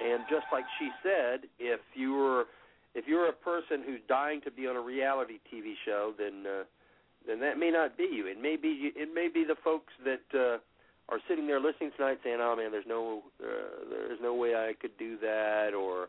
and 0.00 0.24
just 0.28 0.46
like 0.52 0.64
she 0.78 0.88
said, 1.02 1.48
if 1.58 1.80
you're 1.94 2.46
if 2.94 3.06
you're 3.06 3.28
a 3.28 3.32
person 3.32 3.82
who's 3.84 4.00
dying 4.08 4.40
to 4.42 4.50
be 4.50 4.66
on 4.66 4.76
a 4.76 4.80
reality 4.80 5.38
TV 5.52 5.74
show, 5.84 6.12
then 6.18 6.44
uh, 6.46 6.64
then 7.26 7.40
that 7.40 7.58
may 7.58 7.70
not 7.70 7.96
be 7.96 8.08
you. 8.10 8.26
It 8.26 8.40
may 8.40 8.56
be 8.56 8.92
it 8.96 9.14
may 9.14 9.28
be 9.28 9.44
the 9.44 9.56
folks 9.62 9.92
that 10.04 10.38
uh, 10.38 10.58
are 11.10 11.18
sitting 11.28 11.46
there 11.46 11.60
listening 11.60 11.90
tonight 11.96 12.18
saying, 12.22 12.38
"Oh 12.40 12.56
man, 12.56 12.70
there's 12.70 12.86
no 12.86 13.22
uh, 13.42 13.88
there's 13.90 14.20
no 14.22 14.34
way 14.34 14.54
I 14.54 14.74
could 14.80 14.96
do 14.98 15.18
that," 15.18 15.74
or 15.74 16.08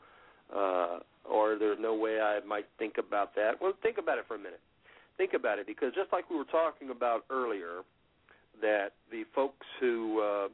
uh, 0.56 1.00
or 1.30 1.58
there's 1.58 1.80
no 1.80 1.96
way 1.96 2.20
I 2.20 2.40
might 2.46 2.68
think 2.78 2.98
about 2.98 3.36
that. 3.36 3.62
Well, 3.62 3.74
think 3.82 3.98
about 3.98 4.18
it 4.18 4.26
for 4.28 4.36
a 4.36 4.40
minute. 4.40 4.62
Think 5.18 5.34
about 5.34 5.60
it 5.60 5.68
because 5.68 5.94
just 5.94 6.12
like 6.12 6.30
we 6.30 6.38
were 6.38 6.46
talking 6.46 6.90
about 6.90 7.26
earlier, 7.30 7.84
that 8.62 8.94
the 9.12 9.24
folks 9.36 9.66
who 9.80 10.20
uh, 10.22 10.48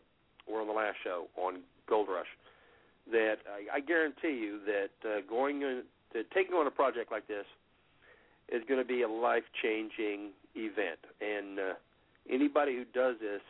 were 0.51 0.61
on 0.61 0.67
the 0.67 0.73
last 0.73 0.97
show 1.03 1.27
on 1.37 1.61
Gold 1.87 2.07
Rush 2.09 2.27
that 3.11 3.37
I, 3.47 3.77
I 3.77 3.79
guarantee 3.79 4.37
you 4.37 4.59
that 4.65 5.09
uh, 5.09 5.21
going 5.29 5.61
in, 5.61 5.83
to 6.13 6.23
taking 6.33 6.53
on 6.55 6.67
a 6.67 6.71
project 6.71 7.11
like 7.11 7.27
this 7.27 7.45
is 8.49 8.61
going 8.67 8.79
to 8.79 8.87
be 8.87 9.01
a 9.01 9.07
life 9.07 9.43
changing 9.61 10.31
event. 10.55 10.99
And 11.21 11.59
uh, 11.59 11.73
anybody 12.29 12.75
who 12.75 12.85
does 12.93 13.15
this, 13.19 13.41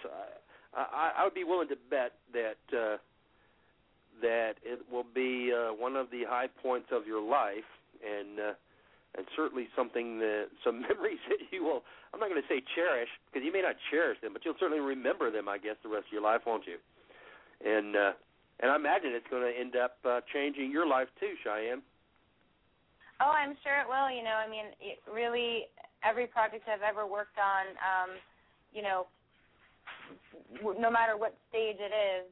I, 0.73 1.11
I, 1.19 1.23
would 1.23 1.34
be 1.34 1.44
willing 1.44 1.69
to 1.69 1.77
bet 1.89 2.14
that 2.34 2.61
uh, 2.76 2.98
that 4.22 4.56
it 4.64 4.81
will 4.91 5.06
be 5.06 5.52
uh, 5.53 5.73
one 5.73 5.95
of 5.95 6.11
the 6.11 6.23
high 6.27 6.48
points 6.48 6.88
of 6.91 7.07
your 7.07 7.22
life, 7.22 7.68
and 8.03 8.39
uh, 8.39 8.53
and 9.18 9.26
certainly 9.35 9.68
something 9.76 10.19
that 10.19 10.48
some 10.64 10.81
memories 10.88 11.19
that 11.30 11.39
you 11.52 11.64
will. 11.64 11.84
I'm 12.14 12.19
not 12.19 12.30
going 12.30 12.41
to 12.41 12.48
say 12.48 12.64
cherish 12.73 13.10
because 13.27 13.45
you 13.45 13.52
may 13.52 13.61
not 13.61 13.76
cherish 13.91 14.19
them, 14.22 14.34
but 14.34 14.45
you'll 14.45 14.57
certainly 14.60 14.81
remember 14.81 15.30
them. 15.30 15.48
I 15.48 15.57
guess 15.57 15.76
the 15.84 15.89
rest 15.89 16.07
of 16.07 16.14
your 16.14 16.22
life, 16.22 16.41
won't 16.45 16.64
you? 16.65 16.77
And 17.64 17.95
uh, 17.95 18.11
and 18.60 18.72
I 18.72 18.76
imagine 18.76 19.11
it's 19.14 19.27
going 19.30 19.44
to 19.44 19.53
end 19.53 19.76
up 19.76 19.98
uh, 20.06 20.22
changing 20.34 20.72
your 20.72 20.88
life 20.88 21.07
too, 21.19 21.34
Cheyenne. 21.44 21.81
Oh, 23.22 23.34
I'm 23.34 23.57
sure 23.65 23.77
it 23.81 23.88
will. 23.89 24.10
You 24.14 24.23
know, 24.23 24.38
I 24.38 24.49
mean, 24.49 24.65
it 24.81 25.02
really, 25.10 25.65
every 26.03 26.27
project 26.27 26.69
I've 26.69 26.85
ever 26.85 27.06
worked 27.06 27.38
on, 27.41 27.65
um, 27.81 28.10
you 28.73 28.81
know, 28.81 29.07
no 30.64 30.90
matter 30.92 31.18
what 31.18 31.36
stage 31.50 31.78
it 31.80 31.94
is, 31.94 32.26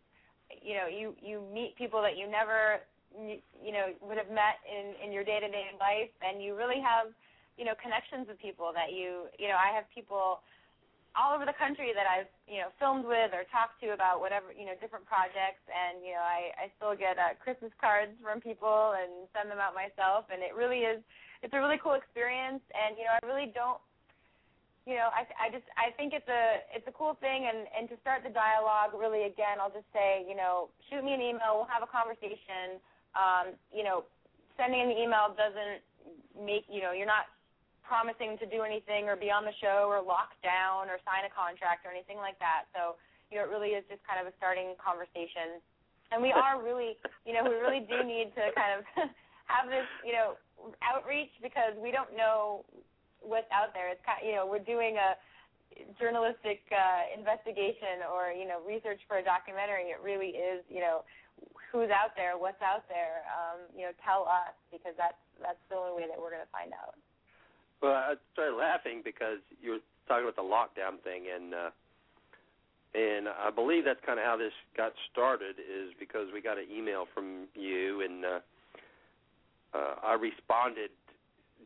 you 0.61 0.76
know, 0.76 0.88
you 0.88 1.15
you 1.22 1.41
meet 1.53 1.76
people 1.76 2.02
that 2.02 2.18
you 2.18 2.30
never, 2.30 2.81
you, 3.14 3.73
know, 3.73 3.93
would 4.02 4.18
have 4.18 4.30
met 4.30 4.61
in 4.65 4.93
in 5.03 5.11
your 5.11 5.23
day 5.23 5.39
to 5.39 5.49
day 5.49 5.69
life, 5.80 6.14
and 6.22 6.41
you 6.41 6.56
really 6.56 6.80
have, 6.80 7.11
you 7.57 7.65
know, 7.65 7.73
connections 7.81 8.27
with 8.27 8.39
people 8.39 8.72
that 8.73 8.93
you, 8.93 9.30
you 9.38 9.47
know, 9.47 9.57
I 9.57 9.73
have 9.73 9.85
people 9.93 10.45
all 11.15 11.31
over 11.31 11.47
the 11.47 11.56
country 11.56 11.95
that 11.95 12.03
I've 12.03 12.30
you 12.43 12.60
know 12.60 12.69
filmed 12.76 13.07
with 13.07 13.31
or 13.31 13.47
talked 13.47 13.80
to 13.81 13.95
about 13.95 14.19
whatever 14.19 14.52
you 14.52 14.68
know 14.68 14.76
different 14.84 15.07
projects, 15.07 15.64
and 15.72 16.03
you 16.03 16.11
know 16.11 16.23
I 16.23 16.52
I 16.60 16.65
still 16.76 16.93
get 16.93 17.15
uh, 17.15 17.39
Christmas 17.39 17.72
cards 17.80 18.11
from 18.19 18.43
people 18.43 18.93
and 18.99 19.26
send 19.31 19.47
them 19.47 19.64
out 19.64 19.73
myself, 19.73 20.27
and 20.27 20.43
it 20.43 20.53
really 20.53 20.84
is 20.84 20.99
it's 21.41 21.56
a 21.56 21.60
really 21.60 21.80
cool 21.80 21.95
experience, 21.95 22.61
and 22.76 22.99
you 22.99 23.07
know 23.07 23.15
I 23.15 23.23
really 23.23 23.49
don't 23.56 23.80
you 24.85 24.95
know 24.95 25.09
I 25.11 25.25
I 25.37 25.47
just 25.49 25.65
I 25.75 25.91
think 25.97 26.13
it's 26.13 26.29
a 26.29 26.61
it's 26.73 26.87
a 26.87 26.95
cool 26.95 27.17
thing, 27.19 27.49
and 27.49 27.67
and 27.73 27.89
to 27.89 27.97
start 28.01 28.21
the 28.23 28.33
dialogue 28.33 28.93
really 28.93 29.25
again 29.25 29.57
I'll 29.61 29.73
just 29.73 29.89
say 29.93 30.25
you 30.29 30.37
know 30.37 30.69
shoot 30.89 31.03
me 31.03 31.13
an 31.13 31.21
email, 31.21 31.57
we'll 31.57 31.71
have 31.73 31.83
a 31.83 31.89
conversation. 31.89 32.81
Um, 33.15 33.55
you 33.71 33.87
know, 33.87 34.03
sending 34.59 34.83
an 34.83 34.91
email 34.91 35.31
doesn't 35.33 35.81
make 36.35 36.65
you 36.69 36.81
know 36.81 36.91
you're 36.91 37.09
not 37.09 37.31
promising 37.87 38.35
to 38.41 38.45
do 38.49 38.65
anything 38.65 39.05
or 39.05 39.15
be 39.15 39.29
on 39.29 39.45
the 39.45 39.53
show 39.61 39.85
or 39.87 40.01
lock 40.01 40.33
down 40.41 40.89
or 40.89 40.97
sign 41.05 41.23
a 41.23 41.31
contract 41.31 41.85
or 41.85 41.93
anything 41.93 42.17
like 42.17 42.37
that. 42.41 42.65
So, 42.73 42.97
you 43.29 43.37
know, 43.37 43.45
it 43.45 43.53
really 43.53 43.77
is 43.77 43.85
just 43.87 44.01
kind 44.03 44.17
of 44.17 44.25
a 44.25 44.33
starting 44.41 44.73
conversation. 44.81 45.61
And 46.09 46.21
we 46.21 46.33
are 46.33 46.61
really, 46.61 46.97
you 47.25 47.33
know, 47.33 47.45
we 47.45 47.55
really 47.57 47.85
do 47.85 48.01
need 48.01 48.33
to 48.37 48.49
kind 48.57 48.81
of 48.81 48.81
have 49.53 49.69
this, 49.69 49.85
you 50.01 50.13
know, 50.13 50.37
outreach 50.81 51.31
because 51.41 51.77
we 51.77 51.93
don't 51.93 52.09
know 52.17 52.65
what's 53.26 53.49
out 53.49 53.73
there. 53.73 53.89
It's 53.89 54.02
kind, 54.06 54.22
you 54.22 54.38
know, 54.38 54.45
we're 54.45 54.64
doing 54.64 54.95
a 55.02 55.18
journalistic 55.99 56.64
uh, 56.72 57.11
investigation 57.11 58.06
or 58.07 58.31
you 58.31 58.47
know 58.47 58.64
research 58.64 59.02
for 59.07 59.18
a 59.19 59.26
documentary. 59.26 59.91
It 59.91 59.99
really 59.99 60.38
is, 60.38 60.64
you 60.69 60.80
know, 60.80 61.03
who's 61.72 61.91
out 61.91 62.15
there, 62.15 62.38
what's 62.38 62.61
out 62.61 62.88
there. 62.88 63.27
Um, 63.27 63.68
you 63.76 63.84
know, 63.84 63.93
tell 64.06 64.23
us 64.23 64.56
because 64.72 64.95
that's 64.95 65.19
that's 65.41 65.60
the 65.69 65.76
only 65.76 65.97
way 65.97 66.07
that 66.07 66.15
we're 66.15 66.31
going 66.31 66.45
to 66.45 66.53
find 66.53 66.72
out. 66.72 66.95
Well, 67.81 67.93
I 67.93 68.15
started 68.34 68.56
laughing 68.56 69.02
because 69.03 69.43
you 69.61 69.77
were 69.77 69.84
talking 70.07 70.23
about 70.23 70.39
the 70.39 70.47
lockdown 70.47 71.03
thing, 71.03 71.27
and 71.27 71.53
uh, 71.53 71.72
and 72.95 73.27
I 73.27 73.52
believe 73.52 73.84
that's 73.84 73.99
kind 74.06 74.19
of 74.19 74.26
how 74.26 74.38
this 74.38 74.56
got 74.77 74.93
started. 75.11 75.60
Is 75.60 75.91
because 75.99 76.31
we 76.34 76.41
got 76.41 76.57
an 76.57 76.72
email 76.72 77.06
from 77.14 77.52
you, 77.53 78.02
and 78.02 78.23
uh, 78.23 78.39
uh, 79.76 79.95
I 80.03 80.14
responded 80.15 80.91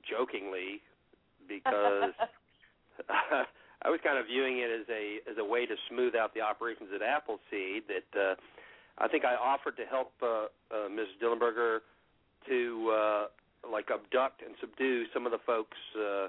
jokingly 0.01 0.81
because 1.49 2.13
I 3.81 3.89
was 3.89 3.99
kind 4.03 4.17
of 4.17 4.27
viewing 4.27 4.59
it 4.59 4.69
as 4.69 4.85
a 4.87 5.19
as 5.29 5.37
a 5.37 5.43
way 5.43 5.65
to 5.65 5.75
smooth 5.89 6.15
out 6.15 6.33
the 6.33 6.41
operations 6.41 6.89
at 6.93 7.01
Appleseed. 7.01 7.83
That 7.89 8.09
uh, 8.13 8.35
I 8.97 9.07
think 9.07 9.25
I 9.25 9.35
offered 9.35 9.75
to 9.77 9.85
help 9.85 10.11
uh, 10.21 10.47
uh, 10.71 10.89
Ms. 10.89 11.07
Dillenberger 11.21 11.79
to 12.47 12.93
uh, 12.93 13.25
like 13.69 13.89
abduct 13.91 14.41
and 14.45 14.55
subdue 14.61 15.05
some 15.13 15.25
of 15.25 15.31
the 15.31 15.39
folks 15.45 15.77
uh, 15.97 16.27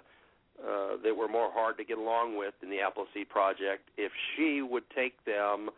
uh, 0.61 0.97
that 1.03 1.15
were 1.17 1.29
more 1.29 1.51
hard 1.53 1.77
to 1.79 1.85
get 1.85 1.99
along 1.99 2.37
with 2.37 2.55
in 2.63 2.71
the 2.71 2.81
Appleseed 2.81 3.29
Project 3.29 3.89
if 3.97 4.13
she 4.35 4.63
would 4.63 4.85
take 4.95 5.25
them 5.25 5.71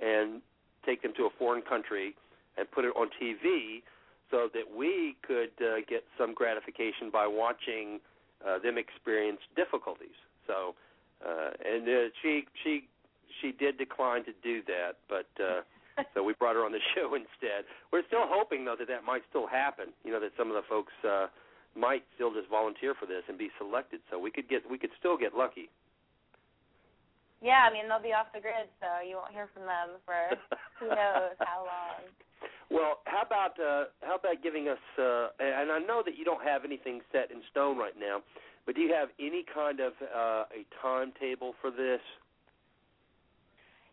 and 0.00 0.40
take 0.84 1.02
them 1.02 1.12
to 1.16 1.24
a 1.24 1.30
foreign 1.38 1.62
country 1.62 2.14
and 2.58 2.70
put 2.70 2.84
it 2.84 2.92
on 2.96 3.08
TV 3.20 3.82
so 4.30 4.48
that 4.52 4.64
we 4.76 5.16
could 5.26 5.52
uh, 5.60 5.84
get 5.88 6.04
some 6.18 6.34
gratification 6.34 7.10
by 7.12 7.26
watching 7.26 8.00
uh, 8.46 8.58
them 8.58 8.78
experience 8.78 9.40
difficulties. 9.56 10.18
So, 10.46 10.74
uh, 11.24 11.50
and 11.64 11.88
uh, 11.88 12.10
she 12.22 12.44
she 12.62 12.88
she 13.40 13.52
did 13.52 13.78
decline 13.78 14.24
to 14.24 14.32
do 14.42 14.62
that, 14.66 14.98
but 15.08 15.30
uh, 15.42 15.62
so 16.14 16.22
we 16.22 16.34
brought 16.34 16.56
her 16.56 16.64
on 16.64 16.72
the 16.72 16.82
show 16.94 17.14
instead. 17.18 17.64
We're 17.92 18.06
still 18.06 18.26
hoping 18.26 18.64
though 18.64 18.76
that 18.78 18.88
that 18.88 19.04
might 19.04 19.22
still 19.30 19.46
happen. 19.46 19.94
You 20.04 20.12
know 20.12 20.20
that 20.20 20.32
some 20.36 20.48
of 20.48 20.54
the 20.54 20.66
folks 20.68 20.92
uh, 21.06 21.26
might 21.76 22.04
still 22.14 22.32
just 22.32 22.48
volunteer 22.48 22.94
for 22.94 23.06
this 23.06 23.22
and 23.28 23.38
be 23.38 23.50
selected, 23.58 24.00
so 24.10 24.18
we 24.18 24.30
could 24.30 24.48
get 24.48 24.68
we 24.68 24.78
could 24.78 24.92
still 24.98 25.16
get 25.16 25.34
lucky. 25.34 25.70
Yeah, 27.42 27.66
I 27.66 27.72
mean 27.72 27.88
they'll 27.88 28.02
be 28.02 28.14
off 28.14 28.30
the 28.34 28.40
grid, 28.40 28.70
so 28.78 29.02
you 29.02 29.16
won't 29.16 29.34
hear 29.34 29.50
from 29.52 29.66
them 29.66 29.98
for 30.06 30.14
who 30.78 30.88
knows 30.88 31.34
how 31.42 31.66
long. 31.66 32.06
Well, 32.72 33.04
how 33.04 33.20
about 33.20 33.60
uh, 33.60 33.92
how 34.00 34.16
about 34.16 34.42
giving 34.42 34.68
us? 34.68 34.80
Uh, 34.96 35.28
and 35.38 35.70
I 35.70 35.78
know 35.78 36.00
that 36.06 36.16
you 36.16 36.24
don't 36.24 36.42
have 36.42 36.64
anything 36.64 37.02
set 37.12 37.30
in 37.30 37.44
stone 37.50 37.76
right 37.76 37.92
now, 38.00 38.24
but 38.64 38.74
do 38.74 38.80
you 38.80 38.94
have 38.94 39.10
any 39.20 39.44
kind 39.44 39.78
of 39.80 39.92
uh, 40.00 40.48
a 40.48 40.64
timetable 40.80 41.52
for 41.60 41.70
this? 41.70 42.00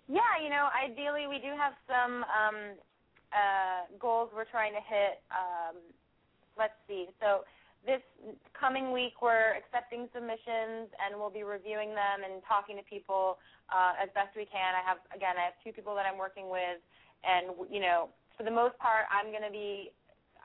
Yeah, 0.07 0.39
you 0.41 0.49
know, 0.49 0.71
ideally 0.71 1.27
we 1.27 1.43
do 1.43 1.51
have 1.59 1.75
some 1.91 2.23
um, 2.23 2.79
uh, 3.35 3.91
goals 3.99 4.31
we're 4.33 4.47
trying 4.47 4.71
to 4.71 4.81
hit. 4.87 5.19
Um, 5.27 5.75
let's 6.57 6.79
see. 6.87 7.11
So 7.19 7.43
this 7.83 8.01
coming 8.55 8.91
week 8.91 9.19
we're 9.21 9.59
accepting 9.59 10.07
submissions 10.15 10.87
and 11.03 11.19
we'll 11.19 11.31
be 11.31 11.43
reviewing 11.43 11.91
them 11.91 12.23
and 12.23 12.39
talking 12.47 12.79
to 12.79 12.83
people 12.87 13.39
uh, 13.75 13.99
as 13.99 14.07
best 14.15 14.39
we 14.39 14.47
can. 14.47 14.71
I 14.71 14.87
have 14.87 15.03
again, 15.11 15.35
I 15.35 15.51
have 15.51 15.59
two 15.67 15.75
people 15.75 15.99
that 15.99 16.07
I'm 16.07 16.17
working 16.17 16.47
with, 16.47 16.79
and 17.27 17.51
you 17.67 17.83
know, 17.83 18.07
for 18.39 18.47
the 18.47 18.55
most 18.55 18.79
part, 18.79 19.03
I'm 19.11 19.35
going 19.35 19.43
to 19.43 19.51
be 19.51 19.91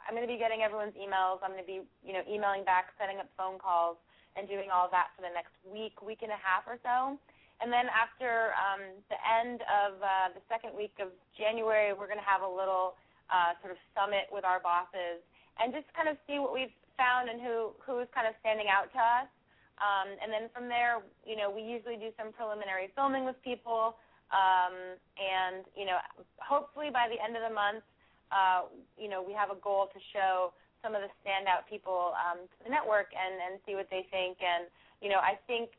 I'm 0.04 0.12
going 0.12 0.26
to 0.26 0.28
be 0.28 0.36
getting 0.36 0.66
everyone's 0.66 0.98
emails. 0.98 1.38
I'm 1.46 1.54
going 1.54 1.62
to 1.62 1.70
be 1.70 1.86
you 2.02 2.10
know 2.10 2.26
emailing 2.26 2.66
back, 2.66 2.90
setting 2.98 3.22
up 3.22 3.30
phone 3.38 3.62
calls, 3.62 4.02
and 4.34 4.50
doing 4.50 4.74
all 4.74 4.90
that 4.90 5.14
for 5.14 5.22
the 5.22 5.30
next 5.30 5.54
week, 5.62 6.02
week 6.02 6.26
and 6.26 6.34
a 6.34 6.40
half 6.42 6.66
or 6.66 6.82
so. 6.82 7.14
And 7.62 7.70
then 7.70 7.86
after 7.94 8.50
um, 8.58 8.82
the 9.06 9.16
end 9.22 9.62
of 9.70 10.02
uh, 10.02 10.34
the 10.34 10.42
second 10.50 10.74
week 10.74 10.98
of 10.98 11.14
January, 11.38 11.94
we're 11.94 12.10
going 12.10 12.18
to 12.18 12.26
have 12.26 12.42
a 12.42 12.50
little 12.50 12.98
uh, 13.30 13.54
sort 13.62 13.70
of 13.70 13.78
summit 13.94 14.26
with 14.34 14.42
our 14.42 14.58
bosses 14.58 15.22
and 15.62 15.70
just 15.70 15.86
kind 15.94 16.10
of 16.10 16.18
see 16.26 16.42
what 16.42 16.50
we've 16.50 16.74
found 16.98 17.30
and 17.30 17.38
who 17.38 17.78
who's 17.78 18.10
kind 18.10 18.26
of 18.26 18.34
standing 18.42 18.66
out 18.66 18.90
to 18.90 18.98
us. 18.98 19.30
Um, 19.78 20.18
and 20.18 20.34
then 20.34 20.50
from 20.50 20.66
there, 20.66 21.02
you 21.22 21.38
know, 21.38 21.50
we 21.50 21.62
usually 21.62 21.98
do 21.98 22.10
some 22.18 22.34
preliminary 22.34 22.90
filming 22.94 23.22
with 23.22 23.38
people, 23.42 23.98
um, 24.32 24.96
and 25.18 25.64
you 25.76 25.84
know, 25.84 25.98
hopefully 26.38 26.88
by 26.92 27.08
the 27.08 27.20
end 27.20 27.36
of 27.36 27.42
the 27.44 27.54
month, 27.54 27.84
uh, 28.32 28.68
you 28.96 29.08
know, 29.08 29.20
we 29.22 29.32
have 29.32 29.50
a 29.50 29.58
goal 29.60 29.88
to 29.92 30.00
show 30.12 30.52
some 30.84 30.92
of 30.92 31.00
the 31.00 31.12
standout 31.24 31.64
people 31.68 32.12
um, 32.20 32.44
to 32.44 32.58
the 32.64 32.70
network 32.70 33.12
and 33.16 33.40
and 33.40 33.60
see 33.64 33.74
what 33.74 33.88
they 33.88 34.04
think. 34.12 34.40
And 34.40 34.68
you 35.00 35.08
know, 35.08 35.20
I 35.20 35.36
think 35.48 35.72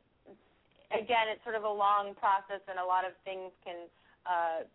again, 0.93 1.29
it's 1.29 1.41
sort 1.43 1.55
of 1.55 1.63
a 1.63 1.71
long 1.71 2.13
process, 2.17 2.61
and 2.69 2.77
a 2.77 2.85
lot 2.85 3.05
of 3.05 3.13
things 3.25 3.49
can 3.65 3.89
uh, 4.25 4.65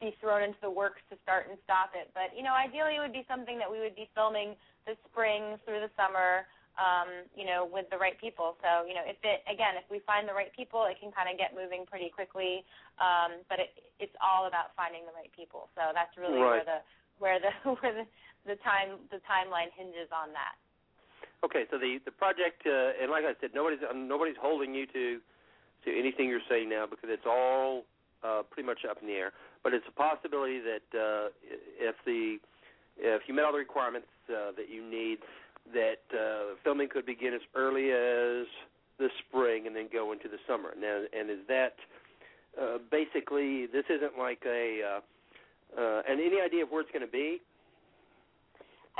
be 0.00 0.16
thrown 0.20 0.42
into 0.42 0.58
the 0.60 0.70
works 0.70 1.00
to 1.10 1.16
start 1.22 1.46
and 1.48 1.56
stop 1.64 1.94
it. 1.94 2.10
But 2.12 2.32
you 2.36 2.42
know, 2.42 2.52
ideally, 2.52 2.96
it 2.96 3.02
would 3.02 3.16
be 3.16 3.24
something 3.28 3.56
that 3.58 3.70
we 3.70 3.80
would 3.80 3.96
be 3.96 4.08
filming 4.16 4.56
this 4.86 4.98
spring 5.10 5.56
through 5.64 5.80
the 5.80 5.92
summer. 5.94 6.48
Um, 6.80 7.28
you 7.36 7.44
know, 7.44 7.68
with 7.68 7.84
the 7.92 8.00
right 8.00 8.16
people. 8.16 8.56
So, 8.64 8.88
you 8.88 8.96
know, 8.96 9.04
if 9.04 9.20
it 9.20 9.44
again, 9.44 9.76
if 9.76 9.84
we 9.92 10.00
find 10.08 10.24
the 10.24 10.32
right 10.32 10.48
people, 10.56 10.88
it 10.88 10.96
can 10.96 11.12
kind 11.12 11.28
of 11.28 11.36
get 11.36 11.52
moving 11.52 11.84
pretty 11.84 12.08
quickly. 12.08 12.64
Um, 12.96 13.44
but 13.52 13.60
it, 13.60 13.76
it's 14.00 14.16
all 14.24 14.48
about 14.48 14.72
finding 14.72 15.04
the 15.04 15.12
right 15.12 15.28
people. 15.36 15.68
So 15.76 15.92
that's 15.92 16.16
really 16.16 16.40
Right. 16.40 16.64
where 16.64 16.64
the 16.64 16.80
where 17.20 17.38
the 17.38 17.52
where 17.84 17.92
the, 17.92 18.04
the 18.48 18.56
time 18.64 19.04
the 19.12 19.20
timeline 19.28 19.68
hinges 19.76 20.08
on 20.08 20.32
that. 20.32 20.56
Okay, 21.44 21.68
so 21.70 21.76
the 21.76 22.00
the 22.04 22.14
project, 22.14 22.64
uh, 22.64 22.96
and 22.96 23.10
like 23.10 23.28
I 23.28 23.34
said, 23.40 23.50
nobody's 23.52 23.84
um, 23.84 24.08
nobody's 24.08 24.40
holding 24.40 24.74
you 24.74 24.86
to 24.86 25.20
to 25.84 25.88
anything 25.90 26.28
you're 26.28 26.46
saying 26.48 26.68
now 26.68 26.86
because 26.86 27.10
it's 27.10 27.26
all 27.26 27.84
uh, 28.22 28.42
pretty 28.48 28.66
much 28.66 28.86
up 28.88 28.98
in 29.02 29.08
the 29.08 29.14
air. 29.14 29.32
But 29.62 29.74
it's 29.74 29.86
a 29.88 29.92
possibility 29.92 30.60
that 30.60 30.86
uh, 30.94 31.28
if 31.78 31.96
the 32.06 32.38
if 32.98 33.22
you 33.26 33.34
met 33.34 33.44
all 33.44 33.52
the 33.52 33.58
requirements 33.58 34.08
uh, 34.28 34.52
that 34.56 34.70
you 34.70 34.88
need, 34.88 35.18
that 35.72 36.02
uh, 36.12 36.54
filming 36.64 36.88
could 36.88 37.06
begin 37.06 37.34
as 37.34 37.40
early 37.54 37.90
as 37.90 38.46
the 38.98 39.08
spring 39.26 39.66
and 39.66 39.74
then 39.74 39.88
go 39.92 40.12
into 40.12 40.28
the 40.28 40.38
summer. 40.46 40.74
Now, 40.78 41.02
and 41.12 41.30
is 41.30 41.46
that 41.48 41.74
uh, 42.60 42.78
basically 42.90 43.66
this 43.66 43.84
isn't 43.88 44.18
like 44.18 44.42
a 44.46 44.80
uh, 44.82 45.80
uh, 45.80 46.02
and 46.08 46.20
any 46.20 46.40
idea 46.40 46.64
of 46.64 46.70
where 46.70 46.82
it's 46.82 46.90
going 46.92 47.06
to 47.06 47.10
be? 47.10 47.40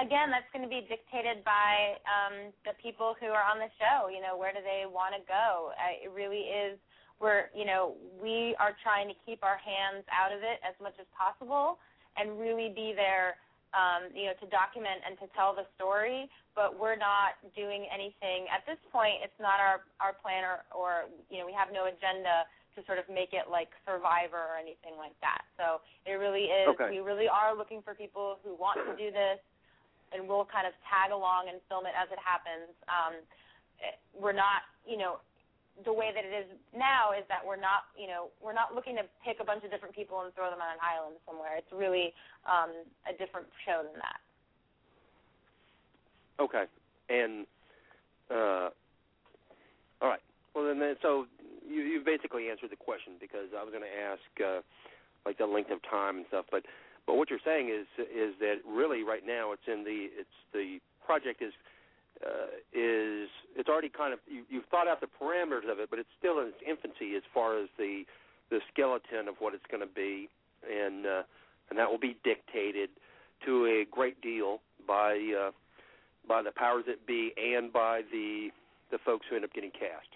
again, 0.00 0.32
that's 0.32 0.48
going 0.52 0.64
to 0.64 0.70
be 0.70 0.84
dictated 0.88 1.44
by 1.44 2.00
um, 2.08 2.52
the 2.64 2.72
people 2.80 3.12
who 3.20 3.28
are 3.28 3.44
on 3.44 3.60
the 3.60 3.68
show. 3.76 4.08
You 4.08 4.24
know, 4.24 4.36
where 4.36 4.52
do 4.52 4.64
they 4.64 4.88
want 4.88 5.12
to 5.16 5.22
go? 5.28 5.72
Uh, 5.76 6.00
it 6.00 6.10
really 6.12 6.48
is. 6.48 6.78
We're, 7.20 7.52
you 7.54 7.64
know, 7.64 7.94
we 8.18 8.56
are 8.58 8.74
trying 8.82 9.06
to 9.06 9.16
keep 9.26 9.44
our 9.44 9.60
hands 9.60 10.02
out 10.10 10.32
of 10.32 10.42
it 10.42 10.58
as 10.64 10.74
much 10.82 10.96
as 10.98 11.06
possible, 11.14 11.78
and 12.16 12.38
really 12.40 12.72
be 12.74 12.92
there 12.96 13.38
um, 13.72 14.12
you 14.12 14.28
know, 14.28 14.36
to 14.36 14.46
document 14.52 15.00
and 15.04 15.16
to 15.20 15.26
tell 15.32 15.56
the 15.56 15.64
story, 15.76 16.28
but 16.54 16.76
we're 16.76 16.98
not 16.98 17.40
doing 17.56 17.88
anything 17.88 18.44
at 18.52 18.64
this 18.68 18.80
point. 18.92 19.24
It's 19.24 19.36
not 19.40 19.60
our 19.60 19.84
our 20.00 20.12
plan, 20.12 20.44
or, 20.44 20.60
or 20.72 20.92
you 21.32 21.40
know, 21.40 21.46
we 21.48 21.56
have 21.56 21.72
no 21.72 21.88
agenda 21.88 22.44
to 22.76 22.80
sort 22.88 22.96
of 22.96 23.04
make 23.08 23.32
it 23.32 23.48
like 23.52 23.68
Survivor 23.84 24.40
or 24.40 24.56
anything 24.56 24.96
like 24.96 25.16
that. 25.20 25.44
So 25.60 25.84
it 26.08 26.16
really 26.16 26.48
is. 26.48 26.72
Okay. 26.76 26.88
We 26.88 27.00
really 27.04 27.28
are 27.28 27.56
looking 27.56 27.84
for 27.84 27.92
people 27.92 28.40
who 28.44 28.56
want 28.56 28.80
to 28.84 28.92
do 28.96 29.12
this, 29.12 29.40
and 30.12 30.28
we'll 30.28 30.48
kind 30.48 30.64
of 30.68 30.72
tag 30.88 31.12
along 31.12 31.48
and 31.52 31.60
film 31.68 31.84
it 31.84 31.96
as 31.96 32.08
it 32.12 32.20
happens. 32.20 32.72
Um, 32.88 33.14
eh, 33.80 33.96
we're 34.16 34.36
not, 34.36 34.64
you 34.88 34.96
know, 34.96 35.20
the 35.84 35.92
way 35.92 36.10
that 36.14 36.24
it 36.24 36.34
is 36.34 36.48
now 36.74 37.12
is 37.12 37.24
that 37.28 37.44
we're 37.44 37.60
not, 37.60 37.90
you 37.96 38.06
know, 38.06 38.28
we're 38.42 38.56
not 38.56 38.74
looking 38.74 38.96
to 38.96 39.04
pick 39.24 39.38
a 39.40 39.44
bunch 39.44 39.64
of 39.64 39.70
different 39.70 39.94
people 39.94 40.20
and 40.22 40.34
throw 40.34 40.50
them 40.50 40.60
on 40.60 40.70
an 40.74 40.82
island 40.82 41.16
somewhere. 41.26 41.56
It's 41.56 41.72
really 41.72 42.14
um, 42.46 42.70
a 43.06 43.12
different 43.16 43.46
show 43.66 43.82
than 43.82 43.98
that. 44.00 44.20
Okay. 46.42 46.64
And 47.10 47.46
uh, 48.30 48.70
all 50.00 50.08
right. 50.08 50.24
Well, 50.54 50.66
then, 50.66 50.96
so 51.00 51.26
you 51.68 51.82
you 51.82 52.02
basically 52.04 52.50
answered 52.50 52.70
the 52.70 52.80
question 52.80 53.14
because 53.20 53.54
I 53.56 53.62
was 53.62 53.70
going 53.72 53.86
to 53.86 53.96
ask 53.96 54.26
uh, 54.40 54.60
like 55.24 55.38
the 55.38 55.46
length 55.46 55.70
of 55.70 55.80
time 55.88 56.18
and 56.18 56.26
stuff, 56.28 56.46
but 56.50 56.64
but 57.06 57.16
what 57.16 57.30
you're 57.30 57.42
saying 57.44 57.68
is 57.68 57.86
is 57.98 58.34
that 58.40 58.60
really 58.66 59.02
right 59.02 59.24
now 59.26 59.52
it's 59.52 59.66
in 59.66 59.84
the 59.84 60.08
it's 60.18 60.36
the 60.52 60.78
project 61.04 61.42
is 61.42 61.52
uh, 62.26 62.46
is 62.72 63.28
it's 63.56 63.68
already 63.68 63.88
kind 63.88 64.12
of 64.12 64.20
you, 64.26 64.44
you've 64.48 64.66
thought 64.66 64.88
out 64.88 65.00
the 65.00 65.06
parameters 65.06 65.70
of 65.70 65.78
it, 65.78 65.90
but 65.90 65.98
it's 65.98 66.08
still 66.18 66.40
in 66.40 66.48
its 66.48 66.62
infancy 66.66 67.16
as 67.16 67.22
far 67.34 67.58
as 67.58 67.68
the 67.78 68.04
the 68.50 68.60
skeleton 68.72 69.28
of 69.28 69.36
what 69.38 69.54
it's 69.54 69.66
going 69.70 69.80
to 69.80 69.92
be, 69.94 70.28
and 70.68 71.06
uh, 71.06 71.22
and 71.70 71.78
that 71.78 71.90
will 71.90 71.98
be 71.98 72.16
dictated 72.24 72.90
to 73.44 73.66
a 73.66 73.84
great 73.90 74.20
deal 74.20 74.60
by 74.86 75.18
uh, 75.32 75.50
by 76.28 76.42
the 76.42 76.52
powers 76.52 76.84
that 76.86 77.06
be 77.06 77.32
and 77.36 77.72
by 77.72 78.02
the 78.10 78.50
the 78.90 78.98
folks 79.04 79.26
who 79.28 79.36
end 79.36 79.44
up 79.44 79.52
getting 79.52 79.70
cast. 79.70 80.08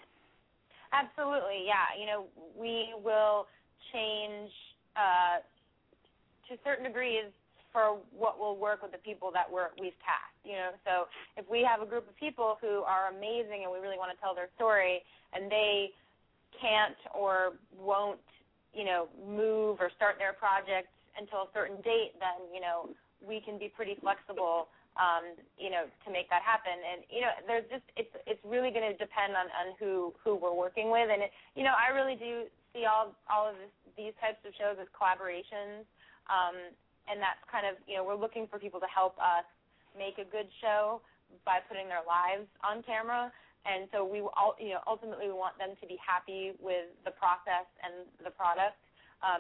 Absolutely, 0.93 1.65
yeah. 1.67 1.91
You 1.99 2.07
know, 2.07 2.27
we 2.57 2.95
will 3.03 3.47
change 3.93 4.51
uh, 4.95 5.43
to 6.49 6.59
certain 6.65 6.85
degrees 6.85 7.33
for 7.77 8.01
what 8.17 8.41
will 8.41 8.57
work 8.57 8.81
with 8.81 8.89
the 8.97 9.03
people 9.05 9.29
that 9.37 9.45
we're 9.45 9.69
we've 9.77 10.01
cast. 10.01 10.33
You 10.49 10.57
know, 10.57 10.73
so 10.89 11.13
if 11.37 11.45
we 11.45 11.61
have 11.61 11.85
a 11.85 11.89
group 11.89 12.09
of 12.09 12.17
people 12.17 12.57
who 12.65 12.81
are 12.89 13.13
amazing 13.13 13.69
and 13.69 13.71
we 13.71 13.77
really 13.77 14.01
want 14.01 14.17
to 14.17 14.19
tell 14.25 14.33
their 14.33 14.49
story, 14.57 15.05
and 15.37 15.53
they 15.53 15.93
can't 16.57 16.97
or 17.13 17.61
won't, 17.77 18.25
you 18.73 18.89
know, 18.89 19.13
move 19.29 19.77
or 19.77 19.93
start 19.93 20.17
their 20.17 20.33
project 20.33 20.89
until 21.21 21.45
a 21.45 21.51
certain 21.53 21.77
date, 21.85 22.17
then 22.17 22.49
you 22.49 22.65
know 22.65 22.89
we 23.21 23.45
can 23.45 23.61
be 23.61 23.69
pretty 23.69 24.01
flexible 24.01 24.73
um, 24.97 25.37
you 25.61 25.69
know, 25.69 25.85
to 26.05 26.09
make 26.09 26.33
that 26.33 26.41
happen. 26.41 26.73
And 26.73 27.05
you 27.13 27.21
know, 27.21 27.33
there's 27.45 27.69
just 27.69 27.85
it's 28.01 28.13
it's 28.25 28.41
really 28.41 28.73
going 28.73 28.89
to 28.89 28.97
depend 28.97 29.37
on 29.37 29.53
on 29.53 29.77
who 29.77 30.17
who 30.25 30.41
we're 30.41 30.57
working 30.57 30.89
with. 30.89 31.13
And 31.13 31.29
it, 31.29 31.31
you 31.53 31.69
know, 31.69 31.77
I 31.77 31.93
really 31.93 32.17
do 32.17 32.49
see 32.73 32.89
all 32.89 33.13
all 33.29 33.45
of 33.53 33.61
this, 33.61 33.73
these 33.97 34.17
types 34.25 34.41
of 34.49 34.57
shows 34.57 34.81
as 34.81 34.89
collaborations. 34.97 35.85
Um, 36.33 36.73
and 37.07 37.23
that's 37.23 37.41
kind 37.51 37.67
of 37.67 37.79
you 37.87 37.97
know 37.97 38.05
we're 38.05 38.19
looking 38.19 38.47
for 38.47 38.59
people 38.59 38.81
to 38.81 38.91
help 38.91 39.17
us 39.19 39.47
make 39.97 40.19
a 40.19 40.27
good 40.29 40.47
show 40.61 41.01
by 41.43 41.59
putting 41.67 41.89
their 41.89 42.05
lives 42.07 42.47
on 42.63 42.83
camera. 42.87 43.33
And 43.67 43.91
so 43.91 44.07
we 44.07 44.23
all 44.39 44.55
you 44.63 44.79
know 44.79 44.83
ultimately 44.87 45.27
we 45.27 45.35
want 45.35 45.59
them 45.59 45.75
to 45.79 45.85
be 45.87 45.99
happy 45.99 46.55
with 46.63 46.91
the 47.03 47.15
process 47.15 47.67
and 47.83 48.07
the 48.23 48.31
product 48.31 48.79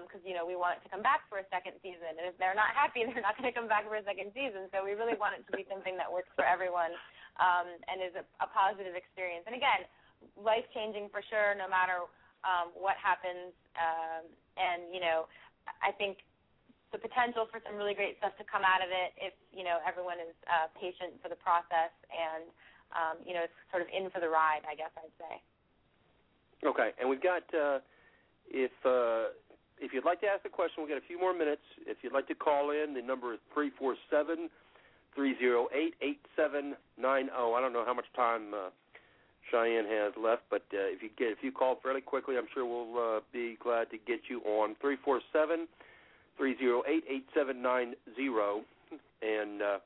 because 0.02 0.24
um, 0.24 0.26
you 0.26 0.34
know 0.34 0.42
we 0.42 0.56
want 0.56 0.80
it 0.80 0.82
to 0.82 0.90
come 0.90 1.04
back 1.04 1.28
for 1.28 1.38
a 1.38 1.46
second 1.52 1.76
season, 1.84 2.16
and 2.16 2.26
if 2.26 2.34
they're 2.40 2.56
not 2.56 2.72
happy, 2.74 3.04
they're 3.06 3.22
not 3.22 3.36
going 3.38 3.46
to 3.46 3.54
come 3.54 3.68
back 3.70 3.86
for 3.86 4.00
a 4.00 4.04
second 4.04 4.32
season. 4.34 4.66
So 4.72 4.82
we 4.82 4.96
really 4.98 5.14
want 5.14 5.36
it 5.38 5.44
to 5.46 5.52
be 5.54 5.68
something 5.68 5.94
that 6.00 6.08
works 6.08 6.32
for 6.34 6.42
everyone 6.42 6.96
um, 7.38 7.68
and 7.86 8.00
is 8.02 8.14
a, 8.16 8.24
a 8.42 8.48
positive 8.50 8.96
experience. 8.96 9.44
And 9.46 9.54
again, 9.54 9.84
life 10.34 10.64
changing 10.72 11.12
for 11.12 11.20
sure, 11.28 11.54
no 11.54 11.68
matter 11.68 12.08
um, 12.42 12.72
what 12.74 12.96
happens. 12.98 13.52
Um, 13.76 14.26
and 14.56 14.88
you 14.90 15.00
know, 15.00 15.28
I 15.84 15.92
think 15.92 16.24
the 16.92 16.98
potential 16.98 17.46
for 17.50 17.58
some 17.66 17.74
really 17.74 17.94
great 17.94 18.18
stuff 18.18 18.36
to 18.38 18.44
come 18.46 18.62
out 18.62 18.78
of 18.78 18.90
it 18.90 19.10
if 19.18 19.34
you 19.50 19.66
know 19.66 19.82
everyone 19.82 20.22
is 20.22 20.34
uh, 20.46 20.70
patient 20.78 21.18
for 21.18 21.28
the 21.28 21.38
process 21.38 21.90
and 22.10 22.46
um, 22.94 23.16
you 23.26 23.34
know 23.34 23.42
it's 23.42 23.58
sort 23.70 23.82
of 23.82 23.88
in 23.90 24.10
for 24.10 24.20
the 24.22 24.28
ride. 24.30 24.62
I 24.68 24.74
guess 24.78 24.92
I'd 24.94 25.14
say. 25.18 25.34
Okay, 26.64 26.90
and 27.00 27.08
we've 27.08 27.22
got 27.22 27.42
uh, 27.52 27.82
if 28.48 28.72
uh, 28.86 29.34
if 29.78 29.92
you'd 29.92 30.06
like 30.06 30.20
to 30.22 30.26
ask 30.26 30.44
a 30.46 30.52
question, 30.52 30.82
we've 30.82 30.90
got 30.90 31.02
a 31.02 31.06
few 31.06 31.18
more 31.18 31.34
minutes. 31.34 31.66
If 31.86 31.98
you'd 32.02 32.14
like 32.14 32.28
to 32.28 32.34
call 32.34 32.70
in, 32.70 32.94
the 32.94 33.02
number 33.02 33.34
is 33.34 33.40
three 33.52 33.70
four 33.78 33.96
seven 34.10 34.48
three 35.14 35.36
zero 35.38 35.68
eight 35.74 35.94
eight 36.02 36.20
seven 36.36 36.76
nine 36.98 37.26
zero. 37.26 37.54
I 37.54 37.60
don't 37.60 37.72
know 37.72 37.84
how 37.84 37.94
much 37.94 38.08
time 38.14 38.54
uh, 38.54 38.70
Cheyenne 39.50 39.86
has 39.86 40.12
left, 40.14 40.42
but 40.50 40.62
uh, 40.72 40.86
if 40.94 41.02
you 41.02 41.10
get 41.18 41.28
if 41.28 41.38
you 41.42 41.52
call 41.52 41.78
fairly 41.82 42.00
quickly, 42.00 42.36
I'm 42.38 42.48
sure 42.54 42.64
we'll 42.64 43.18
uh, 43.18 43.20
be 43.32 43.58
glad 43.62 43.90
to 43.90 43.98
get 43.98 44.30
you 44.30 44.40
on 44.46 44.76
three 44.80 44.96
four 45.04 45.20
seven 45.32 45.66
three 45.66 45.66
zero 46.58 46.82
eight 46.86 47.04
eight 47.08 47.26
seven 47.34 47.62
nine 47.62 47.94
zero. 48.14 48.62
And 49.22 49.62
uh, 49.62 49.78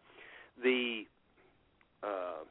the 0.62 1.02
uh, 2.02 2.44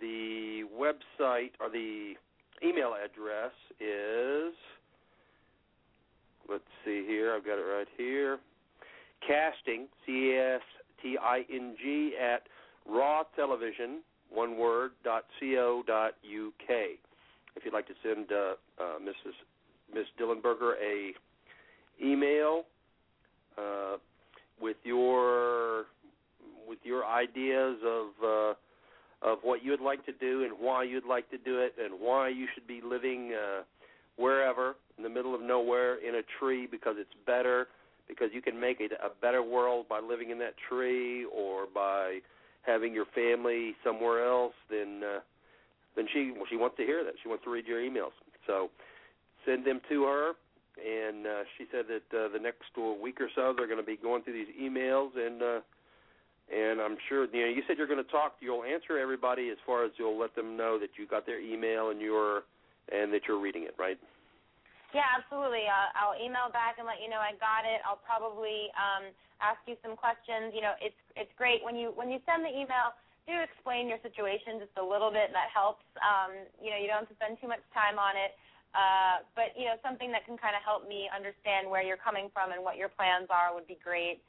the 0.00 0.62
website 0.78 1.50
or 1.60 1.68
the 1.70 2.14
email 2.62 2.94
address 2.94 3.52
is 3.80 4.54
let's 6.48 6.64
see 6.84 7.04
here. 7.06 7.34
I've 7.34 7.44
got 7.44 7.58
it 7.58 7.62
right 7.62 7.88
here. 7.96 8.38
Casting, 9.26 9.86
C 10.06 10.32
A 10.34 10.56
S 10.56 10.62
T 11.02 11.16
I 11.20 11.44
N 11.52 11.76
G, 11.82 12.14
at 12.20 12.42
raw 12.88 13.22
television, 13.36 14.00
one 14.30 14.56
word, 14.56 14.92
dot 15.04 15.24
co 15.40 15.82
dot 15.86 16.14
uk. 16.24 16.70
If 17.56 17.64
you'd 17.64 17.74
like 17.74 17.88
to 17.88 17.94
send 18.02 18.30
uh, 18.30 18.54
uh, 18.80 18.98
Mrs. 19.02 19.34
Miss 19.92 20.06
Dillenberger 20.20 20.74
a 20.80 21.12
email 22.02 22.64
uh, 23.56 23.96
with 24.60 24.76
your 24.84 25.86
with 26.68 26.78
your 26.82 27.04
ideas 27.06 27.76
of 27.84 28.06
uh, 28.24 28.54
of 29.22 29.38
what 29.42 29.64
you'd 29.64 29.80
like 29.80 30.04
to 30.06 30.12
do 30.12 30.44
and 30.44 30.52
why 30.58 30.84
you'd 30.84 31.06
like 31.06 31.30
to 31.30 31.38
do 31.38 31.58
it 31.58 31.74
and 31.82 31.94
why 31.98 32.28
you 32.28 32.46
should 32.54 32.66
be 32.66 32.80
living 32.84 33.32
uh, 33.32 33.62
wherever 34.16 34.76
in 34.96 35.02
the 35.02 35.08
middle 35.08 35.34
of 35.34 35.40
nowhere 35.40 35.96
in 35.96 36.16
a 36.16 36.22
tree 36.38 36.66
because 36.70 36.94
it's 36.98 37.14
better 37.26 37.68
because 38.06 38.28
you 38.32 38.40
can 38.40 38.58
make 38.58 38.80
it 38.80 38.92
a 38.92 39.08
better 39.20 39.42
world 39.42 39.86
by 39.88 40.00
living 40.00 40.30
in 40.30 40.38
that 40.38 40.54
tree 40.68 41.26
or 41.26 41.66
by 41.72 42.18
having 42.62 42.94
your 42.94 43.06
family 43.14 43.74
somewhere 43.84 44.26
else 44.26 44.54
then 44.70 45.02
uh, 45.04 45.20
then 45.98 46.06
she 46.12 46.30
well, 46.30 46.46
she 46.48 46.56
wants 46.56 46.76
to 46.76 46.84
hear 46.84 47.02
that. 47.04 47.14
She 47.22 47.28
wants 47.28 47.44
to 47.44 47.50
read 47.50 47.66
your 47.66 47.80
emails. 47.80 48.14
So 48.46 48.70
send 49.44 49.66
them 49.66 49.80
to 49.88 50.04
her 50.04 50.32
and 50.78 51.26
uh, 51.26 51.42
she 51.56 51.66
said 51.70 51.84
that 51.88 52.06
uh, 52.16 52.28
the 52.32 52.38
next 52.38 52.70
uh, 52.78 52.94
week 53.00 53.20
or 53.20 53.28
so 53.34 53.54
they're 53.56 53.66
going 53.66 53.80
to 53.80 53.86
be 53.86 53.96
going 53.96 54.22
through 54.22 54.34
these 54.34 54.54
emails 54.60 55.10
and 55.16 55.42
uh, 55.42 55.60
and 56.48 56.80
I'm 56.80 56.96
sure 57.08 57.26
you 57.32 57.42
know 57.42 57.52
you 57.52 57.62
said 57.66 57.76
you're 57.78 57.90
going 57.90 58.02
to 58.02 58.10
talk 58.10 58.36
you'll 58.40 58.64
answer 58.64 58.98
everybody 58.98 59.50
as 59.50 59.58
far 59.66 59.84
as 59.84 59.92
you'll 59.98 60.18
let 60.18 60.34
them 60.34 60.56
know 60.56 60.78
that 60.78 60.90
you 60.98 61.06
got 61.06 61.26
their 61.26 61.40
email 61.40 61.90
and 61.90 62.00
you're 62.00 62.44
and 62.92 63.12
that 63.12 63.22
you're 63.28 63.40
reading 63.40 63.64
it 63.64 63.74
right 63.78 63.98
Yeah, 64.94 65.04
absolutely. 65.20 65.68
Uh, 65.68 65.92
I'll 65.92 66.16
email 66.16 66.48
back 66.48 66.80
and 66.80 66.88
let 66.88 67.04
you 67.04 67.12
know 67.12 67.20
I 67.20 67.36
got 67.36 67.68
it. 67.68 67.84
I'll 67.84 68.00
probably 68.00 68.72
um, 68.72 69.12
ask 69.44 69.60
you 69.68 69.76
some 69.84 69.96
questions. 69.96 70.56
You 70.56 70.64
know, 70.64 70.74
it's 70.80 70.96
it's 71.12 71.32
great 71.36 71.60
when 71.60 71.76
you 71.76 71.92
when 71.92 72.08
you 72.08 72.24
send 72.24 72.44
the 72.44 72.52
email. 72.52 72.96
Do 73.28 73.36
explain 73.36 73.92
your 73.92 74.00
situation 74.00 74.56
just 74.56 74.72
a 74.80 74.84
little 74.84 75.12
bit. 75.12 75.28
That 75.36 75.52
helps. 75.52 75.84
Um, 76.00 76.32
you 76.56 76.72
know, 76.72 76.80
you 76.80 76.88
don't 76.88 77.04
have 77.04 77.12
to 77.12 77.18
spend 77.20 77.36
too 77.36 77.50
much 77.52 77.60
time 77.76 78.00
on 78.00 78.16
it. 78.16 78.32
Uh, 78.76 79.24
but 79.32 79.56
you 79.56 79.64
know, 79.64 79.76
something 79.80 80.12
that 80.12 80.28
can 80.28 80.36
kind 80.36 80.52
of 80.52 80.62
help 80.62 80.84
me 80.84 81.08
understand 81.08 81.68
where 81.68 81.80
you're 81.80 82.00
coming 82.00 82.28
from 82.32 82.52
and 82.52 82.60
what 82.60 82.76
your 82.76 82.88
plans 82.88 83.28
are 83.32 83.54
would 83.56 83.66
be 83.66 83.78
great. 83.80 84.20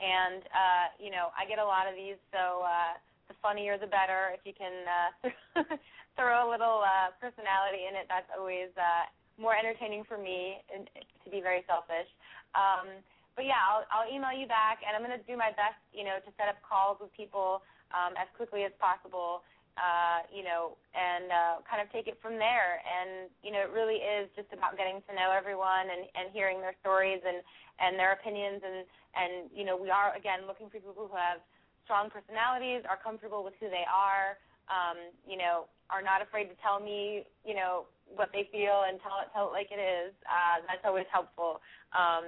And 0.00 0.44
uh, 0.52 0.86
you 1.00 1.08
know, 1.08 1.32
I 1.32 1.48
get 1.48 1.58
a 1.58 1.64
lot 1.64 1.88
of 1.88 1.96
these, 1.96 2.20
so 2.28 2.60
uh, 2.62 3.00
the 3.28 3.34
funnier 3.40 3.80
the 3.80 3.88
better. 3.88 4.36
If 4.36 4.44
you 4.44 4.52
can 4.52 4.84
uh, 4.84 5.64
throw 6.16 6.44
a 6.44 6.48
little 6.48 6.84
uh, 6.84 7.16
personality 7.16 7.88
in 7.88 7.96
it, 7.96 8.04
that's 8.08 8.28
always 8.36 8.68
uh, 8.76 9.08
more 9.40 9.56
entertaining 9.56 10.04
for 10.04 10.20
me, 10.20 10.60
and 10.68 10.88
to 11.24 11.28
be 11.32 11.40
very 11.40 11.64
selfish. 11.64 12.08
Um, 12.52 13.00
but 13.36 13.44
yeah, 13.44 13.60
I'll, 13.60 13.84
I'll 13.92 14.08
email 14.08 14.32
you 14.32 14.48
back, 14.48 14.80
and 14.80 14.96
I'm 14.96 15.04
going 15.04 15.12
to 15.12 15.24
do 15.28 15.36
my 15.36 15.52
best, 15.52 15.76
you 15.92 16.08
know, 16.08 16.16
to 16.24 16.30
set 16.40 16.48
up 16.48 16.56
calls 16.64 16.96
with 17.00 17.12
people 17.12 17.60
um, 17.92 18.16
as 18.16 18.26
quickly 18.32 18.64
as 18.64 18.72
possible, 18.80 19.44
uh, 19.76 20.24
you 20.32 20.42
know, 20.42 20.76
and 20.96 21.28
uh, 21.28 21.54
kind 21.68 21.84
of 21.84 21.92
take 21.92 22.08
it 22.08 22.16
from 22.20 22.40
there. 22.40 22.80
And 22.84 23.28
you 23.44 23.52
know, 23.52 23.60
it 23.60 23.72
really 23.72 24.00
is 24.00 24.28
just 24.36 24.48
about 24.52 24.76
getting 24.76 25.04
to 25.04 25.12
know 25.12 25.32
everyone 25.32 25.92
and, 25.92 26.08
and 26.16 26.32
hearing 26.32 26.60
their 26.60 26.74
stories 26.80 27.20
and 27.24 27.44
and 27.78 28.00
their 28.00 28.16
opinions, 28.16 28.64
and 28.64 28.88
and 29.12 29.32
you 29.52 29.64
know, 29.64 29.76
we 29.76 29.92
are 29.92 30.16
again 30.16 30.48
looking 30.48 30.72
for 30.72 30.80
people 30.80 30.96
who 30.96 31.12
have 31.12 31.44
strong 31.84 32.10
personalities, 32.10 32.82
are 32.88 32.98
comfortable 32.98 33.44
with 33.44 33.54
who 33.60 33.70
they 33.70 33.86
are, 33.86 34.40
um, 34.72 34.98
you 35.22 35.38
know, 35.38 35.70
are 35.92 36.02
not 36.02 36.18
afraid 36.18 36.50
to 36.50 36.56
tell 36.58 36.80
me, 36.82 37.22
you 37.46 37.54
know, 37.54 37.86
what 38.10 38.32
they 38.32 38.48
feel 38.50 38.88
and 38.88 38.98
tell 39.04 39.20
it 39.22 39.28
tell 39.36 39.52
it 39.52 39.54
like 39.54 39.70
it 39.70 39.80
is. 39.80 40.10
Uh, 40.24 40.64
that's 40.66 40.82
always 40.88 41.06
helpful. 41.12 41.60
Um, 41.92 42.24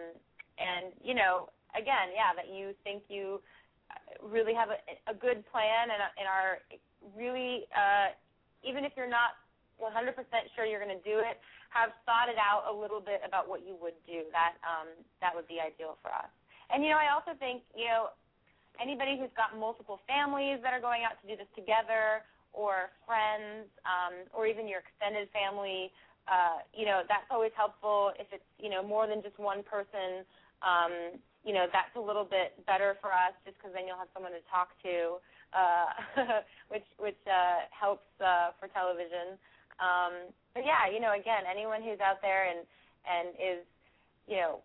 and 0.60 0.92
you 1.00 1.16
know, 1.16 1.48
again, 1.72 2.12
yeah, 2.12 2.36
that 2.36 2.52
you 2.52 2.76
think 2.84 3.08
you 3.08 3.40
really 4.22 4.54
have 4.54 4.68
a, 4.68 4.78
a 5.10 5.14
good 5.14 5.44
plan 5.50 5.90
and, 5.90 6.00
and 6.18 6.26
are 6.26 6.60
really, 7.16 7.66
uh, 7.74 8.14
even 8.62 8.84
if 8.84 8.92
you're 8.96 9.10
not 9.10 9.38
100% 9.78 10.14
sure 10.54 10.66
you're 10.66 10.82
going 10.82 10.94
to 10.94 11.06
do 11.06 11.22
it, 11.22 11.38
have 11.70 11.94
thought 12.08 12.26
it 12.26 12.40
out 12.40 12.66
a 12.66 12.74
little 12.74 13.00
bit 13.00 13.20
about 13.22 13.46
what 13.46 13.62
you 13.62 13.76
would 13.78 13.96
do. 14.08 14.26
That 14.32 14.58
um, 14.64 14.88
that 15.20 15.36
would 15.36 15.46
be 15.46 15.60
ideal 15.60 16.00
for 16.00 16.10
us. 16.10 16.30
And 16.72 16.82
you 16.82 16.90
know, 16.90 17.00
I 17.00 17.12
also 17.14 17.36
think 17.38 17.62
you 17.76 17.86
know 17.86 18.10
anybody 18.80 19.20
who's 19.20 19.32
got 19.36 19.54
multiple 19.54 20.00
families 20.08 20.58
that 20.64 20.72
are 20.72 20.82
going 20.82 21.04
out 21.04 21.20
to 21.20 21.24
do 21.28 21.36
this 21.36 21.50
together, 21.54 22.24
or 22.52 22.90
friends, 23.04 23.68
um, 23.84 24.26
or 24.32 24.48
even 24.48 24.66
your 24.66 24.80
extended 24.80 25.28
family. 25.30 25.92
Uh, 26.28 26.60
you 26.76 26.84
know, 26.84 27.04
that's 27.08 27.28
always 27.32 27.52
helpful. 27.56 28.12
If 28.18 28.28
it's 28.32 28.48
you 28.58 28.68
know 28.68 28.82
more 28.82 29.06
than 29.06 29.22
just 29.22 29.36
one 29.38 29.62
person, 29.62 30.24
um, 30.64 31.20
you 31.44 31.52
know 31.52 31.68
that's 31.68 31.92
a 31.96 32.02
little 32.02 32.24
bit 32.24 32.56
better 32.64 32.96
for 33.00 33.12
us, 33.12 33.36
just 33.44 33.56
because 33.60 33.72
then 33.76 33.84
you'll 33.86 34.00
have 34.00 34.12
someone 34.12 34.32
to 34.32 34.44
talk 34.48 34.72
to, 34.84 35.20
uh, 35.52 36.42
which 36.72 36.86
which 36.98 37.20
uh, 37.26 37.64
helps 37.70 38.06
uh, 38.20 38.50
for 38.60 38.68
television. 38.68 39.38
Um, 39.78 40.32
but 40.54 40.64
yeah, 40.66 40.90
you 40.90 41.00
know, 41.00 41.14
again, 41.14 41.46
anyone 41.48 41.82
who's 41.82 42.00
out 42.00 42.20
there 42.20 42.50
and 42.50 42.66
and 43.06 43.28
is, 43.38 43.62
you 44.26 44.36
know, 44.36 44.60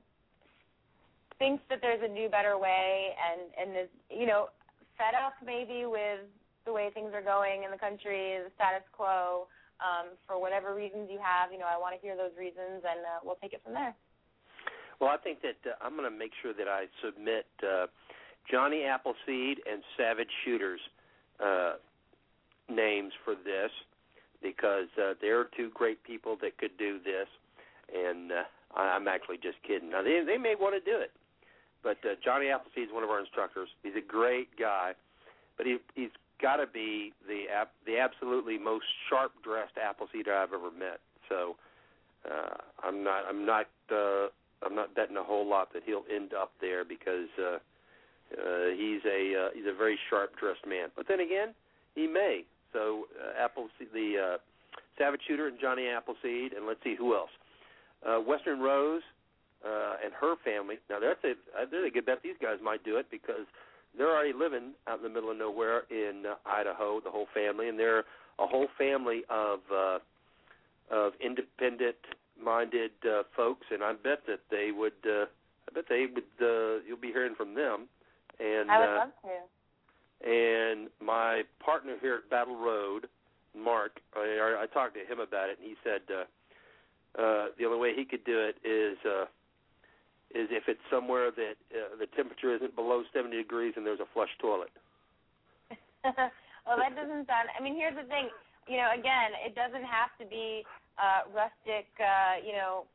thinks 1.40 1.64
that 1.70 1.80
there's 1.82 2.02
a 2.04 2.12
new, 2.12 2.30
better 2.30 2.58
way, 2.58 3.16
and 3.16 3.42
and 3.56 3.78
is, 3.78 3.92
you 4.10 4.26
know, 4.26 4.50
fed 4.98 5.16
up 5.16 5.34
maybe 5.46 5.86
with 5.86 6.26
the 6.66 6.74
way 6.74 6.90
things 6.94 7.12
are 7.14 7.22
going 7.22 7.64
in 7.64 7.72
the 7.72 7.78
country, 7.78 8.40
the 8.40 8.52
status 8.56 8.88
quo, 8.96 9.48
um, 9.84 10.16
for 10.26 10.40
whatever 10.40 10.74
reasons 10.74 11.10
you 11.12 11.20
have, 11.20 11.52
you 11.52 11.60
know, 11.60 11.68
I 11.68 11.78
want 11.78 11.96
to 11.96 12.00
hear 12.00 12.16
those 12.16 12.32
reasons, 12.40 12.88
and 12.88 13.04
uh, 13.04 13.20
we'll 13.24 13.40
take 13.44 13.52
it 13.52 13.62
from 13.64 13.74
there. 13.74 13.94
Well, 15.02 15.12
I 15.12 15.18
think 15.18 15.44
that 15.44 15.60
uh, 15.68 15.76
I'm 15.84 16.00
going 16.00 16.08
to 16.10 16.16
make 16.16 16.32
sure 16.42 16.54
that 16.54 16.72
I 16.72 16.88
submit 17.04 17.46
uh, 17.60 17.92
Johnny 18.50 18.84
Appleseed 18.84 19.60
and 19.70 19.84
Savage 19.98 20.30
Shooters 20.44 20.80
uh, 21.44 21.74
names 22.70 23.14
for 23.24 23.36
this 23.36 23.72
because 24.42 24.88
uh, 25.02 25.14
there 25.22 25.40
are 25.40 25.48
two 25.56 25.70
great 25.74 26.04
people 26.04 26.38
that 26.42 26.58
could 26.58 26.78
do 26.78 27.00
this, 27.04 27.28
and 27.94 28.32
uh, 28.32 28.44
I'm 28.76 29.08
actually 29.08 29.38
just 29.38 29.58
kidding. 29.66 29.90
Now 29.92 30.04
they 30.04 30.24
they 30.26 30.38
may 30.38 30.56
want 30.56 30.76
to 30.76 30.92
do 30.92 31.00
it, 31.00 31.12
but 31.82 31.98
uh, 32.04 32.16
Johnny 32.24 32.50
Appleseed 32.50 32.90
is 32.90 32.94
one 32.94 33.04
of 33.04 33.10
our 33.10 33.20
instructors. 33.20 33.70
He's 33.84 33.96
a 33.98 34.06
great 34.06 34.50
guy, 34.60 34.94
but 35.58 35.66
he 35.66 35.78
he's 35.96 36.12
got 36.42 36.58
to 36.58 36.68
be 36.68 37.14
the 37.28 37.46
ap- 37.54 37.74
the 37.86 37.98
absolutely 37.98 38.58
most 38.58 38.86
sharp 39.10 39.32
dressed 39.44 39.78
Appleseed 39.82 40.28
I've 40.28 40.54
ever 40.54 40.72
met. 40.72 41.00
So 41.30 41.56
uh, 42.30 42.58
I'm 42.84 43.04
not 43.04 43.24
I'm 43.28 43.46
not 43.46 43.68
uh, 43.92 44.28
I'm 44.66 44.76
not 44.76 44.94
betting 44.94 45.18
a 45.18 45.24
whole 45.24 45.48
lot 45.48 45.72
that 45.74 45.84
he'll 45.86 46.06
end 46.14 46.34
up 46.34 46.52
there 46.60 46.84
because 46.84 47.30
uh, 47.40 47.58
uh, 48.34 48.76
he's 48.76 49.02
a 49.06 49.48
uh, 49.48 49.50
he's 49.54 49.66
a 49.66 49.76
very 49.76 49.98
sharp 50.10 50.38
dressed 50.40 50.66
man. 50.68 50.90
But 50.96 51.08
then 51.08 51.20
again, 51.20 51.54
he 51.96 52.08
may. 52.08 52.44
So 52.72 53.06
uh, 53.22 53.44
Appleseed, 53.44 53.94
the 53.94 54.36
uh, 54.36 54.38
Savage 54.98 55.22
Shooter 55.28 55.48
and 55.48 55.60
Johnny 55.60 55.88
Appleseed, 55.88 56.54
and 56.54 56.66
let's 56.66 56.84
see 56.84 56.96
who 56.96 57.16
else. 57.16 57.30
Uh, 58.06 58.18
Western 58.18 58.60
Rose 58.60 59.04
uh, 59.66 59.96
and 60.04 60.14
her 60.14 60.36
family. 60.44 60.76
Now 60.90 61.00
that's 61.00 61.24
a 61.24 61.34
there's 61.70 61.88
a 61.88 61.94
good 61.94 62.06
bet 62.06 62.20
these 62.24 62.40
guys 62.42 62.58
might 62.64 62.84
do 62.84 62.98
it 62.98 63.08
because 63.10 63.46
they're 63.98 64.10
already 64.10 64.34
living 64.34 64.72
out 64.88 64.98
in 64.98 65.04
the 65.04 65.10
middle 65.10 65.32
of 65.32 65.38
nowhere 65.38 65.84
in 65.90 66.24
uh, 66.26 66.36
Idaho, 66.46 67.00
the 67.00 67.12
whole 67.12 67.28
family, 67.34 67.70
and 67.70 67.78
they're 67.78 68.06
a 68.40 68.48
whole 68.48 68.68
family 68.78 69.24
of 69.30 69.60
uh, 69.72 70.00
of 70.92 71.14
independent 71.24 71.96
minded 72.42 72.92
uh, 73.06 73.24
folks, 73.36 73.68
and 73.72 73.84
I 73.84 73.94
bet 73.94 74.26
that 74.28 74.42
they 74.50 74.72
would. 74.72 74.94
Uh, 75.06 75.26
I 75.70 75.74
bet 75.74 75.86
they 75.90 76.06
would. 76.14 76.24
Uh, 76.42 76.82
you'll 76.88 76.98
be 77.02 77.12
hearing 77.12 77.36
from 77.36 77.56
them. 77.56 77.88
And 78.40 78.72
I 78.72 78.80
would 78.80 78.90
uh, 78.90 78.98
love 78.98 79.14
to. 79.24 80.30
and 80.30 80.90
my 81.02 81.44
partner 81.64 81.96
here 82.02 82.16
at 82.16 82.30
Battle 82.30 82.58
Road, 82.58 83.08
Mark, 83.56 84.00
I, 84.16 84.64
I 84.64 84.66
talked 84.74 84.96
to 84.96 85.06
him 85.06 85.20
about 85.20 85.50
it, 85.50 85.60
and 85.60 85.68
he 85.68 85.76
said 85.84 86.02
uh, 86.10 87.22
uh, 87.22 87.46
the 87.58 87.66
only 87.66 87.78
way 87.78 87.94
he 87.96 88.06
could 88.06 88.24
do 88.26 88.40
it 88.40 88.58
is 88.66 88.98
uh, 89.06 89.26
is 90.34 90.50
if 90.50 90.66
it's 90.68 90.82
somewhere 90.90 91.30
that 91.30 91.56
uh, 91.70 91.94
the 92.00 92.08
temperature 92.18 92.54
isn't 92.56 92.76
below 92.76 93.04
70 93.14 93.38
degrees 93.38 93.74
and 93.78 93.86
there's 93.86 94.02
a 94.02 94.10
flush 94.14 94.34
toilet. 94.42 94.74
well, 96.04 96.78
that 96.82 96.98
doesn't 96.98 97.30
sound. 97.30 97.54
I 97.54 97.62
mean, 97.62 97.76
here's 97.76 97.96
the 97.96 98.10
thing. 98.10 98.30
You 98.68 98.78
know, 98.78 98.90
again, 98.98 99.38
it 99.46 99.54
doesn't 99.54 99.86
have 99.86 100.10
to 100.18 100.26
be 100.26 100.66
uh, 100.98 101.30
rustic. 101.30 101.86
Uh, 102.02 102.42
you 102.42 102.54
know, 102.54 102.90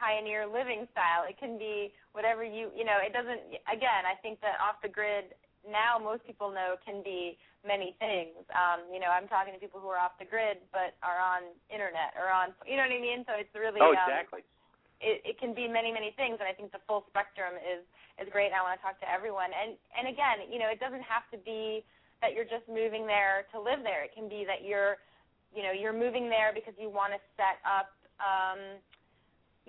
pioneer 0.00 0.48
living 0.48 0.88
style. 0.96 1.28
It 1.28 1.36
can 1.36 1.60
be 1.60 1.92
whatever 2.16 2.40
you. 2.40 2.72
You 2.72 2.88
know, 2.88 2.96
it 3.04 3.12
doesn't. 3.12 3.60
Again, 3.68 4.08
I 4.08 4.16
think 4.24 4.40
that 4.40 4.56
off 4.58 4.80
the 4.80 4.88
grid 4.88 5.36
now 5.68 6.00
most 6.00 6.24
people 6.24 6.48
know 6.48 6.80
can 6.80 7.04
be 7.04 7.36
many 7.60 7.92
things. 8.00 8.40
Um, 8.56 8.88
you 8.88 8.96
know, 8.96 9.12
I'm 9.12 9.28
talking 9.28 9.52
to 9.52 9.60
people 9.60 9.78
who 9.78 9.92
are 9.92 10.00
off 10.00 10.16
the 10.16 10.24
grid 10.24 10.64
but 10.72 10.96
are 11.04 11.20
on 11.20 11.52
internet 11.68 12.16
or 12.16 12.32
on. 12.32 12.56
You 12.64 12.80
know 12.80 12.88
what 12.88 12.96
I 12.96 13.04
mean? 13.04 13.20
So 13.28 13.36
it's 13.36 13.52
really. 13.52 13.84
Oh, 13.84 13.92
um, 13.92 14.00
exactly. 14.08 14.40
it, 15.00 15.24
it 15.24 15.36
can 15.40 15.56
be 15.56 15.66
many 15.66 15.90
many 15.90 16.12
things 16.14 16.36
and 16.38 16.46
i 16.48 16.52
think 16.52 16.70
the 16.72 16.82
full 16.84 17.04
spectrum 17.08 17.56
is 17.56 17.80
is 18.20 18.28
great 18.28 18.52
and 18.52 18.56
i 18.56 18.62
want 18.62 18.76
to 18.76 18.82
talk 18.84 19.00
to 19.00 19.08
everyone 19.08 19.48
and 19.56 19.74
and 19.96 20.06
again 20.06 20.44
you 20.52 20.60
know 20.60 20.68
it 20.68 20.78
doesn't 20.78 21.02
have 21.02 21.24
to 21.32 21.40
be 21.40 21.80
that 22.20 22.36
you're 22.36 22.48
just 22.48 22.68
moving 22.68 23.08
there 23.08 23.48
to 23.48 23.56
live 23.56 23.80
there 23.80 24.04
it 24.04 24.12
can 24.12 24.28
be 24.28 24.44
that 24.44 24.60
you're 24.60 25.00
you 25.56 25.64
know 25.64 25.72
you're 25.72 25.96
moving 25.96 26.28
there 26.28 26.52
because 26.52 26.76
you 26.76 26.92
want 26.92 27.16
to 27.16 27.20
set 27.34 27.58
up 27.64 27.96
um 28.20 28.76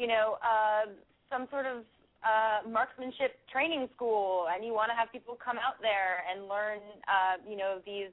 you 0.02 0.08
know 0.08 0.42
uh 0.42 0.90
some 1.30 1.46
sort 1.54 1.70
of 1.70 1.86
uh 2.26 2.66
marksmanship 2.68 3.38
training 3.54 3.86
school 3.94 4.50
and 4.50 4.66
you 4.66 4.74
want 4.74 4.90
to 4.90 4.98
have 4.98 5.12
people 5.14 5.38
come 5.38 5.58
out 5.62 5.78
there 5.82 6.26
and 6.26 6.50
learn 6.50 6.82
uh 7.06 7.38
you 7.46 7.58
know 7.58 7.78
these 7.86 8.10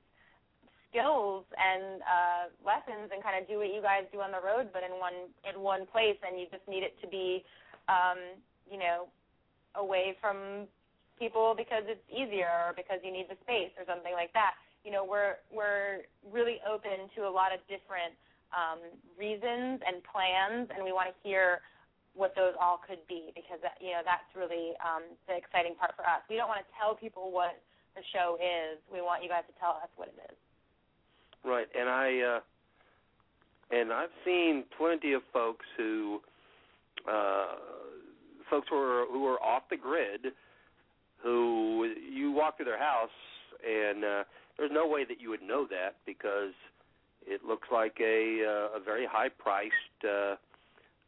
skills 0.91 1.45
and 1.57 2.01
uh, 2.01 2.45
lessons 2.65 3.13
and 3.13 3.23
kind 3.23 3.37
of 3.37 3.45
do 3.49 3.61
what 3.61 3.69
you 3.69 3.81
guys 3.85 4.09
do 4.13 4.21
on 4.21 4.33
the 4.33 4.41
road, 4.41 4.73
but 4.73 4.83
in 4.83 4.97
one 4.97 5.29
in 5.45 5.61
one 5.61 5.85
place, 5.87 6.17
and 6.25 6.41
you 6.41 6.49
just 6.51 6.65
need 6.67 6.83
it 6.83 6.97
to 7.01 7.07
be, 7.07 7.45
um, 7.89 8.19
you 8.69 8.79
know, 8.81 9.09
away 9.77 10.17
from 10.21 10.67
people 11.21 11.55
because 11.57 11.85
it's 11.87 12.03
easier 12.09 12.49
or 12.69 12.73
because 12.73 12.99
you 13.05 13.13
need 13.13 13.29
the 13.29 13.37
space 13.45 13.73
or 13.77 13.85
something 13.85 14.13
like 14.13 14.33
that. 14.33 14.57
You 14.85 14.93
know, 14.93 15.05
we're 15.05 15.37
we're 15.53 16.09
really 16.25 16.59
open 16.65 17.13
to 17.17 17.29
a 17.29 17.33
lot 17.33 17.53
of 17.53 17.61
different 17.69 18.17
um, 18.57 18.81
reasons 19.21 19.85
and 19.85 20.01
plans, 20.09 20.73
and 20.73 20.81
we 20.81 20.93
want 20.93 21.13
to 21.13 21.17
hear 21.21 21.61
what 22.19 22.35
those 22.35 22.59
all 22.59 22.83
could 22.83 22.99
be 23.07 23.31
because 23.39 23.63
you 23.79 23.95
know 23.95 24.03
that's 24.03 24.27
really 24.35 24.75
um, 24.83 25.07
the 25.31 25.39
exciting 25.39 25.79
part 25.79 25.95
for 25.95 26.03
us. 26.03 26.21
We 26.27 26.35
don't 26.35 26.51
want 26.51 26.67
to 26.67 26.71
tell 26.75 26.99
people 26.99 27.31
what 27.31 27.55
the 27.95 28.03
show 28.11 28.35
is. 28.43 28.83
We 28.91 29.01
want 29.01 29.23
you 29.23 29.31
guys 29.31 29.47
to 29.47 29.55
tell 29.63 29.79
us 29.79 29.91
what 29.95 30.11
it 30.11 30.19
is. 30.27 30.37
Right, 31.47 31.71
and 31.79 31.89
I 31.89 32.07
uh, 32.19 32.41
and 33.71 33.93
I've 33.95 34.13
seen 34.27 34.65
plenty 34.77 35.15
of 35.15 35.23
folks 35.33 35.65
who 35.79 36.19
uh, 37.07 37.55
folks 38.51 38.67
who 38.69 38.77
are 38.77 39.07
who 39.07 39.25
are 39.31 39.39
off 39.39 39.71
the 39.71 39.79
grid, 39.79 40.35
who 41.23 41.95
you 41.95 42.33
walk 42.33 42.59
through 42.59 42.67
their 42.67 42.83
house 42.83 43.15
and 43.65 44.05
uh, 44.05 44.25
there's 44.57 44.71
no 44.73 44.87
way 44.87 45.05
that 45.05 45.21
you 45.21 45.31
would 45.31 45.43
know 45.43 45.67
that 45.71 45.97
because 46.07 46.55
it 47.27 47.45
looks 47.45 47.69
like 47.73 47.97
a 48.01 48.45
uh, 48.45 48.79
a 48.79 48.81
very 48.83 49.07
high 49.07 49.29
priced 49.29 49.75
uh, 50.05 50.37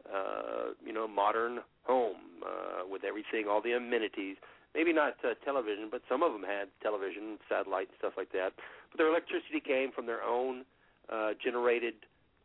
uh, 0.09 0.73
you 0.85 0.93
know 0.93 1.07
modern 1.09 1.61
home 1.85 2.17
uh, 2.45 2.87
with 2.91 3.05
everything, 3.05 3.49
all 3.49 3.61
the 3.63 3.73
amenities. 3.73 4.37
Maybe 4.75 4.93
not 4.93 5.17
uh, 5.25 5.35
television, 5.45 5.89
but 5.91 6.03
some 6.09 6.23
of 6.23 6.33
them 6.33 6.45
had 6.45 6.69
television, 6.81 7.39
satellite, 7.49 7.89
and 7.89 7.97
stuff 7.99 8.13
like 8.17 8.31
that. 8.33 8.53
But 8.91 8.99
their 8.99 9.09
electricity 9.09 9.59
came 9.59 9.91
from 9.91 10.07
their 10.07 10.23
own 10.23 10.65
uh, 11.13 11.31
generated 11.43 11.95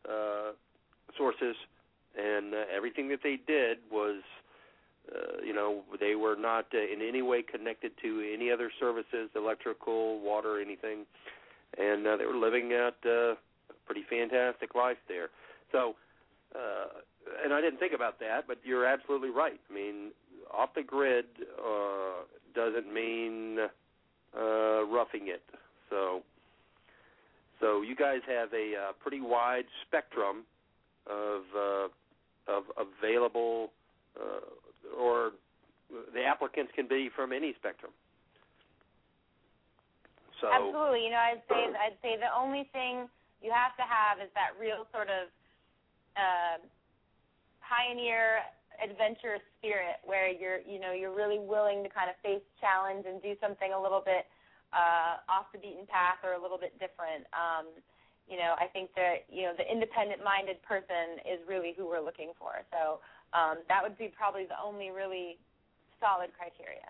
uh, 0.09 0.51
sources, 1.17 1.55
and 2.17 2.53
uh, 2.53 2.63
everything 2.75 3.09
that 3.09 3.19
they 3.23 3.37
did 3.45 3.77
was, 3.91 4.21
uh, 5.13 5.41
you 5.45 5.53
know, 5.53 5.83
they 5.99 6.15
were 6.15 6.35
not 6.35 6.65
uh, 6.73 6.77
in 6.77 7.07
any 7.07 7.21
way 7.21 7.43
connected 7.43 7.91
to 8.01 8.27
any 8.33 8.51
other 8.51 8.71
services, 8.79 9.29
electrical, 9.35 10.19
water, 10.19 10.59
anything, 10.59 11.05
and 11.77 12.07
uh, 12.07 12.17
they 12.17 12.25
were 12.25 12.37
living 12.37 12.73
out 12.73 12.95
uh, 13.05 13.33
a 13.33 13.35
pretty 13.85 14.03
fantastic 14.09 14.73
life 14.73 14.97
there. 15.07 15.29
So, 15.71 15.95
uh, 16.55 17.01
and 17.43 17.53
I 17.53 17.61
didn't 17.61 17.79
think 17.79 17.93
about 17.93 18.19
that, 18.19 18.47
but 18.47 18.59
you're 18.63 18.85
absolutely 18.85 19.29
right. 19.29 19.59
I 19.69 19.73
mean, 19.73 20.11
off 20.53 20.69
the 20.75 20.83
grid 20.83 21.25
uh, 21.59 22.23
doesn't 22.53 22.91
mean 22.93 23.59
uh, 24.37 24.85
roughing 24.85 25.27
it. 25.27 25.43
So, 25.89 26.21
so 27.59 27.81
you 27.81 27.95
guys 27.95 28.19
have 28.27 28.53
a 28.53 28.89
uh, 28.89 28.91
pretty 29.01 29.21
wide 29.21 29.65
spectrum 29.87 30.43
of 31.07 31.41
uh, 31.55 31.87
of 32.47 32.63
available, 32.77 33.71
uh, 34.19 34.99
or 34.99 35.31
the 36.13 36.23
applicants 36.23 36.71
can 36.75 36.87
be 36.87 37.09
from 37.15 37.33
any 37.33 37.53
spectrum. 37.57 37.91
So 40.41 40.51
Absolutely. 40.51 41.05
You 41.05 41.11
know, 41.11 41.23
I'd 41.23 41.41
say 41.49 41.61
I'd 41.73 41.97
say 42.01 42.17
the 42.17 42.29
only 42.35 42.69
thing 42.73 43.07
you 43.41 43.51
have 43.53 43.75
to 43.77 43.83
have 43.83 44.19
is 44.19 44.29
that 44.35 44.53
real 44.59 44.85
sort 44.93 45.07
of 45.09 45.31
uh, 46.17 46.57
pioneer 47.65 48.45
adventurous 48.77 49.43
spirit 49.57 50.03
where 50.03 50.27
you're 50.27 50.59
you 50.67 50.79
know 50.79 50.91
you're 50.91 51.15
really 51.15 51.39
willing 51.39 51.83
to 51.83 51.89
kind 51.89 52.09
of 52.09 52.15
face 52.19 52.43
challenge 52.59 53.07
and 53.07 53.21
do 53.21 53.33
something 53.39 53.71
a 53.71 53.79
little 53.79 54.03
bit 54.03 54.27
uh, 54.75 55.23
off 55.31 55.47
the 55.55 55.59
beaten 55.59 55.87
path 55.87 56.19
or 56.23 56.35
a 56.35 56.41
little 56.41 56.59
bit 56.59 56.75
different. 56.79 57.23
Um, 57.31 57.71
you 58.27 58.35
know, 58.35 58.57
I 58.59 58.67
think 58.67 58.91
that 58.99 59.23
you 59.29 59.47
know 59.47 59.53
the 59.55 59.63
independent-minded 59.63 60.61
person 60.63 61.23
is 61.23 61.39
really 61.47 61.73
who 61.77 61.87
we're 61.87 62.03
looking 62.03 62.35
for. 62.37 62.61
So 62.71 62.99
um, 63.31 63.63
that 63.69 63.81
would 63.81 63.97
be 63.97 64.11
probably 64.11 64.45
the 64.45 64.59
only 64.59 64.89
really 64.91 65.37
solid 66.01 66.31
criteria. 66.35 66.89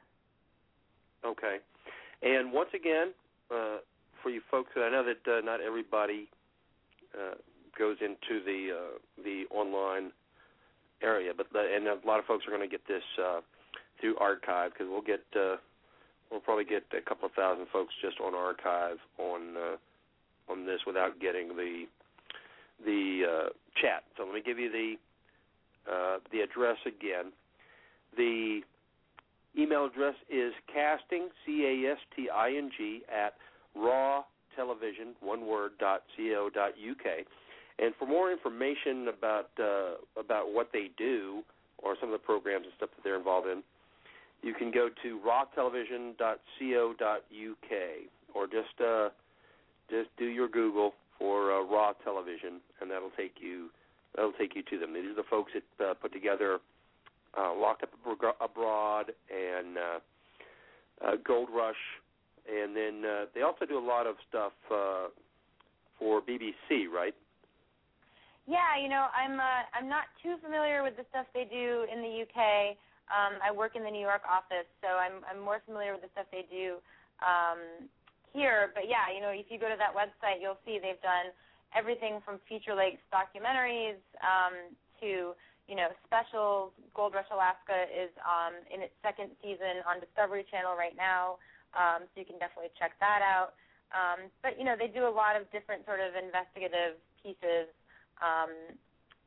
Okay. 1.26 1.62
And 2.24 2.52
once 2.52 2.70
again, 2.74 3.14
uh, 3.52 3.84
for 4.24 4.30
you 4.30 4.42
folks, 4.50 4.72
I 4.76 4.90
know 4.90 5.04
that 5.06 5.22
uh, 5.30 5.42
not 5.42 5.62
everybody 5.62 6.30
uh, 7.14 7.36
goes 7.78 7.98
into 8.02 8.44
the 8.44 8.74
uh, 8.74 9.24
the 9.24 9.46
online 9.52 10.12
area, 11.02 11.32
but 11.36 11.48
the, 11.52 11.60
and 11.60 11.88
a 11.88 11.98
lot 12.06 12.20
of 12.20 12.26
folks 12.26 12.46
are 12.48 12.52
going 12.52 12.68
to 12.68 12.72
get 12.72 12.88
this 12.88 13.04
uh, 13.22 13.42
through 14.00 14.18
archive 14.18 14.72
because 14.74 14.88
we'll 14.90 15.02
get 15.02 15.24
uh, 15.36 15.56
we'll 16.32 16.42
probably 16.42 16.66
get 16.66 16.84
a 16.98 17.02
couple 17.02 17.26
of 17.26 17.34
thousand 17.34 17.68
folks 17.72 17.94
just 18.02 18.20
on 18.20 18.34
archive 18.34 18.98
on 19.18 19.56
uh, 19.58 20.52
on 20.52 20.66
this 20.66 20.82
without 20.86 21.20
getting 21.20 21.50
the 21.50 21.86
the 22.86 23.24
uh, 23.24 23.50
chat. 23.82 24.04
So 24.18 24.26
let 24.26 24.34
me 24.34 24.42
give 24.46 24.60
you 24.60 24.72
the 24.72 24.96
uh, 25.92 26.18
the 26.32 26.42
address 26.42 26.78
again. 26.86 27.32
The 28.18 28.62
email 29.58 29.86
address 29.86 30.16
is 30.30 30.54
casting 30.74 31.30
c 31.46 31.66
a 31.66 31.92
s 31.92 32.00
t 32.16 32.30
i 32.30 32.50
n 32.50 32.72
g 32.78 33.02
at 33.12 33.36
raw 33.76 34.24
television 34.56 35.16
one 35.22 35.46
word 35.46 35.72
dot 35.80 36.04
co 36.16 36.50
dot 36.54 36.72
uk. 36.72 37.26
And 37.78 37.94
for 38.00 38.06
more 38.06 38.32
information 38.32 39.10
about 39.10 39.50
uh, 39.60 39.96
about 40.20 40.54
what 40.54 40.70
they 40.72 40.90
do 40.98 41.44
or 41.80 41.96
some 42.00 42.08
of 42.10 42.14
the 42.14 42.26
programs 42.26 42.66
and 42.66 42.74
stuff 42.78 42.90
that 42.96 43.04
they're 43.04 43.18
involved 43.18 43.48
in, 43.48 43.64
you 44.42 44.54
can 44.54 44.72
go 44.72 44.90
to 45.04 45.20
rawtelevision.co.uk 45.20 47.78
or 48.34 48.48
just 48.48 48.82
uh, 48.82 49.10
just 49.90 50.10
do 50.18 50.26
your 50.26 50.48
Google 50.48 50.94
for 51.20 51.52
uh, 51.52 51.64
Raw 51.64 51.92
Television, 52.04 52.62
and 52.82 52.90
that'll 52.90 53.12
take 53.18 53.36
you 53.40 53.70
that'll 54.16 54.34
take 54.34 54.56
you 54.56 54.64
to 54.64 54.80
them. 54.80 54.94
These 54.94 55.12
are 55.12 55.16
the 55.16 55.24
folks 55.30 55.52
that 55.54 55.86
uh, 55.86 55.94
put 55.96 56.14
together 56.14 56.60
uh, 57.38 57.54
Locked 57.54 57.84
Up 57.84 57.92
Abroad 58.42 59.12
and 59.30 59.78
uh, 59.78 60.00
uh, 61.06 61.16
Gold 61.26 61.50
Rush, 61.54 61.76
and 62.50 62.76
then 62.76 63.04
uh, 63.06 63.26
they 63.34 63.42
also 63.42 63.66
do 63.66 63.78
a 63.78 63.86
lot 63.86 64.08
of 64.08 64.16
stuff 64.30 64.54
uh, 64.72 65.08
for 66.00 66.22
BBC, 66.22 66.88
right? 66.94 67.16
Yeah, 68.46 68.78
you 68.78 68.90
know, 68.90 69.10
I'm 69.10 69.42
uh, 69.42 69.66
I'm 69.74 69.90
not 69.90 70.06
too 70.22 70.38
familiar 70.42 70.86
with 70.86 70.94
the 70.98 71.06
stuff 71.10 71.26
they 71.34 71.50
do 71.50 71.90
in 71.90 72.02
the 72.06 72.14
UK. 72.30 72.78
Um, 73.10 73.42
I 73.42 73.50
work 73.50 73.74
in 73.74 73.82
the 73.82 73.90
New 73.90 74.02
York 74.02 74.22
office, 74.26 74.70
so 74.86 75.02
I'm 75.02 75.26
I'm 75.26 75.42
more 75.42 75.62
familiar 75.66 75.98
with 75.98 76.06
the 76.06 76.14
stuff 76.14 76.30
they 76.30 76.46
do 76.46 76.78
um, 77.26 77.90
here. 78.34 78.70
But 78.78 78.86
yeah, 78.86 79.10
you 79.10 79.18
know, 79.18 79.34
if 79.34 79.50
you 79.50 79.58
go 79.58 79.66
to 79.70 79.78
that 79.82 79.98
website, 79.98 80.46
you'll 80.46 80.62
see 80.62 80.78
they've 80.78 81.02
done 81.02 81.34
everything 81.74 82.22
from 82.22 82.38
feature 82.46 82.78
length 82.78 83.02
documentaries 83.10 83.98
um, 84.22 84.54
to 85.02 85.34
you 85.66 85.76
know 85.78 85.90
specials. 86.06 86.70
Gold 86.94 87.18
Rush 87.18 87.30
Alaska 87.34 87.90
is 87.90 88.14
um, 88.22 88.54
in 88.70 88.86
its 88.86 88.94
second 89.02 89.34
season 89.42 89.82
on 89.90 89.98
Discovery 89.98 90.46
Channel 90.54 90.78
right 90.78 90.94
now, 90.94 91.42
um, 91.74 92.06
so 92.14 92.22
you 92.22 92.30
can 92.30 92.38
definitely 92.38 92.70
check 92.78 92.94
that 93.02 93.26
out. 93.26 93.58
Um, 93.90 94.30
but 94.46 94.62
you 94.62 94.70
know, 94.70 94.78
they 94.78 94.90
do 94.90 95.10
a 95.10 95.14
lot 95.14 95.34
of 95.34 95.50
different 95.50 95.82
sort 95.90 95.98
of 95.98 96.14
investigative 96.14 97.02
pieces 97.26 97.74
um, 98.22 98.52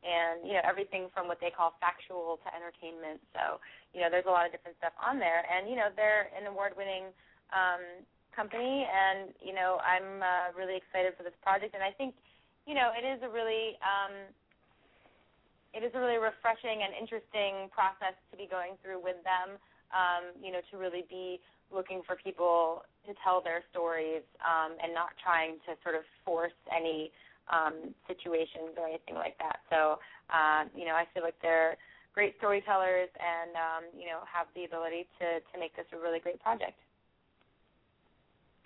and 0.02 0.46
you 0.46 0.54
know 0.54 0.62
everything 0.62 1.10
from 1.10 1.26
what 1.26 1.42
they 1.42 1.50
call 1.50 1.74
factual 1.82 2.38
to 2.46 2.48
entertainment. 2.54 3.18
So 3.34 3.58
you 3.92 4.00
know 4.00 4.08
there's 4.10 4.28
a 4.28 4.34
lot 4.34 4.46
of 4.46 4.52
different 4.54 4.78
stuff 4.78 4.94
on 5.02 5.18
there, 5.18 5.42
and 5.50 5.66
you 5.66 5.74
know 5.74 5.90
they're 5.94 6.30
an 6.38 6.46
award-winning 6.46 7.10
um, 7.50 7.82
company, 8.34 8.86
and 8.86 9.34
you 9.42 9.54
know 9.54 9.82
I'm 9.82 10.22
uh, 10.22 10.54
really 10.54 10.78
excited 10.78 11.18
for 11.18 11.26
this 11.26 11.36
project, 11.42 11.74
and 11.74 11.82
I 11.82 11.90
think 11.90 12.14
you 12.66 12.74
know 12.78 12.94
it 12.94 13.02
is 13.02 13.18
a 13.26 13.30
really 13.30 13.74
um, 13.82 14.14
it 15.74 15.82
is 15.82 15.90
a 15.92 16.00
really 16.00 16.22
refreshing 16.22 16.86
and 16.86 16.94
interesting 16.94 17.68
process 17.74 18.14
to 18.30 18.34
be 18.38 18.46
going 18.46 18.78
through 18.80 19.02
with 19.02 19.18
them. 19.26 19.58
Um, 19.88 20.36
you 20.38 20.52
know 20.52 20.60
to 20.70 20.76
really 20.76 21.08
be 21.08 21.40
looking 21.72 22.00
for 22.06 22.16
people 22.16 22.84
to 23.06 23.12
tell 23.24 23.40
their 23.40 23.64
stories 23.70 24.24
um, 24.40 24.76
and 24.82 24.92
not 24.92 25.12
trying 25.20 25.60
to 25.68 25.76
sort 25.84 25.94
of 25.94 26.04
force 26.24 26.56
any 26.72 27.12
um, 27.50 27.94
situations 28.06 28.76
or 28.76 28.86
anything 28.86 29.14
like 29.14 29.36
that. 29.38 29.60
So, 29.70 29.98
uh, 30.30 30.68
you 30.74 30.84
know, 30.84 30.94
I 30.94 31.04
feel 31.14 31.22
like 31.22 31.36
they're 31.42 31.76
great 32.14 32.34
storytellers 32.38 33.08
and, 33.14 33.52
um, 33.56 33.82
you 33.94 34.06
know, 34.06 34.24
have 34.26 34.48
the 34.54 34.64
ability 34.64 35.06
to, 35.20 35.40
to 35.40 35.54
make 35.58 35.74
this 35.76 35.86
a 35.92 35.98
really 35.98 36.20
great 36.20 36.40
project. 36.42 36.78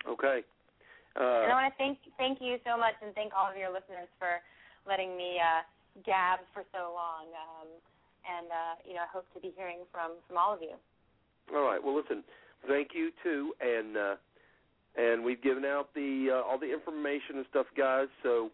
Okay. 0.07 0.43
Uh, 1.15 1.45
and 1.45 1.51
I 1.51 1.55
want 1.55 1.69
to 1.69 1.77
thank 1.77 1.97
thank 2.17 2.41
you 2.41 2.57
so 2.65 2.75
much 2.75 2.97
and 3.05 3.13
thank 3.13 3.33
all 3.37 3.45
of 3.45 3.55
your 3.55 3.69
listeners 3.69 4.09
for 4.17 4.41
letting 4.89 5.15
me 5.15 5.37
uh, 5.37 5.61
gab 6.01 6.39
for 6.53 6.63
so 6.73 6.91
long. 6.91 7.29
Um, 7.29 7.69
and 8.25 8.47
uh, 8.49 8.73
you 8.81 8.95
know, 8.95 9.05
I 9.05 9.11
hope 9.13 9.29
to 9.35 9.39
be 9.39 9.53
hearing 9.55 9.85
from 9.91 10.17
from 10.27 10.37
all 10.37 10.53
of 10.53 10.61
you. 10.61 10.73
All 11.53 11.63
right. 11.63 11.81
Well, 11.81 11.95
listen. 11.95 12.23
Thank 12.67 12.89
you 12.95 13.11
too, 13.21 13.53
and 13.61 13.97
uh, 13.97 14.15
and 14.95 15.23
we've 15.23 15.41
given 15.41 15.65
out 15.65 15.93
the 15.93 16.29
uh, 16.31 16.49
all 16.49 16.57
the 16.57 16.71
information 16.71 17.37
and 17.37 17.45
stuff, 17.49 17.67
guys. 17.77 18.07
So 18.23 18.49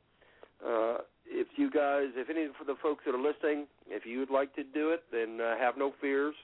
uh, 0.66 0.98
if 1.26 1.48
you 1.56 1.70
guys, 1.70 2.08
if 2.16 2.30
any 2.30 2.46
of 2.46 2.52
the 2.66 2.76
folks 2.82 3.04
that 3.06 3.16
are 3.16 3.22
listening, 3.22 3.68
if 3.88 4.06
you 4.06 4.20
would 4.20 4.32
like 4.32 4.56
to 4.56 4.64
do 4.64 4.90
it, 4.90 5.04
then 5.12 5.40
uh, 5.42 5.58
have 5.58 5.78
no 5.78 5.94
fears. 6.02 6.36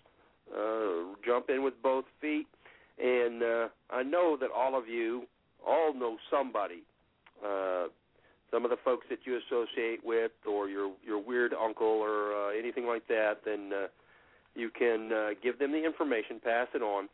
Uh, 0.56 1.16
jump 1.26 1.50
in 1.50 1.64
with 1.64 1.74
both 1.82 2.06
feet. 2.22 2.48
And 3.04 3.44
uh, 3.44 3.68
I 3.90 4.04
know 4.04 4.38
that 4.40 4.50
all 4.56 4.78
of 4.78 4.88
you 4.88 5.24
all 5.68 5.94
know 5.94 6.18
somebody, 6.30 6.84
uh, 7.44 7.88
some 8.52 8.64
of 8.64 8.70
the 8.70 8.78
folks 8.86 9.08
that 9.10 9.20
you 9.26 9.38
associate 9.38 10.00
with, 10.06 10.32
or 10.48 10.70
your 10.70 10.94
your 11.06 11.20
weird 11.20 11.54
uncle, 11.54 11.88
or 11.88 12.34
uh, 12.34 12.58
anything 12.58 12.86
like 12.86 13.08
that. 13.08 13.40
Then 13.44 13.72
uh, 13.74 13.88
you 14.54 14.70
can 14.70 15.12
uh, 15.12 15.30
give 15.44 15.60
them 15.60 15.72
the 15.72 15.84
information, 15.84 16.40
pass 16.42 16.68
it 16.74 16.82
on, 16.82 17.10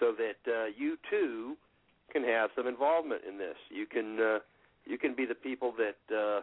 so 0.00 0.12
that 0.12 0.50
uh, 0.50 0.66
you 0.76 0.96
too 1.08 1.56
can 2.10 2.24
have 2.24 2.50
some 2.56 2.66
involvement 2.66 3.22
in 3.28 3.38
this. 3.38 3.56
You 3.68 3.86
can. 3.86 4.18
Uh, 4.18 4.38
you 4.90 4.98
can 4.98 5.14
be 5.14 5.24
the 5.24 5.34
people 5.34 5.72
that 5.78 6.14
uh, 6.14 6.40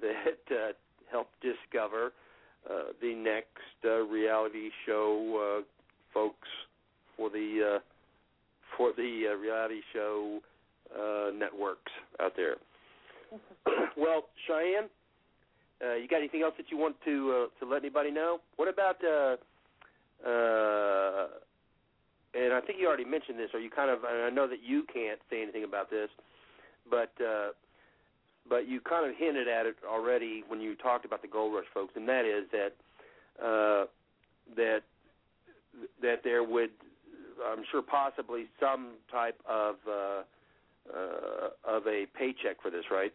that 0.00 0.54
uh, 0.54 0.72
help 1.10 1.28
discover 1.42 2.12
uh, 2.68 2.92
the 3.00 3.14
next 3.14 3.84
uh, 3.84 4.00
reality 4.00 4.70
show 4.86 5.60
uh, 5.60 5.62
folks 6.12 6.48
for 7.16 7.28
the 7.28 7.76
uh, 7.76 7.78
for 8.76 8.92
the 8.96 9.32
uh, 9.32 9.36
reality 9.36 9.80
show 9.92 10.40
uh, 10.96 11.30
networks 11.36 11.92
out 12.20 12.32
there. 12.36 12.56
well, 13.96 14.24
Cheyenne, 14.46 14.88
uh, 15.84 15.94
you 15.94 16.08
got 16.08 16.18
anything 16.18 16.42
else 16.42 16.54
that 16.56 16.66
you 16.70 16.78
want 16.78 16.96
to 17.04 17.48
uh, 17.60 17.64
to 17.64 17.70
let 17.70 17.82
anybody 17.82 18.10
know? 18.10 18.38
What 18.56 18.68
about 18.68 18.96
uh, 19.04 19.36
uh, 20.26 21.26
and 22.34 22.52
I 22.52 22.60
think 22.60 22.78
you 22.78 22.86
already 22.86 23.04
mentioned 23.04 23.38
this, 23.38 23.50
or 23.52 23.60
you 23.60 23.70
kind 23.70 23.90
of, 23.90 24.04
and 24.04 24.22
I 24.22 24.30
know 24.30 24.46
that 24.46 24.62
you 24.62 24.84
can't 24.92 25.18
say 25.30 25.42
anything 25.42 25.64
about 25.64 25.90
this, 25.90 26.08
but 26.90 27.12
uh, 27.24 27.50
but 28.48 28.68
you 28.68 28.80
kind 28.80 29.08
of 29.08 29.16
hinted 29.16 29.48
at 29.48 29.66
it 29.66 29.76
already 29.86 30.42
when 30.48 30.60
you 30.60 30.74
talked 30.74 31.04
about 31.04 31.22
the 31.22 31.28
Gold 31.28 31.54
Rush 31.54 31.66
folks, 31.72 31.92
and 31.96 32.08
that 32.08 32.24
is 32.24 32.44
that 32.52 32.72
uh, 33.42 33.86
that 34.56 34.80
that 36.02 36.20
there 36.24 36.42
would, 36.42 36.70
I'm 37.46 37.64
sure, 37.70 37.82
possibly 37.82 38.46
some 38.58 38.94
type 39.10 39.40
of 39.48 39.76
uh, 39.88 40.22
uh, 40.90 41.50
of 41.64 41.86
a 41.86 42.06
paycheck 42.18 42.60
for 42.60 42.70
this, 42.70 42.84
right? 42.90 43.12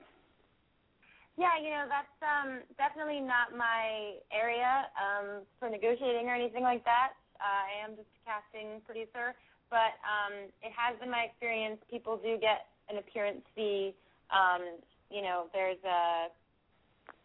Yeah, 1.38 1.60
you 1.62 1.70
know 1.70 1.84
that's 1.92 2.16
um, 2.24 2.64
definitely 2.80 3.20
not 3.20 3.52
my 3.52 4.16
area 4.32 4.88
um, 4.96 5.44
for 5.60 5.70
negotiating 5.70 6.28
or 6.32 6.36
anything 6.36 6.64
like 6.64 6.86
that. 6.86 7.12
Uh, 7.44 7.68
I 7.68 7.84
am 7.84 8.00
just 8.00 8.08
a 8.08 8.22
casting 8.24 8.80
producer, 8.88 9.36
but 9.68 10.00
um, 10.08 10.48
it 10.64 10.72
has 10.72 10.96
been 11.00 11.12
my 11.12 11.28
experience. 11.28 11.76
People 11.92 12.16
do 12.16 12.40
get 12.40 12.72
an 12.90 12.98
appearance 12.98 13.42
fee. 13.56 13.96
Um, 14.32 14.80
you 15.10 15.22
know, 15.22 15.48
there's 15.54 15.82
a, 15.86 16.28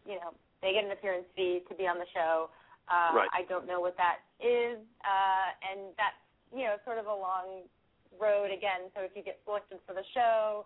you 0.05 0.15
know, 0.15 0.33
they 0.61 0.73
get 0.73 0.85
an 0.85 0.91
appearance 0.91 1.25
fee 1.35 1.61
to 1.69 1.75
be 1.75 1.87
on 1.87 1.97
the 1.97 2.09
show. 2.13 2.49
Uh, 2.89 3.23
right. 3.23 3.29
I 3.33 3.43
don't 3.47 3.65
know 3.67 3.79
what 3.79 3.95
that 3.97 4.25
is, 4.41 4.77
uh, 5.05 5.49
and 5.63 5.95
that's 5.95 6.17
you 6.51 6.65
know 6.65 6.75
sort 6.83 6.97
of 6.97 7.05
a 7.05 7.13
long 7.13 7.63
road 8.19 8.51
again. 8.51 8.91
So 8.93 9.01
if 9.01 9.15
you 9.15 9.23
get 9.23 9.39
selected 9.45 9.79
for 9.87 9.93
the 9.93 10.03
show, 10.13 10.65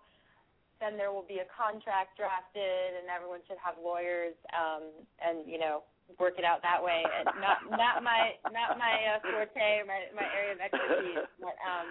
then 0.80 0.96
there 0.98 1.12
will 1.12 1.24
be 1.24 1.38
a 1.38 1.48
contract 1.48 2.18
drafted, 2.18 2.98
and 2.98 3.06
everyone 3.06 3.40
should 3.46 3.60
have 3.62 3.78
lawyers, 3.78 4.34
um, 4.52 4.90
and 5.22 5.46
you 5.46 5.60
know 5.60 5.84
work 6.18 6.38
it 6.38 6.44
out 6.44 6.62
that 6.62 6.82
way. 6.82 7.02
And 7.04 7.26
not 7.40 7.58
not 7.70 8.02
my 8.02 8.38
not 8.52 8.78
my 8.78 9.16
uh, 9.16 9.18
forte, 9.22 9.82
my 9.86 10.10
my 10.14 10.26
area 10.34 10.54
of 10.54 10.60
expertise. 10.60 11.26
But 11.40 11.56
um. 11.64 11.88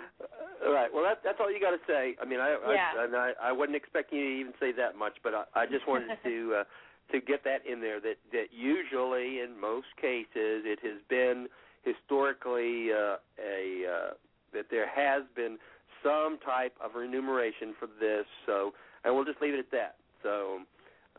All 0.65 0.73
right. 0.73 0.89
Well, 0.91 1.03
that, 1.03 1.21
that's 1.23 1.37
all 1.39 1.51
you 1.51 1.59
got 1.59 1.71
to 1.71 1.83
say. 1.87 2.15
I 2.21 2.25
mean, 2.25 2.39
I 2.39 2.57
yeah. 2.71 2.91
I, 2.97 3.03
and 3.05 3.15
I 3.15 3.31
I 3.41 3.51
wasn't 3.51 3.75
expecting 3.75 4.19
you 4.19 4.25
to 4.25 4.39
even 4.39 4.53
say 4.59 4.71
that 4.73 4.97
much, 4.97 5.17
but 5.23 5.33
I, 5.33 5.43
I 5.55 5.65
just 5.65 5.87
wanted 5.87 6.17
to 6.23 6.61
uh, 6.61 6.63
to 7.11 7.21
get 7.21 7.43
that 7.43 7.65
in 7.67 7.81
there. 7.81 7.99
That 7.99 8.17
that 8.31 8.47
usually, 8.51 9.39
in 9.39 9.59
most 9.59 9.91
cases, 9.99 10.65
it 10.65 10.79
has 10.83 10.99
been 11.09 11.47
historically 11.83 12.91
uh, 12.91 13.17
a 13.39 13.85
uh, 13.85 14.13
that 14.53 14.71
there 14.71 14.87
has 14.87 15.23
been 15.35 15.57
some 16.03 16.37
type 16.45 16.73
of 16.83 16.95
remuneration 16.95 17.73
for 17.79 17.87
this. 17.99 18.25
So, 18.45 18.73
and 19.03 19.15
we'll 19.15 19.25
just 19.25 19.41
leave 19.41 19.53
it 19.53 19.59
at 19.59 19.71
that. 19.71 19.95
So, 20.21 20.59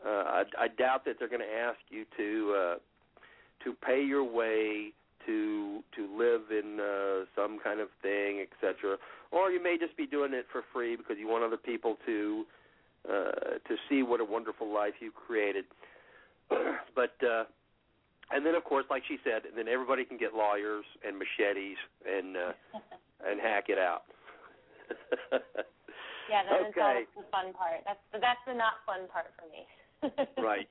uh, 0.05 0.09
I, 0.09 0.43
I 0.59 0.67
doubt 0.67 1.05
that 1.05 1.15
they're 1.19 1.29
going 1.29 1.41
to 1.41 1.55
ask 1.55 1.79
you 1.89 2.05
to 2.17 2.55
uh, 2.55 2.75
to 3.63 3.73
pay 3.85 4.03
your 4.03 4.23
way 4.23 4.93
to 5.25 5.83
to 5.95 6.17
live 6.17 6.51
in 6.51 6.79
uh, 6.79 7.25
some 7.35 7.59
kind 7.63 7.79
of 7.79 7.89
thing, 8.01 8.45
etc. 8.45 8.97
Or 9.31 9.51
you 9.51 9.61
may 9.61 9.77
just 9.77 9.97
be 9.97 10.07
doing 10.07 10.33
it 10.33 10.45
for 10.51 10.63
free 10.73 10.95
because 10.95 11.17
you 11.19 11.27
want 11.27 11.43
other 11.43 11.57
people 11.57 11.97
to 12.05 12.45
uh, 13.07 13.59
to 13.67 13.75
see 13.89 14.03
what 14.03 14.21
a 14.21 14.25
wonderful 14.25 14.73
life 14.73 14.93
you 14.99 15.11
created. 15.11 15.65
but 16.49 17.15
uh, 17.23 17.43
and 18.31 18.45
then 18.45 18.55
of 18.55 18.63
course, 18.63 18.85
like 18.89 19.03
she 19.07 19.17
said, 19.23 19.43
then 19.55 19.67
everybody 19.67 20.05
can 20.05 20.17
get 20.17 20.33
lawyers 20.33 20.85
and 21.05 21.17
machetes 21.17 21.77
and 22.05 22.37
uh, 22.37 22.53
and 23.29 23.39
hack 23.41 23.65
it 23.69 23.77
out. 23.77 24.03
Yeah, 26.29 26.43
that 26.43 26.67
is 26.67 26.71
Okay. 26.75 26.81
always 26.81 27.07
the 27.15 27.23
fun 27.31 27.53
part. 27.53 27.83
That's 27.85 28.03
the, 28.11 28.19
that's 28.19 28.43
the 28.47 28.53
not 28.53 28.83
fun 28.85 29.07
part 29.11 29.31
for 29.39 29.47
me. 29.51 29.67
Right. 30.37 30.67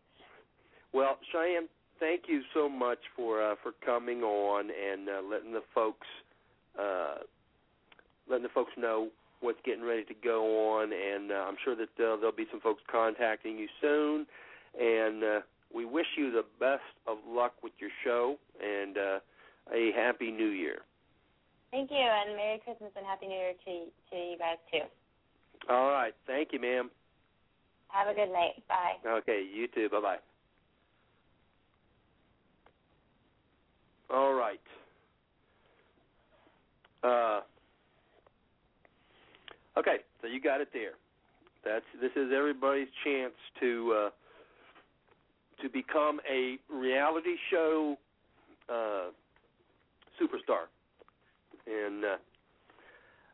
Well, 0.92 1.18
Cheyenne, 1.32 1.68
thank 2.00 2.22
you 2.28 2.42
so 2.54 2.68
much 2.68 2.98
for 3.14 3.42
uh, 3.42 3.54
for 3.62 3.72
coming 3.84 4.22
on 4.22 4.70
and 4.70 5.08
uh, 5.08 5.22
letting 5.28 5.52
the 5.52 5.62
folks 5.74 6.06
uh, 6.78 7.16
letting 8.28 8.44
the 8.44 8.50
folks 8.50 8.72
know 8.76 9.08
what's 9.40 9.58
getting 9.64 9.84
ready 9.84 10.04
to 10.04 10.14
go 10.24 10.78
on, 10.78 10.90
and 10.92 11.30
uh, 11.30 11.34
I'm 11.34 11.56
sure 11.64 11.76
that 11.76 11.82
uh, 11.82 12.16
there'll 12.16 12.32
be 12.32 12.46
some 12.50 12.60
folks 12.60 12.82
contacting 12.90 13.58
you 13.58 13.68
soon. 13.80 14.26
And 14.78 15.24
uh, 15.24 15.40
we 15.74 15.84
wish 15.84 16.06
you 16.16 16.30
the 16.30 16.44
best 16.60 16.82
of 17.06 17.18
luck 17.26 17.54
with 17.62 17.72
your 17.78 17.90
show 18.04 18.36
and 18.62 18.96
uh, 18.96 19.18
a 19.74 19.92
happy 19.92 20.30
New 20.30 20.48
Year. 20.48 20.78
Thank 21.70 21.90
you, 21.90 21.96
and 21.96 22.36
Merry 22.36 22.60
Christmas 22.64 22.90
and 22.96 23.04
Happy 23.04 23.26
New 23.26 23.34
Year 23.34 23.52
to 23.64 23.84
to 24.10 24.16
you 24.16 24.38
guys 24.38 24.56
too. 24.72 24.86
All 25.68 25.90
right, 25.90 26.14
thank 26.26 26.52
you, 26.52 26.60
ma'am. 26.60 26.90
Have 27.88 28.08
a 28.08 28.14
good 28.14 28.32
night. 28.32 28.62
Bye. 28.68 28.96
Okay, 29.06 29.42
you 29.52 29.68
too. 29.68 29.88
Bye 29.88 30.00
bye. 30.00 30.16
All 34.14 34.34
right. 34.34 34.60
Uh, 37.02 37.40
okay, 39.78 39.98
so 40.20 40.26
you 40.26 40.40
got 40.40 40.60
it 40.60 40.68
there. 40.72 40.92
That's 41.64 41.84
this 42.00 42.12
is 42.16 42.30
everybody's 42.36 42.88
chance 43.04 43.34
to 43.60 43.94
uh, 44.06 44.10
to 45.62 45.68
become 45.68 46.20
a 46.30 46.58
reality 46.72 47.36
show 47.50 47.96
uh, 48.68 49.10
superstar. 50.20 50.66
And 51.66 52.04
uh, 52.04 52.16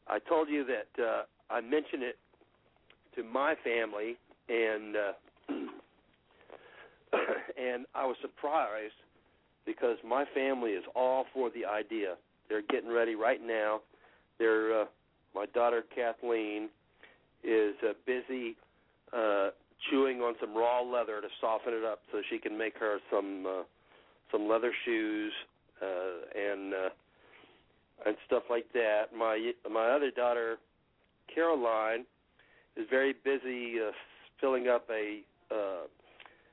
I 0.09 0.19
told 0.19 0.49
you 0.49 0.65
that 0.65 1.03
uh, 1.03 1.23
I 1.51 1.61
mentioned 1.61 2.03
it 2.03 2.17
to 3.17 3.23
my 3.23 3.55
family, 3.63 4.17
and 4.53 4.97
uh, 4.97 5.13
and 7.59 7.87
I 7.95 8.07
was 8.07 8.17
surprised 8.21 8.95
because 9.65 9.97
my 10.07 10.25
family 10.35 10.71
is 10.71 10.85
all 10.95 11.25
for 11.33 11.51
the 11.51 11.65
idea. 11.65 12.17
They're 12.49 12.63
getting 12.63 12.93
ready 12.93 13.15
right 13.15 13.41
now. 13.45 13.81
They're 14.39 14.83
uh, 14.83 14.85
my 15.35 15.47
daughter 15.47 15.85
Kathleen 15.95 16.69
is 17.43 17.75
uh, 17.83 17.93
busy 18.07 18.57
uh, 19.13 19.51
chewing 19.91 20.21
on 20.21 20.35
some 20.41 20.55
raw 20.55 20.81
leather 20.81 21.21
to 21.21 21.29
soften 21.41 21.73
it 21.75 21.85
up 21.85 22.01
so 22.11 22.21
she 22.31 22.39
can 22.39 22.57
make 22.57 22.77
her 22.79 22.99
some 23.11 23.47
uh, 23.47 23.63
some 24.31 24.49
leather 24.49 24.73
shoes 24.85 25.33
uh, 25.81 26.39
and 26.39 26.75
uh, 26.75 26.89
and 28.07 28.17
stuff 28.27 28.45
like 28.51 28.67
that. 28.75 29.15
My 29.17 29.53
my 29.71 29.89
other 29.91 30.11
daughter 30.11 30.59
Caroline 31.33 32.05
is 32.77 32.87
very 32.91 33.15
busy 33.25 33.77
uh, 33.81 33.93
filling 34.43 34.69
up 34.69 34.87
a 34.91 35.23
uh, 35.51 35.87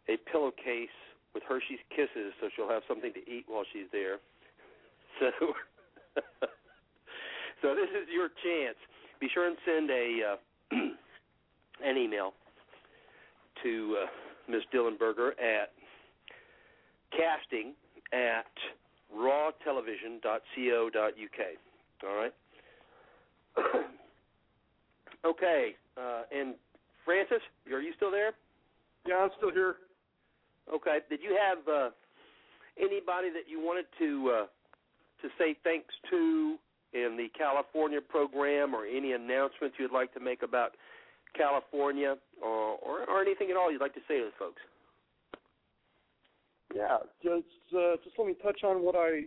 a 0.07 0.15
pillowcase 0.31 0.87
with 1.33 1.43
Hershey's 1.43 1.79
Kisses, 1.89 2.31
so 2.39 2.47
she'll 2.55 2.69
have 2.69 2.83
something 2.87 3.11
to 3.13 3.19
eat 3.29 3.43
while 3.47 3.65
she's 3.73 3.87
there. 3.91 4.19
So, 5.19 5.31
so 7.61 7.75
this 7.75 7.89
is 7.89 8.07
your 8.13 8.29
chance. 8.41 8.77
Be 9.19 9.27
sure 9.33 9.47
and 9.47 9.57
send 9.65 9.89
a 9.89 10.21
uh, 10.31 10.37
an 11.83 11.97
email 11.97 12.33
to 13.63 13.97
uh, 14.01 14.05
Ms. 14.49 14.61
Dillenberger 14.73 15.31
at 15.31 15.73
casting 17.11 17.73
at 18.13 18.45
rawtelevision.co.uk. 19.13 21.41
All 22.07 22.15
right. 22.15 22.33
okay, 25.25 25.75
uh, 25.97 26.21
and 26.31 26.55
Francis, 27.09 27.41
are 27.73 27.81
you 27.81 27.91
still 27.97 28.11
there? 28.11 28.33
Yeah, 29.07 29.15
I'm 29.15 29.31
still 29.37 29.49
here. 29.49 29.77
Okay. 30.71 30.99
Did 31.09 31.21
you 31.23 31.33
have 31.33 31.57
uh, 31.67 31.89
anybody 32.77 33.33
that 33.33 33.49
you 33.49 33.59
wanted 33.59 33.85
to 33.97 34.29
uh, 34.29 34.45
to 35.23 35.27
say 35.39 35.57
thanks 35.63 35.89
to 36.11 36.57
in 36.93 37.17
the 37.17 37.25
California 37.35 37.97
program, 37.99 38.75
or 38.75 38.85
any 38.85 39.13
announcements 39.13 39.75
you'd 39.79 39.91
like 39.91 40.13
to 40.13 40.19
make 40.19 40.43
about 40.43 40.77
California, 41.35 42.13
or 42.43 42.77
or, 42.77 43.09
or 43.09 43.21
anything 43.23 43.49
at 43.49 43.57
all 43.57 43.71
you'd 43.71 43.81
like 43.81 43.95
to 43.95 44.05
say 44.07 44.19
to 44.19 44.25
the 44.25 44.37
folks? 44.37 44.61
Yeah, 46.75 46.97
just 47.23 47.73
uh, 47.73 47.97
just 48.03 48.19
let 48.19 48.27
me 48.27 48.35
touch 48.43 48.61
on 48.63 48.83
what 48.83 48.93
I 48.95 49.23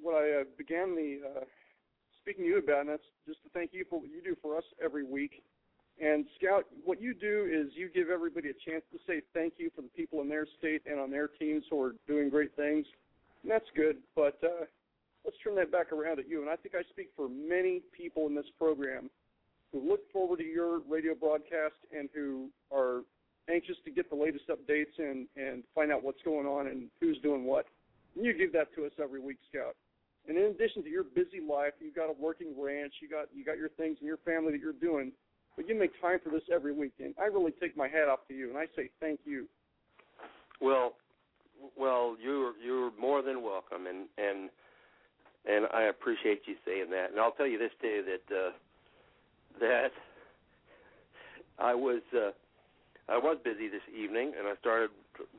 what 0.00 0.14
I 0.14 0.40
uh, 0.40 0.44
began 0.56 0.96
the 0.96 1.20
uh, 1.20 1.44
speaking 2.22 2.44
to 2.44 2.48
you 2.48 2.58
about, 2.60 2.80
and 2.80 2.88
that's 2.88 3.10
just 3.28 3.42
to 3.42 3.50
thank 3.52 3.74
you 3.74 3.84
for 3.90 4.00
what 4.00 4.08
you 4.08 4.22
do 4.24 4.34
for 4.40 4.56
us 4.56 4.64
every 4.82 5.04
week. 5.04 5.42
And 6.00 6.24
Scout, 6.38 6.64
what 6.84 7.00
you 7.00 7.12
do 7.12 7.46
is 7.52 7.72
you 7.76 7.90
give 7.92 8.08
everybody 8.08 8.48
a 8.48 8.70
chance 8.70 8.82
to 8.92 8.98
say 9.06 9.20
thank 9.34 9.54
you 9.58 9.70
for 9.76 9.82
the 9.82 9.88
people 9.88 10.22
in 10.22 10.28
their 10.30 10.46
state 10.58 10.82
and 10.90 10.98
on 10.98 11.10
their 11.10 11.28
teams 11.28 11.62
who 11.70 11.80
are 11.82 11.94
doing 12.08 12.30
great 12.30 12.56
things, 12.56 12.86
and 13.42 13.52
that's 13.52 13.66
good. 13.76 13.98
But 14.16 14.38
uh, 14.42 14.64
let's 15.24 15.36
turn 15.44 15.56
that 15.56 15.70
back 15.70 15.92
around 15.92 16.18
at 16.18 16.28
you. 16.28 16.40
And 16.40 16.48
I 16.48 16.56
think 16.56 16.74
I 16.74 16.82
speak 16.90 17.10
for 17.14 17.28
many 17.28 17.82
people 17.92 18.26
in 18.28 18.34
this 18.34 18.48
program 18.58 19.10
who 19.72 19.86
look 19.86 20.00
forward 20.10 20.38
to 20.38 20.44
your 20.44 20.80
radio 20.88 21.14
broadcast 21.14 21.76
and 21.96 22.08
who 22.14 22.48
are 22.72 23.02
anxious 23.52 23.76
to 23.84 23.90
get 23.90 24.08
the 24.08 24.16
latest 24.16 24.44
updates 24.48 24.96
and 24.98 25.26
and 25.36 25.64
find 25.74 25.92
out 25.92 26.02
what's 26.02 26.22
going 26.24 26.46
on 26.46 26.66
and 26.66 26.88
who's 27.00 27.18
doing 27.18 27.44
what. 27.44 27.66
And 28.16 28.24
you 28.24 28.32
give 28.32 28.52
that 28.54 28.74
to 28.74 28.86
us 28.86 28.92
every 29.02 29.20
week, 29.20 29.38
Scout. 29.52 29.76
And 30.28 30.36
in 30.36 30.44
addition 30.44 30.82
to 30.82 30.88
your 30.88 31.04
busy 31.04 31.40
life, 31.40 31.72
you've 31.80 31.94
got 31.94 32.08
a 32.08 32.14
working 32.18 32.54
ranch, 32.58 32.94
you 33.00 33.08
got 33.08 33.26
you 33.34 33.44
got 33.44 33.58
your 33.58 33.68
things 33.70 33.98
and 34.00 34.06
your 34.06 34.18
family 34.18 34.52
that 34.52 34.60
you're 34.60 34.72
doing, 34.72 35.12
but 35.60 35.68
you 35.68 35.78
make 35.78 35.92
time 36.00 36.18
for 36.24 36.30
this 36.30 36.42
every 36.50 36.72
week, 36.72 36.94
and 37.00 37.14
I 37.20 37.26
really 37.26 37.52
take 37.60 37.76
my 37.76 37.86
hat 37.86 38.08
off 38.08 38.20
to 38.28 38.34
you, 38.34 38.48
and 38.48 38.56
I 38.56 38.64
say 38.74 38.88
thank 38.98 39.20
you. 39.26 39.44
Well, 40.58 40.94
well, 41.78 42.16
you're 42.18 42.54
you're 42.64 42.90
more 42.98 43.20
than 43.20 43.42
welcome, 43.42 43.86
and 43.86 44.08
and 44.16 44.48
and 45.44 45.66
I 45.74 45.82
appreciate 45.82 46.42
you 46.46 46.54
saying 46.64 46.86
that. 46.92 47.10
And 47.10 47.20
I'll 47.20 47.32
tell 47.32 47.46
you 47.46 47.58
this 47.58 47.72
too 47.82 48.02
that 48.06 48.34
uh, 48.34 48.50
that 49.60 49.92
I 51.58 51.74
was 51.74 52.00
uh, 52.16 52.30
I 53.10 53.18
was 53.18 53.36
busy 53.44 53.68
this 53.68 53.84
evening, 53.94 54.32
and 54.38 54.48
I 54.48 54.54
started 54.60 54.88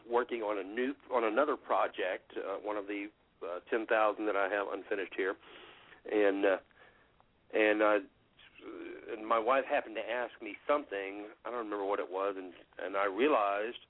working 0.08 0.44
on 0.44 0.60
a 0.60 0.64
new 0.64 0.94
on 1.12 1.24
another 1.24 1.56
project, 1.56 2.32
uh, 2.38 2.58
one 2.64 2.78
of 2.78 2.86
the 2.86 3.08
uh, 3.42 3.58
ten 3.72 3.88
thousand 3.88 4.28
that 4.28 4.36
I 4.36 4.50
have 4.50 4.68
unfinished 4.72 5.14
here, 5.18 5.34
and 6.12 6.46
uh, 6.46 6.58
and 7.58 7.82
I 7.82 7.98
and 9.12 9.26
my 9.28 9.40
wife 9.40 9.66
happened 9.66 9.96
to 9.96 10.06
ask 10.10 10.32
me 10.42 10.56
something. 10.68 11.26
I 11.46 11.50
don't 11.50 11.66
remember 11.66 11.86
what 11.86 12.00
it 12.00 12.12
was, 12.12 12.36
and 12.38 12.54
and 12.84 12.96
I 12.96 13.06
realized 13.06 13.84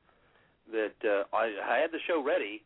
that 0.71 0.97
uh, 1.03 1.23
I, 1.35 1.53
I 1.63 1.77
had 1.77 1.91
the 1.91 1.99
show 2.07 2.23
ready, 2.23 2.63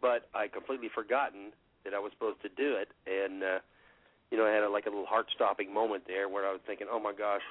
but 0.00 0.28
I 0.34 0.48
completely 0.48 0.88
forgotten 0.92 1.52
that 1.84 1.94
I 1.94 1.98
was 1.98 2.12
supposed 2.12 2.42
to 2.42 2.48
do 2.48 2.76
it, 2.76 2.88
and 3.06 3.42
uh, 3.42 3.58
you 4.30 4.38
know 4.38 4.46
I 4.46 4.50
had 4.50 4.62
a, 4.62 4.68
like 4.68 4.86
a 4.86 4.90
little 4.90 5.06
heart-stopping 5.06 5.72
moment 5.72 6.04
there 6.06 6.28
where 6.28 6.46
I 6.46 6.52
was 6.52 6.60
thinking, 6.66 6.86
oh 6.90 7.00
my 7.00 7.12
gosh, 7.12 7.42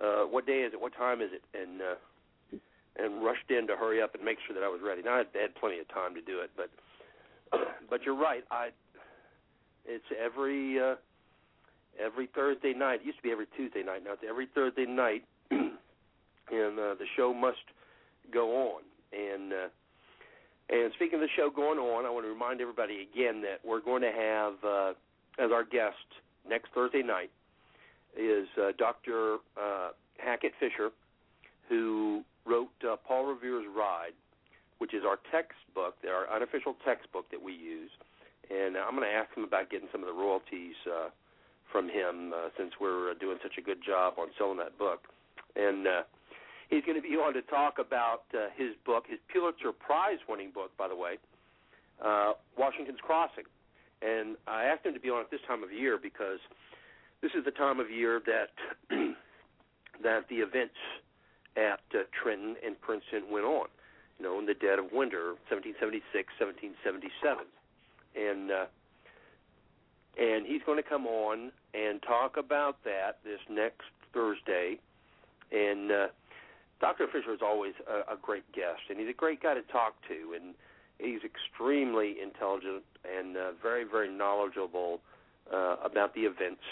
uh, 0.00 0.22
what 0.24 0.46
day 0.46 0.62
is 0.62 0.72
it? 0.72 0.80
What 0.80 0.94
time 0.94 1.20
is 1.20 1.30
it? 1.32 1.42
And 1.54 1.80
uh, 1.80 1.94
and 2.96 3.24
rushed 3.24 3.50
in 3.50 3.66
to 3.68 3.76
hurry 3.76 4.02
up 4.02 4.14
and 4.14 4.24
make 4.24 4.38
sure 4.46 4.54
that 4.54 4.64
I 4.64 4.68
was 4.68 4.80
ready. 4.84 5.02
Now 5.02 5.14
I 5.14 5.24
had 5.38 5.54
plenty 5.54 5.78
of 5.78 5.88
time 5.88 6.14
to 6.14 6.20
do 6.20 6.40
it, 6.40 6.50
but 6.56 6.70
but 7.90 8.02
you're 8.04 8.18
right. 8.18 8.44
I 8.50 8.70
it's 9.86 10.04
every 10.18 10.80
uh, 10.80 10.96
every 11.98 12.28
Thursday 12.34 12.72
night. 12.72 13.00
It 13.02 13.06
used 13.06 13.18
to 13.18 13.22
be 13.22 13.32
every 13.32 13.46
Tuesday 13.56 13.82
night. 13.82 14.04
Now 14.04 14.12
it's 14.12 14.22
every 14.28 14.46
Thursday 14.54 14.86
night, 14.86 15.24
and 15.50 15.70
uh, 16.50 16.94
the 16.94 17.06
show 17.16 17.32
must 17.32 17.64
go 18.32 18.74
on. 18.74 18.82
And 19.12 19.52
uh, 19.52 19.68
and 20.70 20.92
speaking 20.94 21.16
of 21.16 21.20
the 21.20 21.28
show 21.36 21.50
going 21.50 21.78
on, 21.78 22.06
I 22.06 22.10
want 22.10 22.24
to 22.24 22.30
remind 22.30 22.60
everybody 22.60 23.06
again 23.12 23.42
that 23.42 23.58
we're 23.64 23.80
going 23.80 24.02
to 24.02 24.12
have 24.12 24.54
uh, 24.64 24.92
as 25.42 25.50
our 25.50 25.64
guest 25.64 25.96
next 26.48 26.70
Thursday 26.74 27.02
night 27.02 27.30
is 28.16 28.46
uh, 28.56 28.72
Dr. 28.78 29.38
Uh, 29.60 29.90
Hackett 30.18 30.52
Fischer, 30.60 30.90
who 31.68 32.22
wrote 32.46 32.70
uh, 32.88 32.96
Paul 33.06 33.26
Revere's 33.26 33.66
Ride, 33.74 34.14
which 34.78 34.94
is 34.94 35.02
our 35.04 35.18
textbook, 35.30 35.96
our 36.06 36.30
unofficial 36.34 36.76
textbook 36.84 37.30
that 37.30 37.42
we 37.42 37.52
use. 37.52 37.90
And 38.50 38.76
I'm 38.76 38.96
going 38.96 39.08
to 39.08 39.14
ask 39.14 39.34
him 39.36 39.44
about 39.44 39.70
getting 39.70 39.88
some 39.92 40.02
of 40.02 40.06
the 40.06 40.14
royalties 40.14 40.74
uh, 40.86 41.10
from 41.72 41.88
him 41.88 42.32
uh, 42.34 42.48
since 42.56 42.72
we're 42.80 43.10
uh, 43.10 43.14
doing 43.14 43.38
such 43.42 43.58
a 43.58 43.62
good 43.62 43.78
job 43.84 44.14
on 44.18 44.28
selling 44.38 44.58
that 44.58 44.78
book. 44.78 45.08
And 45.56 45.86
uh, 45.86 46.02
he's 46.68 46.84
going 46.84 47.00
to 47.00 47.06
be 47.06 47.16
on 47.16 47.34
to 47.34 47.42
talk 47.42 47.78
about 47.78 48.22
uh, 48.34 48.48
his 48.56 48.74
book, 48.84 49.04
his 49.08 49.18
Pulitzer 49.32 49.72
Prize 49.72 50.18
winning 50.28 50.50
book, 50.50 50.76
by 50.76 50.88
the 50.88 50.96
way, 50.96 51.18
uh, 52.04 52.32
Washington's 52.56 53.00
Crossing. 53.02 53.44
And 54.02 54.36
I 54.46 54.64
asked 54.64 54.86
him 54.86 54.94
to 54.94 55.00
be 55.00 55.10
on 55.10 55.20
at 55.20 55.30
this 55.30 55.40
time 55.46 55.62
of 55.62 55.72
year 55.72 55.98
because 56.00 56.38
this 57.20 57.32
is 57.34 57.44
the 57.44 57.50
time 57.50 57.80
of 57.80 57.90
year 57.90 58.20
that 58.26 58.50
that 60.02 60.28
the 60.28 60.36
events 60.36 60.76
at 61.56 61.80
uh, 61.92 62.04
Trenton 62.10 62.56
and 62.64 62.80
Princeton 62.80 63.24
went 63.30 63.44
on. 63.44 63.66
You 64.18 64.24
know, 64.24 64.38
in 64.38 64.46
the 64.46 64.54
dead 64.54 64.78
of 64.78 64.92
winter, 64.92 65.36
1776, 65.48 66.28
1777, 66.38 67.44
and 68.16 68.50
uh, 68.50 68.66
and 70.20 70.46
he's 70.46 70.60
going 70.64 70.76
to 70.76 70.88
come 70.88 71.06
on 71.06 71.52
and 71.74 72.02
talk 72.02 72.36
about 72.36 72.82
that 72.84 73.18
this 73.24 73.40
next 73.48 73.86
Thursday. 74.12 74.78
And 75.52 75.90
uh, 75.90 76.06
Dr. 76.80 77.06
Fischer 77.06 77.34
is 77.34 77.40
always 77.42 77.74
a, 77.88 78.14
a 78.14 78.16
great 78.20 78.50
guest, 78.52 78.80
and 78.88 78.98
he's 78.98 79.08
a 79.08 79.14
great 79.14 79.42
guy 79.42 79.54
to 79.54 79.62
talk 79.62 79.94
to, 80.08 80.34
and 80.34 80.54
he's 80.98 81.20
extremely 81.24 82.16
intelligent 82.22 82.82
and 83.04 83.36
uh, 83.36 83.52
very, 83.62 83.84
very 83.84 84.10
knowledgeable 84.10 85.00
uh, 85.52 85.76
about 85.84 86.14
the 86.14 86.22
events 86.22 86.62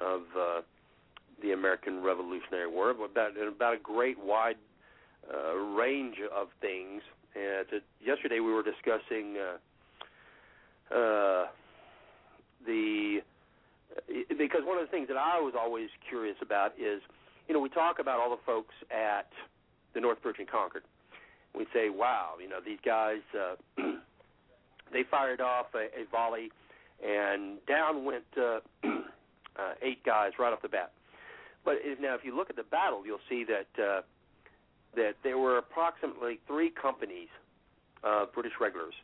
of 0.00 0.22
uh, 0.38 0.60
the 1.42 1.52
American 1.52 2.02
Revolutionary 2.02 2.68
War, 2.68 2.90
about 2.90 3.32
about 3.36 3.74
a 3.74 3.78
great 3.78 4.18
wide 4.18 4.56
uh, 5.32 5.54
range 5.54 6.16
of 6.34 6.48
things. 6.60 7.02
And 7.34 7.66
uh, 7.72 7.80
yesterday 8.04 8.40
we 8.40 8.52
were 8.52 8.62
discussing 8.62 9.36
uh, 9.38 10.94
uh, 10.94 11.46
the 12.66 13.20
because 14.06 14.62
one 14.64 14.78
of 14.78 14.84
the 14.84 14.90
things 14.90 15.08
that 15.08 15.16
I 15.16 15.40
was 15.40 15.54
always 15.58 15.88
curious 16.08 16.36
about 16.42 16.72
is, 16.78 17.00
you 17.48 17.54
know, 17.54 17.60
we 17.60 17.68
talk 17.68 17.98
about 17.98 18.20
all 18.20 18.30
the 18.30 18.42
folks 18.44 18.74
at 18.90 19.30
the 19.94 20.00
North 20.00 20.22
Bridge 20.22 20.36
and 20.38 20.48
Concord. 20.48 20.82
We 21.56 21.66
say, 21.72 21.88
wow, 21.88 22.34
you 22.40 22.48
know, 22.48 22.58
these 22.64 22.78
guys, 22.84 23.20
uh, 23.34 23.56
they 24.92 25.02
fired 25.10 25.40
off 25.40 25.66
a, 25.74 25.86
a 25.98 26.04
volley, 26.10 26.50
and 27.04 27.58
down 27.66 28.04
went 28.04 28.24
uh, 28.36 28.60
uh, 28.84 29.74
eight 29.82 30.04
guys 30.04 30.32
right 30.38 30.52
off 30.52 30.62
the 30.62 30.68
bat. 30.68 30.92
But 31.64 31.76
if, 31.80 32.00
now, 32.00 32.14
if 32.14 32.24
you 32.24 32.36
look 32.36 32.50
at 32.50 32.56
the 32.56 32.64
battle, 32.64 33.02
you'll 33.04 33.24
see 33.28 33.44
that 33.44 33.82
uh, 33.82 34.02
that 34.94 35.14
there 35.22 35.38
were 35.38 35.58
approximately 35.58 36.40
three 36.46 36.70
companies 36.70 37.28
of 38.02 38.32
British 38.32 38.52
regulars 38.60 38.94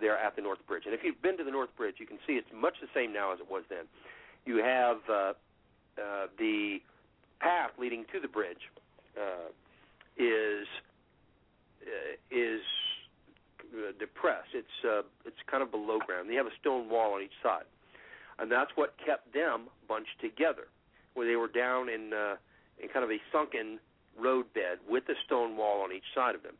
there 0.00 0.16
at 0.18 0.36
the 0.36 0.42
North 0.42 0.58
Bridge. 0.66 0.84
And 0.86 0.94
if 0.94 1.00
you've 1.04 1.20
been 1.22 1.36
to 1.38 1.44
the 1.44 1.50
North 1.50 1.74
Bridge, 1.76 1.96
you 1.98 2.06
can 2.06 2.18
see 2.26 2.34
it's 2.34 2.48
much 2.54 2.74
the 2.80 2.88
same 2.94 3.12
now 3.12 3.32
as 3.32 3.40
it 3.40 3.50
was 3.50 3.62
then. 3.68 3.84
You 4.44 4.56
have 4.58 4.98
uh, 5.08 5.32
uh, 5.98 6.26
the 6.38 6.78
path 7.40 7.70
leading 7.78 8.04
to 8.12 8.20
the 8.20 8.28
bridge 8.28 8.70
uh, 9.16 9.50
is 10.16 10.66
uh, 11.82 12.16
is 12.30 12.60
uh, 13.72 13.92
depressed. 13.98 14.50
It's 14.54 14.84
uh, 14.84 15.02
it's 15.24 15.36
kind 15.50 15.62
of 15.62 15.70
below 15.70 15.98
ground. 15.98 16.28
They 16.28 16.34
have 16.34 16.46
a 16.46 16.56
stone 16.60 16.88
wall 16.88 17.14
on 17.14 17.22
each 17.22 17.36
side, 17.42 17.64
and 18.38 18.50
that's 18.50 18.70
what 18.74 18.94
kept 19.04 19.32
them 19.32 19.68
bunched 19.88 20.20
together, 20.20 20.68
where 21.14 21.26
they 21.26 21.36
were 21.36 21.48
down 21.48 21.88
in 21.88 22.12
uh, 22.12 22.36
in 22.82 22.88
kind 22.88 23.04
of 23.04 23.10
a 23.10 23.18
sunken 23.32 23.78
roadbed 24.18 24.78
with 24.88 25.04
a 25.08 25.14
stone 25.24 25.56
wall 25.56 25.82
on 25.82 25.92
each 25.92 26.08
side 26.14 26.34
of 26.34 26.42
them. 26.42 26.54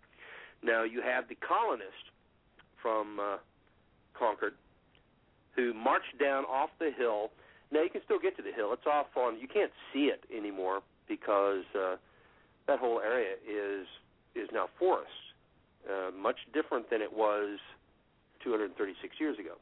Now 0.63 0.85
you 0.85 1.03
have 1.03 1.29
the 1.29 1.37
colonists 1.37 2.11
from 2.81 3.19
uh, 3.21 3.37
Concord 4.15 4.55
who 5.57 5.75
marched 5.75 6.19
down 6.19 6.45
off 6.45 6.71
the 6.79 6.91
hill. 6.97 7.31
Now 7.73 7.83
you 7.83 7.91
can 7.91 8.03
still 8.05 8.19
get 8.19 8.37
to 8.37 8.43
the 8.43 8.53
hill. 8.53 8.73
It's 8.73 8.87
off 8.87 9.07
on. 9.17 9.39
You 9.39 9.49
can't 9.49 9.71
see 9.93 10.11
it 10.11 10.25
anymore 10.37 10.81
because 11.09 11.65
uh, 11.75 11.97
that 12.67 12.79
whole 12.79 13.01
area 13.01 13.35
is 13.47 13.87
is 14.35 14.49
now 14.53 14.69
forest, 14.79 15.11
uh, 15.89 16.11
much 16.17 16.37
different 16.55 16.89
than 16.89 17.03
it 17.03 17.13
was 17.13 17.59
236 18.45 19.17
years 19.19 19.39
ago. 19.39 19.55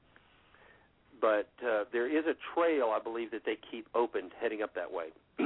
But 1.21 1.49
uh, 1.67 1.85
there 1.91 2.07
is 2.07 2.25
a 2.27 2.35
trail, 2.55 2.93
I 2.95 3.03
believe, 3.03 3.31
that 3.31 3.43
they 3.45 3.57
keep 3.71 3.89
open 3.95 4.31
heading 4.41 4.63
up 4.63 4.75
that 4.75 4.93
way. 4.93 5.07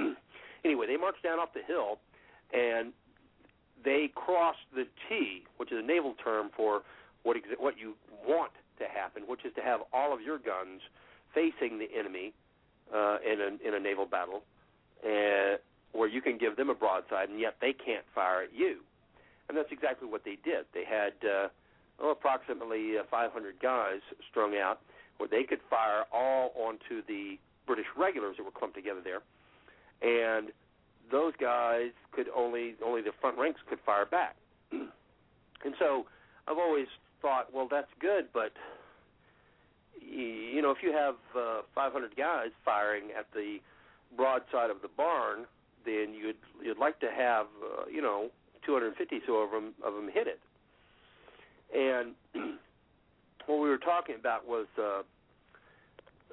anyway, 0.65 0.87
they 0.87 0.97
marched 0.97 1.23
down 1.23 1.39
off 1.39 1.51
the 1.55 1.63
hill, 1.67 1.99
and 2.53 2.93
they 3.85 4.11
crossed 4.15 4.67
the 4.75 4.87
T, 5.09 5.45
which 5.57 5.73
is 5.73 5.79
a 5.79 5.87
naval 5.87 6.15
term 6.23 6.51
for 6.57 6.83
what 7.23 7.37
ex- 7.37 7.47
what 7.59 7.79
you 7.79 7.95
want 8.27 8.53
to 8.79 8.85
happen, 8.85 9.23
which 9.27 9.45
is 9.45 9.55
to 9.55 9.63
have 9.63 9.81
all 9.93 10.13
of 10.13 10.21
your 10.21 10.39
guns 10.39 10.81
facing 11.33 11.79
the 11.79 11.89
enemy 11.97 12.35
uh, 12.95 13.19
in 13.25 13.41
a 13.41 13.69
in 13.69 13.75
a 13.75 13.81
naval 13.81 14.07
battle, 14.07 14.43
uh, 15.05 15.57
where 15.93 16.09
you 16.09 16.21
can 16.21 16.39
give 16.39 16.57
them 16.57 16.71
a 16.71 16.75
broadside, 16.75 17.29
and 17.29 17.41
yet 17.41 17.57
they 17.61 17.73
can't 17.73 18.05
fire 18.15 18.43
at 18.43 18.55
you. 18.55 18.79
And 19.49 19.59
that's 19.59 19.73
exactly 19.73 20.09
what 20.09 20.25
they 20.25 20.39
did. 20.45 20.65
They 20.73 20.85
had 20.85 21.13
uh, 21.29 21.49
oh, 22.01 22.11
approximately 22.11 22.99
uh, 22.99 23.03
500 23.11 23.61
guys 23.61 24.01
strung 24.31 24.57
out, 24.57 24.81
where 25.19 25.29
they 25.29 25.45
could 25.45 25.61
fire 25.69 26.05
all 26.13 26.53
onto 26.57 27.05
the 27.07 27.39
British 27.67 27.87
regulars 27.97 28.37
that 28.37 28.45
were 28.45 28.51
clumped 28.51 28.77
together 28.77 29.01
there, 29.03 29.23
and 30.01 30.49
those 31.11 31.35
guys 31.41 31.91
could 32.13 32.27
only 32.35 32.75
only 32.85 33.03
the 33.03 33.13
front 33.21 33.39
ranks 33.39 33.61
could 33.69 33.79
fire 33.85 34.07
back. 34.07 34.37
and 34.73 35.75
so 35.79 36.07
I've 36.49 36.59
always 36.59 36.87
thought, 37.21 37.53
well, 37.55 37.69
that's 37.71 37.91
good, 38.01 38.27
but 38.33 38.53
you 40.13 40.61
know, 40.61 40.71
if 40.71 40.79
you 40.83 40.93
have 40.93 41.15
uh, 41.37 41.63
500 41.75 42.17
guys 42.17 42.51
firing 42.65 43.05
at 43.19 43.27
the 43.35 43.59
broadside 44.17 44.71
of 44.71 44.83
the 44.83 44.89
barn, 44.89 45.47
then 45.85 46.15
you'd 46.15 46.37
you'd 46.63 46.79
like 46.79 47.01
to 47.01 47.11
have 47.11 47.47
uh, 47.63 47.87
you 47.91 48.03
know 48.03 48.29
250 48.65 49.21
so 49.27 49.37
of 49.37 49.51
them 49.51 49.75
of 49.85 49.95
them 49.95 50.09
hit 50.13 50.27
it. 50.27 50.41
And 51.75 52.15
what 53.47 53.61
we 53.61 53.69
were 53.69 53.79
talking 53.79 54.15
about 54.19 54.47
was 54.47 54.67
uh, 54.79 55.03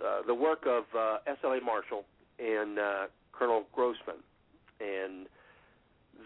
uh, 0.05 0.21
the 0.27 0.33
work 0.33 0.65
of 0.67 0.83
uh, 0.97 1.17
S.L.A. 1.27 1.61
Marshall 1.61 2.03
and 2.37 2.77
uh, 2.77 3.07
Colonel 3.31 3.63
Grossman, 3.73 4.17
and 4.79 5.27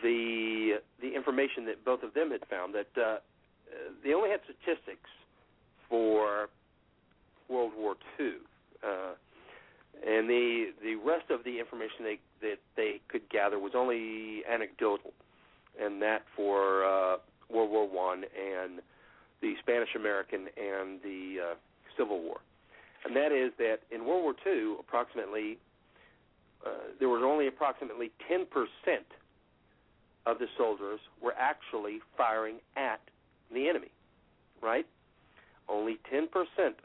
the 0.01 0.79
the 1.01 1.15
information 1.15 1.65
that 1.65 1.85
both 1.85 2.03
of 2.03 2.13
them 2.13 2.31
had 2.31 2.41
found 2.49 2.73
that 2.73 3.01
uh, 3.01 3.17
they 4.03 4.13
only 4.13 4.29
had 4.29 4.39
statistics 4.43 5.09
for 5.87 6.49
World 7.53 7.71
War 7.77 7.95
II, 8.19 8.31
uh, 8.83 9.13
and 10.05 10.29
the 10.29 10.71
the 10.83 10.95
rest 10.95 11.29
of 11.29 11.43
the 11.43 11.59
information 11.59 12.03
they 12.03 12.19
that 12.41 12.59
they 12.75 12.99
could 13.07 13.29
gather 13.29 13.59
was 13.59 13.73
only 13.75 14.43
anecdotal, 14.51 15.13
and 15.79 16.01
that 16.01 16.23
for 16.35 16.83
uh, 16.83 17.17
World 17.49 17.71
War 17.71 17.87
One 17.87 18.23
and 18.23 18.81
the 19.41 19.53
Spanish 19.61 19.95
American 19.95 20.47
and 20.57 20.99
the 21.03 21.51
uh, 21.51 21.55
Civil 21.97 22.21
War, 22.21 22.37
and 23.05 23.15
that 23.15 23.31
is 23.31 23.51
that 23.59 23.79
in 23.91 24.05
World 24.05 24.23
War 24.23 24.35
II, 24.45 24.75
approximately 24.79 25.57
uh, 26.65 26.69
there 26.99 27.09
was 27.09 27.21
only 27.23 27.47
approximately 27.47 28.11
10 28.27 28.45
percent 28.47 29.05
of 30.25 30.39
the 30.39 30.47
soldiers 30.57 30.99
were 31.21 31.33
actually 31.37 31.99
firing 32.17 32.55
at 32.75 33.01
the 33.53 33.67
enemy, 33.69 33.91
right? 34.61 34.85
Only 35.69 35.99
10% 36.13 36.27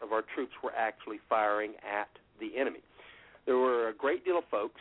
of 0.02 0.12
our 0.12 0.22
troops 0.34 0.52
were 0.62 0.72
actually 0.76 1.18
firing 1.28 1.72
at 1.82 2.08
the 2.40 2.58
enemy. 2.58 2.80
There 3.46 3.56
were 3.56 3.88
a 3.88 3.94
great 3.94 4.24
deal 4.24 4.38
of 4.38 4.44
folks 4.50 4.80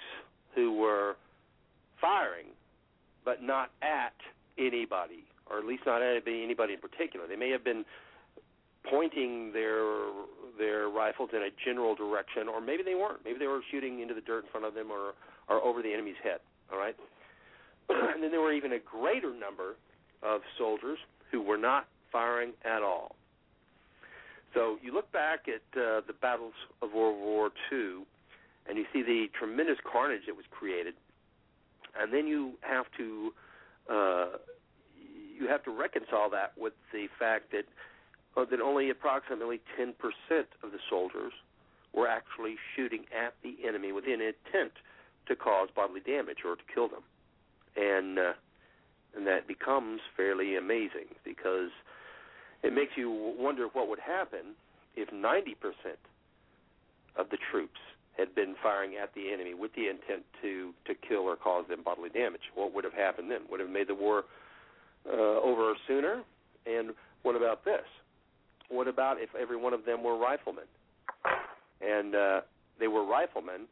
who 0.54 0.74
were 0.74 1.16
firing, 2.00 2.48
but 3.26 3.42
not 3.42 3.72
at 3.82 4.14
anybody, 4.58 5.24
or 5.50 5.60
at 5.60 5.66
least 5.66 5.84
not 5.86 6.02
at 6.02 6.24
anybody 6.28 6.74
in 6.74 6.80
particular. 6.80 7.28
They 7.28 7.36
may 7.36 7.50
have 7.50 7.64
been 7.64 7.86
pointing 8.90 9.52
their 9.54 10.12
their 10.58 10.90
rifles 10.90 11.30
in 11.34 11.40
a 11.40 11.50
general 11.66 11.94
direction, 11.96 12.48
or 12.48 12.60
maybe 12.62 12.84
they 12.84 12.96
weren't. 12.96 13.20
Maybe 13.24 13.38
they 13.40 13.48
were 13.48 13.62
shooting 13.72 14.02
into 14.02 14.14
the 14.14 14.22
dirt 14.22 14.46
in 14.46 14.52
front 14.52 14.66
of 14.66 14.74
them, 14.74 14.92
or 14.92 15.14
or 15.48 15.64
over 15.64 15.82
the 15.82 15.94
enemy's 15.94 16.20
head. 16.24 16.40
All 16.72 16.80
right, 16.80 16.96
and 17.90 18.24
then 18.24 18.32
there 18.32 18.42
were 18.42 18.54
even 18.54 18.74
a 18.74 18.80
greater 18.80 19.34
number 19.34 19.76
of 20.24 20.42
soldiers 20.58 20.98
who 21.32 21.42
were 21.42 21.58
not 21.58 21.88
firing 22.12 22.54
at 22.66 22.82
all. 22.82 23.16
So 24.54 24.78
you 24.82 24.94
look 24.94 25.12
back 25.12 25.48
at 25.48 25.80
uh, 25.80 26.02
the 26.08 26.14
battles 26.22 26.54
of 26.82 26.94
World 26.94 27.18
War 27.20 27.50
II, 27.72 28.04
and 28.68 28.78
you 28.78 28.86
see 28.94 29.04
the 29.04 29.28
tremendous 29.38 29.78
carnage 29.90 30.22
that 30.28 30.36
was 30.36 30.46
created, 30.50 30.96
and 32.00 32.14
then 32.14 32.28
you 32.28 32.54
have 32.62 32.86
to 32.98 33.34
uh, 33.90 34.28
you 35.40 35.48
have 35.48 35.64
to 35.64 35.72
reconcile 35.72 36.30
that 36.32 36.54
with 36.58 36.74
the 36.92 37.08
fact 37.20 37.52
that 37.52 37.66
uh, 38.36 38.46
that 38.50 38.62
only 38.62 38.90
approximately 38.90 39.60
10% 39.80 39.94
of 40.64 40.72
the 40.72 40.80
soldiers 40.90 41.34
were 41.94 42.08
actually 42.08 42.56
shooting 42.76 43.06
at 43.18 43.34
the 43.44 43.56
enemy 43.68 43.92
with 43.92 44.06
an 44.06 44.22
intent 44.22 44.74
to 45.28 45.36
cause 45.36 45.70
bodily 45.76 46.02
damage 46.02 46.40
or 46.46 46.56
to 46.56 46.62
kill 46.74 46.88
them, 46.88 47.04
and 47.76 48.20
uh, 48.20 48.34
and 49.16 49.26
that 49.26 49.48
becomes 49.48 50.02
fairly 50.16 50.56
amazing 50.56 51.08
because 51.24 51.72
it 52.64 52.74
makes 52.74 52.92
you 52.96 53.36
wonder 53.38 53.68
what 53.74 53.88
would 53.88 54.00
happen 54.00 54.56
if 54.96 55.10
90% 55.10 55.56
of 57.16 57.30
the 57.30 57.38
troops 57.52 57.80
had 58.18 58.34
been 58.34 58.56
firing 58.62 58.96
at 59.02 59.14
the 59.14 59.32
enemy 59.32 59.54
with 59.54 59.72
the 59.76 59.88
intent 59.88 60.24
to 60.42 60.74
to 60.86 60.94
kill 61.08 61.22
or 61.22 61.36
cause 61.36 61.66
them 61.70 61.84
bodily 61.84 62.10
damage. 62.10 62.42
What 62.56 62.74
would 62.74 62.84
have 62.84 62.94
happened 62.94 63.30
then? 63.30 63.42
Would 63.52 63.60
have 63.60 63.70
made 63.70 63.88
the 63.88 63.96
war 63.96 64.26
uh, 65.08 65.40
over 65.42 65.74
sooner? 65.88 66.24
And 66.66 66.92
what 67.22 67.36
about 67.36 67.64
this? 67.64 67.86
What 68.70 68.88
about 68.88 69.18
if 69.22 69.30
every 69.40 69.56
one 69.56 69.74
of 69.74 69.86
them 69.86 70.04
were 70.04 70.18
riflemen, 70.18 70.66
and 71.80 72.16
uh, 72.16 72.42
they 72.80 72.88
were 72.88 73.06
riflemen, 73.06 73.68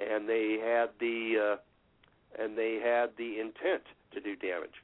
and 0.00 0.28
they 0.28 0.58
had 0.64 0.90
the 0.98 1.56
uh, 1.58 2.42
and 2.42 2.56
they 2.56 2.80
had 2.82 3.10
the 3.18 3.38
intent 3.38 3.82
to 4.14 4.20
do 4.20 4.34
damage? 4.34 4.82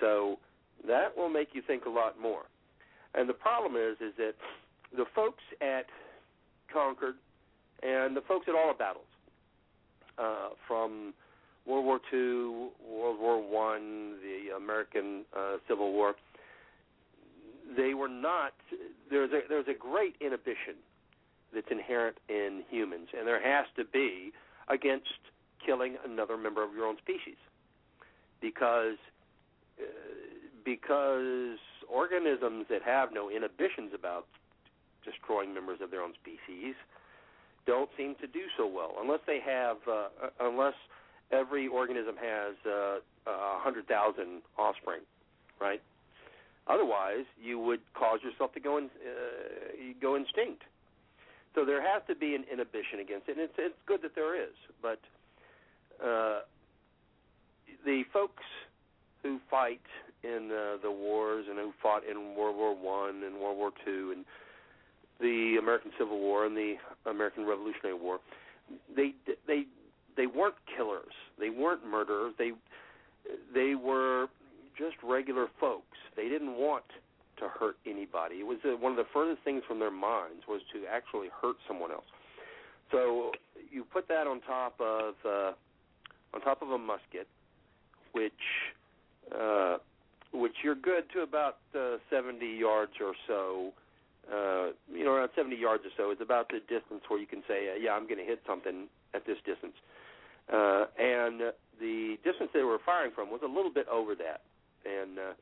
So 0.00 0.38
that 0.86 1.16
will 1.16 1.28
make 1.28 1.48
you 1.52 1.62
think 1.66 1.84
a 1.84 1.90
lot 1.90 2.20
more. 2.20 2.44
And 3.16 3.28
the 3.28 3.34
problem 3.34 3.76
is, 3.76 3.96
is 4.00 4.12
that 4.18 4.34
the 4.94 5.06
folks 5.14 5.42
at 5.60 5.86
Concord 6.72 7.14
and 7.82 8.16
the 8.16 8.20
folks 8.20 8.46
at 8.48 8.54
all 8.54 8.68
the 8.68 8.78
battles, 8.78 9.04
uh, 10.18 10.50
from 10.66 11.14
World 11.66 11.84
War 11.84 12.00
II, 12.12 12.70
World 12.88 13.18
War 13.18 13.42
One, 13.42 14.16
the 14.22 14.54
American 14.56 15.24
uh, 15.36 15.56
Civil 15.68 15.92
War, 15.92 16.14
they 17.76 17.94
were 17.94 18.08
not. 18.08 18.52
There's 19.10 19.32
a 19.32 19.40
there's 19.48 19.66
a 19.68 19.74
great 19.74 20.14
inhibition 20.20 20.76
that's 21.52 21.66
inherent 21.70 22.18
in 22.28 22.62
humans, 22.70 23.08
and 23.16 23.26
there 23.26 23.42
has 23.42 23.66
to 23.76 23.84
be 23.84 24.32
against 24.68 25.08
killing 25.64 25.96
another 26.04 26.36
member 26.36 26.62
of 26.62 26.74
your 26.74 26.86
own 26.86 26.96
species, 26.98 27.36
because 28.40 28.96
uh, 29.80 29.84
because 30.64 31.58
organisms 31.90 32.66
that 32.68 32.82
have 32.82 33.12
no 33.12 33.30
inhibitions 33.30 33.92
about 33.94 34.26
destroying 35.04 35.54
members 35.54 35.80
of 35.80 35.90
their 35.90 36.02
own 36.02 36.12
species 36.20 36.74
don't 37.66 37.90
seem 37.96 38.14
to 38.20 38.26
do 38.26 38.42
so 38.56 38.66
well 38.66 38.94
unless 39.00 39.20
they 39.26 39.40
have 39.40 39.76
uh, 39.90 40.08
unless 40.40 40.74
every 41.32 41.66
organism 41.66 42.14
has 42.16 42.54
uh, 42.66 42.98
a 43.26 43.58
hundred 43.58 43.86
thousand 43.88 44.42
offspring, 44.58 45.00
right? 45.60 45.82
Otherwise, 46.68 47.24
you 47.40 47.58
would 47.58 47.80
cause 47.94 48.20
yourself 48.22 48.52
to 48.54 48.60
go 48.60 48.78
in 48.78 48.84
uh, 48.84 49.92
go 50.00 50.16
instinct. 50.16 50.62
So 51.54 51.64
there 51.64 51.80
has 51.80 52.02
to 52.08 52.14
be 52.14 52.34
an 52.34 52.44
inhibition 52.52 53.00
against 53.00 53.28
it, 53.28 53.32
and 53.32 53.40
it's 53.40 53.54
it's 53.58 53.74
good 53.86 54.02
that 54.02 54.14
there 54.14 54.40
is. 54.40 54.54
But 54.82 55.00
uh, 56.02 56.40
the 57.84 58.02
folks 58.12 58.44
who 59.22 59.40
fight 59.50 59.80
in 60.22 60.50
uh, 60.50 60.76
the 60.82 60.90
wars 60.90 61.46
and 61.48 61.58
who 61.58 61.72
fought 61.82 62.02
in 62.08 62.34
World 62.34 62.56
War 62.56 62.74
One 62.74 63.22
and 63.24 63.36
World 63.36 63.58
War 63.58 63.70
Two 63.84 64.12
and 64.14 64.24
the 65.20 65.56
American 65.58 65.92
Civil 65.98 66.18
War 66.18 66.44
and 66.44 66.56
the 66.56 66.74
American 67.08 67.46
Revolutionary 67.46 67.94
War, 67.94 68.18
they 68.94 69.14
they 69.46 69.64
they 70.16 70.26
weren't 70.26 70.56
killers. 70.76 71.14
They 71.38 71.50
weren't 71.50 71.86
murderers. 71.86 72.34
They 72.38 72.52
they 73.54 73.74
were 73.74 74.28
just 74.78 74.96
regular 75.02 75.48
folks. 75.58 75.98
They 76.16 76.28
didn't 76.28 76.56
want 76.56 76.84
to 77.38 77.48
hurt 77.48 77.76
anybody. 77.86 78.36
It 78.36 78.46
was 78.46 78.58
uh, 78.64 78.76
one 78.76 78.92
of 78.92 78.98
the 78.98 79.06
furthest 79.12 79.42
things 79.44 79.62
from 79.66 79.78
their 79.78 79.90
minds 79.90 80.44
was 80.48 80.60
to 80.72 80.86
actually 80.90 81.28
hurt 81.42 81.56
someone 81.68 81.90
else. 81.90 82.04
So 82.90 83.32
you 83.70 83.84
put 83.84 84.08
that 84.08 84.26
on 84.26 84.40
top 84.40 84.80
of 84.80 85.14
uh, 85.24 85.52
on 86.34 86.40
top 86.42 86.62
of 86.62 86.70
a 86.70 86.78
musket, 86.78 87.26
which 88.12 88.32
uh, 89.34 89.78
which 90.40 90.56
you're 90.62 90.74
good 90.74 91.04
to 91.14 91.20
about 91.20 91.58
uh, 91.74 91.96
70 92.10 92.46
yards 92.46 92.92
or 93.00 93.14
so. 93.26 93.72
Uh, 94.30 94.72
you 94.92 95.04
know, 95.04 95.12
around 95.12 95.30
70 95.36 95.54
yards 95.56 95.84
or 95.84 95.90
so 95.96 96.10
is 96.10 96.18
about 96.20 96.48
the 96.48 96.58
distance 96.60 97.02
where 97.08 97.20
you 97.20 97.26
can 97.26 97.42
say, 97.46 97.70
uh, 97.70 97.78
"Yeah, 97.78 97.92
I'm 97.92 98.08
going 98.08 98.18
to 98.18 98.24
hit 98.24 98.42
something 98.46 98.88
at 99.14 99.24
this 99.24 99.38
distance." 99.46 99.74
Uh, 100.52 100.86
and 100.98 101.52
the 101.80 102.16
distance 102.24 102.50
they 102.52 102.62
were 102.62 102.78
firing 102.84 103.12
from 103.14 103.30
was 103.30 103.40
a 103.44 103.48
little 103.48 103.70
bit 103.70 103.86
over 103.88 104.14
that, 104.14 104.42
and 104.84 105.18
uh, 105.18 105.34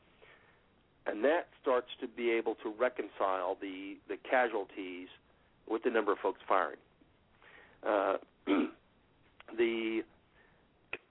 and 1.06 1.24
that 1.24 1.48
starts 1.60 1.88
to 2.00 2.08
be 2.08 2.30
able 2.30 2.56
to 2.56 2.72
reconcile 2.78 3.56
the 3.60 3.96
the 4.08 4.16
casualties 4.28 5.08
with 5.68 5.82
the 5.82 5.90
number 5.90 6.12
of 6.12 6.18
folks 6.18 6.40
firing. 6.46 6.78
Uh, 7.86 8.16
the 9.56 10.02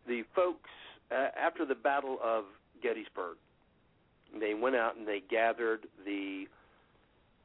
the 0.07 0.23
folks 0.35 0.69
uh, 1.11 1.29
after 1.39 1.65
the 1.65 1.75
Battle 1.75 2.17
of 2.23 2.45
Gettysburg, 2.81 3.37
they 4.41 4.53
went 4.53 4.75
out 4.75 4.97
and 4.97 5.07
they 5.07 5.21
gathered 5.29 5.87
the 6.05 6.45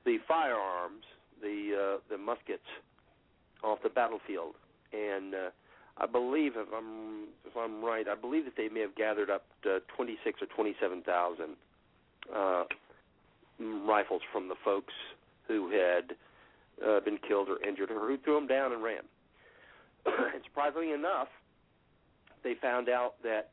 the 0.04 0.18
firearms, 0.26 1.04
the 1.42 1.96
uh, 1.96 2.00
the 2.10 2.18
muskets, 2.18 2.66
off 3.62 3.78
the 3.82 3.88
battlefield, 3.88 4.54
and 4.92 5.34
uh, 5.34 5.50
I 5.98 6.06
believe 6.06 6.52
if 6.56 6.68
I'm 6.74 7.28
if 7.46 7.56
I'm 7.56 7.84
right, 7.84 8.06
I 8.08 8.14
believe 8.14 8.44
that 8.44 8.56
they 8.56 8.68
may 8.68 8.80
have 8.80 8.94
gathered 8.94 9.30
up 9.30 9.44
to 9.64 9.80
26 9.96 10.42
or 10.42 10.46
27 10.46 11.02
thousand 11.02 11.56
uh, 12.34 12.64
rifles 13.58 14.22
from 14.32 14.48
the 14.48 14.54
folks 14.64 14.94
who 15.46 15.70
had 15.70 16.14
uh, 16.86 17.00
been 17.00 17.18
killed 17.26 17.48
or 17.48 17.62
injured, 17.66 17.90
or 17.90 18.06
who 18.06 18.16
threw 18.18 18.34
them 18.34 18.46
down 18.46 18.72
and 18.72 18.82
ran. 18.82 19.02
and 20.06 20.42
surprisingly 20.44 20.92
enough, 20.92 21.28
they 22.44 22.54
found 22.54 22.88
out 22.88 23.14
that 23.22 23.50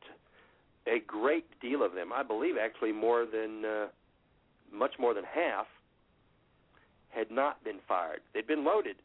a 0.86 1.00
great 1.06 1.46
deal 1.60 1.82
of 1.82 1.92
them, 1.94 2.12
I 2.12 2.22
believe 2.22 2.54
actually 2.60 2.92
more 2.92 3.26
than 3.26 3.64
uh, 3.64 3.86
much 4.72 4.94
more 4.98 5.14
than 5.14 5.24
half, 5.24 5.66
had 7.10 7.30
not 7.30 7.62
been 7.64 7.78
fired. 7.88 8.20
They'd 8.34 8.46
been 8.46 8.64
loaded 8.64 8.96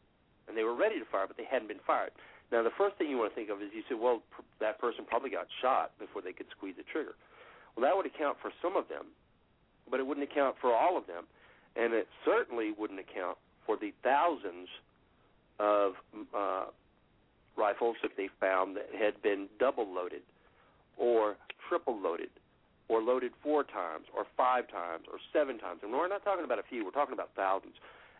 and 0.48 0.56
they 0.56 0.64
were 0.64 0.74
ready 0.74 0.98
to 0.98 1.04
fire, 1.10 1.26
but 1.26 1.36
they 1.36 1.46
hadn't 1.48 1.68
been 1.68 1.82
fired. 1.86 2.10
Now, 2.50 2.62
the 2.62 2.74
first 2.76 2.96
thing 2.96 3.08
you 3.08 3.16
want 3.16 3.32
to 3.32 3.34
think 3.34 3.48
of 3.48 3.62
is 3.62 3.70
you 3.74 3.82
say, 3.88 3.94
well, 3.94 4.22
pr- 4.30 4.42
that 4.60 4.78
person 4.78 5.04
probably 5.08 5.30
got 5.30 5.46
shot 5.62 5.92
before 5.98 6.20
they 6.20 6.32
could 6.32 6.46
squeeze 6.50 6.74
the 6.76 6.82
trigger. 6.82 7.14
Well, 7.74 7.88
that 7.88 7.96
would 7.96 8.06
account 8.06 8.36
for 8.42 8.52
some 8.60 8.76
of 8.76 8.88
them, 8.88 9.06
but 9.90 10.00
it 10.00 10.06
wouldn't 10.06 10.28
account 10.28 10.56
for 10.60 10.74
all 10.74 10.98
of 10.98 11.06
them, 11.06 11.24
and 11.76 11.94
it 11.94 12.08
certainly 12.24 12.72
wouldn't 12.76 13.00
account 13.00 13.38
for 13.64 13.78
the 13.78 13.94
thousands 14.02 14.68
of 15.58 15.92
uh, 16.36 16.66
rifles 17.56 17.96
that 18.02 18.12
they 18.16 18.28
found 18.40 18.76
that 18.76 18.88
had 18.92 19.22
been 19.22 19.48
double 19.58 19.86
loaded 19.88 20.22
or 21.02 21.36
triple 21.68 21.98
loaded 22.00 22.30
or 22.88 23.02
loaded 23.02 23.32
four 23.42 23.64
times 23.64 24.06
or 24.16 24.24
five 24.36 24.70
times 24.70 25.04
or 25.10 25.18
seven 25.32 25.58
times. 25.58 25.80
And 25.82 25.90
we're 25.92 26.08
not 26.08 26.24
talking 26.24 26.44
about 26.44 26.60
a 26.60 26.62
few; 26.62 26.84
we're 26.84 26.92
talking 26.92 27.12
about 27.12 27.30
thousands. 27.34 27.74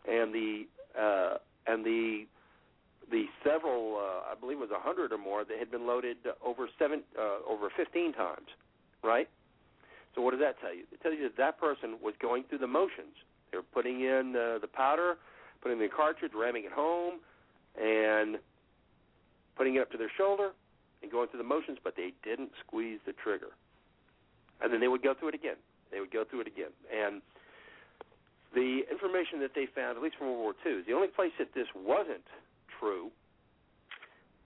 And 0.09 0.34
the 0.34 0.66
uh, 0.98 1.38
and 1.66 1.86
the 1.86 2.26
the 3.10 3.26
several, 3.44 3.96
uh, 3.96 4.32
I 4.32 4.34
believe 4.38 4.59
it 4.59 4.60
was 4.60 4.70
a 4.70 4.80
hundred 4.80 5.12
or 5.12 5.18
more 5.18 5.44
that 5.44 5.59
had 5.59 5.70
been 5.70 5.86
loaded 5.86 6.16
over 6.44 6.68
seven, 6.78 7.02
uh, 7.18 7.38
over 7.46 7.68
15 7.76 8.14
times, 8.14 8.46
right? 9.02 9.28
So 10.14 10.22
what 10.22 10.30
does 10.30 10.40
that 10.40 10.60
tell 10.60 10.74
you? 10.74 10.84
It 10.90 11.02
tells 11.02 11.16
you 11.16 11.24
that 11.24 11.36
that 11.36 11.60
person 11.60 11.96
was 12.02 12.14
going 12.22 12.44
through 12.44 12.59
the 12.59 12.68
motions. 12.68 13.12
They 13.50 13.59
were 13.59 13.64
putting 13.74 14.00
in 14.00 14.34
uh, 14.34 14.59
the 14.60 14.68
powder, 14.68 15.18
putting 15.60 15.78
in 15.78 15.84
the 15.84 15.94
cartridge, 15.94 16.32
ramming 16.34 16.64
it 16.64 16.72
home, 16.72 17.20
and 17.76 18.38
putting 19.56 19.74
it 19.74 19.80
up 19.80 19.90
to 19.90 19.98
their 19.98 20.12
shoulder 20.16 20.52
and 21.02 21.10
going 21.10 21.28
through 21.28 21.38
the 21.38 21.48
motions, 21.48 21.78
but 21.82 21.96
they 21.96 22.12
didn't 22.22 22.50
squeeze 22.66 22.98
the 23.06 23.12
trigger. 23.12 23.50
And 24.60 24.72
then 24.72 24.80
they 24.80 24.88
would 24.88 25.02
go 25.02 25.14
through 25.14 25.28
it 25.28 25.34
again. 25.34 25.56
They 25.90 26.00
would 26.00 26.12
go 26.12 26.24
through 26.24 26.42
it 26.42 26.46
again. 26.46 26.70
And 26.90 27.20
the 28.54 28.82
information 28.90 29.40
that 29.40 29.52
they 29.54 29.66
found, 29.66 29.96
at 29.96 30.02
least 30.02 30.16
from 30.16 30.28
World 30.28 30.40
War 30.40 30.54
II, 30.64 30.80
is 30.80 30.86
the 30.86 30.92
only 30.92 31.08
place 31.08 31.32
that 31.38 31.54
this 31.54 31.66
wasn't 31.74 32.24
true 32.78 33.10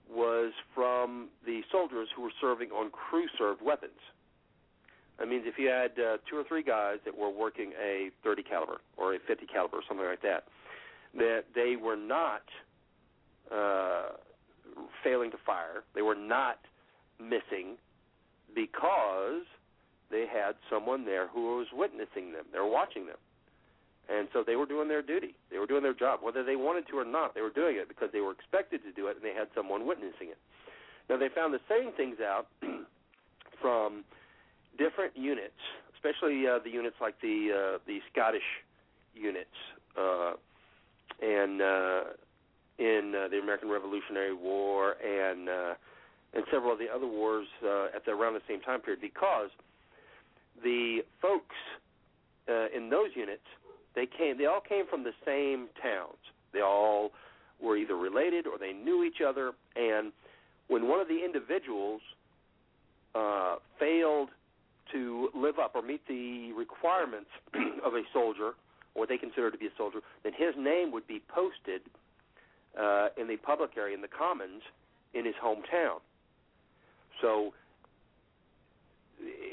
was 0.09 0.53
from 0.73 1.27
the 1.45 1.61
soldiers 1.71 2.07
who 2.15 2.21
were 2.21 2.31
serving 2.39 2.71
on 2.71 2.89
crew 2.89 3.25
served 3.37 3.61
weapons. 3.61 3.99
That 5.19 5.27
means 5.27 5.43
if 5.45 5.57
you 5.57 5.67
had 5.67 5.91
uh, 5.99 6.17
two 6.29 6.37
or 6.37 6.43
three 6.43 6.63
guys 6.63 6.97
that 7.05 7.17
were 7.17 7.29
working 7.29 7.73
a 7.81 8.11
30 8.23 8.43
caliber 8.43 8.77
or 8.97 9.15
a 9.15 9.19
50 9.19 9.45
caliber 9.47 9.77
or 9.77 9.81
something 9.87 10.05
like 10.05 10.21
that, 10.21 10.45
that 11.15 11.45
they 11.55 11.75
were 11.75 11.95
not 11.95 12.43
uh, 13.51 14.17
failing 15.03 15.31
to 15.31 15.37
fire. 15.45 15.83
They 15.95 16.01
were 16.01 16.15
not 16.15 16.59
missing 17.19 17.77
because 18.53 19.43
they 20.09 20.25
had 20.31 20.55
someone 20.69 21.05
there 21.05 21.27
who 21.27 21.57
was 21.57 21.67
witnessing 21.73 22.31
them. 22.31 22.45
They 22.51 22.59
were 22.59 22.69
watching 22.69 23.07
them. 23.07 23.17
And 24.09 24.29
so 24.31 24.41
they 24.45 24.55
were 24.55 24.65
doing 24.65 24.87
their 24.87 25.01
duty. 25.01 25.35
They 25.51 25.57
were 25.57 25.67
doing 25.67 25.83
their 25.83 25.93
job. 25.93 26.21
Whether 26.23 26.43
they 26.43 26.55
wanted 26.55 26.87
to 26.87 26.97
or 26.97 27.03
not, 27.03 27.35
they 27.35 27.41
were 27.41 27.49
doing 27.49 27.75
it 27.75 27.89
because 27.89 28.09
they 28.13 28.21
were 28.21 28.31
expected 28.31 28.81
to 28.83 28.91
do 28.93 29.07
it 29.07 29.17
and 29.17 29.25
they 29.25 29.33
had 29.33 29.49
someone 29.53 29.85
witnessing 29.85 30.29
it. 30.31 30.37
Now, 31.09 31.17
they 31.17 31.27
found 31.29 31.53
the 31.53 31.59
same 31.69 31.91
things 31.91 32.17
out 32.21 32.47
from 33.61 34.05
different 34.77 35.17
units, 35.17 35.59
especially 35.95 36.47
uh, 36.47 36.59
the 36.63 36.69
units 36.69 36.95
like 37.01 37.19
the 37.21 37.51
uh, 37.51 37.77
the 37.87 37.99
Scottish 38.11 38.47
units 39.15 39.55
uh, 39.97 40.33
and 41.21 41.61
uh, 41.61 42.01
in 42.79 43.13
uh, 43.15 43.27
the 43.27 43.39
American 43.39 43.69
Revolutionary 43.69 44.33
War 44.33 44.95
and 45.03 45.49
uh, 45.49 45.73
and 46.33 46.43
several 46.51 46.73
of 46.73 46.79
the 46.79 46.87
other 46.93 47.07
wars 47.07 47.47
uh, 47.63 47.95
at 47.95 48.05
the, 48.05 48.11
around 48.11 48.33
the 48.33 48.41
same 48.47 48.61
time 48.61 48.81
period 48.81 49.01
because 49.01 49.49
the 50.63 50.99
folks 51.21 51.55
uh, 52.49 52.67
in 52.75 52.89
those 52.89 53.09
units 53.15 53.45
they 53.95 54.05
came 54.05 54.37
they 54.37 54.45
all 54.45 54.61
came 54.61 54.85
from 54.87 55.03
the 55.03 55.13
same 55.25 55.67
towns. 55.81 56.19
They 56.53 56.61
all 56.61 57.11
were 57.59 57.77
either 57.77 57.95
related 57.95 58.45
or 58.45 58.57
they 58.57 58.73
knew 58.73 59.03
each 59.03 59.21
other. 59.27 59.53
And 59.75 60.11
when 60.67 60.87
one 60.87 60.99
of 60.99 61.07
the 61.07 61.23
individuals 61.25 62.01
uh, 63.15 63.55
failed 63.79 64.29
to 64.91 65.29
live 65.35 65.59
up 65.59 65.71
or 65.75 65.81
meet 65.81 66.07
the 66.07 66.51
requirements 66.53 67.29
of 67.85 67.93
a 67.93 68.03
soldier, 68.13 68.53
or 68.93 69.01
what 69.01 69.09
they 69.09 69.17
considered 69.17 69.51
to 69.51 69.57
be 69.57 69.67
a 69.67 69.75
soldier, 69.77 69.99
then 70.23 70.33
his 70.37 70.53
name 70.57 70.91
would 70.91 71.07
be 71.07 71.21
posted 71.27 71.81
uh, 72.79 73.09
in 73.17 73.27
the 73.27 73.37
public 73.37 73.71
area, 73.77 73.95
in 73.95 74.01
the 74.01 74.07
commons, 74.07 74.61
in 75.13 75.25
his 75.25 75.35
hometown. 75.43 75.99
So, 77.21 77.53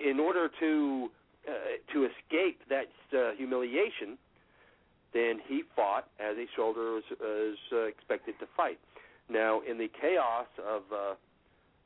in 0.05 0.21
order 0.21 0.51
to 0.61 1.11
uh, 1.49 1.53
to 1.93 2.05
escape 2.05 2.61
that 2.69 2.89
uh, 3.17 3.33
humiliation, 3.37 4.19
then 5.13 5.41
he 5.47 5.63
fought 5.77 6.09
as 6.19 6.37
a 6.37 6.47
soldier 6.57 7.01
was 7.21 7.57
uh, 7.73 7.83
expected 7.85 8.35
to 8.41 8.47
fight. 8.57 8.79
Now, 9.31 9.61
in 9.61 9.79
the 9.79 9.89
chaos 10.01 10.47
of 10.59 10.83
uh, 10.93 11.15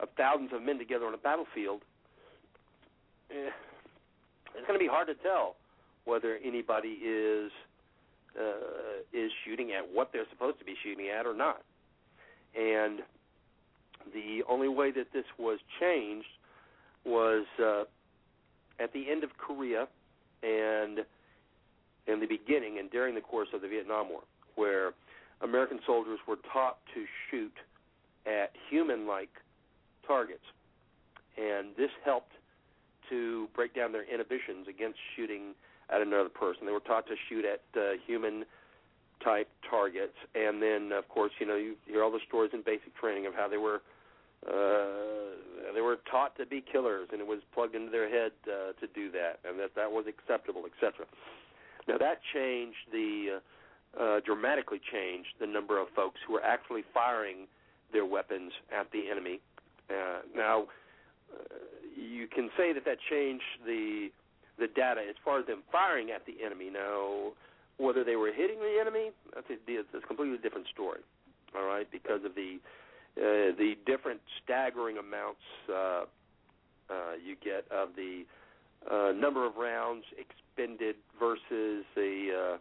of 0.01 0.09
thousands 0.16 0.51
of 0.52 0.62
men 0.62 0.78
together 0.78 1.06
on 1.06 1.15
a 1.15 1.19
battlefield, 1.19 1.82
eh, 3.31 3.51
it's 4.55 4.66
going 4.66 4.78
to 4.78 4.85
be 4.85 4.89
hard 4.90 5.09
to 5.09 5.15
tell 5.15 5.56
whether 6.05 6.39
anybody 6.43 6.98
is 7.05 7.52
uh, 8.38 9.02
is 9.12 9.30
shooting 9.44 9.72
at 9.72 9.84
what 9.92 10.10
they're 10.12 10.28
supposed 10.30 10.59
to 10.59 10.64
be 10.64 10.74
shooting 10.82 11.09
at 11.09 11.26
or 11.26 11.34
not. 11.34 11.62
And 12.56 13.00
the 14.12 14.42
only 14.48 14.68
way 14.68 14.90
that 14.92 15.12
this 15.12 15.24
was 15.38 15.59
changed 15.80 16.28
was 17.05 17.46
uh, 17.62 17.84
at 18.80 18.92
the 18.92 19.10
end 19.10 19.24
of 19.24 19.30
Korea 19.38 19.86
and 20.42 21.00
in 22.06 22.20
the 22.20 22.26
beginning 22.26 22.78
and 22.78 22.90
during 22.90 23.14
the 23.14 23.20
course 23.20 23.48
of 23.52 23.60
the 23.60 23.68
Vietnam 23.68 24.09
War, 24.09 24.22
where 24.55 24.92
American 25.42 25.78
soldiers 25.86 26.18
were 26.26 26.38
taught 26.52 26.78
to 26.94 27.05
shoot 27.30 27.52
at 28.26 28.52
human 28.70 29.06
like 29.06 29.30
targets. 30.06 30.44
And 31.36 31.68
this 31.76 31.90
helped 32.05 32.32
to 33.10 33.48
break 33.55 33.74
down 33.74 33.92
their 33.92 34.05
inhibitions 34.05 34.66
against 34.68 34.98
shooting 35.16 35.55
at 35.90 36.01
another 36.01 36.28
person. 36.28 36.66
They 36.66 36.73
were 36.73 36.81
taught 36.81 37.06
to 37.06 37.15
shoot 37.28 37.44
at 37.44 37.62
uh, 37.77 37.93
human 38.06 38.44
type 39.23 39.48
targets, 39.69 40.16
and 40.35 40.62
then 40.62 40.93
of 40.93 41.09
course 41.09 41.32
you 41.40 41.47
know 41.47 41.56
you 41.56 41.74
hear 41.86 42.05
all 42.05 42.10
the 42.10 42.20
stories 42.27 42.51
in 42.55 42.62
basic 42.62 42.97
training 42.97 43.27
of 43.27 43.35
how 43.35 43.48
they 43.48 43.56
were 43.56 43.82
uh, 44.47 45.73
they 45.74 45.81
were 45.81 45.98
taught 46.10 46.36
to 46.39 46.47
be 46.47 46.60
killers, 46.60 47.09
and 47.12 47.20
it 47.20 47.27
was 47.27 47.40
plugged 47.52 47.74
into 47.74 47.90
their 47.90 48.09
head 48.09 48.32
uh, 48.47 48.73
to 48.81 48.86
do 48.94 49.10
that, 49.10 49.40
and 49.44 49.59
that 49.59 49.74
that 49.74 49.90
was 49.90 50.06
acceptable, 50.06 50.62
etc. 50.65 51.06
Now 51.89 51.98
that 51.98 52.20
changed 52.32 52.78
the 52.93 53.40
uh, 53.97 54.01
uh, 54.01 54.20
dramatically 54.20 54.81
changed 54.93 55.31
the 55.40 55.47
number 55.47 55.81
of 55.81 55.89
folks 55.97 56.20
who 56.27 56.35
were 56.35 56.43
actually 56.43 56.85
firing 56.93 57.48
their 57.93 58.05
weapons 58.05 58.52
at 58.70 58.90
the 58.93 59.10
enemy. 59.10 59.40
Uh, 59.90 60.20
now 60.36 60.66
uh, 61.32 61.43
you 61.97 62.27
can 62.28 62.51
say 62.56 62.73
that 62.73 62.85
that 62.85 62.98
changed 63.10 63.44
the 63.65 64.10
the 64.59 64.66
data 64.66 65.02
as 65.09 65.16
far 65.24 65.40
as 65.40 65.47
them 65.47 65.62
firing 65.70 66.10
at 66.10 66.26
the 66.26 66.44
enemy. 66.44 66.70
Now, 66.70 67.32
whether 67.78 68.05
they 68.05 68.16
were 68.16 68.32
hitting 68.32 68.59
the 68.59 68.78
enemy, 68.80 69.10
that's 69.35 69.47
a, 69.51 69.56
that's 69.66 70.05
a 70.05 70.06
completely 70.06 70.39
different 70.39 70.66
story. 70.72 71.01
All 71.56 71.64
right, 71.64 71.90
because 71.90 72.24
of 72.24 72.35
the 72.35 72.59
uh, 73.16 73.56
the 73.56 73.74
different 73.86 74.20
staggering 74.44 74.98
amounts 74.98 75.40
uh, 75.68 76.05
uh, 76.90 77.14
you 77.24 77.36
get 77.43 77.64
of 77.70 77.90
the 77.97 78.24
uh, 78.90 79.12
number 79.12 79.47
of 79.47 79.56
rounds 79.56 80.05
expended 80.16 80.97
versus 81.18 81.85
the 81.94 82.59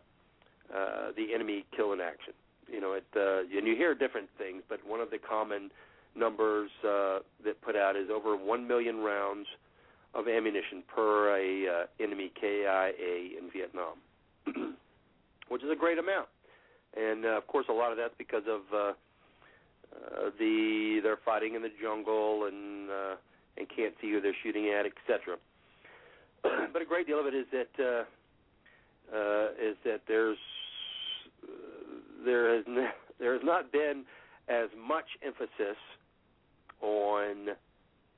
uh, 0.74 0.76
uh, 0.76 1.12
the 1.16 1.34
enemy 1.34 1.66
kill 1.76 1.94
in 1.94 2.02
action. 2.02 2.34
You 2.72 2.82
know, 2.82 2.94
it, 2.94 3.06
uh, 3.16 3.58
and 3.58 3.68
you 3.68 3.76
hear 3.76 3.96
different 3.96 4.30
things, 4.38 4.64
but 4.68 4.80
one 4.86 5.00
of 5.00 5.10
the 5.10 5.18
common 5.18 5.70
numbers 6.16 6.70
uh, 6.84 7.20
that 7.46 7.62
put 7.62 7.76
out 7.76 7.96
is 7.96 8.10
over 8.14 8.36
one 8.36 8.68
million 8.68 8.98
rounds 8.98 9.48
of 10.14 10.28
ammunition 10.28 10.84
per 10.94 11.38
a 11.38 11.68
uh, 11.68 12.04
enemy 12.04 12.32
KIA 12.40 13.38
in 13.38 13.50
Vietnam, 13.54 13.98
which 15.50 15.64
is 15.64 15.70
a 15.72 15.76
great 15.76 15.98
amount. 15.98 16.28
And 16.96 17.26
uh, 17.26 17.38
of 17.38 17.48
course, 17.48 17.66
a 17.70 17.74
lot 17.74 17.92
of 17.92 17.98
that's 17.98 18.14
because 18.18 18.44
of 18.48 18.62
uh, 18.74 18.78
uh, 18.78 20.30
the 20.40 21.00
they're 21.04 21.20
fighting 21.24 21.56
in 21.56 21.62
the 21.62 21.72
jungle 21.82 22.46
and 22.46 22.90
uh, 22.90 23.16
and 23.58 23.68
can't 23.76 23.94
see 24.02 24.12
who 24.12 24.22
they're 24.22 24.36
shooting 24.44 24.70
at, 24.70 24.86
etc. 24.86 25.38
but 26.74 26.82
a 26.82 26.86
great 26.86 27.08
deal 27.08 27.20
of 27.20 27.26
it 27.26 27.34
is 27.34 27.46
that 27.52 27.70
uh, 27.80 28.04
uh, 29.16 29.48
is 29.62 29.76
that 29.84 30.02
there's 30.08 30.38
there 32.26 32.56
has 32.56 32.66
n- 32.68 32.90
there 33.20 33.34
has 33.34 33.44
not 33.44 33.72
been 33.72 34.04
as 34.48 34.70
much 34.78 35.06
emphasis 35.26 35.78
on 36.82 37.50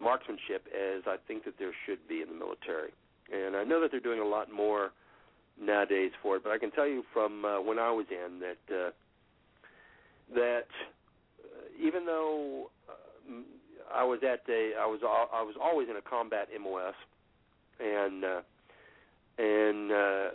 marksmanship 0.01 0.67
as 0.67 1.03
I 1.05 1.17
think 1.27 1.45
that 1.45 1.59
there 1.59 1.71
should 1.85 2.07
be 2.07 2.21
in 2.21 2.29
the 2.29 2.35
military. 2.35 2.91
And 3.31 3.55
I 3.55 3.63
know 3.63 3.81
that 3.81 3.91
they're 3.91 3.99
doing 3.99 4.19
a 4.19 4.25
lot 4.25 4.51
more 4.51 4.91
nowadays 5.61 6.11
for 6.21 6.37
it, 6.37 6.43
but 6.43 6.51
I 6.51 6.57
can 6.57 6.71
tell 6.71 6.87
you 6.87 7.03
from 7.13 7.45
uh, 7.45 7.61
when 7.61 7.77
I 7.79 7.91
was 7.91 8.05
in 8.09 8.39
that 8.39 8.75
uh, 8.75 8.91
that 10.33 10.67
uh, 11.43 11.85
even 11.85 12.05
though 12.05 12.69
uh, 12.87 13.33
I 13.93 14.03
was 14.03 14.19
at 14.23 14.41
a 14.49 14.73
I 14.79 14.85
was 14.85 15.01
I 15.03 15.41
was 15.41 15.55
always 15.61 15.89
in 15.89 15.95
a 15.95 16.01
combat 16.01 16.47
MOS, 16.59 16.95
and 17.79 18.23
uh, 18.23 18.41
and 19.37 19.91
uh, 19.91 20.29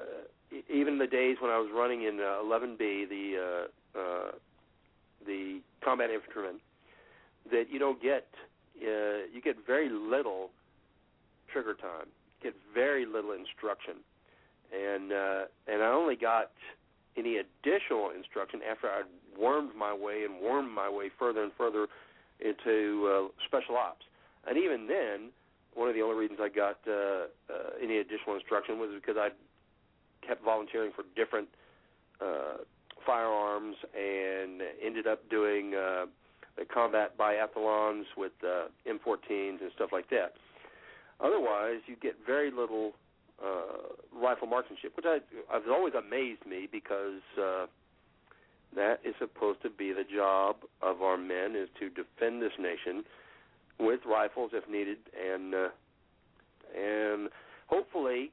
even 0.72 0.98
the 0.98 1.06
days 1.06 1.36
when 1.40 1.50
I 1.50 1.58
was 1.58 1.70
running 1.74 2.02
in 2.02 2.20
uh, 2.20 2.42
11B, 2.42 3.08
the 3.08 3.68
uh, 3.96 3.98
uh, 3.98 4.30
the 5.26 5.60
combat 5.82 6.10
infantryman, 6.10 6.60
that 7.50 7.70
you 7.70 7.78
don't 7.78 8.00
get 8.02 8.26
uh, 8.82 9.26
you 9.32 9.40
get 9.42 9.56
very 9.66 9.88
little 9.88 10.50
trigger 11.52 11.74
time, 11.74 12.08
get 12.42 12.54
very 12.72 13.06
little 13.06 13.32
instruction, 13.32 13.94
and 14.72 15.12
uh, 15.12 15.44
and 15.66 15.82
I 15.82 15.88
only 15.88 16.16
got 16.16 16.50
any 17.16 17.36
additional 17.36 18.10
instruction 18.10 18.60
after 18.68 18.88
I'd 18.88 19.04
wormed 19.38 19.70
my 19.76 19.94
way 19.94 20.24
and 20.24 20.40
wormed 20.40 20.72
my 20.72 20.88
way 20.90 21.10
further 21.18 21.42
and 21.42 21.52
further 21.56 21.86
into 22.40 23.30
uh, 23.30 23.46
special 23.46 23.76
ops, 23.76 24.04
and 24.46 24.58
even 24.58 24.86
then, 24.88 25.30
one 25.74 25.88
of 25.88 25.94
the 25.94 26.02
only 26.02 26.16
reasons 26.16 26.40
I 26.42 26.48
got 26.48 26.78
uh, 26.86 26.92
uh, 26.92 27.82
any 27.82 27.98
additional 27.98 28.34
instruction 28.34 28.78
was 28.78 28.90
because 28.94 29.16
I 29.18 29.30
kept 30.26 30.44
volunteering 30.44 30.92
for 30.94 31.04
different 31.14 31.48
uh, 32.20 32.58
firearms 33.06 33.76
and 33.94 34.62
ended 34.84 35.06
up 35.06 35.28
doing. 35.30 35.74
Uh, 35.74 36.06
the 36.56 36.64
combat 36.64 37.16
biathlons 37.18 38.04
with 38.16 38.32
uh, 38.42 38.68
M14s 38.88 39.60
and 39.60 39.70
stuff 39.74 39.90
like 39.92 40.08
that. 40.10 40.34
Otherwise, 41.20 41.80
you 41.86 41.96
get 42.00 42.14
very 42.26 42.50
little 42.50 42.92
uh, 43.44 44.20
rifle 44.20 44.46
marksmanship, 44.46 44.96
which 44.96 45.06
I, 45.06 45.18
has 45.52 45.62
always 45.68 45.94
amazed 45.94 46.46
me 46.46 46.68
because 46.70 47.22
uh, 47.40 47.66
that 48.74 49.00
is 49.04 49.14
supposed 49.18 49.62
to 49.62 49.70
be 49.70 49.92
the 49.92 50.04
job 50.04 50.56
of 50.82 51.02
our 51.02 51.16
men 51.16 51.54
is 51.56 51.68
to 51.80 51.88
defend 51.88 52.42
this 52.42 52.52
nation 52.58 53.04
with 53.78 54.00
rifles 54.06 54.50
if 54.52 54.68
needed, 54.68 54.98
and 55.18 55.54
uh, 55.54 55.68
and 56.76 57.28
hopefully 57.66 58.30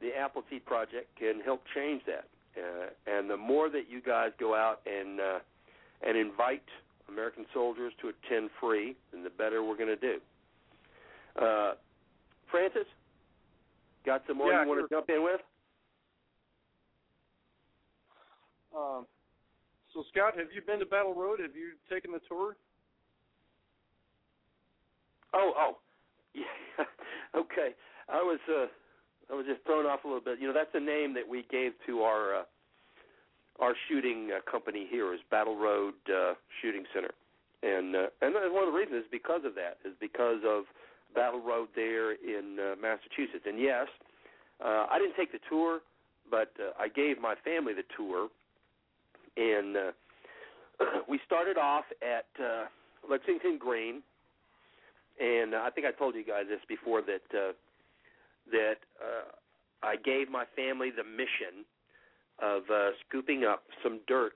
the 0.00 0.10
Appleseed 0.16 0.64
Project 0.64 1.08
can 1.18 1.40
help 1.44 1.62
change 1.74 2.02
that. 2.06 2.26
Uh, 2.56 2.90
and 3.06 3.28
the 3.28 3.36
more 3.36 3.68
that 3.68 3.90
you 3.90 4.00
guys 4.00 4.30
go 4.38 4.54
out 4.54 4.80
and 4.86 5.20
uh, 5.20 5.38
and 6.06 6.16
invite 6.16 6.62
American 7.08 7.44
soldiers 7.52 7.92
to 8.00 8.08
attend 8.08 8.50
free, 8.60 8.96
then 9.12 9.22
the 9.24 9.30
better 9.30 9.62
we're 9.62 9.76
going 9.76 9.88
to 9.88 9.96
do. 9.96 10.18
Uh, 11.40 11.72
Francis, 12.50 12.86
got 14.06 14.22
some 14.26 14.38
more 14.38 14.52
Yeah, 14.52 14.62
you 14.62 14.68
want 14.68 14.78
sure. 14.80 14.88
to 14.88 14.94
jump 14.94 15.10
in 15.10 15.24
with? 15.24 15.40
Um, 18.76 19.06
so, 19.92 20.02
Scott, 20.12 20.34
have 20.36 20.48
you 20.52 20.60
been 20.66 20.80
to 20.80 20.86
Battle 20.86 21.14
Road? 21.14 21.40
Have 21.40 21.54
you 21.54 21.72
taken 21.90 22.12
the 22.12 22.20
tour? 22.28 22.56
Oh, 25.32 25.52
oh, 25.56 25.78
yeah. 26.34 26.84
okay. 27.36 27.74
I 28.08 28.16
was 28.16 28.38
uh, 28.48 28.66
I 29.32 29.34
was 29.34 29.46
just 29.46 29.64
thrown 29.64 29.86
off 29.86 30.04
a 30.04 30.06
little 30.06 30.22
bit. 30.22 30.40
You 30.40 30.46
know, 30.48 30.54
that's 30.54 30.72
the 30.72 30.80
name 30.80 31.14
that 31.14 31.26
we 31.28 31.44
gave 31.50 31.72
to 31.86 32.02
our 32.02 32.40
uh, 32.40 32.42
our 33.60 33.74
shooting 33.88 34.30
uh, 34.34 34.50
company 34.50 34.86
here 34.90 35.12
is 35.14 35.20
Battle 35.30 35.56
Road 35.56 35.94
uh, 36.08 36.34
Shooting 36.60 36.84
Center, 36.92 37.10
and 37.62 37.94
uh, 37.94 38.06
and 38.22 38.34
one 38.34 38.66
of 38.66 38.72
the 38.72 38.78
reasons 38.78 39.04
is 39.04 39.10
because 39.10 39.44
of 39.44 39.54
that 39.54 39.78
is 39.84 39.94
because 40.00 40.40
of 40.46 40.64
Battle 41.14 41.40
Road 41.40 41.68
there 41.74 42.12
in 42.12 42.58
uh, 42.58 42.74
Massachusetts. 42.80 43.44
And 43.46 43.60
yes, 43.60 43.86
uh, 44.64 44.86
I 44.90 44.98
didn't 44.98 45.16
take 45.16 45.32
the 45.32 45.38
tour, 45.48 45.80
but 46.30 46.52
uh, 46.58 46.72
I 46.78 46.88
gave 46.88 47.20
my 47.20 47.34
family 47.44 47.72
the 47.74 47.84
tour, 47.96 48.28
and 49.36 49.76
uh, 49.76 49.92
we 51.08 51.20
started 51.26 51.56
off 51.56 51.84
at 52.02 52.26
uh, 52.42 52.64
Lexington 53.08 53.58
Green, 53.58 54.02
and 55.20 55.54
uh, 55.54 55.58
I 55.58 55.70
think 55.70 55.86
I 55.86 55.92
told 55.92 56.14
you 56.14 56.24
guys 56.24 56.44
this 56.48 56.60
before 56.68 57.02
that. 57.02 57.22
Uh, 57.32 57.52
that 58.52 58.76
uh, 59.00 59.32
I 59.82 59.96
gave 59.96 60.30
my 60.30 60.44
family 60.56 60.90
the 60.90 61.04
mission 61.04 61.64
of 62.42 62.62
uh, 62.70 62.90
scooping 63.06 63.44
up 63.44 63.64
some 63.82 64.00
dirt 64.06 64.34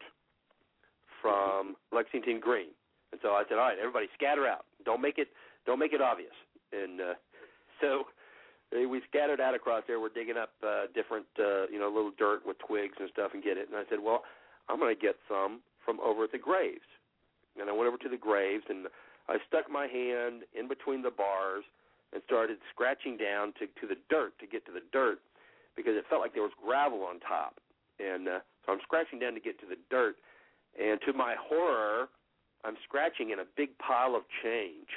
from 1.20 1.76
Lexington 1.92 2.40
Green. 2.40 2.70
And 3.12 3.20
so 3.22 3.30
I 3.30 3.42
said, 3.48 3.58
"All 3.58 3.64
right, 3.64 3.78
everybody, 3.78 4.06
scatter 4.14 4.46
out. 4.46 4.64
Don't 4.84 5.00
make 5.00 5.18
it 5.18 5.28
don't 5.66 5.78
make 5.78 5.92
it 5.92 6.00
obvious." 6.00 6.34
And 6.72 7.00
uh, 7.00 7.14
so 7.80 8.04
we 8.72 9.00
scattered 9.08 9.40
out 9.40 9.54
across 9.54 9.82
there. 9.86 10.00
We're 10.00 10.10
digging 10.10 10.36
up 10.36 10.50
uh, 10.62 10.86
different, 10.94 11.26
uh, 11.38 11.66
you 11.68 11.78
know, 11.78 11.88
little 11.88 12.12
dirt 12.18 12.46
with 12.46 12.58
twigs 12.58 12.96
and 13.00 13.08
stuff 13.12 13.32
and 13.34 13.42
get 13.42 13.56
it. 13.56 13.68
And 13.68 13.76
I 13.76 13.84
said, 13.88 13.98
"Well, 14.02 14.22
I'm 14.68 14.78
going 14.78 14.94
to 14.94 15.00
get 15.00 15.16
some 15.28 15.60
from 15.84 16.00
over 16.00 16.24
at 16.24 16.32
the 16.32 16.38
graves." 16.38 16.86
And 17.58 17.68
I 17.68 17.72
went 17.72 17.88
over 17.88 17.98
to 17.98 18.08
the 18.08 18.20
graves 18.20 18.64
and 18.68 18.86
I 19.28 19.36
stuck 19.48 19.68
my 19.70 19.86
hand 19.88 20.46
in 20.54 20.68
between 20.68 21.02
the 21.02 21.10
bars 21.10 21.64
and 22.12 22.22
started 22.24 22.58
scratching 22.72 23.16
down 23.16 23.52
to 23.58 23.66
to 23.66 23.86
the 23.88 23.98
dirt 24.08 24.38
to 24.38 24.46
get 24.46 24.64
to 24.66 24.72
the 24.72 24.84
dirt 24.92 25.18
because 25.76 25.94
it 25.96 26.04
felt 26.08 26.20
like 26.20 26.34
there 26.34 26.42
was 26.42 26.54
gravel 26.62 27.02
on 27.02 27.20
top. 27.20 27.60
And 27.98 28.28
uh, 28.28 28.40
so 28.64 28.72
I'm 28.72 28.80
scratching 28.82 29.18
down 29.18 29.34
to 29.34 29.40
get 29.40 29.58
to 29.60 29.66
the 29.66 29.76
dirt, 29.90 30.16
and 30.78 31.00
to 31.06 31.12
my 31.12 31.34
horror, 31.38 32.08
I'm 32.64 32.76
scratching 32.84 33.30
in 33.30 33.38
a 33.38 33.48
big 33.56 33.76
pile 33.78 34.14
of 34.14 34.22
change 34.42 34.88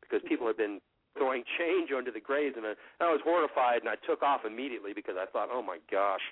because 0.00 0.20
people 0.28 0.46
had 0.46 0.56
been 0.56 0.80
throwing 1.16 1.44
change 1.58 1.90
onto 1.92 2.12
the 2.12 2.20
graves, 2.20 2.56
and 2.56 2.66
I, 2.66 2.74
I 3.00 3.10
was 3.12 3.20
horrified, 3.24 3.80
and 3.80 3.88
I 3.88 3.96
took 4.06 4.22
off 4.22 4.42
immediately 4.46 4.92
because 4.94 5.14
I 5.18 5.26
thought, 5.26 5.48
oh 5.52 5.62
my 5.62 5.78
gosh, 5.90 6.24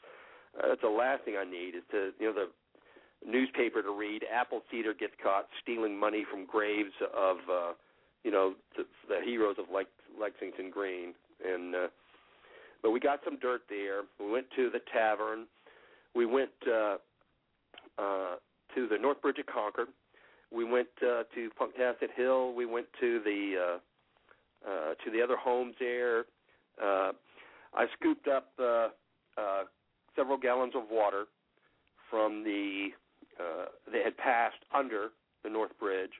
uh, 0.59 0.69
that's 0.69 0.83
the 0.83 0.89
last 0.89 1.25
thing 1.25 1.35
I 1.39 1.45
need 1.45 1.75
is 1.77 1.85
to 1.91 2.11
you 2.19 2.33
know 2.33 2.35
the 2.35 2.49
newspaper 3.27 3.83
to 3.83 3.91
read. 3.91 4.25
Appleseeder 4.27 4.99
gets 4.99 5.13
caught 5.23 5.49
stealing 5.63 5.99
money 5.99 6.25
from 6.29 6.47
graves 6.47 6.95
of 7.15 7.37
uh, 7.51 7.73
you 8.25 8.31
know 8.31 8.55
the, 8.77 8.85
the 9.09 9.21
heroes 9.25 9.57
of 9.59 9.67
Lex, 9.73 9.89
Lexington 10.19 10.71
Green, 10.71 11.15
and 11.47 11.75
uh, 11.75 11.89
but 12.83 12.91
we 12.91 13.01
got 13.01 13.21
some 13.25 13.39
dirt 13.39 13.63
there. 13.69 14.03
We 14.19 14.31
went 14.31 14.47
to 14.57 14.71
the 14.71 14.81
tavern. 14.93 15.47
We 16.15 16.27
went 16.27 16.51
uh, 16.67 16.97
uh, 17.99 18.37
to 18.75 18.89
the 18.89 18.99
North 19.01 19.21
Bridge 19.23 19.39
of 19.39 19.47
Concord. 19.47 19.89
We 20.53 20.65
went 20.65 20.89
uh, 21.03 21.23
to 21.35 21.51
Punkatasset 21.61 22.11
Hill. 22.17 22.53
We 22.55 22.67
went 22.67 22.87
to 23.01 23.21
the 23.25 23.55
uh, 23.57 23.79
uh, 24.69 24.95
to 25.05 25.11
the 25.11 25.23
other 25.23 25.37
homes 25.37 25.75
there. 25.79 26.25
Uh, 26.83 27.13
I 27.75 27.87
scooped 27.99 28.29
up 28.29 28.49
uh, 28.59 28.89
uh, 29.39 29.63
several 30.17 30.37
gallons 30.37 30.73
of 30.75 30.85
water 30.91 31.27
from 32.11 32.43
the 32.43 32.89
uh, 33.39 33.67
that 33.93 34.05
had 34.05 34.17
passed 34.17 34.63
under 34.75 35.09
the 35.45 35.51
North 35.51 35.79
Bridge, 35.79 36.11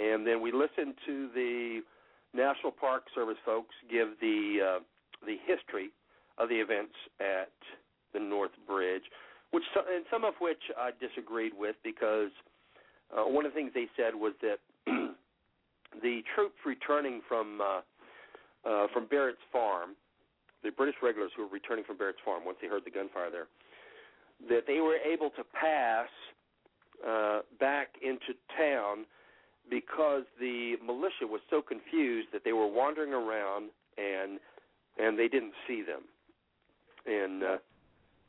and 0.00 0.26
then 0.26 0.40
we 0.40 0.52
listened 0.52 0.94
to 1.06 1.28
the 1.34 1.80
National 2.32 2.72
Park 2.72 3.04
Service 3.14 3.36
folks 3.44 3.74
give 3.90 4.08
the 4.20 4.58
uh, 4.76 4.80
the 5.26 5.36
history 5.46 5.90
of 6.38 6.48
the 6.48 6.56
events 6.56 6.94
at 7.20 7.52
the 8.14 8.20
North 8.20 8.52
Bridge, 8.66 9.02
which 9.50 9.64
and 9.76 10.04
some 10.10 10.24
of 10.24 10.34
which 10.40 10.62
I 10.78 10.90
disagreed 10.98 11.52
with 11.56 11.76
because 11.84 12.30
uh, 13.12 13.24
one 13.24 13.44
of 13.44 13.52
the 13.52 13.56
things 13.56 13.72
they 13.74 13.88
said 13.96 14.14
was 14.14 14.32
that 14.40 14.58
the 16.02 16.22
troops 16.34 16.56
returning 16.64 17.20
from 17.28 17.60
uh, 17.60 17.80
uh, 18.68 18.86
from 18.92 19.06
Barrett's 19.06 19.44
Farm, 19.52 19.90
the 20.62 20.70
British 20.70 20.96
regulars 21.02 21.30
who 21.36 21.42
were 21.42 21.52
returning 21.52 21.84
from 21.84 21.98
Barrett's 21.98 22.24
Farm 22.24 22.44
once 22.44 22.58
they 22.62 22.68
heard 22.68 22.84
the 22.84 22.90
gunfire 22.90 23.30
there, 23.30 23.46
that 24.48 24.66
they 24.66 24.80
were 24.80 24.96
able 24.96 25.30
to 25.30 25.44
pass 25.44 26.08
uh, 27.06 27.40
back 27.60 27.88
into 28.02 28.32
town 28.56 29.04
because 29.70 30.22
the 30.40 30.76
militia 30.84 31.26
was 31.26 31.40
so 31.50 31.62
confused 31.62 32.28
that 32.32 32.44
they 32.44 32.52
were 32.52 32.66
wandering 32.66 33.12
around 33.12 33.70
and 33.96 34.38
and 34.98 35.18
they 35.18 35.28
didn't 35.28 35.54
see 35.66 35.82
them. 35.82 36.02
And 37.06 37.42
uh, 37.42 37.56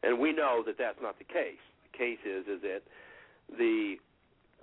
and 0.05 0.19
we 0.19 0.31
know 0.31 0.63
that 0.65 0.77
that's 0.77 1.01
not 1.01 1.17
the 1.17 1.25
case. 1.25 1.61
The 1.91 1.97
case 1.97 2.19
is 2.25 2.45
is 2.47 2.61
that 2.61 2.81
the 3.57 3.95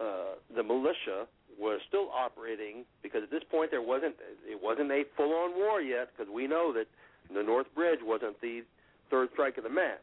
uh, 0.01 0.39
the 0.55 0.63
militia 0.63 1.27
was 1.59 1.81
still 1.87 2.09
operating 2.15 2.85
because 3.03 3.23
at 3.23 3.31
this 3.31 3.43
point 3.51 3.71
there 3.71 3.83
wasn't 3.83 4.15
it 4.49 4.61
wasn't 4.63 4.91
a 4.91 5.05
full 5.17 5.33
on 5.35 5.55
war 5.57 5.81
yet 5.81 6.09
because 6.17 6.33
we 6.33 6.47
know 6.47 6.73
that 6.73 6.87
the 7.35 7.43
North 7.43 7.67
Bridge 7.75 8.01
wasn't 8.03 8.41
the 8.41 8.63
third 9.11 9.29
strike 9.33 9.59
of 9.59 9.65
the 9.65 9.71
match. 9.71 10.03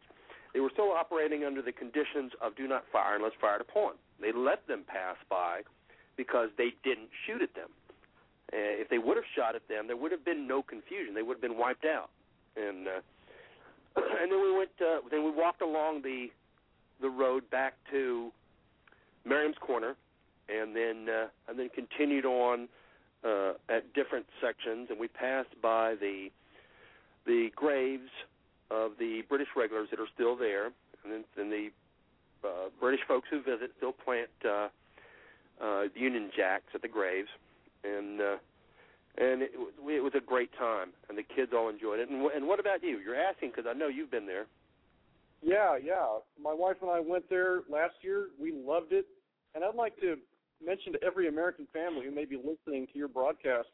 They 0.53 0.59
were 0.59 0.69
still 0.73 0.91
operating 0.91 1.43
under 1.43 1.61
the 1.61 1.71
conditions 1.71 2.31
of 2.41 2.55
do 2.55 2.67
not 2.67 2.83
fire 2.91 3.15
unless 3.15 3.33
fired 3.39 3.61
upon. 3.61 3.93
They 4.19 4.31
let 4.31 4.67
them 4.67 4.83
pass 4.87 5.15
by 5.29 5.61
because 6.17 6.49
they 6.57 6.73
didn't 6.83 7.09
shoot 7.25 7.41
at 7.41 7.53
them. 7.55 7.69
Uh, 8.51 8.81
if 8.81 8.89
they 8.89 8.97
would 8.97 9.15
have 9.15 9.29
shot 9.35 9.55
at 9.55 9.67
them, 9.69 9.85
there 9.85 9.95
would 9.95 10.11
have 10.11 10.25
been 10.25 10.47
no 10.47 10.63
confusion. 10.63 11.13
They 11.13 11.21
would 11.21 11.35
have 11.35 11.41
been 11.41 11.57
wiped 11.57 11.85
out. 11.85 12.09
And 12.57 12.87
uh, 12.87 12.91
and 13.95 14.31
then 14.31 14.41
we 14.41 14.57
went. 14.57 14.69
Uh, 14.79 14.99
then 15.09 15.23
we 15.23 15.31
walked 15.31 15.61
along 15.61 16.01
the 16.01 16.27
the 17.01 17.09
road 17.09 17.49
back 17.49 17.75
to 17.91 18.31
Merriam's 19.25 19.57
Corner, 19.59 19.95
and 20.49 20.75
then 20.75 21.07
uh, 21.09 21.27
and 21.47 21.57
then 21.57 21.69
continued 21.69 22.25
on 22.25 22.67
uh, 23.23 23.53
at 23.69 23.93
different 23.93 24.25
sections, 24.41 24.87
and 24.89 24.99
we 24.99 25.07
passed 25.07 25.61
by 25.61 25.95
the 25.95 26.29
the 27.25 27.49
graves 27.55 28.09
of 28.71 28.91
the 28.99 29.23
British 29.27 29.49
regulars 29.55 29.89
that 29.91 29.99
are 29.99 30.07
still 30.13 30.35
there, 30.35 30.65
and 31.03 31.11
then, 31.11 31.23
then 31.35 31.49
the 31.49 31.69
uh, 32.47 32.69
British 32.79 33.01
folks 33.07 33.27
who 33.29 33.41
visit 33.41 33.71
still 33.77 33.91
plant 33.91 34.29
uh, 34.45 34.67
uh, 35.61 35.83
Union 35.95 36.31
Jacks 36.35 36.71
at 36.73 36.81
the 36.81 36.87
graves, 36.87 37.29
and 37.83 38.21
uh, 38.21 38.35
and 39.19 39.41
it, 39.41 39.51
it 39.53 40.01
was 40.01 40.13
a 40.15 40.21
great 40.21 40.49
time, 40.57 40.89
and 41.09 41.17
the 41.17 41.23
kids 41.23 41.51
all 41.53 41.69
enjoyed 41.69 41.99
it. 41.99 42.09
And, 42.09 42.25
and 42.31 42.47
what 42.47 42.59
about 42.59 42.81
you? 42.81 42.99
You're 42.99 43.19
asking 43.19 43.51
because 43.51 43.69
I 43.69 43.77
know 43.77 43.87
you've 43.87 44.11
been 44.11 44.25
there. 44.25 44.47
Yeah, 45.41 45.77
yeah. 45.77 46.19
My 46.41 46.53
wife 46.53 46.77
and 46.81 46.89
I 46.89 46.99
went 46.99 47.29
there 47.29 47.61
last 47.69 47.95
year. 48.01 48.27
We 48.39 48.51
loved 48.51 48.91
it, 48.91 49.05
and 49.53 49.63
I'd 49.63 49.75
like 49.75 49.99
to 49.99 50.15
mention 50.65 50.93
to 50.93 51.03
every 51.03 51.27
American 51.27 51.67
family 51.71 52.05
who 52.05 52.11
may 52.15 52.25
be 52.25 52.37
listening 52.37 52.87
to 52.91 52.97
your 52.97 53.07
broadcast, 53.07 53.69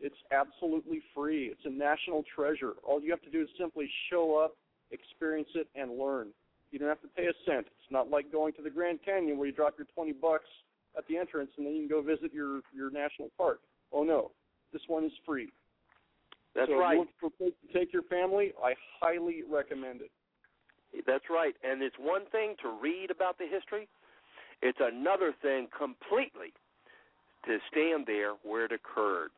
it's 0.00 0.16
absolutely 0.30 1.00
free. 1.14 1.46
It's 1.46 1.64
a 1.64 1.70
national 1.70 2.24
treasure. 2.34 2.72
All 2.82 3.00
you 3.00 3.10
have 3.10 3.22
to 3.22 3.30
do 3.30 3.42
is 3.42 3.48
simply 3.58 3.88
show 4.10 4.36
up, 4.36 4.56
experience 4.90 5.48
it, 5.54 5.68
and 5.74 5.98
learn. 5.98 6.28
You 6.70 6.78
don't 6.78 6.88
have 6.88 7.02
to 7.02 7.08
pay 7.08 7.24
a 7.24 7.32
cent. 7.46 7.66
It's 7.66 7.90
not 7.90 8.10
like 8.10 8.32
going 8.32 8.54
to 8.54 8.62
the 8.62 8.70
Grand 8.70 8.98
Canyon 9.04 9.38
where 9.38 9.46
you 9.46 9.52
drop 9.52 9.74
your 9.78 9.86
20 9.94 10.12
bucks 10.12 10.48
at 10.96 11.06
the 11.06 11.16
entrance 11.16 11.50
and 11.56 11.66
then 11.66 11.74
you 11.74 11.86
can 11.86 11.88
go 11.88 12.02
visit 12.02 12.32
your 12.32 12.60
your 12.74 12.90
national 12.90 13.30
park. 13.36 13.60
Oh 13.92 14.02
no, 14.02 14.32
this 14.72 14.82
one 14.88 15.04
is 15.04 15.12
free. 15.26 15.48
That's 16.54 16.68
so 16.68 16.78
right. 16.78 16.98
If 17.00 17.08
you 17.22 17.30
want 17.40 17.54
to 17.54 17.78
take 17.78 17.92
your 17.92 18.02
family, 18.02 18.52
I 18.62 18.74
highly 19.00 19.42
recommend 19.50 20.00
it. 20.02 20.10
That's 21.06 21.24
right. 21.30 21.54
And 21.64 21.82
it's 21.82 21.96
one 21.98 22.22
thing 22.30 22.54
to 22.62 22.68
read 22.80 23.10
about 23.10 23.38
the 23.38 23.46
history. 23.48 23.88
It's 24.60 24.78
another 24.80 25.32
thing 25.40 25.68
completely 25.76 26.52
to 27.46 27.58
stand 27.70 28.06
there 28.06 28.34
where 28.44 28.66
it 28.66 28.72
occurred. 28.72 29.30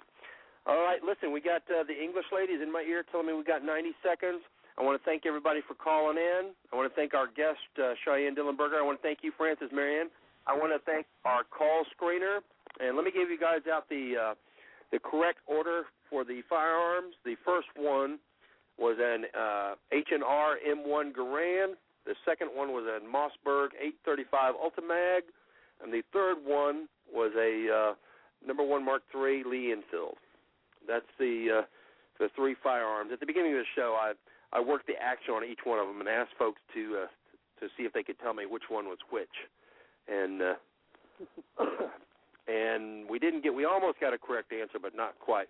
All 0.67 0.81
right, 0.81 1.01
listen, 1.05 1.33
we 1.33 1.41
got 1.41 1.63
uh, 1.69 1.85
the 1.85 1.95
English 1.95 2.25
ladies 2.33 2.61
in 2.63 2.73
my 2.73 2.81
ear 2.89 3.05
telling 3.11 3.29
me 3.29 3.33
we 3.35 3.45
got 3.45 3.65
90 3.65 3.93
seconds. 4.03 4.41
I 4.77 4.83
want 4.83 5.01
to 5.01 5.05
thank 5.05 5.25
everybody 5.25 5.61
for 5.67 5.75
calling 5.75 6.17
in. 6.17 6.51
I 6.73 6.77
want 6.77 6.91
to 6.91 6.97
thank 6.97 7.15
our 7.15 7.29
guest, 7.29 7.63
uh, 7.79 7.95
Cheyenne 8.05 8.35
Dillenberger. 8.35 8.81
I 8.81 8.83
want 8.83 8.99
to 9.01 9.05
thank 9.07 9.21
you, 9.23 9.31
Francis 9.37 9.69
Marion. 9.73 10.09
I 10.47 10.57
want 10.57 10.73
to 10.73 10.81
thank 10.85 11.07
our 11.25 11.45
call 11.45 11.85
screener. 11.95 12.41
And 12.81 12.97
let 12.97 13.05
me 13.05 13.13
give 13.13 13.31
you 13.31 13.39
guys 13.39 13.63
out 13.71 13.89
the 13.89 14.17
uh, 14.19 14.35
the 14.93 14.99
correct 14.99 15.39
order 15.47 15.83
for 16.11 16.25
the 16.25 16.43
firearms. 16.49 17.15
The 17.25 17.37
first 17.45 17.69
one 17.77 18.19
was 18.79 18.97
an 19.01 19.25
uh, 19.39 19.75
H&R 19.93 20.57
M1 20.67 21.13
Garand. 21.13 21.75
The 22.07 22.15
second 22.25 22.49
one 22.55 22.73
was 22.73 22.85
a 22.85 23.01
Mossberg 23.05 23.69
835 23.81 24.55
Ultimag, 24.55 25.23
and 25.83 25.93
the 25.93 26.03
third 26.13 26.37
one 26.45 26.87
was 27.13 27.33
a 27.37 27.93
uh, 27.93 27.95
number 28.47 28.63
one 28.63 28.85
Mark 28.85 29.03
III 29.15 29.45
Lee 29.45 29.73
Enfield. 29.73 30.17
That's 30.87 31.07
the 31.19 31.61
uh, 31.61 31.63
the 32.21 32.29
three 32.37 32.55
firearms. 32.63 33.11
At 33.13 33.21
the 33.21 33.27
beginning 33.27 33.53
of 33.53 33.59
the 33.59 33.73
show, 33.75 33.97
I 33.99 34.13
I 34.53 34.61
worked 34.61 34.87
the 34.87 35.01
action 35.01 35.35
on 35.35 35.45
each 35.45 35.61
one 35.65 35.79
of 35.79 35.87
them 35.87 36.01
and 36.01 36.09
asked 36.09 36.35
folks 36.39 36.61
to 36.75 37.05
uh, 37.05 37.07
to 37.61 37.69
see 37.77 37.85
if 37.85 37.93
they 37.93 38.03
could 38.03 38.19
tell 38.21 38.35
me 38.35 38.45
which 38.45 38.65
one 38.69 38.87
was 38.87 38.99
which, 39.11 39.49
and 40.09 40.43
uh, 40.43 40.55
and 42.49 43.09
we 43.09 43.19
didn't 43.19 43.43
get. 43.43 43.55
We 43.55 43.65
almost 43.65 44.01
got 44.01 44.13
a 44.13 44.19
correct 44.19 44.53
answer, 44.53 44.79
but 44.81 44.95
not 44.95 45.19
quite. 45.21 45.49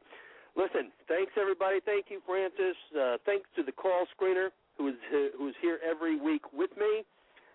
Listen, 0.56 0.92
thanks 1.08 1.32
everybody. 1.40 1.80
Thank 1.84 2.06
you, 2.10 2.20
Francis. 2.26 2.76
Uh, 2.94 3.16
thanks 3.26 3.48
to 3.56 3.62
the 3.62 3.72
call 3.72 4.06
screener 4.14 4.50
who 4.78 4.88
is 4.88 4.94
who 5.36 5.48
is 5.48 5.54
here 5.60 5.78
every 5.88 6.18
week 6.18 6.42
with 6.52 6.70
me, 6.76 7.04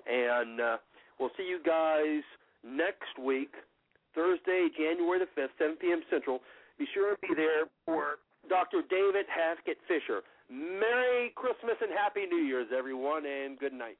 and 0.07 0.61
uh, 0.61 0.77
we'll 1.19 1.31
see 1.37 1.43
you 1.43 1.59
guys 1.65 2.23
next 2.63 3.17
week, 3.21 3.53
Thursday, 4.15 4.67
January 4.77 5.19
the 5.19 5.27
fifth, 5.35 5.51
7 5.57 5.75
p.m. 5.77 6.01
Central. 6.09 6.39
Be 6.77 6.85
sure 6.93 7.15
to 7.15 7.19
be 7.21 7.35
there 7.35 7.67
for 7.85 8.19
Dr. 8.47 8.81
David 8.89 9.25
Hackett 9.27 9.77
Fischer. 9.87 10.21
Merry 10.49 11.31
Christmas 11.35 11.75
and 11.81 11.91
Happy 11.91 12.25
New 12.25 12.41
Year's, 12.41 12.67
everyone, 12.75 13.25
and 13.25 13.59
good 13.59 13.73
night. 13.73 13.99